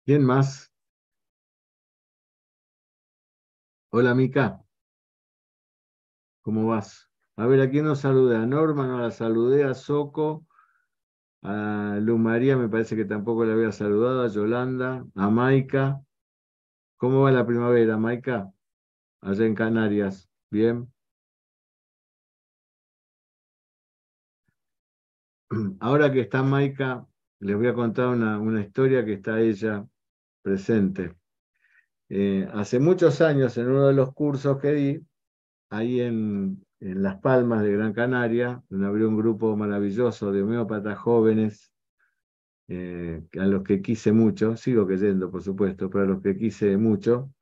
¿Quién 0.07 0.23
más? 0.25 0.71
Hola, 3.91 4.15
Mica. 4.15 4.63
¿Cómo 6.43 6.67
vas? 6.69 7.11
A 7.37 7.47
ver, 7.47 7.61
¿a 7.61 7.71
quién 7.71 7.87
nos 7.87 8.01
saludé? 8.01 8.37
A 8.37 8.47
Norma 8.47 8.87
no 8.87 8.99
la 9.01 9.11
saludé, 9.11 9.65
a 9.65 9.75
Soco, 9.75 10.47
a 11.45 11.99
Lu 12.01 12.19
María 12.19 12.57
me 12.57 12.69
parece 12.69 12.97
que 12.97 13.05
tampoco 13.05 13.45
la 13.45 13.53
había 13.55 13.71
saludado, 13.73 14.23
a 14.23 14.29
Yolanda, 14.29 15.07
a 15.15 15.31
Maika. 15.31 16.03
¿Cómo 16.97 17.23
va 17.23 17.33
la 17.33 17.47
primavera, 17.47 17.97
Maika? 17.99 18.53
Allá 19.21 19.47
en 19.47 19.55
Canarias. 19.55 20.29
¿Bien? 20.51 20.93
Ahora 25.81 26.13
que 26.13 26.21
está 26.21 26.43
Maika, 26.43 27.07
les 27.41 27.57
voy 27.57 27.67
a 27.69 27.75
contar 27.75 28.09
una, 28.09 28.39
una 28.39 28.61
historia 28.63 29.05
que 29.05 29.15
está 29.15 29.41
ella 29.41 29.87
presente. 30.43 31.15
Eh, 32.09 32.49
hace 32.55 32.79
muchos 32.79 33.21
años, 33.21 33.57
en 33.59 33.69
uno 33.69 33.87
de 33.89 33.95
los 33.95 34.15
cursos 34.15 34.59
que 34.61 34.73
di, 34.73 35.07
ahí 35.77 36.01
en, 36.01 36.65
Las 36.81 37.19
Palmas 37.21 37.63
de 37.63 37.73
Gran 37.73 37.93
Canaria, 37.95 38.63
donde 38.69 38.87
abrió 38.87 39.09
un 39.09 39.17
grupo 39.17 39.57
maravilloso 39.57 40.33
de 40.33 40.43
homeópatas 40.43 40.99
jóvenes, 40.99 41.73
eh, 42.69 43.23
a 43.39 43.47
los 43.47 43.63
que 43.63 43.81
quise 43.81 44.13
mucho, 44.13 44.57
sigo 44.57 44.87
creyendo, 44.87 45.31
por 45.31 45.43
supuesto, 45.43 45.89
pero 45.89 46.05
a 46.05 46.07
los 46.07 46.23
que 46.23 46.37
quise 46.37 46.77
mucho, 46.77 47.33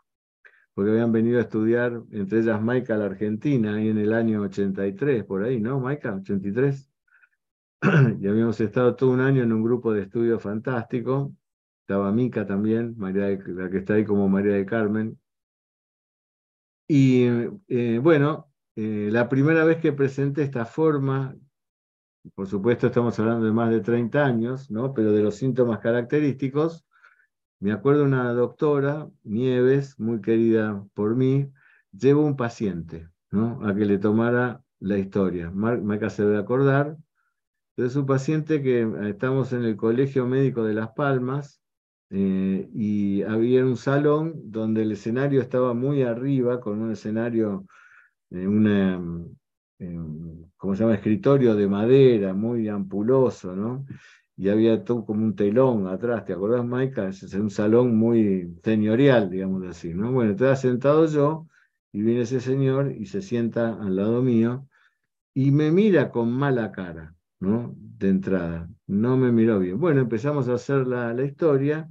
porque 0.74 0.92
habían 0.92 1.12
venido 1.12 1.38
a 1.38 1.42
estudiar, 1.42 2.02
entre 2.12 2.40
ellas 2.40 2.62
Maika, 2.62 2.96
la 2.96 3.06
Argentina, 3.06 3.74
ahí 3.74 3.88
en 3.88 3.98
el 3.98 4.12
año 4.12 4.42
83, 4.42 5.24
por 5.24 5.42
ahí, 5.42 5.60
¿no, 5.60 5.80
Maika? 5.80 6.14
83. 6.14 6.88
y 8.20 8.28
habíamos 8.28 8.60
estado 8.60 8.94
todo 8.94 9.10
un 9.10 9.20
año 9.20 9.42
en 9.42 9.52
un 9.52 9.62
grupo 9.62 9.92
de 9.92 10.02
estudio 10.02 10.38
fantástico, 10.38 11.34
estaba 11.80 12.12
Mica 12.12 12.46
también, 12.46 12.94
María 12.96 13.28
la 13.46 13.68
que 13.68 13.78
está 13.78 13.94
ahí 13.94 14.04
como 14.04 14.28
María 14.28 14.54
de 14.54 14.64
Carmen. 14.64 15.18
Y 16.94 17.24
eh, 17.68 18.00
bueno, 18.02 18.52
eh, 18.76 19.08
la 19.10 19.26
primera 19.30 19.64
vez 19.64 19.78
que 19.78 19.94
presenté 19.94 20.42
esta 20.42 20.66
forma, 20.66 21.34
por 22.34 22.46
supuesto 22.46 22.88
estamos 22.88 23.18
hablando 23.18 23.46
de 23.46 23.52
más 23.52 23.70
de 23.70 23.80
30 23.80 24.22
años, 24.22 24.70
¿no? 24.70 24.92
pero 24.92 25.10
de 25.12 25.22
los 25.22 25.36
síntomas 25.36 25.78
característicos, 25.78 26.84
me 27.60 27.72
acuerdo 27.72 28.04
una 28.04 28.34
doctora, 28.34 29.08
Nieves, 29.22 29.98
muy 29.98 30.20
querida 30.20 30.86
por 30.92 31.16
mí, 31.16 31.50
llevó 31.92 32.26
un 32.26 32.36
paciente 32.36 33.08
¿no? 33.30 33.66
a 33.66 33.74
que 33.74 33.86
le 33.86 33.96
tomara 33.96 34.62
la 34.78 34.98
historia. 34.98 35.50
Maca 35.50 36.10
se 36.10 36.24
debe 36.24 36.40
acordar. 36.40 36.98
Es 37.78 37.96
un 37.96 38.04
paciente 38.04 38.60
que 38.60 38.82
eh, 38.82 39.08
estamos 39.08 39.54
en 39.54 39.64
el 39.64 39.76
Colegio 39.76 40.26
Médico 40.26 40.62
de 40.62 40.74
Las 40.74 40.90
Palmas, 40.90 41.61
eh, 42.14 42.68
y 42.74 43.22
había 43.22 43.64
un 43.64 43.76
salón 43.78 44.34
donde 44.52 44.82
el 44.82 44.92
escenario 44.92 45.40
estaba 45.40 45.72
muy 45.72 46.02
arriba, 46.02 46.60
con 46.60 46.78
un 46.80 46.92
escenario, 46.92 47.64
eh, 48.30 48.46
una, 48.46 49.00
eh, 49.78 49.98
¿cómo 50.58 50.74
se 50.76 50.82
llama? 50.82 50.94
Escritorio 50.96 51.54
de 51.54 51.66
madera, 51.68 52.34
muy 52.34 52.68
ampuloso, 52.68 53.56
¿no? 53.56 53.86
Y 54.36 54.50
había 54.50 54.84
todo 54.84 55.06
como 55.06 55.24
un 55.24 55.34
telón 55.36 55.86
atrás, 55.86 56.24
¿te 56.26 56.34
acordás, 56.34 56.64
Maika? 56.66 57.08
Es 57.08 57.34
un 57.34 57.50
salón 57.50 57.96
muy 57.96 58.58
señorial, 58.62 59.30
digamos 59.30 59.64
así, 59.66 59.94
¿no? 59.94 60.12
Bueno, 60.12 60.32
estaba 60.32 60.56
sentado 60.56 61.06
yo 61.06 61.46
y 61.92 62.02
viene 62.02 62.22
ese 62.22 62.40
señor 62.40 62.92
y 62.92 63.06
se 63.06 63.22
sienta 63.22 63.74
al 63.80 63.96
lado 63.96 64.22
mío 64.22 64.68
y 65.34 65.50
me 65.50 65.70
mira 65.72 66.10
con 66.10 66.32
mala 66.32 66.72
cara, 66.72 67.14
¿no? 67.40 67.74
De 67.76 68.08
entrada, 68.10 68.68
no 68.86 69.16
me 69.16 69.32
miró 69.32 69.58
bien. 69.60 69.80
Bueno, 69.80 70.02
empezamos 70.02 70.48
a 70.48 70.54
hacer 70.54 70.86
la, 70.86 71.14
la 71.14 71.24
historia 71.24 71.90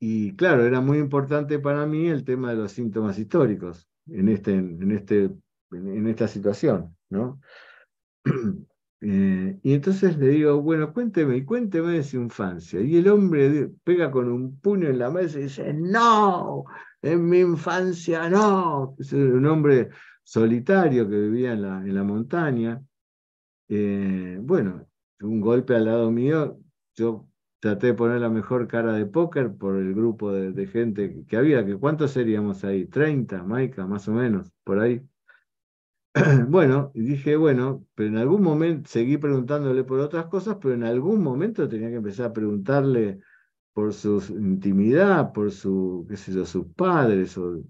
y 0.00 0.36
claro, 0.36 0.64
era 0.64 0.80
muy 0.80 0.98
importante 0.98 1.58
para 1.58 1.86
mí 1.86 2.06
el 2.08 2.24
tema 2.24 2.50
de 2.50 2.56
los 2.56 2.72
síntomas 2.72 3.18
históricos 3.18 3.88
en, 4.06 4.28
este, 4.28 4.54
en, 4.54 4.92
este, 4.92 5.30
en 5.72 6.06
esta 6.06 6.28
situación, 6.28 6.96
¿no? 7.10 7.40
Eh, 9.00 9.56
y 9.62 9.74
entonces 9.74 10.16
le 10.18 10.26
digo, 10.30 10.60
bueno, 10.60 10.92
cuénteme, 10.92 11.44
cuénteme 11.44 11.92
de 11.92 12.02
su 12.02 12.16
infancia. 12.16 12.80
Y 12.80 12.96
el 12.96 13.06
hombre 13.06 13.70
pega 13.84 14.10
con 14.10 14.28
un 14.28 14.58
puño 14.58 14.88
en 14.88 14.98
la 14.98 15.08
mesa 15.08 15.38
y 15.38 15.44
dice, 15.44 15.72
no, 15.72 16.64
en 17.02 17.28
mi 17.28 17.38
infancia 17.38 18.28
no. 18.28 18.96
Es 18.98 19.12
un 19.12 19.46
hombre 19.46 19.90
solitario 20.24 21.08
que 21.08 21.16
vivía 21.16 21.52
en 21.52 21.62
la, 21.62 21.78
en 21.78 21.94
la 21.94 22.02
montaña. 22.02 22.82
Eh, 23.68 24.38
bueno, 24.42 24.84
un 25.20 25.40
golpe 25.40 25.76
al 25.76 25.84
lado 25.84 26.10
mío, 26.10 26.58
yo 26.96 27.28
traté 27.60 27.88
de 27.88 27.94
poner 27.94 28.20
la 28.20 28.30
mejor 28.30 28.68
cara 28.68 28.92
de 28.92 29.06
póker 29.06 29.54
por 29.56 29.76
el 29.76 29.94
grupo 29.94 30.32
de, 30.32 30.66
gente 30.66 31.24
que 31.26 31.36
había, 31.36 31.64
que 31.64 31.76
¿cuántos 31.76 32.12
seríamos 32.12 32.64
ahí? 32.64 32.86
30, 32.86 33.42
Maika, 33.42 33.86
más 33.86 34.08
o 34.08 34.12
menos, 34.12 34.52
por 34.64 34.80
ahí. 34.80 35.02
bueno, 36.48 36.90
y 36.94 37.02
dije, 37.02 37.36
bueno, 37.36 37.84
pero 37.94 38.08
en 38.08 38.16
algún 38.16 38.42
momento 38.42 38.88
seguí 38.88 39.18
preguntándole 39.18 39.84
por 39.84 40.00
otras 40.00 40.26
cosas, 40.26 40.56
pero 40.60 40.74
en 40.74 40.84
algún 40.84 41.22
momento 41.22 41.68
tenía 41.68 41.88
que 41.88 41.96
empezar 41.96 42.26
a 42.26 42.32
preguntarle 42.32 43.20
por 43.72 43.92
su 43.92 44.18
intimidad, 44.30 45.32
por 45.32 45.52
su, 45.52 46.06
qué 46.08 46.16
sé 46.16 46.32
yo, 46.32 46.44
sus 46.44 46.66
padres, 46.74 47.36
o 47.38 47.62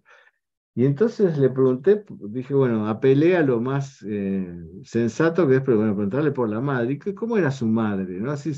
y 0.79 0.87
entonces 0.87 1.37
le 1.39 1.51
pregunté, 1.51 2.05
dije, 2.09 2.55
bueno, 2.55 2.87
apelé 2.87 3.37
a 3.37 3.43
lo 3.43 3.61
más 3.61 4.01
eh, 4.07 4.49
sensato 4.85 5.49
que 5.49 5.57
es 5.57 5.61
preguntarle 5.63 6.31
por 6.31 6.49
la 6.49 6.61
madre. 6.61 6.93
¿Y 7.05 7.15
cómo 7.15 7.37
era 7.37 7.51
su 7.51 7.67
madre? 7.67 8.21
¿no? 8.21 8.31
Así, 8.31 8.53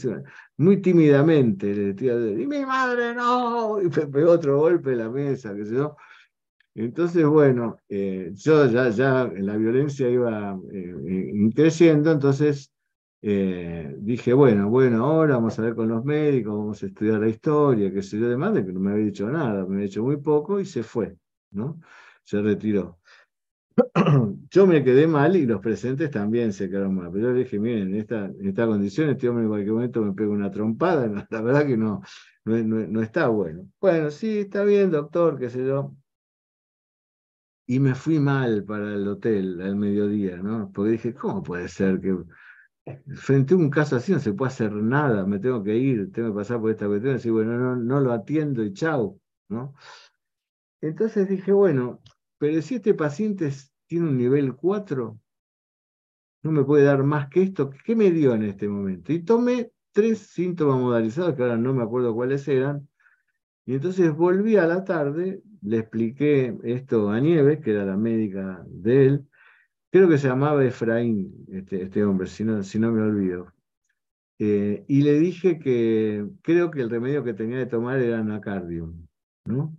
muy 0.59 0.83
tímidamente 0.83 1.75
le 1.75 1.95
decía, 1.95 2.13
y 2.13 2.47
mi 2.47 2.67
madre 2.67 3.15
no, 3.15 3.81
y 3.81 3.89
pegó 3.89 4.33
otro 4.33 4.59
golpe 4.59 4.93
en 4.93 4.99
la 4.99 5.09
mesa, 5.09 5.55
qué 5.55 5.65
sé 5.65 5.77
yo. 5.77 5.97
Entonces, 6.75 7.25
bueno, 7.25 7.79
eh, 7.89 8.33
yo 8.35 8.67
ya, 8.67 8.91
ya 8.91 9.25
la 9.39 9.57
violencia 9.57 10.07
iba 10.11 10.61
eh, 10.75 11.51
creciendo, 11.55 12.13
entonces 12.13 12.71
dije, 13.23 14.35
bueno, 14.35 14.69
bueno, 14.69 15.07
ahora 15.07 15.37
vamos 15.37 15.59
a 15.59 15.63
ver 15.63 15.75
con 15.75 15.89
los 15.89 16.05
médicos, 16.05 16.53
vamos 16.55 16.83
a 16.83 16.87
estudiar 16.87 17.21
la 17.21 17.29
historia, 17.29 17.91
qué 17.91 18.03
sé 18.03 18.19
yo, 18.19 18.29
de 18.29 18.37
madre, 18.37 18.67
que 18.67 18.73
no 18.75 18.81
me 18.81 18.93
había 18.93 19.07
dicho 19.07 19.27
nada, 19.31 19.65
me 19.65 19.77
había 19.77 19.87
dicho 19.87 20.03
muy 20.03 20.19
poco 20.19 20.61
y 20.61 20.67
se 20.67 20.83
fue, 20.83 21.17
¿no? 21.53 21.81
Se 22.31 22.41
retiró. 22.41 23.01
Yo 24.51 24.67
me 24.67 24.85
quedé 24.85 25.07
mal 25.09 25.35
y 25.35 25.47
los 25.47 25.61
presentes 25.61 26.11
también 26.11 26.53
se 26.53 26.71
quedaron 26.71 26.95
mal. 26.95 27.11
Pero 27.13 27.31
yo 27.31 27.35
dije, 27.35 27.59
miren, 27.59 27.89
en 27.89 27.95
esta, 27.97 28.27
en 28.27 28.49
esta 28.49 28.67
condición 28.67 29.11
este 29.11 29.29
hombre 29.29 29.45
en 29.45 29.49
cualquier 29.49 29.73
momento 29.73 30.03
me 30.03 30.13
pega 30.13 30.31
una 30.31 30.51
trompada. 30.51 31.27
La 31.31 31.41
verdad 31.43 31.67
que 31.67 31.77
no, 31.77 32.03
no, 32.45 32.59
no, 32.63 33.03
está 33.03 33.29
bueno. 33.29 33.69
Bueno, 33.81 34.11
sí, 34.11 34.41
está 34.41 34.65
bien, 34.65 34.91
doctor, 34.91 35.39
qué 35.39 35.51
sé 35.51 35.67
yo. 35.67 35.95
Y 37.67 37.81
me 37.81 37.95
fui 37.95 38.19
mal 38.19 38.65
para 38.65 38.95
el 38.95 39.07
hotel 39.09 39.61
al 39.61 39.77
mediodía, 39.77 40.37
¿no? 40.37 40.71
Porque 40.73 40.93
dije, 40.93 41.15
¿cómo 41.15 41.43
puede 41.43 41.69
ser 41.69 42.01
que 42.01 42.17
frente 43.15 43.55
a 43.55 43.57
un 43.57 43.71
caso 43.71 43.97
así 43.97 44.13
no 44.13 44.19
se 44.19 44.33
puede 44.33 44.49
hacer 44.49 44.73
nada, 44.73 45.25
me 45.27 45.39
tengo 45.39 45.63
que 45.63 45.77
ir, 45.77 46.11
tengo 46.13 46.31
que 46.31 46.35
pasar 46.37 46.61
por 46.61 46.71
esta 46.71 46.87
cuestión 46.87 47.21
y 47.23 47.31
bueno, 47.31 47.57
no, 47.59 47.77
no 47.77 48.01
lo 48.01 48.13
atiendo 48.13 48.65
y 48.65 48.73
chau, 48.73 49.21
¿no? 49.49 49.75
Entonces 50.81 51.29
dije, 51.29 51.53
bueno, 51.53 52.01
pero 52.41 52.63
si 52.63 52.77
este 52.77 52.95
paciente 52.95 53.51
tiene 53.87 54.09
un 54.09 54.17
nivel 54.17 54.57
4, 54.57 55.21
no 56.43 56.53
me 56.53 56.65
puede 56.65 56.85
dar 56.85 57.03
más 57.03 57.29
que 57.29 57.43
esto, 57.43 57.71
¿qué 57.85 57.95
me 57.95 58.11
dio 58.11 58.35
en 58.35 58.45
este 58.45 58.67
momento? 58.67 59.13
Y 59.13 59.23
tomé 59.23 59.73
tres 59.93 60.21
síntomas 60.21 60.81
modalizados, 60.81 61.35
que 61.35 61.43
ahora 61.43 61.59
no 61.59 61.75
me 61.75 61.83
acuerdo 61.83 62.15
cuáles 62.15 62.49
eran, 62.49 62.89
y 63.67 63.75
entonces 63.75 64.17
volví 64.17 64.57
a 64.57 64.67
la 64.67 64.85
tarde, 64.85 65.43
le 65.61 65.79
expliqué 65.81 66.57
esto 66.65 67.11
a 67.11 67.21
Nieves, 67.21 67.61
que 67.61 67.73
era 67.73 67.85
la 67.85 67.99
médica 67.99 68.65
de 68.67 69.07
él, 69.07 69.29
creo 69.91 70.09
que 70.09 70.17
se 70.17 70.29
llamaba 70.29 70.65
Efraín, 70.65 71.45
este, 71.53 71.83
este 71.83 72.03
hombre, 72.05 72.27
si 72.27 72.43
no, 72.45 72.63
si 72.63 72.79
no 72.79 72.91
me 72.91 73.03
olvido. 73.03 73.53
Eh, 74.39 74.83
y 74.89 75.03
le 75.03 75.19
dije 75.21 75.59
que 75.59 76.27
creo 76.41 76.71
que 76.71 76.81
el 76.81 76.89
remedio 76.89 77.23
que 77.23 77.35
tenía 77.35 77.59
que 77.59 77.71
tomar 77.71 78.01
era 78.01 78.21
anacardium, 78.21 79.07
¿no? 79.45 79.77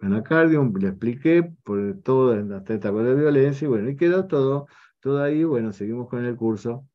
Anacardium, 0.00 0.74
le 0.76 0.88
expliqué 0.88 1.52
por 1.64 2.00
todo, 2.02 2.32
hasta 2.56 2.74
esta 2.74 2.90
cosa 2.90 3.04
de 3.04 3.14
violencia, 3.14 3.66
y 3.66 3.68
bueno, 3.68 3.90
y 3.90 3.96
quedó 3.96 4.26
todo, 4.26 4.66
todo 5.00 5.22
ahí, 5.22 5.44
bueno, 5.44 5.72
seguimos 5.72 6.08
con 6.08 6.24
el 6.24 6.36
curso. 6.36 6.86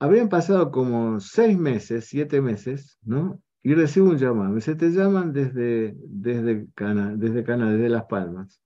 Habrían 0.00 0.28
pasado 0.28 0.70
como 0.70 1.20
seis 1.20 1.56
meses, 1.56 2.06
siete 2.06 2.40
meses, 2.40 2.98
¿no? 3.02 3.40
Y 3.62 3.74
recibo 3.74 4.08
un 4.08 4.18
llamado. 4.18 4.50
Me 4.50 4.56
dice, 4.56 4.74
te 4.74 4.90
llaman 4.90 5.32
desde, 5.32 5.94
desde 5.96 6.66
Cana, 6.74 7.14
desde 7.16 7.44
Cana, 7.44 7.70
desde 7.70 7.88
Las 7.88 8.06
Palmas. 8.06 8.60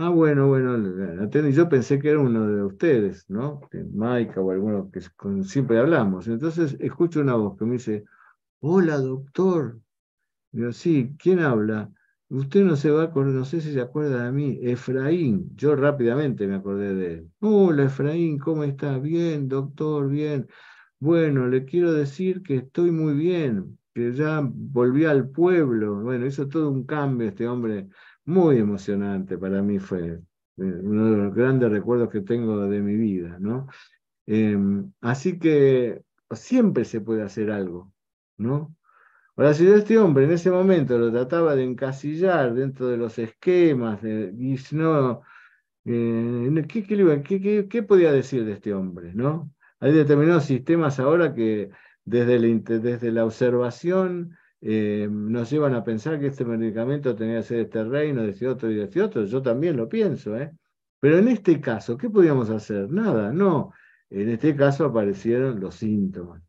Ah, 0.00 0.10
bueno, 0.10 0.46
bueno, 0.46 0.76
yo 1.50 1.68
pensé 1.68 1.98
que 1.98 2.10
era 2.10 2.20
uno 2.20 2.46
de 2.46 2.62
ustedes, 2.62 3.28
¿no? 3.28 3.60
Maika 3.94 4.40
o 4.40 4.52
alguno 4.52 4.90
que 4.92 5.00
siempre 5.42 5.78
hablamos. 5.78 6.28
Entonces 6.28 6.76
escucho 6.78 7.20
una 7.20 7.34
voz 7.34 7.58
que 7.58 7.64
me 7.64 7.72
dice, 7.72 8.04
hola 8.60 8.98
doctor. 8.98 9.80
Digo, 10.52 10.72
sí, 10.72 11.14
¿quién 11.18 11.40
habla? 11.40 11.90
Usted 12.30 12.62
no 12.64 12.76
se 12.76 12.90
va 12.90 13.04
a 13.04 13.08
no 13.14 13.44
sé 13.44 13.60
si 13.60 13.72
se 13.72 13.80
acuerda 13.80 14.24
de 14.24 14.32
mí, 14.32 14.58
Efraín. 14.62 15.50
Yo 15.56 15.74
rápidamente 15.76 16.46
me 16.46 16.56
acordé 16.56 16.94
de 16.94 17.12
él. 17.14 17.30
Hola 17.40 17.84
Efraín, 17.84 18.38
¿cómo 18.38 18.64
está? 18.64 18.98
Bien, 18.98 19.48
doctor, 19.48 20.08
bien. 20.08 20.46
Bueno, 21.00 21.46
le 21.48 21.64
quiero 21.64 21.92
decir 21.92 22.42
que 22.42 22.56
estoy 22.56 22.90
muy 22.90 23.14
bien, 23.14 23.78
que 23.94 24.12
ya 24.12 24.42
volví 24.44 25.04
al 25.04 25.30
pueblo. 25.30 26.02
Bueno, 26.02 26.26
hizo 26.26 26.48
todo 26.48 26.70
un 26.70 26.84
cambio 26.84 27.28
este 27.28 27.48
hombre 27.48 27.88
muy 28.28 28.58
emocionante 28.58 29.38
para 29.38 29.62
mí 29.62 29.78
fue 29.78 30.00
eh, 30.10 30.20
uno 30.56 31.10
de 31.10 31.16
los 31.16 31.34
grandes 31.34 31.70
recuerdos 31.70 32.10
que 32.10 32.20
tengo 32.20 32.66
de 32.66 32.80
mi 32.82 32.94
vida, 32.94 33.38
¿no? 33.40 33.68
Em, 34.26 34.92
así 35.00 35.38
que 35.38 36.02
siempre 36.32 36.84
se 36.84 37.00
puede 37.00 37.22
hacer 37.22 37.50
algo, 37.50 37.90
¿no? 38.36 38.76
Ahora, 39.38 39.54
si 39.54 39.68
este 39.68 39.96
hombre 39.98 40.24
en 40.24 40.32
ese 40.32 40.50
momento 40.50 40.98
lo 40.98 41.12
trataba 41.12 41.54
de 41.54 41.62
encasillar 41.62 42.54
dentro 42.54 42.88
de 42.88 42.96
los 42.96 43.20
esquemas, 43.20 44.02
y 44.02 44.56
no, 44.72 45.22
eh, 45.84 46.64
¿qué, 46.68 46.82
qué, 46.82 47.68
qué, 47.70 47.82
podía 47.84 48.10
decir 48.10 48.44
de 48.44 48.54
este 48.54 48.74
hombre, 48.74 49.12
no? 49.14 49.52
Hay 49.78 49.92
determinados 49.92 50.44
sistemas 50.44 50.98
ahora 50.98 51.34
que 51.34 51.70
desde 52.04 52.40
desde 52.80 53.12
la 53.12 53.24
observación 53.24 54.36
eh, 54.60 55.08
nos 55.08 55.50
llevan 55.50 55.74
a 55.74 55.84
pensar 55.84 56.18
que 56.18 56.26
este 56.26 56.44
medicamento 56.44 57.14
tenía 57.14 57.36
que 57.36 57.44
ser 57.44 57.60
este 57.60 57.84
reino, 57.84 58.22
de 58.24 58.30
este 58.30 58.48
otro 58.48 58.68
y 58.72 58.74
de 58.74 58.84
este 58.84 59.02
otro. 59.02 59.24
Yo 59.24 59.40
también 59.40 59.76
lo 59.76 59.88
pienso, 59.88 60.36
¿eh? 60.36 60.50
Pero 60.98 61.18
en 61.18 61.28
este 61.28 61.60
caso, 61.60 61.96
¿qué 61.96 62.10
podíamos 62.10 62.50
hacer? 62.50 62.90
Nada, 62.90 63.32
no. 63.32 63.72
En 64.10 64.30
este 64.30 64.56
caso 64.56 64.84
aparecieron 64.86 65.60
los 65.60 65.76
síntomas, 65.76 66.42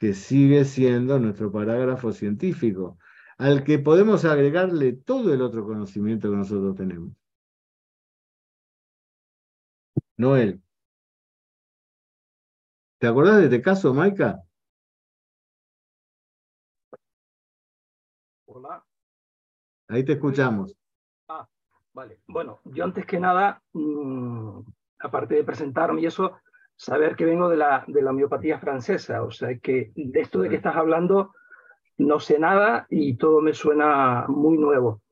que 0.00 0.14
sigue 0.14 0.64
siendo 0.64 1.18
nuestro 1.18 1.52
parágrafo 1.52 2.10
científico, 2.12 2.98
al 3.36 3.64
que 3.64 3.78
podemos 3.78 4.24
agregarle 4.24 4.94
todo 4.94 5.34
el 5.34 5.42
otro 5.42 5.64
conocimiento 5.66 6.30
que 6.30 6.36
nosotros 6.38 6.74
tenemos. 6.74 7.12
Noel. 10.16 10.62
¿Te 12.98 13.06
acordás 13.06 13.38
de 13.38 13.44
este 13.44 13.60
caso, 13.60 13.92
Maika? 13.92 14.40
Hola. 18.46 18.82
Ahí 19.88 20.02
te 20.02 20.12
escuchamos. 20.12 20.74
Ah, 21.28 21.46
vale. 21.92 22.20
Bueno, 22.26 22.60
yo 22.64 22.84
antes 22.84 23.04
que 23.04 23.20
nada, 23.20 23.62
mm, 23.74 24.60
aparte 24.98 25.34
de 25.34 25.44
presentarme 25.44 26.00
y 26.00 26.06
eso, 26.06 26.40
saber 26.80 27.14
que 27.14 27.26
vengo 27.26 27.50
de 27.50 27.58
la, 27.58 27.84
de 27.86 28.00
la 28.00 28.10
homeopatía 28.10 28.58
francesa. 28.58 29.22
O 29.22 29.30
sea, 29.30 29.58
que 29.58 29.92
de 29.94 30.20
esto 30.20 30.40
de 30.40 30.48
que 30.48 30.56
estás 30.56 30.76
hablando 30.76 31.34
no 31.98 32.18
sé 32.18 32.38
nada 32.38 32.86
y 32.88 33.18
todo 33.18 33.42
me 33.42 33.52
suena 33.52 34.24
muy 34.28 34.56
nuevo. 34.56 35.02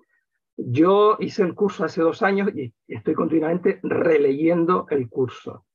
Yo 0.56 1.18
hice 1.20 1.42
el 1.42 1.54
curso 1.54 1.84
hace 1.84 2.00
dos 2.00 2.22
años 2.22 2.48
y 2.54 2.72
estoy 2.86 3.12
continuamente 3.12 3.80
releyendo 3.82 4.86
el 4.88 5.10
curso. 5.10 5.66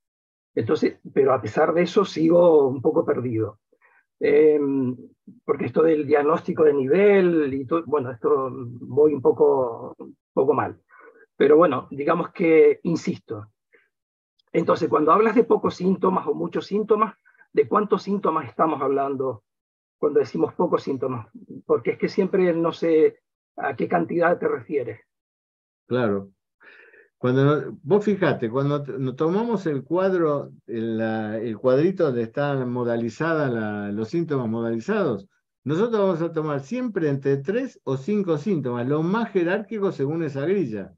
Entonces, 0.56 0.98
pero 1.14 1.32
a 1.32 1.42
pesar 1.42 1.76
de 1.76 1.84
eso 1.84 2.04
sigo 2.06 2.68
un 2.68 2.82
poco 2.82 3.06
perdido. 3.06 3.60
Em, 4.20 4.98
porque 5.46 5.66
esto 5.66 5.84
del 5.84 6.08
diagnóstico 6.08 6.64
de 6.64 6.74
nivel 6.74 7.54
y 7.54 7.66
todo, 7.68 7.84
bueno, 7.86 8.10
esto 8.10 8.50
voy 8.52 9.14
un 9.14 9.22
poco, 9.22 9.96
poco 10.34 10.54
mal. 10.56 10.82
Pero 11.38 11.56
bueno, 11.56 11.88
digamos 11.92 12.32
que 12.32 12.80
insisto. 12.82 13.53
Entonces, 14.54 14.88
cuando 14.88 15.12
hablas 15.12 15.36
de 15.36 15.44
pocos 15.44 15.76
síntomas 15.76 16.28
o 16.28 16.34
muchos 16.34 16.68
síntomas, 16.68 17.16
¿de 17.52 17.68
cuántos 17.68 18.04
síntomas 18.04 18.48
estamos 18.48 18.82
hablando 18.82 19.44
cuando 19.98 20.20
decimos 20.20 20.54
pocos 20.54 20.84
síntomas? 20.84 21.28
Porque 21.66 21.92
es 21.92 21.98
que 21.98 22.08
siempre 22.08 22.54
no 22.54 22.72
sé 22.72 23.20
a 23.58 23.76
qué 23.76 23.88
cantidad 23.88 24.38
te 24.38 24.48
refieres. 24.48 25.02
Claro, 25.88 26.30
cuando 27.24 27.78
vos 27.84 28.04
fijate, 28.04 28.50
cuando 28.50 28.84
tomamos 29.16 29.66
el 29.66 29.86
cuadro, 29.86 30.52
el, 30.68 31.58
cuadrito 31.58 32.06
donde 32.06 32.24
están 32.24 32.70
modalizados 32.70 33.94
los 33.94 34.10
síntomas 34.10 34.50
modalizados, 34.50 35.30
nosotros 35.64 36.02
vamos 36.02 36.22
a 36.22 36.34
tomar 36.34 36.60
siempre 36.60 37.08
entre 37.08 37.38
tres 37.38 37.80
o 37.86 37.96
cinco 37.96 38.38
síntomas, 38.38 38.86
los 38.90 39.06
más 39.06 39.32
jerárquicos 39.32 39.96
según 39.96 40.22
esa 40.24 40.42
grilla. 40.46 40.94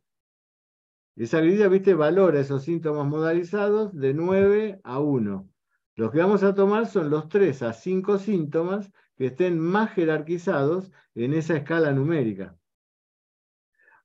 Esa 1.15 1.39
grilla, 1.39 1.69
viste, 1.69 1.93
valora 1.93 2.41
esos 2.41 2.63
síntomas 2.63 3.07
modalizados 3.07 3.95
de 3.95 4.13
9 4.13 4.81
a 4.83 4.99
1. 4.99 5.49
Los 5.95 6.11
que 6.11 6.17
vamos 6.17 6.43
a 6.43 6.53
tomar 6.53 6.87
son 6.87 7.09
los 7.09 7.29
3 7.29 7.61
a 7.61 7.71
5 7.71 8.17
síntomas 8.17 8.91
que 9.15 9.27
estén 9.27 9.57
más 9.57 9.91
jerarquizados 9.91 10.91
en 11.13 11.33
esa 11.33 11.55
escala 11.55 11.93
numérica. 11.93 12.57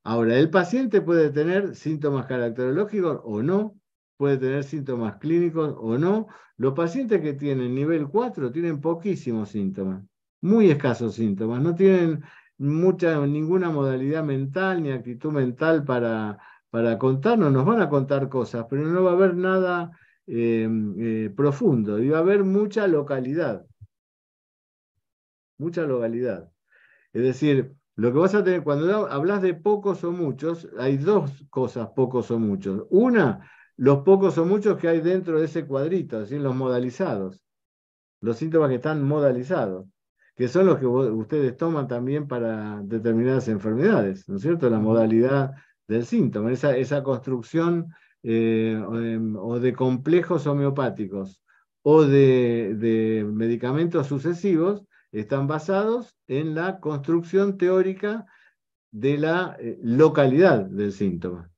Ahora, 0.04 0.38
el 0.38 0.50
paciente 0.50 1.00
puede 1.00 1.30
tener 1.30 1.74
síntomas 1.74 2.26
caracterológicos 2.26 3.20
o 3.24 3.42
no, 3.42 3.74
puede 4.16 4.38
tener 4.38 4.62
síntomas 4.62 5.16
clínicos 5.16 5.74
o 5.78 5.98
no. 5.98 6.28
Los 6.56 6.74
pacientes 6.74 7.20
que 7.20 7.32
tienen 7.32 7.74
nivel 7.74 8.06
4 8.06 8.52
tienen 8.52 8.80
poquísimos 8.80 9.48
síntomas, 9.48 10.04
muy 10.42 10.70
escasos 10.70 11.16
síntomas, 11.16 11.60
no 11.60 11.74
tienen 11.74 12.22
mucha, 12.56 13.26
ninguna 13.26 13.70
modalidad 13.70 14.22
mental 14.22 14.80
ni 14.80 14.92
actitud 14.92 15.32
mental 15.32 15.84
para, 15.84 16.38
para 16.70 16.98
contarnos, 16.98 17.52
nos 17.52 17.64
van 17.64 17.80
a 17.80 17.88
contar 17.88 18.28
cosas, 18.28 18.66
pero 18.70 18.82
no 18.84 19.02
va 19.02 19.10
a 19.10 19.14
haber 19.14 19.34
nada 19.34 19.90
em, 20.26 20.94
eh, 20.98 21.30
profundo 21.30 21.98
y 21.98 22.08
va 22.08 22.18
a 22.18 22.20
haber 22.20 22.44
mucha 22.44 22.86
localidad. 22.86 23.66
Mucha 25.58 25.82
localidad. 25.82 26.50
Es 27.12 27.22
decir, 27.22 27.74
lo 27.96 28.12
que 28.12 28.18
vas 28.18 28.34
a 28.34 28.44
tener, 28.44 28.62
cuando 28.62 29.08
hablas 29.08 29.42
de 29.42 29.54
pocos 29.54 30.04
o 30.04 30.12
muchos, 30.12 30.68
hay 30.78 30.96
dos 30.96 31.44
cosas, 31.50 31.88
pocos 31.94 32.30
o 32.30 32.38
muchos. 32.38 32.86
Una, 32.90 33.50
los 33.76 33.98
pocos 34.04 34.38
o 34.38 34.44
muchos 34.44 34.78
que 34.78 34.88
hay 34.88 35.00
dentro 35.00 35.38
de 35.38 35.46
ese 35.46 35.66
cuadrito, 35.66 36.18
así 36.18 36.38
los 36.38 36.54
modalizados, 36.54 37.44
los 38.20 38.36
síntomas 38.36 38.68
que 38.68 38.76
están 38.76 39.02
modalizados, 39.02 39.86
que 40.36 40.48
son 40.48 40.66
los 40.66 40.78
que 40.78 40.86
ustedes 40.86 41.56
toman 41.56 41.88
también 41.88 42.28
para 42.28 42.80
determinadas 42.82 43.48
enfermedades, 43.48 44.28
¿no 44.28 44.36
es 44.36 44.42
cierto? 44.42 44.70
La 44.70 44.78
modalidad 44.78 45.54
del 45.90 46.06
síntoma, 46.06 46.52
esa, 46.52 46.76
esa 46.76 47.02
construcción 47.02 47.92
eh, 48.22 48.80
o, 49.36 49.58
de 49.58 49.72
complejos 49.72 50.46
homeopáticos 50.46 51.42
o 51.82 52.04
de, 52.04 52.76
de 52.76 53.24
medicamentos 53.24 54.06
sucesivos 54.06 54.84
están 55.10 55.48
basados 55.48 56.16
en 56.28 56.54
la 56.54 56.78
construcción 56.78 57.58
teórica 57.58 58.26
de 58.92 59.18
la 59.18 59.56
eh, 59.58 59.78
localidad 59.82 60.64
del 60.64 60.92
síntoma. 60.92 61.50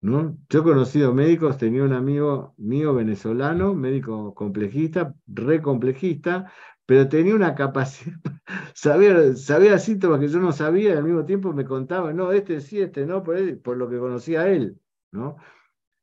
¿no? 0.00 0.38
Yo 0.48 0.60
he 0.60 0.62
conocido 0.62 1.12
médicos, 1.12 1.58
tenía 1.58 1.84
un 1.84 1.92
amigo 1.92 2.54
mío 2.56 2.94
venezolano, 2.94 3.74
médico 3.74 4.34
complejista, 4.34 5.14
recomplejista, 5.26 6.50
pero 6.90 7.08
tenía 7.08 7.36
una 7.36 7.54
capacidad, 7.54 8.16
sabía, 8.74 9.36
sabía 9.36 9.78
síntomas 9.78 10.18
que 10.18 10.26
yo 10.26 10.40
no 10.40 10.50
sabía 10.50 10.88
y 10.92 10.96
al 10.96 11.04
mismo 11.04 11.24
tiempo 11.24 11.52
me 11.52 11.64
contaba, 11.64 12.12
no, 12.12 12.32
este 12.32 12.60
sí, 12.60 12.80
este 12.80 13.06
no, 13.06 13.22
por, 13.22 13.60
por 13.60 13.76
lo 13.76 13.88
que 13.88 13.96
conocía 13.96 14.48
él. 14.48 14.76
¿no? 15.12 15.36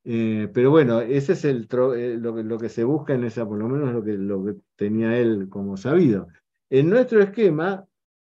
Eh, 0.06 0.50
pero 0.54 0.72
bueno, 0.72 1.02
ese 1.02 1.34
es 1.34 1.44
el, 1.44 1.68
eh, 1.94 2.18
lo, 2.18 2.58
que 2.58 2.70
se 2.70 2.86
busca 2.86 3.14
en 3.14 3.26
esa, 3.26 3.46
por 3.46 3.58
lo 3.58 3.68
menos 3.68 3.94
lo 3.94 4.02
que, 4.02 4.14
lo 4.14 4.46
que 4.46 4.56
tenía 4.78 5.18
él 5.18 5.50
como 5.50 5.76
sabido. 5.76 6.30
En 6.70 6.90
nuestro 6.90 7.22
esquema, 7.22 7.86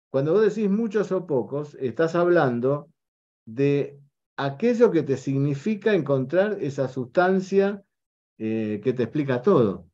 cuando 0.09 0.33
vos 0.33 0.41
decís 0.41 0.67
muchos 0.67 1.11
o 1.11 1.27
pocos, 1.27 1.75
estás 1.79 2.15
hablando 2.15 2.89
de 3.45 3.99
aquello 4.35 4.89
que 4.89 5.03
te 5.03 5.15
significa 5.15 5.93
encontrar 5.93 6.57
esa 6.59 6.87
sustancia 6.87 7.83
eh, 8.39 8.81
que 8.83 8.93
te 8.93 9.03
explica 9.03 9.43
todo. 9.43 9.85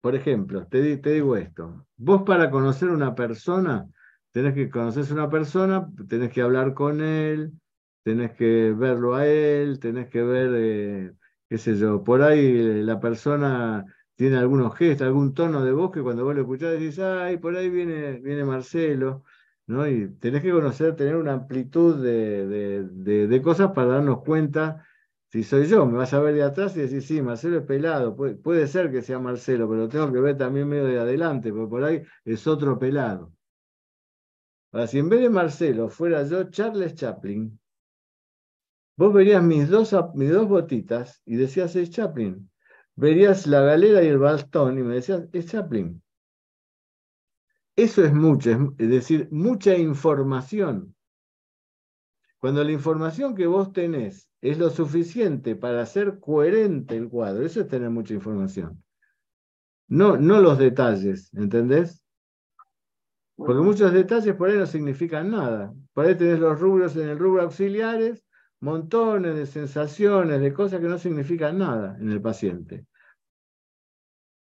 Por 0.00 0.14
ejemplo, 0.14 0.66
te, 0.66 0.82
digo 0.82 1.36
esto, 1.36 1.86
vos 1.96 2.22
para 2.22 2.50
conocer 2.50 2.90
una 2.90 3.14
persona, 3.14 3.86
tenés 4.30 4.54
que 4.54 4.70
conocer 4.70 5.04
a 5.10 5.14
una 5.14 5.30
persona, 5.30 5.88
tenés 6.08 6.32
que 6.32 6.42
hablar 6.42 6.74
con 6.74 7.02
él, 7.02 7.52
tenés 8.04 8.32
que 8.32 8.72
verlo 8.72 9.14
a 9.14 9.26
él, 9.26 9.80
tenés 9.80 10.08
que 10.08 10.22
ver, 10.22 10.50
eh, 10.54 11.12
qué 11.48 11.58
sé 11.58 11.76
yo, 11.76 12.04
por 12.04 12.22
ahí 12.22 12.82
la 12.82 13.00
persona 13.00 13.84
tiene 14.14 14.36
algunos 14.36 14.74
gestos, 14.76 15.06
algún 15.06 15.34
tono 15.34 15.64
de 15.64 15.72
voz 15.72 15.90
que 15.92 16.02
cuando 16.02 16.24
vos 16.24 16.34
lo 16.34 16.42
escuchás 16.42 16.72
decís, 16.72 16.98
ay, 17.00 17.38
por 17.38 17.56
ahí 17.56 17.68
viene, 17.68 18.20
viene 18.20 18.44
Marcelo. 18.44 19.24
¿no? 19.66 19.86
Y 19.88 20.08
tenés 20.20 20.42
que 20.42 20.52
conocer, 20.52 20.96
tener 20.96 21.16
una 21.16 21.32
amplitud 21.32 22.02
de, 22.02 23.40
cosas 23.42 23.72
para 23.72 23.94
darnos 23.94 24.22
cuenta 24.22 24.86
si 25.36 25.42
soy 25.42 25.66
yo. 25.66 25.84
Me 25.84 25.98
vas 25.98 26.14
a 26.14 26.20
ver 26.20 26.34
de 26.34 26.42
atrás 26.42 26.74
y 26.76 26.80
decir, 26.80 27.02
sí, 27.02 27.20
Marcelo 27.20 27.58
es 27.58 27.66
pelado. 27.66 28.16
Puede, 28.16 28.66
ser 28.66 28.90
que 28.90 29.02
sea 29.02 29.18
Marcelo, 29.18 29.68
pero 29.68 29.86
tengo 29.88 30.10
que 30.10 30.20
ver 30.20 30.38
también 30.38 30.66
medio 30.66 30.86
de 30.86 30.98
adelante, 30.98 31.52
porque 31.52 31.68
por 31.68 31.84
ahí 31.84 32.02
es 32.24 32.46
otro 32.46 32.78
pelado. 32.78 33.32
Ahora, 34.72 34.86
si 34.86 34.98
en 34.98 35.10
vez 35.10 35.20
de 35.20 35.28
Marcelo 35.28 35.90
fuera 35.90 36.22
yo 36.22 36.44
Charles 36.44 36.94
Chaplin, 36.94 37.58
vos 38.96 39.12
verías 39.12 39.42
mis 39.42 39.68
dos, 39.68 39.94
mis 40.14 40.30
dos 40.32 40.48
botitas 40.48 41.20
y 41.26 41.36
decías, 41.36 41.76
es 41.76 41.90
Chaplin. 41.90 42.50
Verías 42.94 43.46
la 43.46 43.60
galera 43.60 44.02
y 44.02 44.06
el 44.06 44.18
bastón 44.18 44.78
y 44.78 44.82
me 44.82 44.94
decías, 44.94 45.28
es 45.34 45.46
Chaplin. 45.46 46.02
Eso 47.76 48.02
es 48.02 48.12
mucho, 48.14 48.74
es 48.78 48.88
decir, 48.88 49.28
mucha 49.30 49.76
información. 49.76 50.95
Cuando 52.46 52.62
la 52.62 52.70
información 52.70 53.34
que 53.34 53.48
vos 53.48 53.72
tenés 53.72 54.30
es 54.40 54.56
lo 54.56 54.70
suficiente 54.70 55.56
para 55.56 55.82
hacer 55.82 56.20
coherente 56.20 56.96
el 56.96 57.08
cuadro, 57.08 57.44
eso 57.44 57.60
es 57.60 57.66
tener 57.66 57.90
mucha 57.90 58.14
información. 58.14 58.84
No, 59.88 60.16
no 60.16 60.40
los 60.40 60.56
detalles, 60.56 61.28
¿entendés? 61.34 62.04
Porque 63.34 63.60
muchos 63.60 63.92
detalles 63.92 64.36
por 64.36 64.48
ahí 64.48 64.56
no 64.56 64.66
significan 64.66 65.32
nada. 65.32 65.74
Por 65.92 66.06
ahí 66.06 66.14
tenés 66.14 66.38
los 66.38 66.60
rubros 66.60 66.94
en 66.94 67.08
el 67.08 67.18
rubro 67.18 67.42
auxiliares, 67.42 68.24
montones 68.60 69.34
de 69.34 69.46
sensaciones, 69.46 70.40
de 70.40 70.52
cosas 70.52 70.80
que 70.80 70.86
no 70.86 70.98
significan 70.98 71.58
nada 71.58 71.96
en 72.00 72.12
el 72.12 72.22
paciente. 72.22 72.86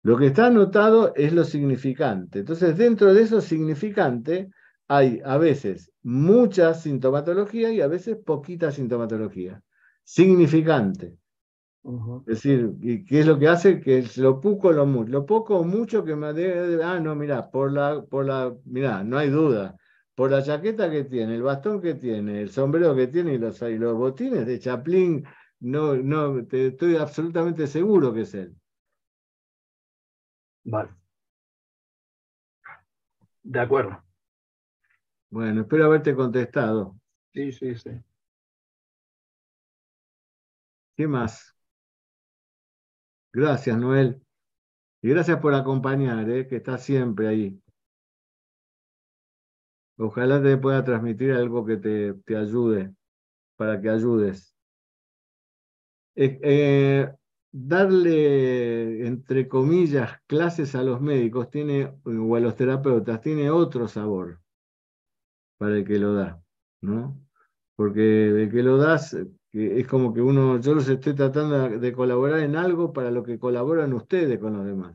Lo 0.03 0.19
que 0.19 0.27
está 0.27 0.49
anotado 0.49 1.15
es 1.17 1.33
lo 1.33 1.45
significante. 1.45 2.41
Entonces, 2.41 2.77
dentro 2.77 3.15
de 3.15 3.23
eso 3.23 3.41
significante 3.41 4.51
hay 4.89 5.21
a 5.25 5.39
veces 5.39 5.93
mucha 6.03 6.75
sintomatología 6.75 7.73
y 7.73 7.81
a 7.81 7.89
veces 7.89 8.17
poquita 8.17 8.71
sintomatología. 8.71 9.63
Significante. 10.03 11.17
Es 12.27 12.43
decir, 12.43 12.73
¿qué 13.07 13.21
es 13.21 13.27
lo 13.27 13.39
que 13.39 13.49
hace? 13.49 13.81
Que 13.81 13.99
es 13.99 14.17
lo 14.17 14.41
poco, 14.41 14.73
lo 14.73 14.87
mucho. 14.87 15.11
Lo 15.11 15.27
poco 15.27 15.59
o 15.59 15.65
mucho 15.65 16.03
que 16.05 16.17
me 16.17 16.33
debe. 16.33 16.83
Ah, 16.83 16.99
no, 16.99 17.15
mira, 17.15 17.51
por 17.51 17.73
la, 17.73 18.03
por 18.03 18.25
la. 18.25 18.55
Mira, 18.65 19.05
no 19.05 19.19
hay 19.19 19.29
duda. 19.29 19.77
Por 20.15 20.31
la 20.31 20.43
chaqueta 20.43 20.91
que 20.91 21.05
tiene, 21.05 21.35
el 21.35 21.43
bastón 21.43 21.83
que 21.83 21.95
tiene, 21.95 22.41
el 22.43 22.51
sombrero 22.51 22.95
que 22.95 23.09
tiene 23.09 23.35
y 23.35 23.39
los, 23.39 23.61
y 23.63 23.77
los 23.79 23.95
botines 23.97 24.47
de 24.47 24.61
Chaplin, 24.61 25.25
no, 25.61 25.97
no, 25.97 26.47
te, 26.47 26.69
estoy 26.69 26.97
absolutamente 26.97 27.67
seguro 27.67 28.15
que 28.15 28.23
es 28.23 28.35
él. 28.35 28.55
Vale. 30.65 30.91
De 33.43 33.61
acuerdo. 33.61 34.03
Bueno, 35.35 35.63
espero 35.63 35.87
haberte 35.87 36.15
contestado. 36.15 36.95
Sí, 37.33 37.51
sí, 37.51 37.75
sí. 37.75 37.91
¿Qué 40.97 41.07
más? 41.07 41.55
Gracias, 43.35 43.77
Noel. 43.77 44.23
Y 45.03 45.11
gracias 45.11 45.41
por 45.41 45.55
acompañar, 45.55 46.31
¿eh? 46.31 46.47
que 46.49 46.57
está 46.57 46.79
siempre 46.79 47.29
ahí. 47.29 47.61
Ojalá 49.99 50.41
te 50.41 50.57
pueda 50.57 50.85
transmitir 50.85 51.33
algo 51.33 51.65
que 51.67 51.77
te, 51.79 52.15
te 52.15 52.37
ayude, 52.37 52.95
para 53.57 53.81
que 53.81 53.91
ayudes. 53.91 54.55
Eh, 56.17 56.39
eh, 56.43 57.13
darle, 57.51 59.07
entre 59.07 59.49
comillas, 59.49 60.21
clases 60.27 60.75
a 60.75 60.83
los 60.83 61.01
médicos 61.01 61.51
tiene, 61.51 61.93
o 62.05 62.37
a 62.37 62.41
los 62.41 62.55
terapeutas 62.57 63.21
tiene 63.21 63.51
otro 63.51 63.89
sabor 63.89 64.44
para 65.59 65.77
el 65.77 65.85
que 65.85 65.99
lo 65.99 66.15
da, 66.15 66.43
¿no? 66.81 67.21
Porque 67.77 68.29
el 68.29 68.51
que 68.51 68.63
lo 68.63 68.77
das 68.77 69.17
es 69.53 69.87
como 69.87 70.13
que 70.13 70.21
uno, 70.21 70.61
yo 70.61 70.75
los 70.75 70.89
estoy 70.89 71.15
tratando 71.15 71.69
de 71.79 71.93
colaborar 71.93 72.41
en 72.41 72.57
algo 72.57 72.93
para 72.93 73.11
lo 73.11 73.23
que 73.23 73.39
colaboran 73.39 73.93
ustedes 73.93 74.39
con 74.39 74.57
los 74.57 74.67
demás. 74.67 74.95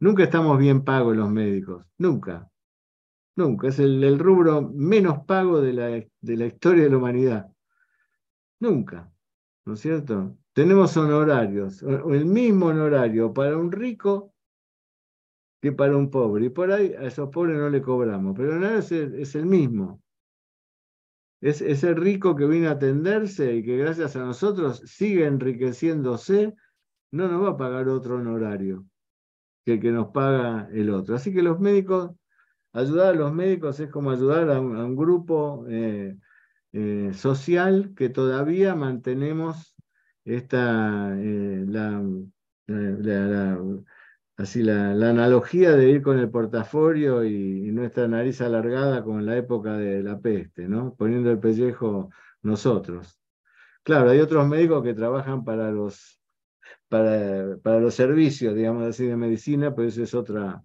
Nunca 0.00 0.24
estamos 0.24 0.58
bien 0.58 0.84
pagos 0.84 1.16
los 1.16 1.30
médicos, 1.30 1.86
nunca, 1.98 2.50
nunca. 3.36 3.68
Es 3.68 3.78
el, 3.78 4.02
el 4.04 4.18
rubro 4.18 4.62
menos 4.62 5.24
pago 5.24 5.60
de 5.60 5.72
la, 5.72 5.86
de 5.88 6.36
la 6.36 6.46
historia 6.46 6.84
de 6.84 6.90
la 6.90 6.96
humanidad. 6.96 7.48
Nunca, 8.60 9.12
¿no 9.64 9.74
es 9.74 9.80
cierto? 9.80 10.36
tenemos 10.54 10.96
honorarios, 10.96 11.82
el 11.82 12.24
mismo 12.24 12.66
honorario 12.66 13.34
para 13.34 13.58
un 13.58 13.72
rico 13.72 14.33
que 15.64 15.72
para 15.72 15.96
un 15.96 16.10
pobre. 16.10 16.44
Y 16.44 16.48
por 16.50 16.70
ahí 16.70 16.92
a 16.92 17.04
esos 17.04 17.30
pobres 17.30 17.56
no 17.56 17.70
le 17.70 17.80
cobramos, 17.80 18.34
pero 18.36 18.50
el 18.50 18.56
honorario 18.58 18.80
es 18.80 19.34
el, 19.34 19.46
mismo. 19.46 20.02
Es 21.40 21.62
ese 21.62 21.94
rico 21.94 22.36
que 22.36 22.44
viene 22.44 22.66
a 22.66 22.72
atenderse 22.72 23.56
y 23.56 23.64
que 23.64 23.78
gracias 23.78 24.14
a 24.14 24.18
nosotros 24.18 24.82
sigue 24.84 25.24
enriqueciéndose, 25.24 26.54
no 27.12 27.28
nos 27.28 27.42
va 27.42 27.50
a 27.52 27.56
pagar 27.56 27.88
otro 27.88 28.16
honorario 28.16 28.84
que 29.64 29.74
el 29.74 29.80
que 29.80 29.90
nos 29.90 30.08
paga 30.08 30.68
el 30.70 30.90
otro. 30.90 31.14
Así 31.14 31.32
que 31.32 31.40
los 31.40 31.58
médicos, 31.58 32.10
ayudar 32.74 33.14
a 33.14 33.16
los 33.16 33.32
médicos 33.32 33.80
es 33.80 33.88
como 33.88 34.10
ayudar 34.10 34.50
a 34.50 34.60
un, 34.60 34.94
grupo 34.94 35.64
eh, 35.66 36.14
eh, 36.72 37.10
social 37.14 37.94
que 37.96 38.10
todavía 38.10 38.74
mantenemos 38.74 39.74
esta, 40.26 41.14
eh, 41.18 41.64
así 44.36 44.62
la, 44.62 44.90
analogía 44.90 45.72
de 45.72 45.90
ir 45.90 46.02
con 46.02 46.18
el 46.18 46.30
portafolio 46.30 47.24
y, 47.24 47.70
nuestra 47.72 48.06
nariz 48.06 48.40
alargada 48.40 49.02
como 49.02 49.18
en 49.18 49.26
la 49.26 49.36
época 49.36 49.76
de 49.76 50.02
la 50.02 50.20
peste, 50.20 50.68
¿no? 50.68 50.94
poniendo 50.94 51.30
el 51.30 51.38
pellejo 51.38 52.10
nosotros. 52.42 53.20
Claro, 53.82 54.10
hay 54.10 54.20
otros 54.20 54.46
médicos 54.46 54.82
que 54.84 54.94
trabajan 54.94 55.44
para 55.44 55.70
los, 55.70 56.20
para, 56.88 57.56
para 57.62 57.80
los 57.80 57.94
servicios, 57.94 58.54
digamos 58.54 58.84
así, 58.84 59.06
de 59.06 59.16
medicina, 59.16 59.74
pero 59.74 59.88
eso 59.88 60.02
es 60.02 60.14
otra, 60.14 60.62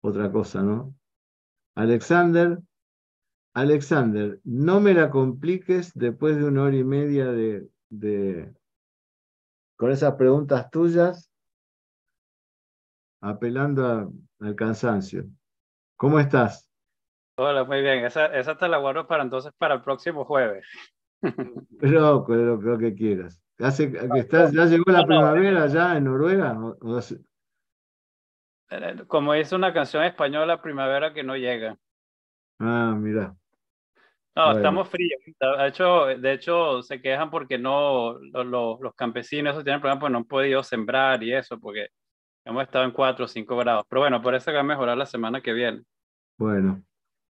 otra 0.00 0.32
cosa, 0.32 0.62
¿no? 0.62 0.94
Alexander, 1.74 2.58
Alexander, 3.52 4.40
no 4.44 4.80
me 4.80 4.94
la 4.94 5.10
compliques 5.10 5.92
después 5.94 6.36
de 6.36 6.44
una 6.44 6.64
hora 6.64 6.76
y 6.76 6.84
media 6.84 7.26
de, 7.32 7.68
con 9.76 9.90
esas 9.90 10.14
preguntas 10.14 10.70
tuyas, 10.70 11.30
apelando 13.20 14.12
al 14.40 14.54
cansancio. 14.54 15.24
¿Cómo 15.96 16.20
estás? 16.20 16.70
Hola, 17.38 17.64
muy 17.64 17.82
bien. 17.82 18.04
Esa, 18.04 18.26
esa 18.26 18.56
te 18.56 18.68
la 18.68 18.78
guardo 18.78 19.06
para 19.06 19.22
entonces 19.22 19.52
para 19.58 19.74
el 19.74 19.82
próximo 19.82 20.24
jueves. 20.24 20.66
Pero 21.80 22.24
lo, 22.28 22.56
lo, 22.56 22.78
que 22.78 22.94
quieras. 22.94 23.42
Hace, 23.58 23.90
que 23.90 24.18
estás, 24.18 24.52
¿Ya 24.52 24.66
llegó 24.66 24.90
la 24.92 25.06
primavera 25.06 25.66
ya 25.66 25.96
en 25.96 26.04
Noruega? 26.04 26.56
Eh, 28.70 28.96
como 29.06 29.32
dice 29.32 29.54
una 29.54 29.72
canción 29.72 30.04
española, 30.04 30.60
primavera 30.60 31.12
que 31.12 31.22
no 31.22 31.36
llega. 31.36 31.76
Ah, 32.58 32.94
mira. 32.98 33.34
No, 34.34 34.52
estamos 34.52 34.88
fríos. 34.90 35.18
De 35.24 35.66
hecho, 35.66 36.06
de 36.06 36.32
hecho, 36.32 36.82
se 36.82 37.00
quejan 37.00 37.30
porque 37.30 37.56
no, 37.56 38.18
los, 38.18 38.80
los 38.80 38.94
campesinos 38.94 39.64
tienen 39.64 39.80
problemas 39.80 40.00
porque 40.00 40.12
no 40.12 40.18
han 40.18 40.24
podido 40.24 40.62
sembrar 40.62 41.22
y 41.22 41.32
eso, 41.32 41.58
porque 41.58 41.88
hemos 42.46 42.62
estado 42.62 42.84
en 42.84 42.92
4 42.92 43.24
o 43.24 43.28
5 43.28 43.56
grados. 43.56 43.84
Pero 43.88 44.00
bueno, 44.00 44.22
por 44.22 44.34
eso 44.34 44.46
que 44.46 44.54
va 44.54 44.60
a 44.60 44.64
mejorar 44.64 44.96
la 44.96 45.06
semana 45.06 45.40
que 45.40 45.52
viene. 45.52 45.82
Bueno, 46.38 46.82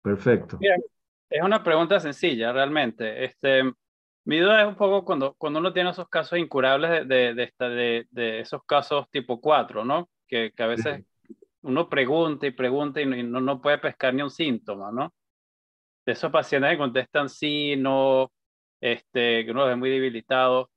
perfecto. 0.01 0.57
Bien, 0.57 0.81
es 1.29 1.41
una 1.41 1.63
pregunta 1.63 1.99
sencilla, 1.99 2.51
realmente. 2.51 3.23
Este, 3.23 3.63
mi 4.25 4.39
duda 4.39 4.61
es 4.61 4.67
un 4.67 4.75
poco 4.75 5.03
cuando, 5.03 5.33
cuando 5.35 5.59
uno 5.59 5.73
tiene 5.73 5.89
esos 5.89 6.09
casos 6.09 6.37
incurables 6.37 7.07
de, 7.07 7.33
de, 7.33 7.53
de, 7.59 8.07
de 8.09 8.39
esos 8.39 8.63
casos 8.65 9.09
tipo 9.09 9.41
4, 9.41 9.83
¿no? 9.83 10.09
Que, 10.27 10.51
que 10.55 10.63
a 10.63 10.67
veces 10.67 11.03
uno 11.61 11.89
pregunta 11.89 12.45
y 12.45 12.51
pregunta 12.51 13.01
y 13.01 13.05
no, 13.05 13.41
no 13.41 13.61
puede 13.61 13.77
pescar 13.79 14.13
ni 14.13 14.21
un 14.21 14.29
síntoma, 14.29 14.91
¿no? 14.91 15.13
de 16.07 16.13
esos 16.13 16.31
pacientes 16.31 16.71
que 16.71 16.77
contestan 16.77 17.27
sí, 17.27 17.75
no, 17.75 18.31
este, 18.79 19.43
que 19.43 19.51
uno 19.51 19.61
los 19.61 19.69
ve 19.69 19.75
muy 19.75 19.89
debilitados. 19.89 20.69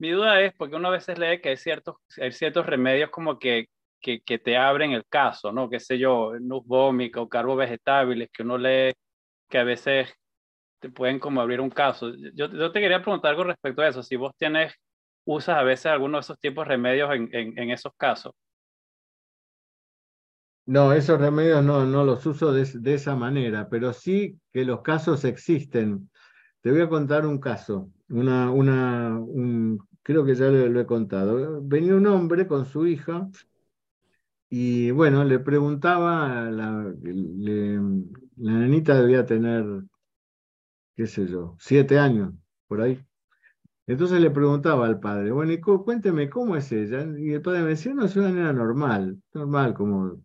Mi 0.00 0.10
duda 0.10 0.40
es, 0.40 0.54
porque 0.54 0.76
uno 0.76 0.88
a 0.88 0.92
veces 0.92 1.18
lee 1.18 1.42
que 1.42 1.50
hay 1.50 1.58
ciertos, 1.58 1.96
hay 2.18 2.32
ciertos 2.32 2.64
remedios 2.64 3.10
como 3.10 3.38
que, 3.38 3.66
que, 4.00 4.22
que 4.22 4.38
te 4.38 4.56
abren 4.56 4.92
el 4.92 5.04
caso, 5.06 5.52
¿no? 5.52 5.68
Qué 5.68 5.78
sé 5.78 5.98
yo, 5.98 6.32
nus 6.40 6.64
vómica 6.64 7.20
o 7.20 7.28
carbos 7.28 7.58
vegetales, 7.58 8.30
que 8.32 8.42
uno 8.42 8.56
lee 8.56 8.94
que 9.50 9.58
a 9.58 9.64
veces 9.64 10.14
te 10.80 10.88
pueden 10.88 11.18
como 11.18 11.42
abrir 11.42 11.60
un 11.60 11.68
caso. 11.68 12.14
Yo, 12.34 12.50
yo 12.50 12.72
te 12.72 12.80
quería 12.80 13.02
preguntar 13.02 13.32
algo 13.32 13.44
respecto 13.44 13.82
a 13.82 13.88
eso, 13.88 14.02
si 14.02 14.16
vos 14.16 14.32
tienes, 14.38 14.72
usas 15.26 15.58
a 15.58 15.62
veces 15.64 15.86
alguno 15.86 16.16
de 16.16 16.22
esos 16.22 16.40
tipos 16.40 16.64
de 16.64 16.70
remedios 16.70 17.14
en, 17.14 17.28
en, 17.34 17.58
en 17.58 17.70
esos 17.70 17.92
casos. 17.98 18.32
No, 20.64 20.94
esos 20.94 21.20
remedios 21.20 21.62
no, 21.62 21.84
no 21.84 22.04
los 22.04 22.24
uso 22.24 22.54
de, 22.54 22.64
de, 22.64 22.94
esa 22.94 23.14
manera, 23.16 23.68
pero 23.68 23.92
sí 23.92 24.38
que 24.50 24.64
los 24.64 24.80
casos 24.80 25.26
existen. 25.26 26.10
Te 26.62 26.70
voy 26.70 26.80
a 26.80 26.88
contar 26.88 27.26
un 27.26 27.38
caso, 27.38 27.90
una, 28.10 28.50
una, 28.50 29.18
un, 29.18 29.78
creo 30.02 30.24
que 30.24 30.34
ya 30.34 30.46
lo, 30.48 30.80
he 30.80 30.86
contado. 30.86 31.60
Venía 31.62 31.94
un 31.96 32.06
hombre 32.06 32.46
con 32.46 32.66
su 32.66 32.86
hija 32.86 33.28
y 34.48 34.90
bueno, 34.90 35.24
le 35.24 35.38
preguntaba, 35.38 36.50
la, 36.50 36.92
le, 37.02 37.76
la 38.36 38.52
nenita 38.52 39.00
debía 39.00 39.24
tener, 39.24 39.64
qué 40.96 41.06
sé 41.06 41.26
yo, 41.26 41.56
siete 41.58 41.98
años, 41.98 42.32
por 42.66 42.80
ahí. 42.82 43.04
Entonces 43.86 44.20
le 44.20 44.30
preguntaba 44.30 44.86
al 44.86 45.00
padre, 45.00 45.32
bueno, 45.32 45.52
y 45.52 45.60
cuénteme 45.60 46.30
cómo 46.30 46.56
es 46.56 46.70
ella. 46.72 47.06
Y 47.18 47.32
el 47.32 47.42
padre 47.42 47.62
me 47.62 47.70
decía, 47.70 47.92
no, 47.94 48.04
es 48.04 48.16
una 48.16 48.30
nena 48.30 48.52
normal, 48.52 49.20
normal, 49.34 49.74
como. 49.74 50.22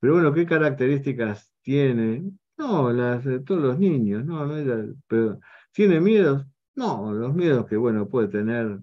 Pero 0.00 0.14
bueno, 0.14 0.32
¿qué 0.34 0.46
características 0.46 1.52
tiene? 1.62 2.24
No, 2.56 2.92
las 2.92 3.24
de 3.24 3.40
todos 3.40 3.62
los 3.62 3.78
niños, 3.78 4.24
no, 4.24 4.46
no 4.46 4.56
ella, 4.56 4.86
pero 5.08 5.40
¿tiene 5.72 6.00
miedos? 6.00 6.46
No, 6.74 7.12
los 7.12 7.34
miedos 7.34 7.66
que, 7.66 7.76
bueno, 7.76 8.08
puede 8.08 8.28
tener. 8.28 8.80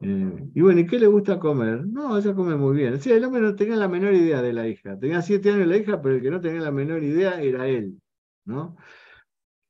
Eh, 0.00 0.50
y 0.54 0.60
bueno, 0.62 0.80
¿y 0.80 0.86
qué 0.86 0.98
le 0.98 1.06
gusta 1.06 1.38
comer? 1.38 1.86
No, 1.86 2.16
ella 2.18 2.34
come 2.34 2.56
muy 2.56 2.76
bien. 2.76 3.00
Sí, 3.00 3.10
el 3.12 3.24
hombre 3.24 3.42
no 3.42 3.54
tenía 3.54 3.76
la 3.76 3.88
menor 3.88 4.14
idea 4.14 4.42
de 4.42 4.52
la 4.52 4.66
hija. 4.68 4.98
Tenía 4.98 5.22
siete 5.22 5.50
años 5.50 5.66
la 5.68 5.76
hija, 5.76 6.00
pero 6.00 6.16
el 6.16 6.22
que 6.22 6.30
no 6.30 6.40
tenía 6.40 6.60
la 6.62 6.70
menor 6.72 7.02
idea 7.02 7.40
era 7.42 7.68
él, 7.68 8.00
¿no? 8.44 8.76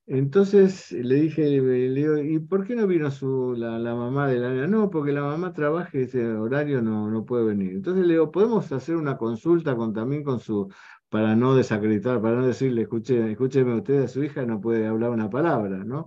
Entonces 0.07 0.91
le 0.91 1.15
dije, 1.17 1.43
le 1.45 1.61
digo, 1.95 2.19
¿y 2.19 2.41
por 2.41 2.67
qué 2.67 2.75
no 2.75 2.87
vino 2.89 3.11
su, 3.13 3.55
la, 3.57 3.79
la, 3.79 3.95
mamá 3.95 4.27
de 4.27 4.41
la 4.41 4.51
nena? 4.51 4.67
No, 4.67 4.91
porque 4.91 5.13
la 5.13 5.23
mamá 5.23 5.53
trabaja 5.53 5.97
y 5.99 6.03
ese 6.03 6.27
horario 6.27 6.83
no, 6.83 7.09
no 7.09 7.25
puede 7.25 7.45
venir. 7.45 7.75
Entonces 7.75 8.05
le 8.07 8.15
digo, 8.15 8.33
¿podemos 8.33 8.73
hacer 8.73 8.97
una 8.97 9.17
consulta 9.17 9.77
con, 9.77 9.93
también 9.93 10.25
con 10.25 10.41
su, 10.41 10.69
para 11.09 11.37
no 11.37 11.55
desacreditar, 11.55 12.21
para 12.21 12.37
no 12.37 12.47
decirle, 12.47 12.83
escuche, 12.83 13.31
escúcheme 13.31 13.75
usted, 13.77 14.03
a 14.03 14.09
su 14.09 14.25
hija 14.25 14.45
no 14.45 14.61
puede 14.61 14.87
hablar 14.87 15.11
una 15.11 15.31
palabra, 15.31 15.79
¿no? 15.85 16.07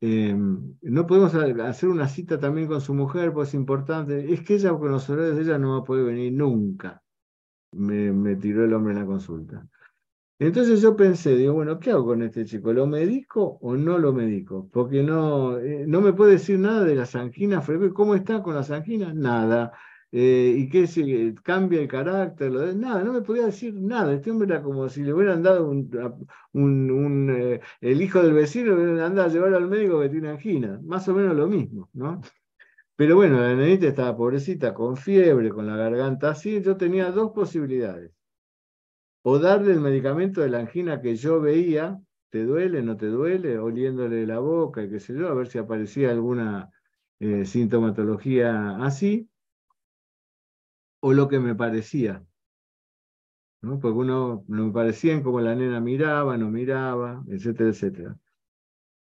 Eh, 0.00 0.34
no 0.82 1.06
podemos 1.06 1.34
hacer 1.34 1.88
una 1.88 2.08
cita 2.08 2.38
también 2.38 2.66
con 2.68 2.80
su 2.80 2.94
mujer, 2.94 3.32
pues 3.32 3.48
es 3.48 3.54
importante. 3.54 4.32
Es 4.32 4.42
que 4.42 4.54
ella 4.54 4.70
con 4.72 4.90
los 4.90 5.08
horarios 5.08 5.36
de 5.36 5.42
ella 5.42 5.58
no 5.58 5.72
va 5.72 5.78
a 5.78 5.84
poder 5.84 6.04
venir 6.04 6.32
nunca. 6.32 7.02
Me, 7.72 8.36
tiró 8.36 8.64
el 8.64 8.74
hombre 8.74 8.92
en 8.92 9.00
la 9.00 9.06
consulta. 9.06 9.66
Entonces 10.38 10.82
yo 10.82 10.96
pensé, 10.96 11.36
digo, 11.36 11.54
bueno, 11.54 11.78
¿qué 11.78 11.92
hago 11.92 12.06
con 12.06 12.22
este 12.22 12.44
chico? 12.44 12.72
¿Lo 12.72 12.86
medico 12.86 13.58
o 13.62 13.76
no 13.76 13.98
lo 13.98 14.12
medico? 14.12 14.68
Porque 14.72 15.02
no, 15.02 15.58
eh, 15.58 15.84
no 15.86 16.00
me 16.00 16.12
puede 16.12 16.32
decir 16.32 16.58
nada 16.58 16.84
de 16.84 16.96
las 16.96 17.14
anginas 17.14 17.66
¿Cómo 17.94 18.14
está 18.14 18.42
con 18.42 18.54
las 18.54 18.70
anginas? 18.70 19.14
Nada. 19.14 19.72
Eh, 20.16 20.54
¿Y 20.58 20.68
qué 20.68 20.86
si 20.86 21.34
cambia 21.42 21.80
el 21.80 21.88
carácter? 21.88 22.52
Lo 22.52 22.72
nada, 22.72 23.02
no 23.02 23.12
me 23.12 23.22
podía 23.22 23.46
decir 23.46 23.74
nada. 23.74 24.12
Este 24.14 24.30
hombre 24.30 24.46
era 24.46 24.62
como 24.62 24.88
si 24.88 25.02
le 25.02 25.12
hubieran 25.12 25.42
dado 25.42 25.68
un, 25.68 25.90
un, 26.52 27.30
eh, 27.36 27.60
el 27.80 28.00
hijo 28.00 28.22
del 28.22 28.32
vecino, 28.32 28.74
anda 29.04 29.24
a 29.24 29.28
llevar 29.28 29.54
al 29.54 29.68
médico 29.68 30.00
que 30.00 30.10
tiene 30.10 30.28
angina. 30.30 30.80
Más 30.84 31.08
o 31.08 31.14
menos 31.14 31.34
lo 31.36 31.48
mismo, 31.48 31.90
¿no? 31.94 32.20
Pero 32.96 33.16
bueno, 33.16 33.40
la 33.40 33.54
nenita 33.56 33.88
estaba 33.88 34.16
pobrecita, 34.16 34.74
con 34.74 34.96
fiebre, 34.96 35.50
con 35.50 35.66
la 35.66 35.76
garganta 35.76 36.30
así. 36.30 36.62
Yo 36.62 36.76
tenía 36.76 37.10
dos 37.10 37.32
posibilidades 37.32 38.12
o 39.22 39.38
darle 39.38 39.72
el 39.72 39.80
medicamento 39.80 40.40
de 40.42 40.50
la 40.50 40.58
angina 40.60 41.00
que 41.00 41.16
yo 41.16 41.40
veía, 41.40 42.00
¿te 42.30 42.44
duele, 42.44 42.82
no 42.82 42.96
te 42.96 43.06
duele? 43.06 43.58
Oliéndole 43.58 44.26
la 44.26 44.38
boca 44.38 44.82
y 44.82 44.90
qué 44.90 45.00
sé 45.00 45.14
yo, 45.14 45.28
a 45.28 45.34
ver 45.34 45.48
si 45.48 45.58
aparecía 45.58 46.10
alguna 46.10 46.70
eh, 47.20 47.44
sintomatología 47.44 48.76
así, 48.84 49.28
o 51.06 51.12
lo 51.12 51.28
que 51.28 51.38
me 51.38 51.54
parecía. 51.54 52.24
¿no? 53.60 53.78
Porque 53.78 53.98
uno 53.98 54.42
no 54.48 54.66
me 54.66 54.72
parecían 54.72 55.22
como 55.22 55.38
la 55.42 55.54
nena 55.54 55.78
miraba, 55.78 56.38
no 56.38 56.50
miraba, 56.50 57.22
etcétera, 57.28 57.68
etcétera. 57.68 58.18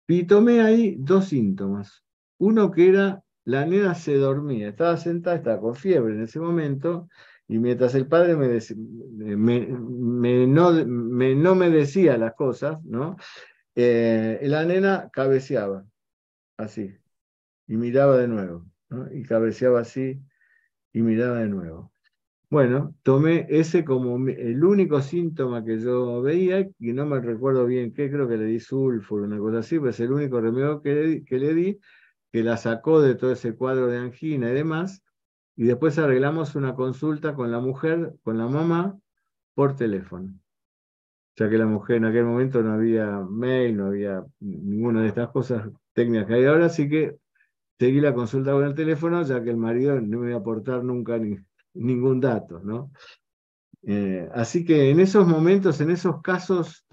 Y 0.05 0.25
tomé 0.25 0.59
ahí 0.59 0.97
dos 0.99 1.29
síntomas. 1.29 2.03
Uno 2.39 2.71
que 2.71 2.89
era, 2.89 3.23
la 3.45 3.65
nena 3.65 3.95
se 3.95 4.17
dormía, 4.17 4.67
estaba 4.67 4.97
sentada, 4.97 5.37
estaba 5.37 5.61
con 5.61 5.75
fiebre 5.75 6.15
en 6.15 6.23
ese 6.23 6.41
momento, 6.41 7.07
y 7.47 7.57
mientras 7.59 7.95
el 7.95 8.05
padre 8.07 8.35
me, 8.35 8.59
no, 10.47 11.55
me, 11.55 11.69
decía 11.69 12.17
las 12.17 12.33
cosas, 12.33 12.83
¿no? 12.83 13.15
Eh, 13.75 14.41
la 14.43 14.65
nena 14.65 15.09
cabeceaba 15.09 15.85
así 16.57 16.97
y 17.65 17.77
miraba 17.77 18.17
de 18.17 18.27
nuevo, 18.27 18.65
y 19.13 19.23
cabeceaba 19.23 19.79
así 19.79 20.21
y 20.91 21.01
miraba 21.01 21.39
de 21.39 21.47
nuevo. 21.47 21.92
Bueno, 22.53 22.93
tomé 23.01 23.47
ese 23.49 23.83
como 23.83 24.15
el 24.29 24.63
único 24.63 25.01
síntoma 25.01 25.65
que 25.65 25.79
yo 25.79 26.21
veía, 26.21 26.69
y 26.77 26.93
no 26.93 27.03
me 27.03 27.19
recuerdo 27.19 27.65
bien 27.65 27.91
qué, 27.95 28.11
creo 28.11 28.27
que 28.29 28.37
le 28.37 28.45
di 28.45 28.59
sulfur, 28.59 29.21
una 29.21 29.39
cosa 29.39 29.57
así, 29.57 29.79
pero 29.79 29.89
es 29.89 29.99
el 29.99 30.11
único 30.11 30.39
remedio 30.39 30.79
que, 30.83 31.23
que 31.25 31.39
le 31.39 31.55
di, 31.55 31.79
que 32.31 32.43
la 32.43 32.57
sacó 32.57 33.01
de 33.01 33.15
todo 33.15 33.31
ese 33.31 33.55
cuadro 33.55 33.87
de 33.87 33.97
angina 33.97 34.51
y 34.51 34.53
demás, 34.53 35.01
y 35.55 35.63
después 35.63 35.97
arreglamos 35.97 36.53
una 36.53 36.75
consulta 36.75 37.33
con 37.33 37.49
la 37.49 37.59
mujer, 37.59 38.13
con 38.21 38.37
la 38.37 38.45
mamá, 38.45 38.99
por 39.55 39.75
teléfono. 39.75 40.31
Ya 41.35 41.49
que 41.49 41.57
la 41.57 41.65
mujer 41.65 41.95
en 41.95 42.05
aquel 42.05 42.25
momento 42.25 42.61
no 42.61 42.73
había 42.73 43.19
mail, 43.27 43.77
no 43.77 43.87
había 43.87 44.23
ninguna 44.39 45.01
de 45.01 45.07
estas 45.07 45.29
cosas 45.29 45.71
técnicas 45.93 46.27
que 46.27 46.35
hay 46.35 46.45
ahora, 46.45 46.67
así 46.67 46.87
que 46.87 47.17
seguí 47.79 47.99
la 47.99 48.13
consulta 48.13 48.51
con 48.51 48.63
el 48.63 48.75
teléfono, 48.75 49.23
ya 49.23 49.43
que 49.43 49.49
el 49.49 49.57
marido 49.57 49.99
no 49.99 50.19
me 50.19 50.27
iba 50.27 50.37
a 50.37 50.41
aportar 50.41 50.83
nunca 50.83 51.17
ni, 51.17 51.39
ningún 51.73 52.19
dato, 52.19 52.59
¿no? 52.59 52.91
Eh, 53.85 54.29
así 54.33 54.63
que 54.63 54.89
en 54.89 54.99
esos 54.99 55.27
momentos, 55.27 55.81
en 55.81 55.91
esos 55.91 56.21
casos, 56.21 56.85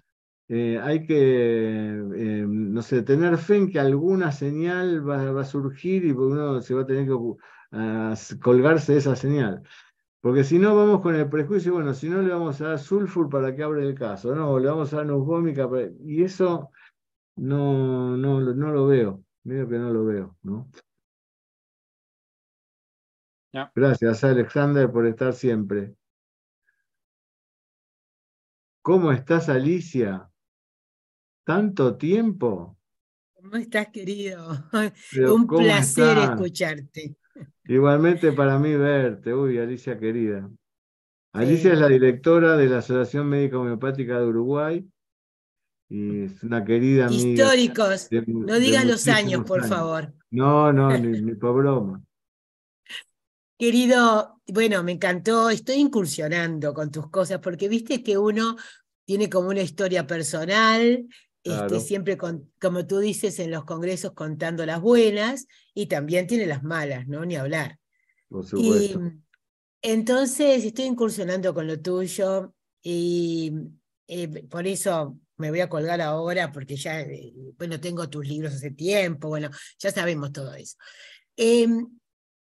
eh, 0.48 0.80
hay 0.82 1.06
que, 1.06 1.90
eh, 2.16 2.44
no 2.46 2.82
sé, 2.82 3.02
tener 3.02 3.38
fe 3.38 3.56
en 3.56 3.70
que 3.70 3.78
alguna 3.78 4.32
señal 4.32 5.08
va, 5.08 5.40
a 5.40 5.44
surgir 5.44 6.04
y 6.04 6.10
uno 6.10 6.60
se 6.60 6.74
va 6.74 6.82
a 6.82 6.86
tener 6.86 7.06
que 7.06 8.38
colgarse 8.40 8.92
de 8.92 8.98
esa 8.98 9.14
señal. 9.14 9.62
Porque 10.20 10.44
si 10.44 10.58
no, 10.58 10.76
vamos 10.76 11.00
con 11.00 11.14
el 11.14 11.28
prejuicio, 11.30 11.72
bueno, 11.72 11.94
si 11.94 12.08
no 12.08 12.20
le 12.20 12.30
vamos 12.30 12.60
a 12.60 12.68
dar 12.68 12.78
sulfur 12.78 13.30
para 13.30 13.54
que 13.54 13.62
abra 13.62 13.82
el 13.82 13.94
caso, 13.94 14.34
no, 14.34 14.58
le 14.58 14.68
vamos 14.68 14.92
a 14.92 14.98
dar 14.98 15.06
nusvómica, 15.06 15.68
y 16.04 16.24
eso 16.24 16.70
no, 17.36 18.16
no, 18.16 18.40
no 18.40 18.72
lo 18.72 18.86
veo, 18.86 19.22
medio 19.44 19.68
que 19.68 19.78
no 19.78 19.92
lo 19.92 20.04
veo, 20.04 20.36
¿no? 20.42 20.68
Gracias, 23.74 24.24
Alexander, 24.24 24.90
por 24.90 25.06
estar 25.06 25.32
siempre. 25.32 25.94
¿Cómo 28.82 29.12
estás, 29.12 29.48
Alicia? 29.48 30.30
¿Tanto 31.44 31.96
tiempo? 31.96 32.78
¿Cómo 33.34 33.56
estás, 33.56 33.88
querido? 33.88 34.64
Un 35.32 35.46
placer 35.46 36.18
estás? 36.18 36.30
escucharte. 36.30 37.16
Igualmente 37.64 38.32
para 38.32 38.58
mí 38.58 38.74
verte, 38.74 39.34
uy, 39.34 39.58
Alicia 39.58 39.98
querida. 39.98 40.50
Alicia 41.32 41.70
sí. 41.70 41.74
es 41.74 41.78
la 41.78 41.88
directora 41.88 42.56
de 42.56 42.68
la 42.68 42.78
Asociación 42.78 43.28
Médica 43.28 43.58
Homeopática 43.58 44.18
de 44.18 44.26
Uruguay 44.26 44.90
y 45.88 46.24
es 46.24 46.42
una 46.42 46.64
querida 46.64 47.06
amiga. 47.06 47.44
Históricos, 47.44 48.08
de, 48.10 48.24
no 48.26 48.58
digas 48.58 48.84
los 48.84 49.08
años, 49.08 49.44
por 49.44 49.60
años. 49.60 49.68
favor. 49.68 50.12
No, 50.30 50.72
no, 50.72 50.96
ni, 50.96 51.20
ni 51.20 51.34
por 51.34 51.54
broma. 51.54 52.02
Querido, 53.60 54.40
bueno, 54.46 54.82
me 54.82 54.92
encantó, 54.92 55.50
estoy 55.50 55.74
incursionando 55.76 56.72
con 56.72 56.90
tus 56.90 57.10
cosas 57.10 57.40
porque 57.40 57.68
viste 57.68 58.02
que 58.02 58.16
uno 58.16 58.56
tiene 59.04 59.28
como 59.28 59.50
una 59.50 59.60
historia 59.60 60.06
personal, 60.06 61.06
Claro. 61.44 61.66
este, 61.66 61.80
siempre, 61.80 62.16
con, 62.16 62.50
como 62.58 62.86
tú 62.86 63.00
dices, 63.00 63.38
en 63.38 63.50
los 63.50 63.66
congresos 63.66 64.12
contando 64.12 64.64
las 64.64 64.80
buenas 64.80 65.46
y 65.74 65.86
también 65.86 66.26
tiene 66.26 66.46
las 66.46 66.62
malas, 66.62 67.06
¿no? 67.06 67.22
Ni 67.26 67.36
hablar. 67.36 67.78
Por 68.30 68.46
Y 68.46 68.48
supuesto. 68.48 69.02
entonces 69.82 70.64
estoy 70.64 70.86
incursionando 70.86 71.52
con 71.52 71.66
lo 71.66 71.78
tuyo 71.80 72.54
y 72.82 73.52
eh, 74.08 74.28
por 74.48 74.66
eso 74.66 75.18
me 75.36 75.50
voy 75.50 75.60
a 75.60 75.68
colgar 75.68 76.00
ahora 76.00 76.50
porque 76.50 76.76
ya, 76.76 77.02
eh, 77.02 77.34
bueno, 77.58 77.78
tengo 77.78 78.08
tus 78.08 78.26
libros 78.26 78.54
hace 78.54 78.70
tiempo, 78.70 79.28
bueno, 79.28 79.50
ya 79.78 79.90
sabemos 79.90 80.32
todo 80.32 80.54
eso. 80.54 80.78
Eh, 81.36 81.68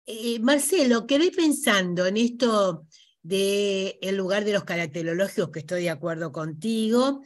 eh, 0.06 0.38
Marcelo, 0.40 1.06
quedé 1.06 1.30
pensando 1.30 2.06
en 2.06 2.16
esto 2.16 2.86
del 3.22 3.96
el 4.02 4.16
lugar 4.16 4.44
de 4.44 4.52
los 4.52 4.64
caracterológicos, 4.64 5.50
que 5.50 5.60
estoy 5.60 5.82
de 5.84 5.90
acuerdo 5.90 6.30
contigo, 6.30 7.22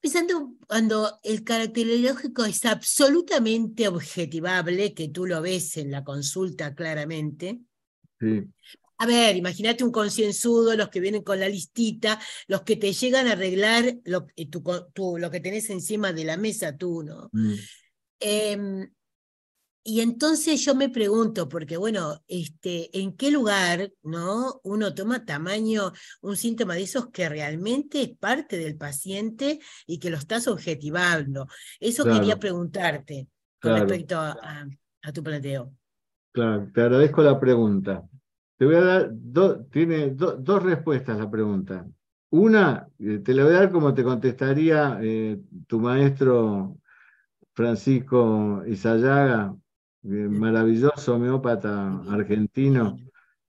pensando 0.00 0.54
cuando 0.66 1.18
el 1.22 1.44
caracterológico 1.44 2.44
es 2.44 2.64
absolutamente 2.64 3.88
objetivable, 3.88 4.94
que 4.94 5.08
tú 5.08 5.26
lo 5.26 5.40
ves 5.40 5.76
en 5.76 5.90
la 5.90 6.04
consulta 6.04 6.74
claramente. 6.74 7.60
A 8.98 9.06
ver, 9.06 9.36
imagínate 9.36 9.84
un 9.84 9.92
concienzudo, 9.92 10.74
los 10.74 10.88
que 10.88 11.00
vienen 11.00 11.22
con 11.22 11.38
la 11.38 11.48
listita, 11.48 12.18
los 12.48 12.62
que 12.62 12.76
te 12.76 12.92
llegan 12.92 13.28
a 13.28 13.32
arreglar 13.32 13.96
lo, 14.04 14.26
eh, 14.36 14.48
lo 15.18 15.30
que 15.30 15.40
tenés 15.40 15.68
encima 15.70 16.12
de 16.12 16.24
la 16.24 16.36
mesa 16.36 16.76
tú, 16.76 17.02
¿no? 17.02 17.28
Mm. 17.32 17.54
Em, 18.18 18.90
y 19.86 20.00
entonces 20.00 20.64
yo 20.64 20.74
me 20.74 20.88
pregunto, 20.88 21.48
porque 21.48 21.76
bueno, 21.76 22.20
este, 22.26 22.90
¿en 22.98 23.16
qué 23.16 23.30
lugar 23.30 23.92
no 24.02 24.60
uno 24.64 24.92
toma 24.92 25.24
tamaño, 25.24 25.92
un 26.22 26.36
síntoma 26.36 26.74
de 26.74 26.82
esos 26.82 27.10
que 27.10 27.28
realmente 27.28 28.02
es 28.02 28.08
parte 28.18 28.58
del 28.58 28.76
paciente 28.76 29.60
y 29.86 30.00
que 30.00 30.10
lo 30.10 30.16
estás 30.16 30.48
objetivando? 30.48 31.46
Eso 31.78 32.04
quería 32.04 32.36
preguntarte 32.36 33.28
con 33.60 33.74
respecto 33.74 34.18
a, 34.18 34.66
tu 35.14 35.22
planteo. 35.22 35.72
Claro, 36.32 36.68
te 36.74 36.80
agradezco 36.80 37.22
la 37.22 37.38
pregunta. 37.38 38.02
Te 38.58 38.64
voy 38.64 38.74
a 38.74 38.80
dar 38.80 39.12
tiene 39.70 40.10
dos 40.10 40.62
respuestas 40.64 41.16
a 41.16 41.24
la 41.24 41.30
pregunta. 41.30 41.86
Una, 42.30 42.88
eh, 42.98 43.20
te 43.20 43.32
la 43.34 43.44
voy 43.44 43.54
a 43.54 43.58
dar 43.58 43.70
como 43.70 43.94
te 43.94 44.02
contestaría 44.02 44.98
eh, 45.00 45.40
tu 45.68 45.78
maestro 45.78 46.76
Francisco 47.54 48.64
Isayaga 48.66 49.54
maravilloso 50.06 51.14
homeópata 51.14 52.02
argentino 52.08 52.96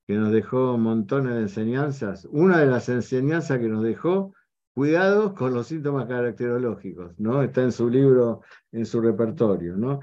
que 0.08 0.16
nos 0.16 0.32
dejó 0.32 0.78
montones 0.78 1.36
de 1.36 1.42
enseñanzas. 1.42 2.28
Una 2.32 2.60
de 2.60 2.68
las 2.68 2.90
enseñanzas 2.90 3.60
que 3.60 3.68
nos 3.68 3.84
dejó, 3.84 4.34
cuidado 4.74 5.36
con 5.36 5.54
los 5.54 5.68
síntomas 5.68 6.08
caracterológicos, 6.08 7.20
¿no? 7.20 7.42
Está 7.44 7.64
en 7.64 7.72
su 7.72 7.90
libro, 7.90 8.42
en 8.72 8.86
su 8.86 9.02
repertorio, 9.02 9.76
¿no? 9.76 10.00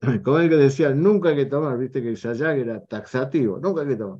Como 0.24 0.38
el 0.38 0.48
que 0.48 0.56
decía, 0.56 0.90
nunca 0.90 1.30
hay 1.30 1.36
que 1.36 1.46
tomar, 1.46 1.78
viste 1.78 2.02
que 2.02 2.16
Sayag 2.16 2.58
era 2.58 2.84
taxativo, 2.84 3.58
nunca 3.58 3.80
hay 3.82 3.88
que 3.88 3.96
tomar. 3.96 4.18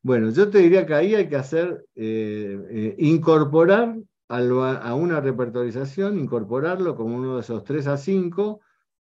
Bueno, 0.00 0.30
yo 0.30 0.48
te 0.48 0.58
diría 0.58 0.86
que 0.86 0.94
ahí 0.94 1.14
hay 1.14 1.28
que 1.28 1.36
hacer, 1.36 1.84
eh, 1.94 2.58
eh, 2.70 2.94
incorporar 2.98 3.96
a 4.28 4.94
una 4.94 5.20
repertorización, 5.20 6.18
incorporarlo 6.18 6.94
como 6.94 7.16
uno 7.16 7.34
de 7.36 7.40
esos 7.40 7.64
tres 7.64 7.86
a 7.86 7.96
cinco, 7.96 8.60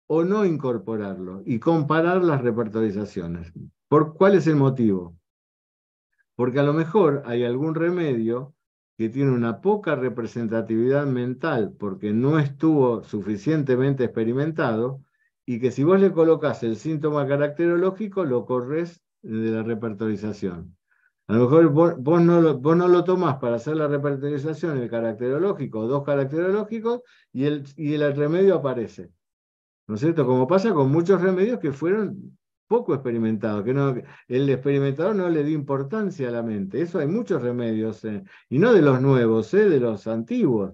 o 0.06 0.24
no 0.24 0.44
incorporarlo 0.44 1.42
y 1.44 1.58
comparar 1.58 2.22
las 2.22 2.42
repertorizaciones. 2.42 3.52
¿Por 3.88 4.14
cuál 4.14 4.34
es 4.34 4.46
el 4.46 4.56
motivo? 4.56 5.16
Porque 6.36 6.58
a 6.58 6.62
lo 6.64 6.72
mejor 6.72 7.22
hay 7.26 7.44
algún 7.44 7.74
remedio 7.74 8.54
que 8.96 9.08
tiene 9.08 9.32
una 9.32 9.60
poca 9.60 9.96
representatividad 9.96 11.06
mental 11.06 11.74
porque 11.78 12.12
no 12.12 12.38
estuvo 12.38 13.02
suficientemente 13.02 14.04
experimentado 14.04 15.02
y 15.46 15.60
que 15.60 15.70
si 15.70 15.84
vos 15.84 16.00
le 16.00 16.12
colocas 16.12 16.62
el 16.62 16.76
síntoma 16.76 17.26
caracterológico 17.26 18.24
lo 18.24 18.46
corres 18.46 19.02
de 19.22 19.50
la 19.50 19.62
repertorización. 19.62 20.76
A 21.26 21.34
lo 21.34 21.44
mejor 21.44 21.68
vos, 21.70 22.22
no, 22.22 22.40
lo, 22.40 22.58
vos 22.58 22.76
no 22.76 22.86
lo 22.86 23.02
tomás 23.02 23.36
para 23.36 23.56
hacer 23.56 23.76
la 23.76 23.88
repertorización, 23.88 24.78
el 24.78 24.90
caracterológico, 24.90 25.86
dos 25.86 26.04
caracterológicos, 26.04 27.00
y 27.32 27.46
el, 27.46 27.64
y 27.76 27.94
el 27.94 28.14
remedio 28.14 28.56
aparece. 28.56 29.10
¿No 29.86 29.94
es 29.94 30.00
cierto? 30.00 30.26
Como 30.26 30.46
pasa 30.46 30.72
con 30.72 30.90
muchos 30.90 31.20
remedios 31.20 31.58
que 31.58 31.72
fueron 31.72 32.36
poco 32.66 32.94
experimentados, 32.94 33.64
que 33.64 33.74
no, 33.74 33.94
el 34.28 34.50
experimentador 34.50 35.14
no 35.14 35.28
le 35.28 35.44
dio 35.44 35.54
importancia 35.54 36.28
a 36.28 36.32
la 36.32 36.42
mente. 36.42 36.80
Eso 36.80 36.98
hay 36.98 37.06
muchos 37.06 37.42
remedios, 37.42 38.04
eh, 38.04 38.24
y 38.48 38.58
no 38.58 38.72
de 38.72 38.82
los 38.82 39.00
nuevos, 39.00 39.52
eh, 39.54 39.68
de 39.68 39.80
los 39.80 40.06
antiguos. 40.06 40.72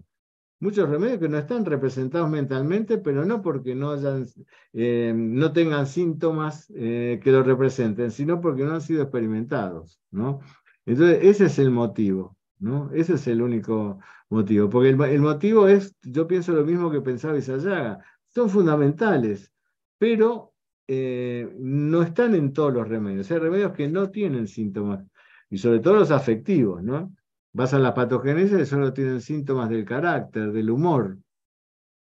Muchos 0.61 0.89
remedios 0.89 1.19
que 1.19 1.29
no 1.29 1.39
están 1.39 1.65
representados 1.65 2.29
mentalmente, 2.31 2.99
pero 2.99 3.25
no 3.25 3.41
porque 3.41 3.75
no, 3.75 3.93
hayan, 3.93 4.27
eh, 4.75 5.13
no 5.17 5.53
tengan 5.53 5.87
síntomas 5.87 6.67
que 6.67 7.21
lo 7.25 7.43
representen, 7.43 8.11
sino 8.11 8.43
porque 8.43 8.65
no 8.65 8.75
han 8.75 8.83
sido 8.83 9.03
experimentados. 9.03 10.01
¿no? 10.11 10.41
Entonces, 10.85 11.21
ese 11.23 11.47
es 11.47 11.59
el 11.59 11.71
motivo. 11.71 12.37
¿no? 12.59 12.91
Ese 12.93 13.15
es 13.15 13.27
el 13.27 13.41
único 13.41 14.01
motivo. 14.29 14.69
Porque 14.69 14.91
el, 14.91 15.01
el 15.01 15.21
motivo 15.23 15.67
es, 15.67 15.97
yo 16.03 16.27
pienso 16.27 16.53
lo 16.53 16.65
mismo 16.65 16.91
que 16.91 17.01
pensaba 17.01 17.39
Isayaga, 17.39 18.05
son 18.31 18.49
fundamentales, 18.49 19.53
pero 19.99 20.55
eh, 20.89 21.49
no 21.59 22.03
están 22.03 22.35
en 22.35 22.53
todos 22.53 22.73
los 22.73 22.89
remedios. 22.89 23.31
Hay 23.31 23.39
remedios 23.39 23.73
que 23.73 23.89
no 23.89 24.11
tienen 24.11 24.49
síntomas, 24.49 25.05
y 25.51 25.59
sobre 25.59 25.81
todo 25.81 25.95
los 25.95 26.11
afectivos, 26.11 26.83
¿no? 26.83 27.15
Vas 27.53 27.75
a 27.75 27.79
la 27.79 27.95
patogénesis 27.95 28.59
y 28.59 28.67
solo 28.67 28.93
tienen 28.93 29.21
síntomas 29.21 29.69
del 29.69 29.85
carácter, 29.85 30.53
del 30.53 30.71
humor, 30.71 31.19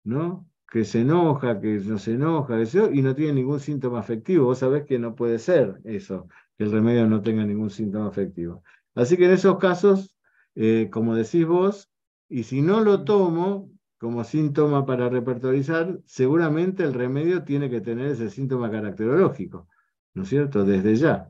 ¿no? 0.04 0.48
Que 0.70 0.84
se 0.84 1.00
enoja, 1.00 1.60
que 1.60 1.80
no 1.80 1.98
se 1.98 2.14
enoja, 2.14 2.56
y 2.92 3.02
no 3.02 3.14
tiene 3.14 3.34
ningún 3.34 3.58
síntoma 3.58 4.00
afectivo. 4.00 4.46
Vos 4.46 4.58
sabés 4.58 4.84
que 4.84 4.98
no 4.98 5.16
puede 5.16 5.38
ser 5.40 5.80
eso, 5.84 6.28
que 6.56 6.64
el 6.64 6.72
remedio 6.72 7.06
no 7.06 7.20
tenga 7.22 7.44
ningún 7.44 7.70
síntoma 7.70 8.08
afectivo. 8.08 8.62
Así 8.94 9.16
que 9.16 9.24
en 9.24 9.32
esos 9.32 9.58
casos, 9.58 10.16
eh, 10.54 10.88
como 10.92 11.16
decís 11.16 11.46
vos, 11.46 11.90
y 12.28 12.44
si 12.44 12.62
no 12.62 12.80
lo 12.80 13.02
tomo, 13.04 13.70
como 14.00 14.24
síntoma 14.24 14.86
para 14.86 15.10
repertorizar, 15.10 16.00
seguramente 16.06 16.82
el 16.82 16.94
remedio 16.94 17.44
tiene 17.44 17.68
que 17.68 17.82
tener 17.82 18.06
ese 18.06 18.30
síntoma 18.30 18.70
caracterológico, 18.70 19.68
¿no 20.14 20.22
es 20.22 20.28
cierto? 20.30 20.64
Desde 20.64 20.96
ya. 20.96 21.28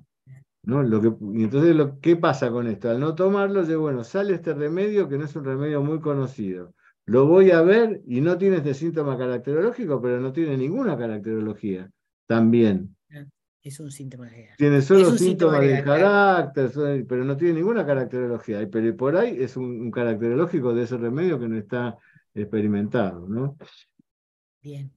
¿no? 0.63 0.85
Lo 0.85 1.01
que, 1.01 1.09
y 1.37 1.43
entonces, 1.43 1.75
lo, 1.75 1.99
¿qué 1.99 2.15
pasa 2.15 2.49
con 2.53 2.69
esto? 2.69 2.89
Al 2.89 3.01
no 3.01 3.17
tomarlo, 3.17 3.65
yo, 3.65 3.81
bueno, 3.81 4.05
sale 4.05 4.35
este 4.35 4.55
remedio 4.55 5.09
que 5.09 5.19
no 5.19 5.25
es 5.25 5.35
un 5.35 5.45
remedio 5.45 5.83
muy 5.83 5.99
conocido. 5.99 6.73
Lo 7.07 7.27
voy 7.27 7.51
a 7.51 7.61
ver 7.63 8.03
y 8.07 8.21
no 8.21 8.39
tiene 8.39 8.59
este 8.59 8.75
síntoma 8.75 9.19
caracterológico, 9.19 10.01
pero 10.01 10.21
no 10.21 10.33
tiene 10.33 10.57
ninguna 10.57 10.97
caracterología. 10.97 11.91
También. 12.29 12.95
Es 13.63 13.81
un 13.81 13.91
síntoma 13.91 14.27
de 14.27 14.49
Tiene 14.57 14.81
solo 14.81 15.11
síntomas 15.11 15.61
de, 15.61 15.83
carácter, 15.83 16.71
pero 17.09 17.25
no 17.25 17.37
tiene 17.37 17.55
ninguna 17.55 17.85
caracterología. 17.85 18.67
Pero 18.71 18.97
por 18.97 19.17
ahí 19.17 19.37
es 19.43 19.57
un 19.57 19.91
caracterológico 19.91 20.73
de 20.73 20.85
ese 20.85 20.97
remedio 20.97 21.39
que 21.41 21.49
no 21.49 21.57
está 21.59 21.99
experimentado, 22.35 23.29
¿no? 23.29 23.57
Bien. 24.63 24.93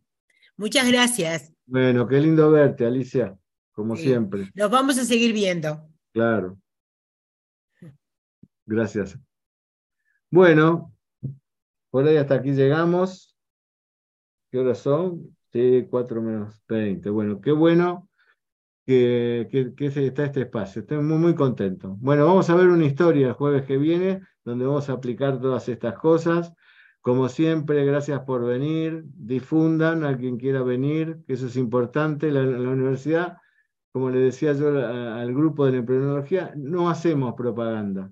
Muchas 0.58 0.88
gracias. 0.90 1.54
Bueno, 1.66 2.08
qué 2.08 2.20
lindo 2.20 2.52
verte, 2.52 2.86
Alicia, 2.86 3.38
como 3.72 3.96
siempre. 3.96 4.52
Nos 4.54 4.70
vamos 4.70 4.98
a 4.98 5.06
seguir 5.06 5.34
viendo. 5.34 5.90
Claro. 6.12 6.60
Gracias. 8.66 9.18
Bueno, 10.30 10.94
por 11.90 12.08
ahí 12.08 12.18
hasta 12.18 12.36
aquí 12.36 12.52
llegamos. 12.52 13.36
¿Qué 14.52 14.60
horas 14.60 14.80
son? 14.80 15.36
Sí, 15.52 15.88
4 15.90 16.22
menos 16.22 16.64
20. 16.68 17.10
Bueno, 17.10 17.42
qué 17.42 17.52
bueno 17.52 18.10
que, 18.86 19.48
que, 19.52 19.74
que, 19.76 19.86
está 19.86 20.26
este 20.26 20.42
espacio. 20.42 20.82
Estoy 20.82 20.98
muy, 21.00 21.18
muy 21.18 21.36
contento. 21.36 21.96
Bueno, 22.00 22.26
vamos 22.26 22.50
a 22.50 22.56
ver 22.56 22.68
una 22.68 22.86
historia 22.86 23.28
el 23.28 23.34
jueves 23.34 23.66
que 23.66 23.78
viene, 23.78 24.22
donde 24.44 24.66
vamos 24.66 24.90
a 24.90 24.94
aplicar 24.94 25.40
todas 25.40 25.68
estas 25.70 25.98
cosas. 25.98 26.54
Como 27.04 27.28
siempre, 27.28 27.84
gracias 27.84 28.22
por 28.22 28.46
venir. 28.46 29.04
Difundan 29.14 30.06
a 30.06 30.18
quien 30.18 30.38
quiera 30.38 30.64
venir, 30.64 31.20
que 31.28 31.34
eso 31.34 31.48
es 31.48 31.58
importante. 31.58 32.32
La, 32.32 32.44
la 32.44 32.70
universidad, 32.70 33.40
como 33.92 34.10
le 34.10 34.20
decía 34.20 34.54
yo 34.54 34.70
al 34.70 35.34
grupo 35.34 35.66
de 35.66 35.84
la 35.84 36.52
no 36.56 36.90
hacemos 36.90 37.34
propaganda. 37.34 38.10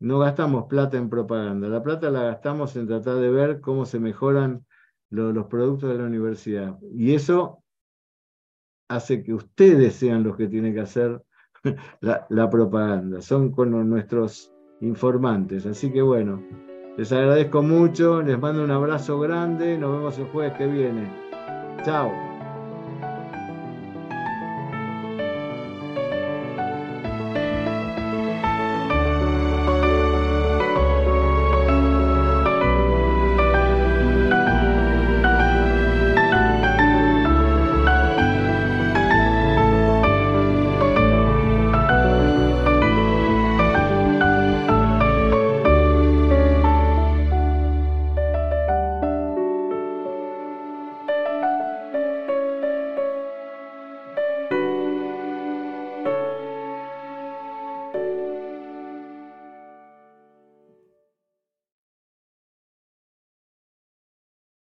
No 0.00 0.18
gastamos 0.18 0.64
plata 0.68 0.96
en 0.96 1.10
propaganda. 1.10 1.68
La 1.68 1.82
plata 1.82 2.10
la 2.10 2.22
gastamos 2.22 2.74
en 2.76 2.86
tratar 2.86 3.16
de 3.16 3.30
ver 3.30 3.60
cómo 3.60 3.84
se 3.84 4.00
mejoran 4.00 4.64
los 5.10 5.46
productos 5.48 5.90
de 5.90 5.98
la 5.98 6.04
universidad. 6.04 6.78
Y 6.94 7.14
eso 7.14 7.62
hace 8.88 9.22
que 9.22 9.34
ustedes 9.34 9.96
sean 9.96 10.22
los 10.22 10.38
que 10.38 10.48
tienen 10.48 10.72
que 10.72 10.80
hacer 10.80 11.22
la, 12.00 12.26
la 12.30 12.48
propaganda. 12.48 13.20
Son 13.20 13.52
con 13.52 13.70
nuestros 13.86 14.50
informantes. 14.80 15.66
Así 15.66 15.92
que 15.92 16.00
bueno. 16.00 16.71
Les 16.96 17.10
agradezco 17.10 17.62
mucho, 17.62 18.20
les 18.20 18.38
mando 18.38 18.62
un 18.62 18.70
abrazo 18.70 19.18
grande, 19.18 19.78
nos 19.78 19.92
vemos 19.96 20.18
el 20.18 20.26
jueves 20.26 20.52
que 20.58 20.66
viene. 20.66 21.10
Chao. 21.84 22.31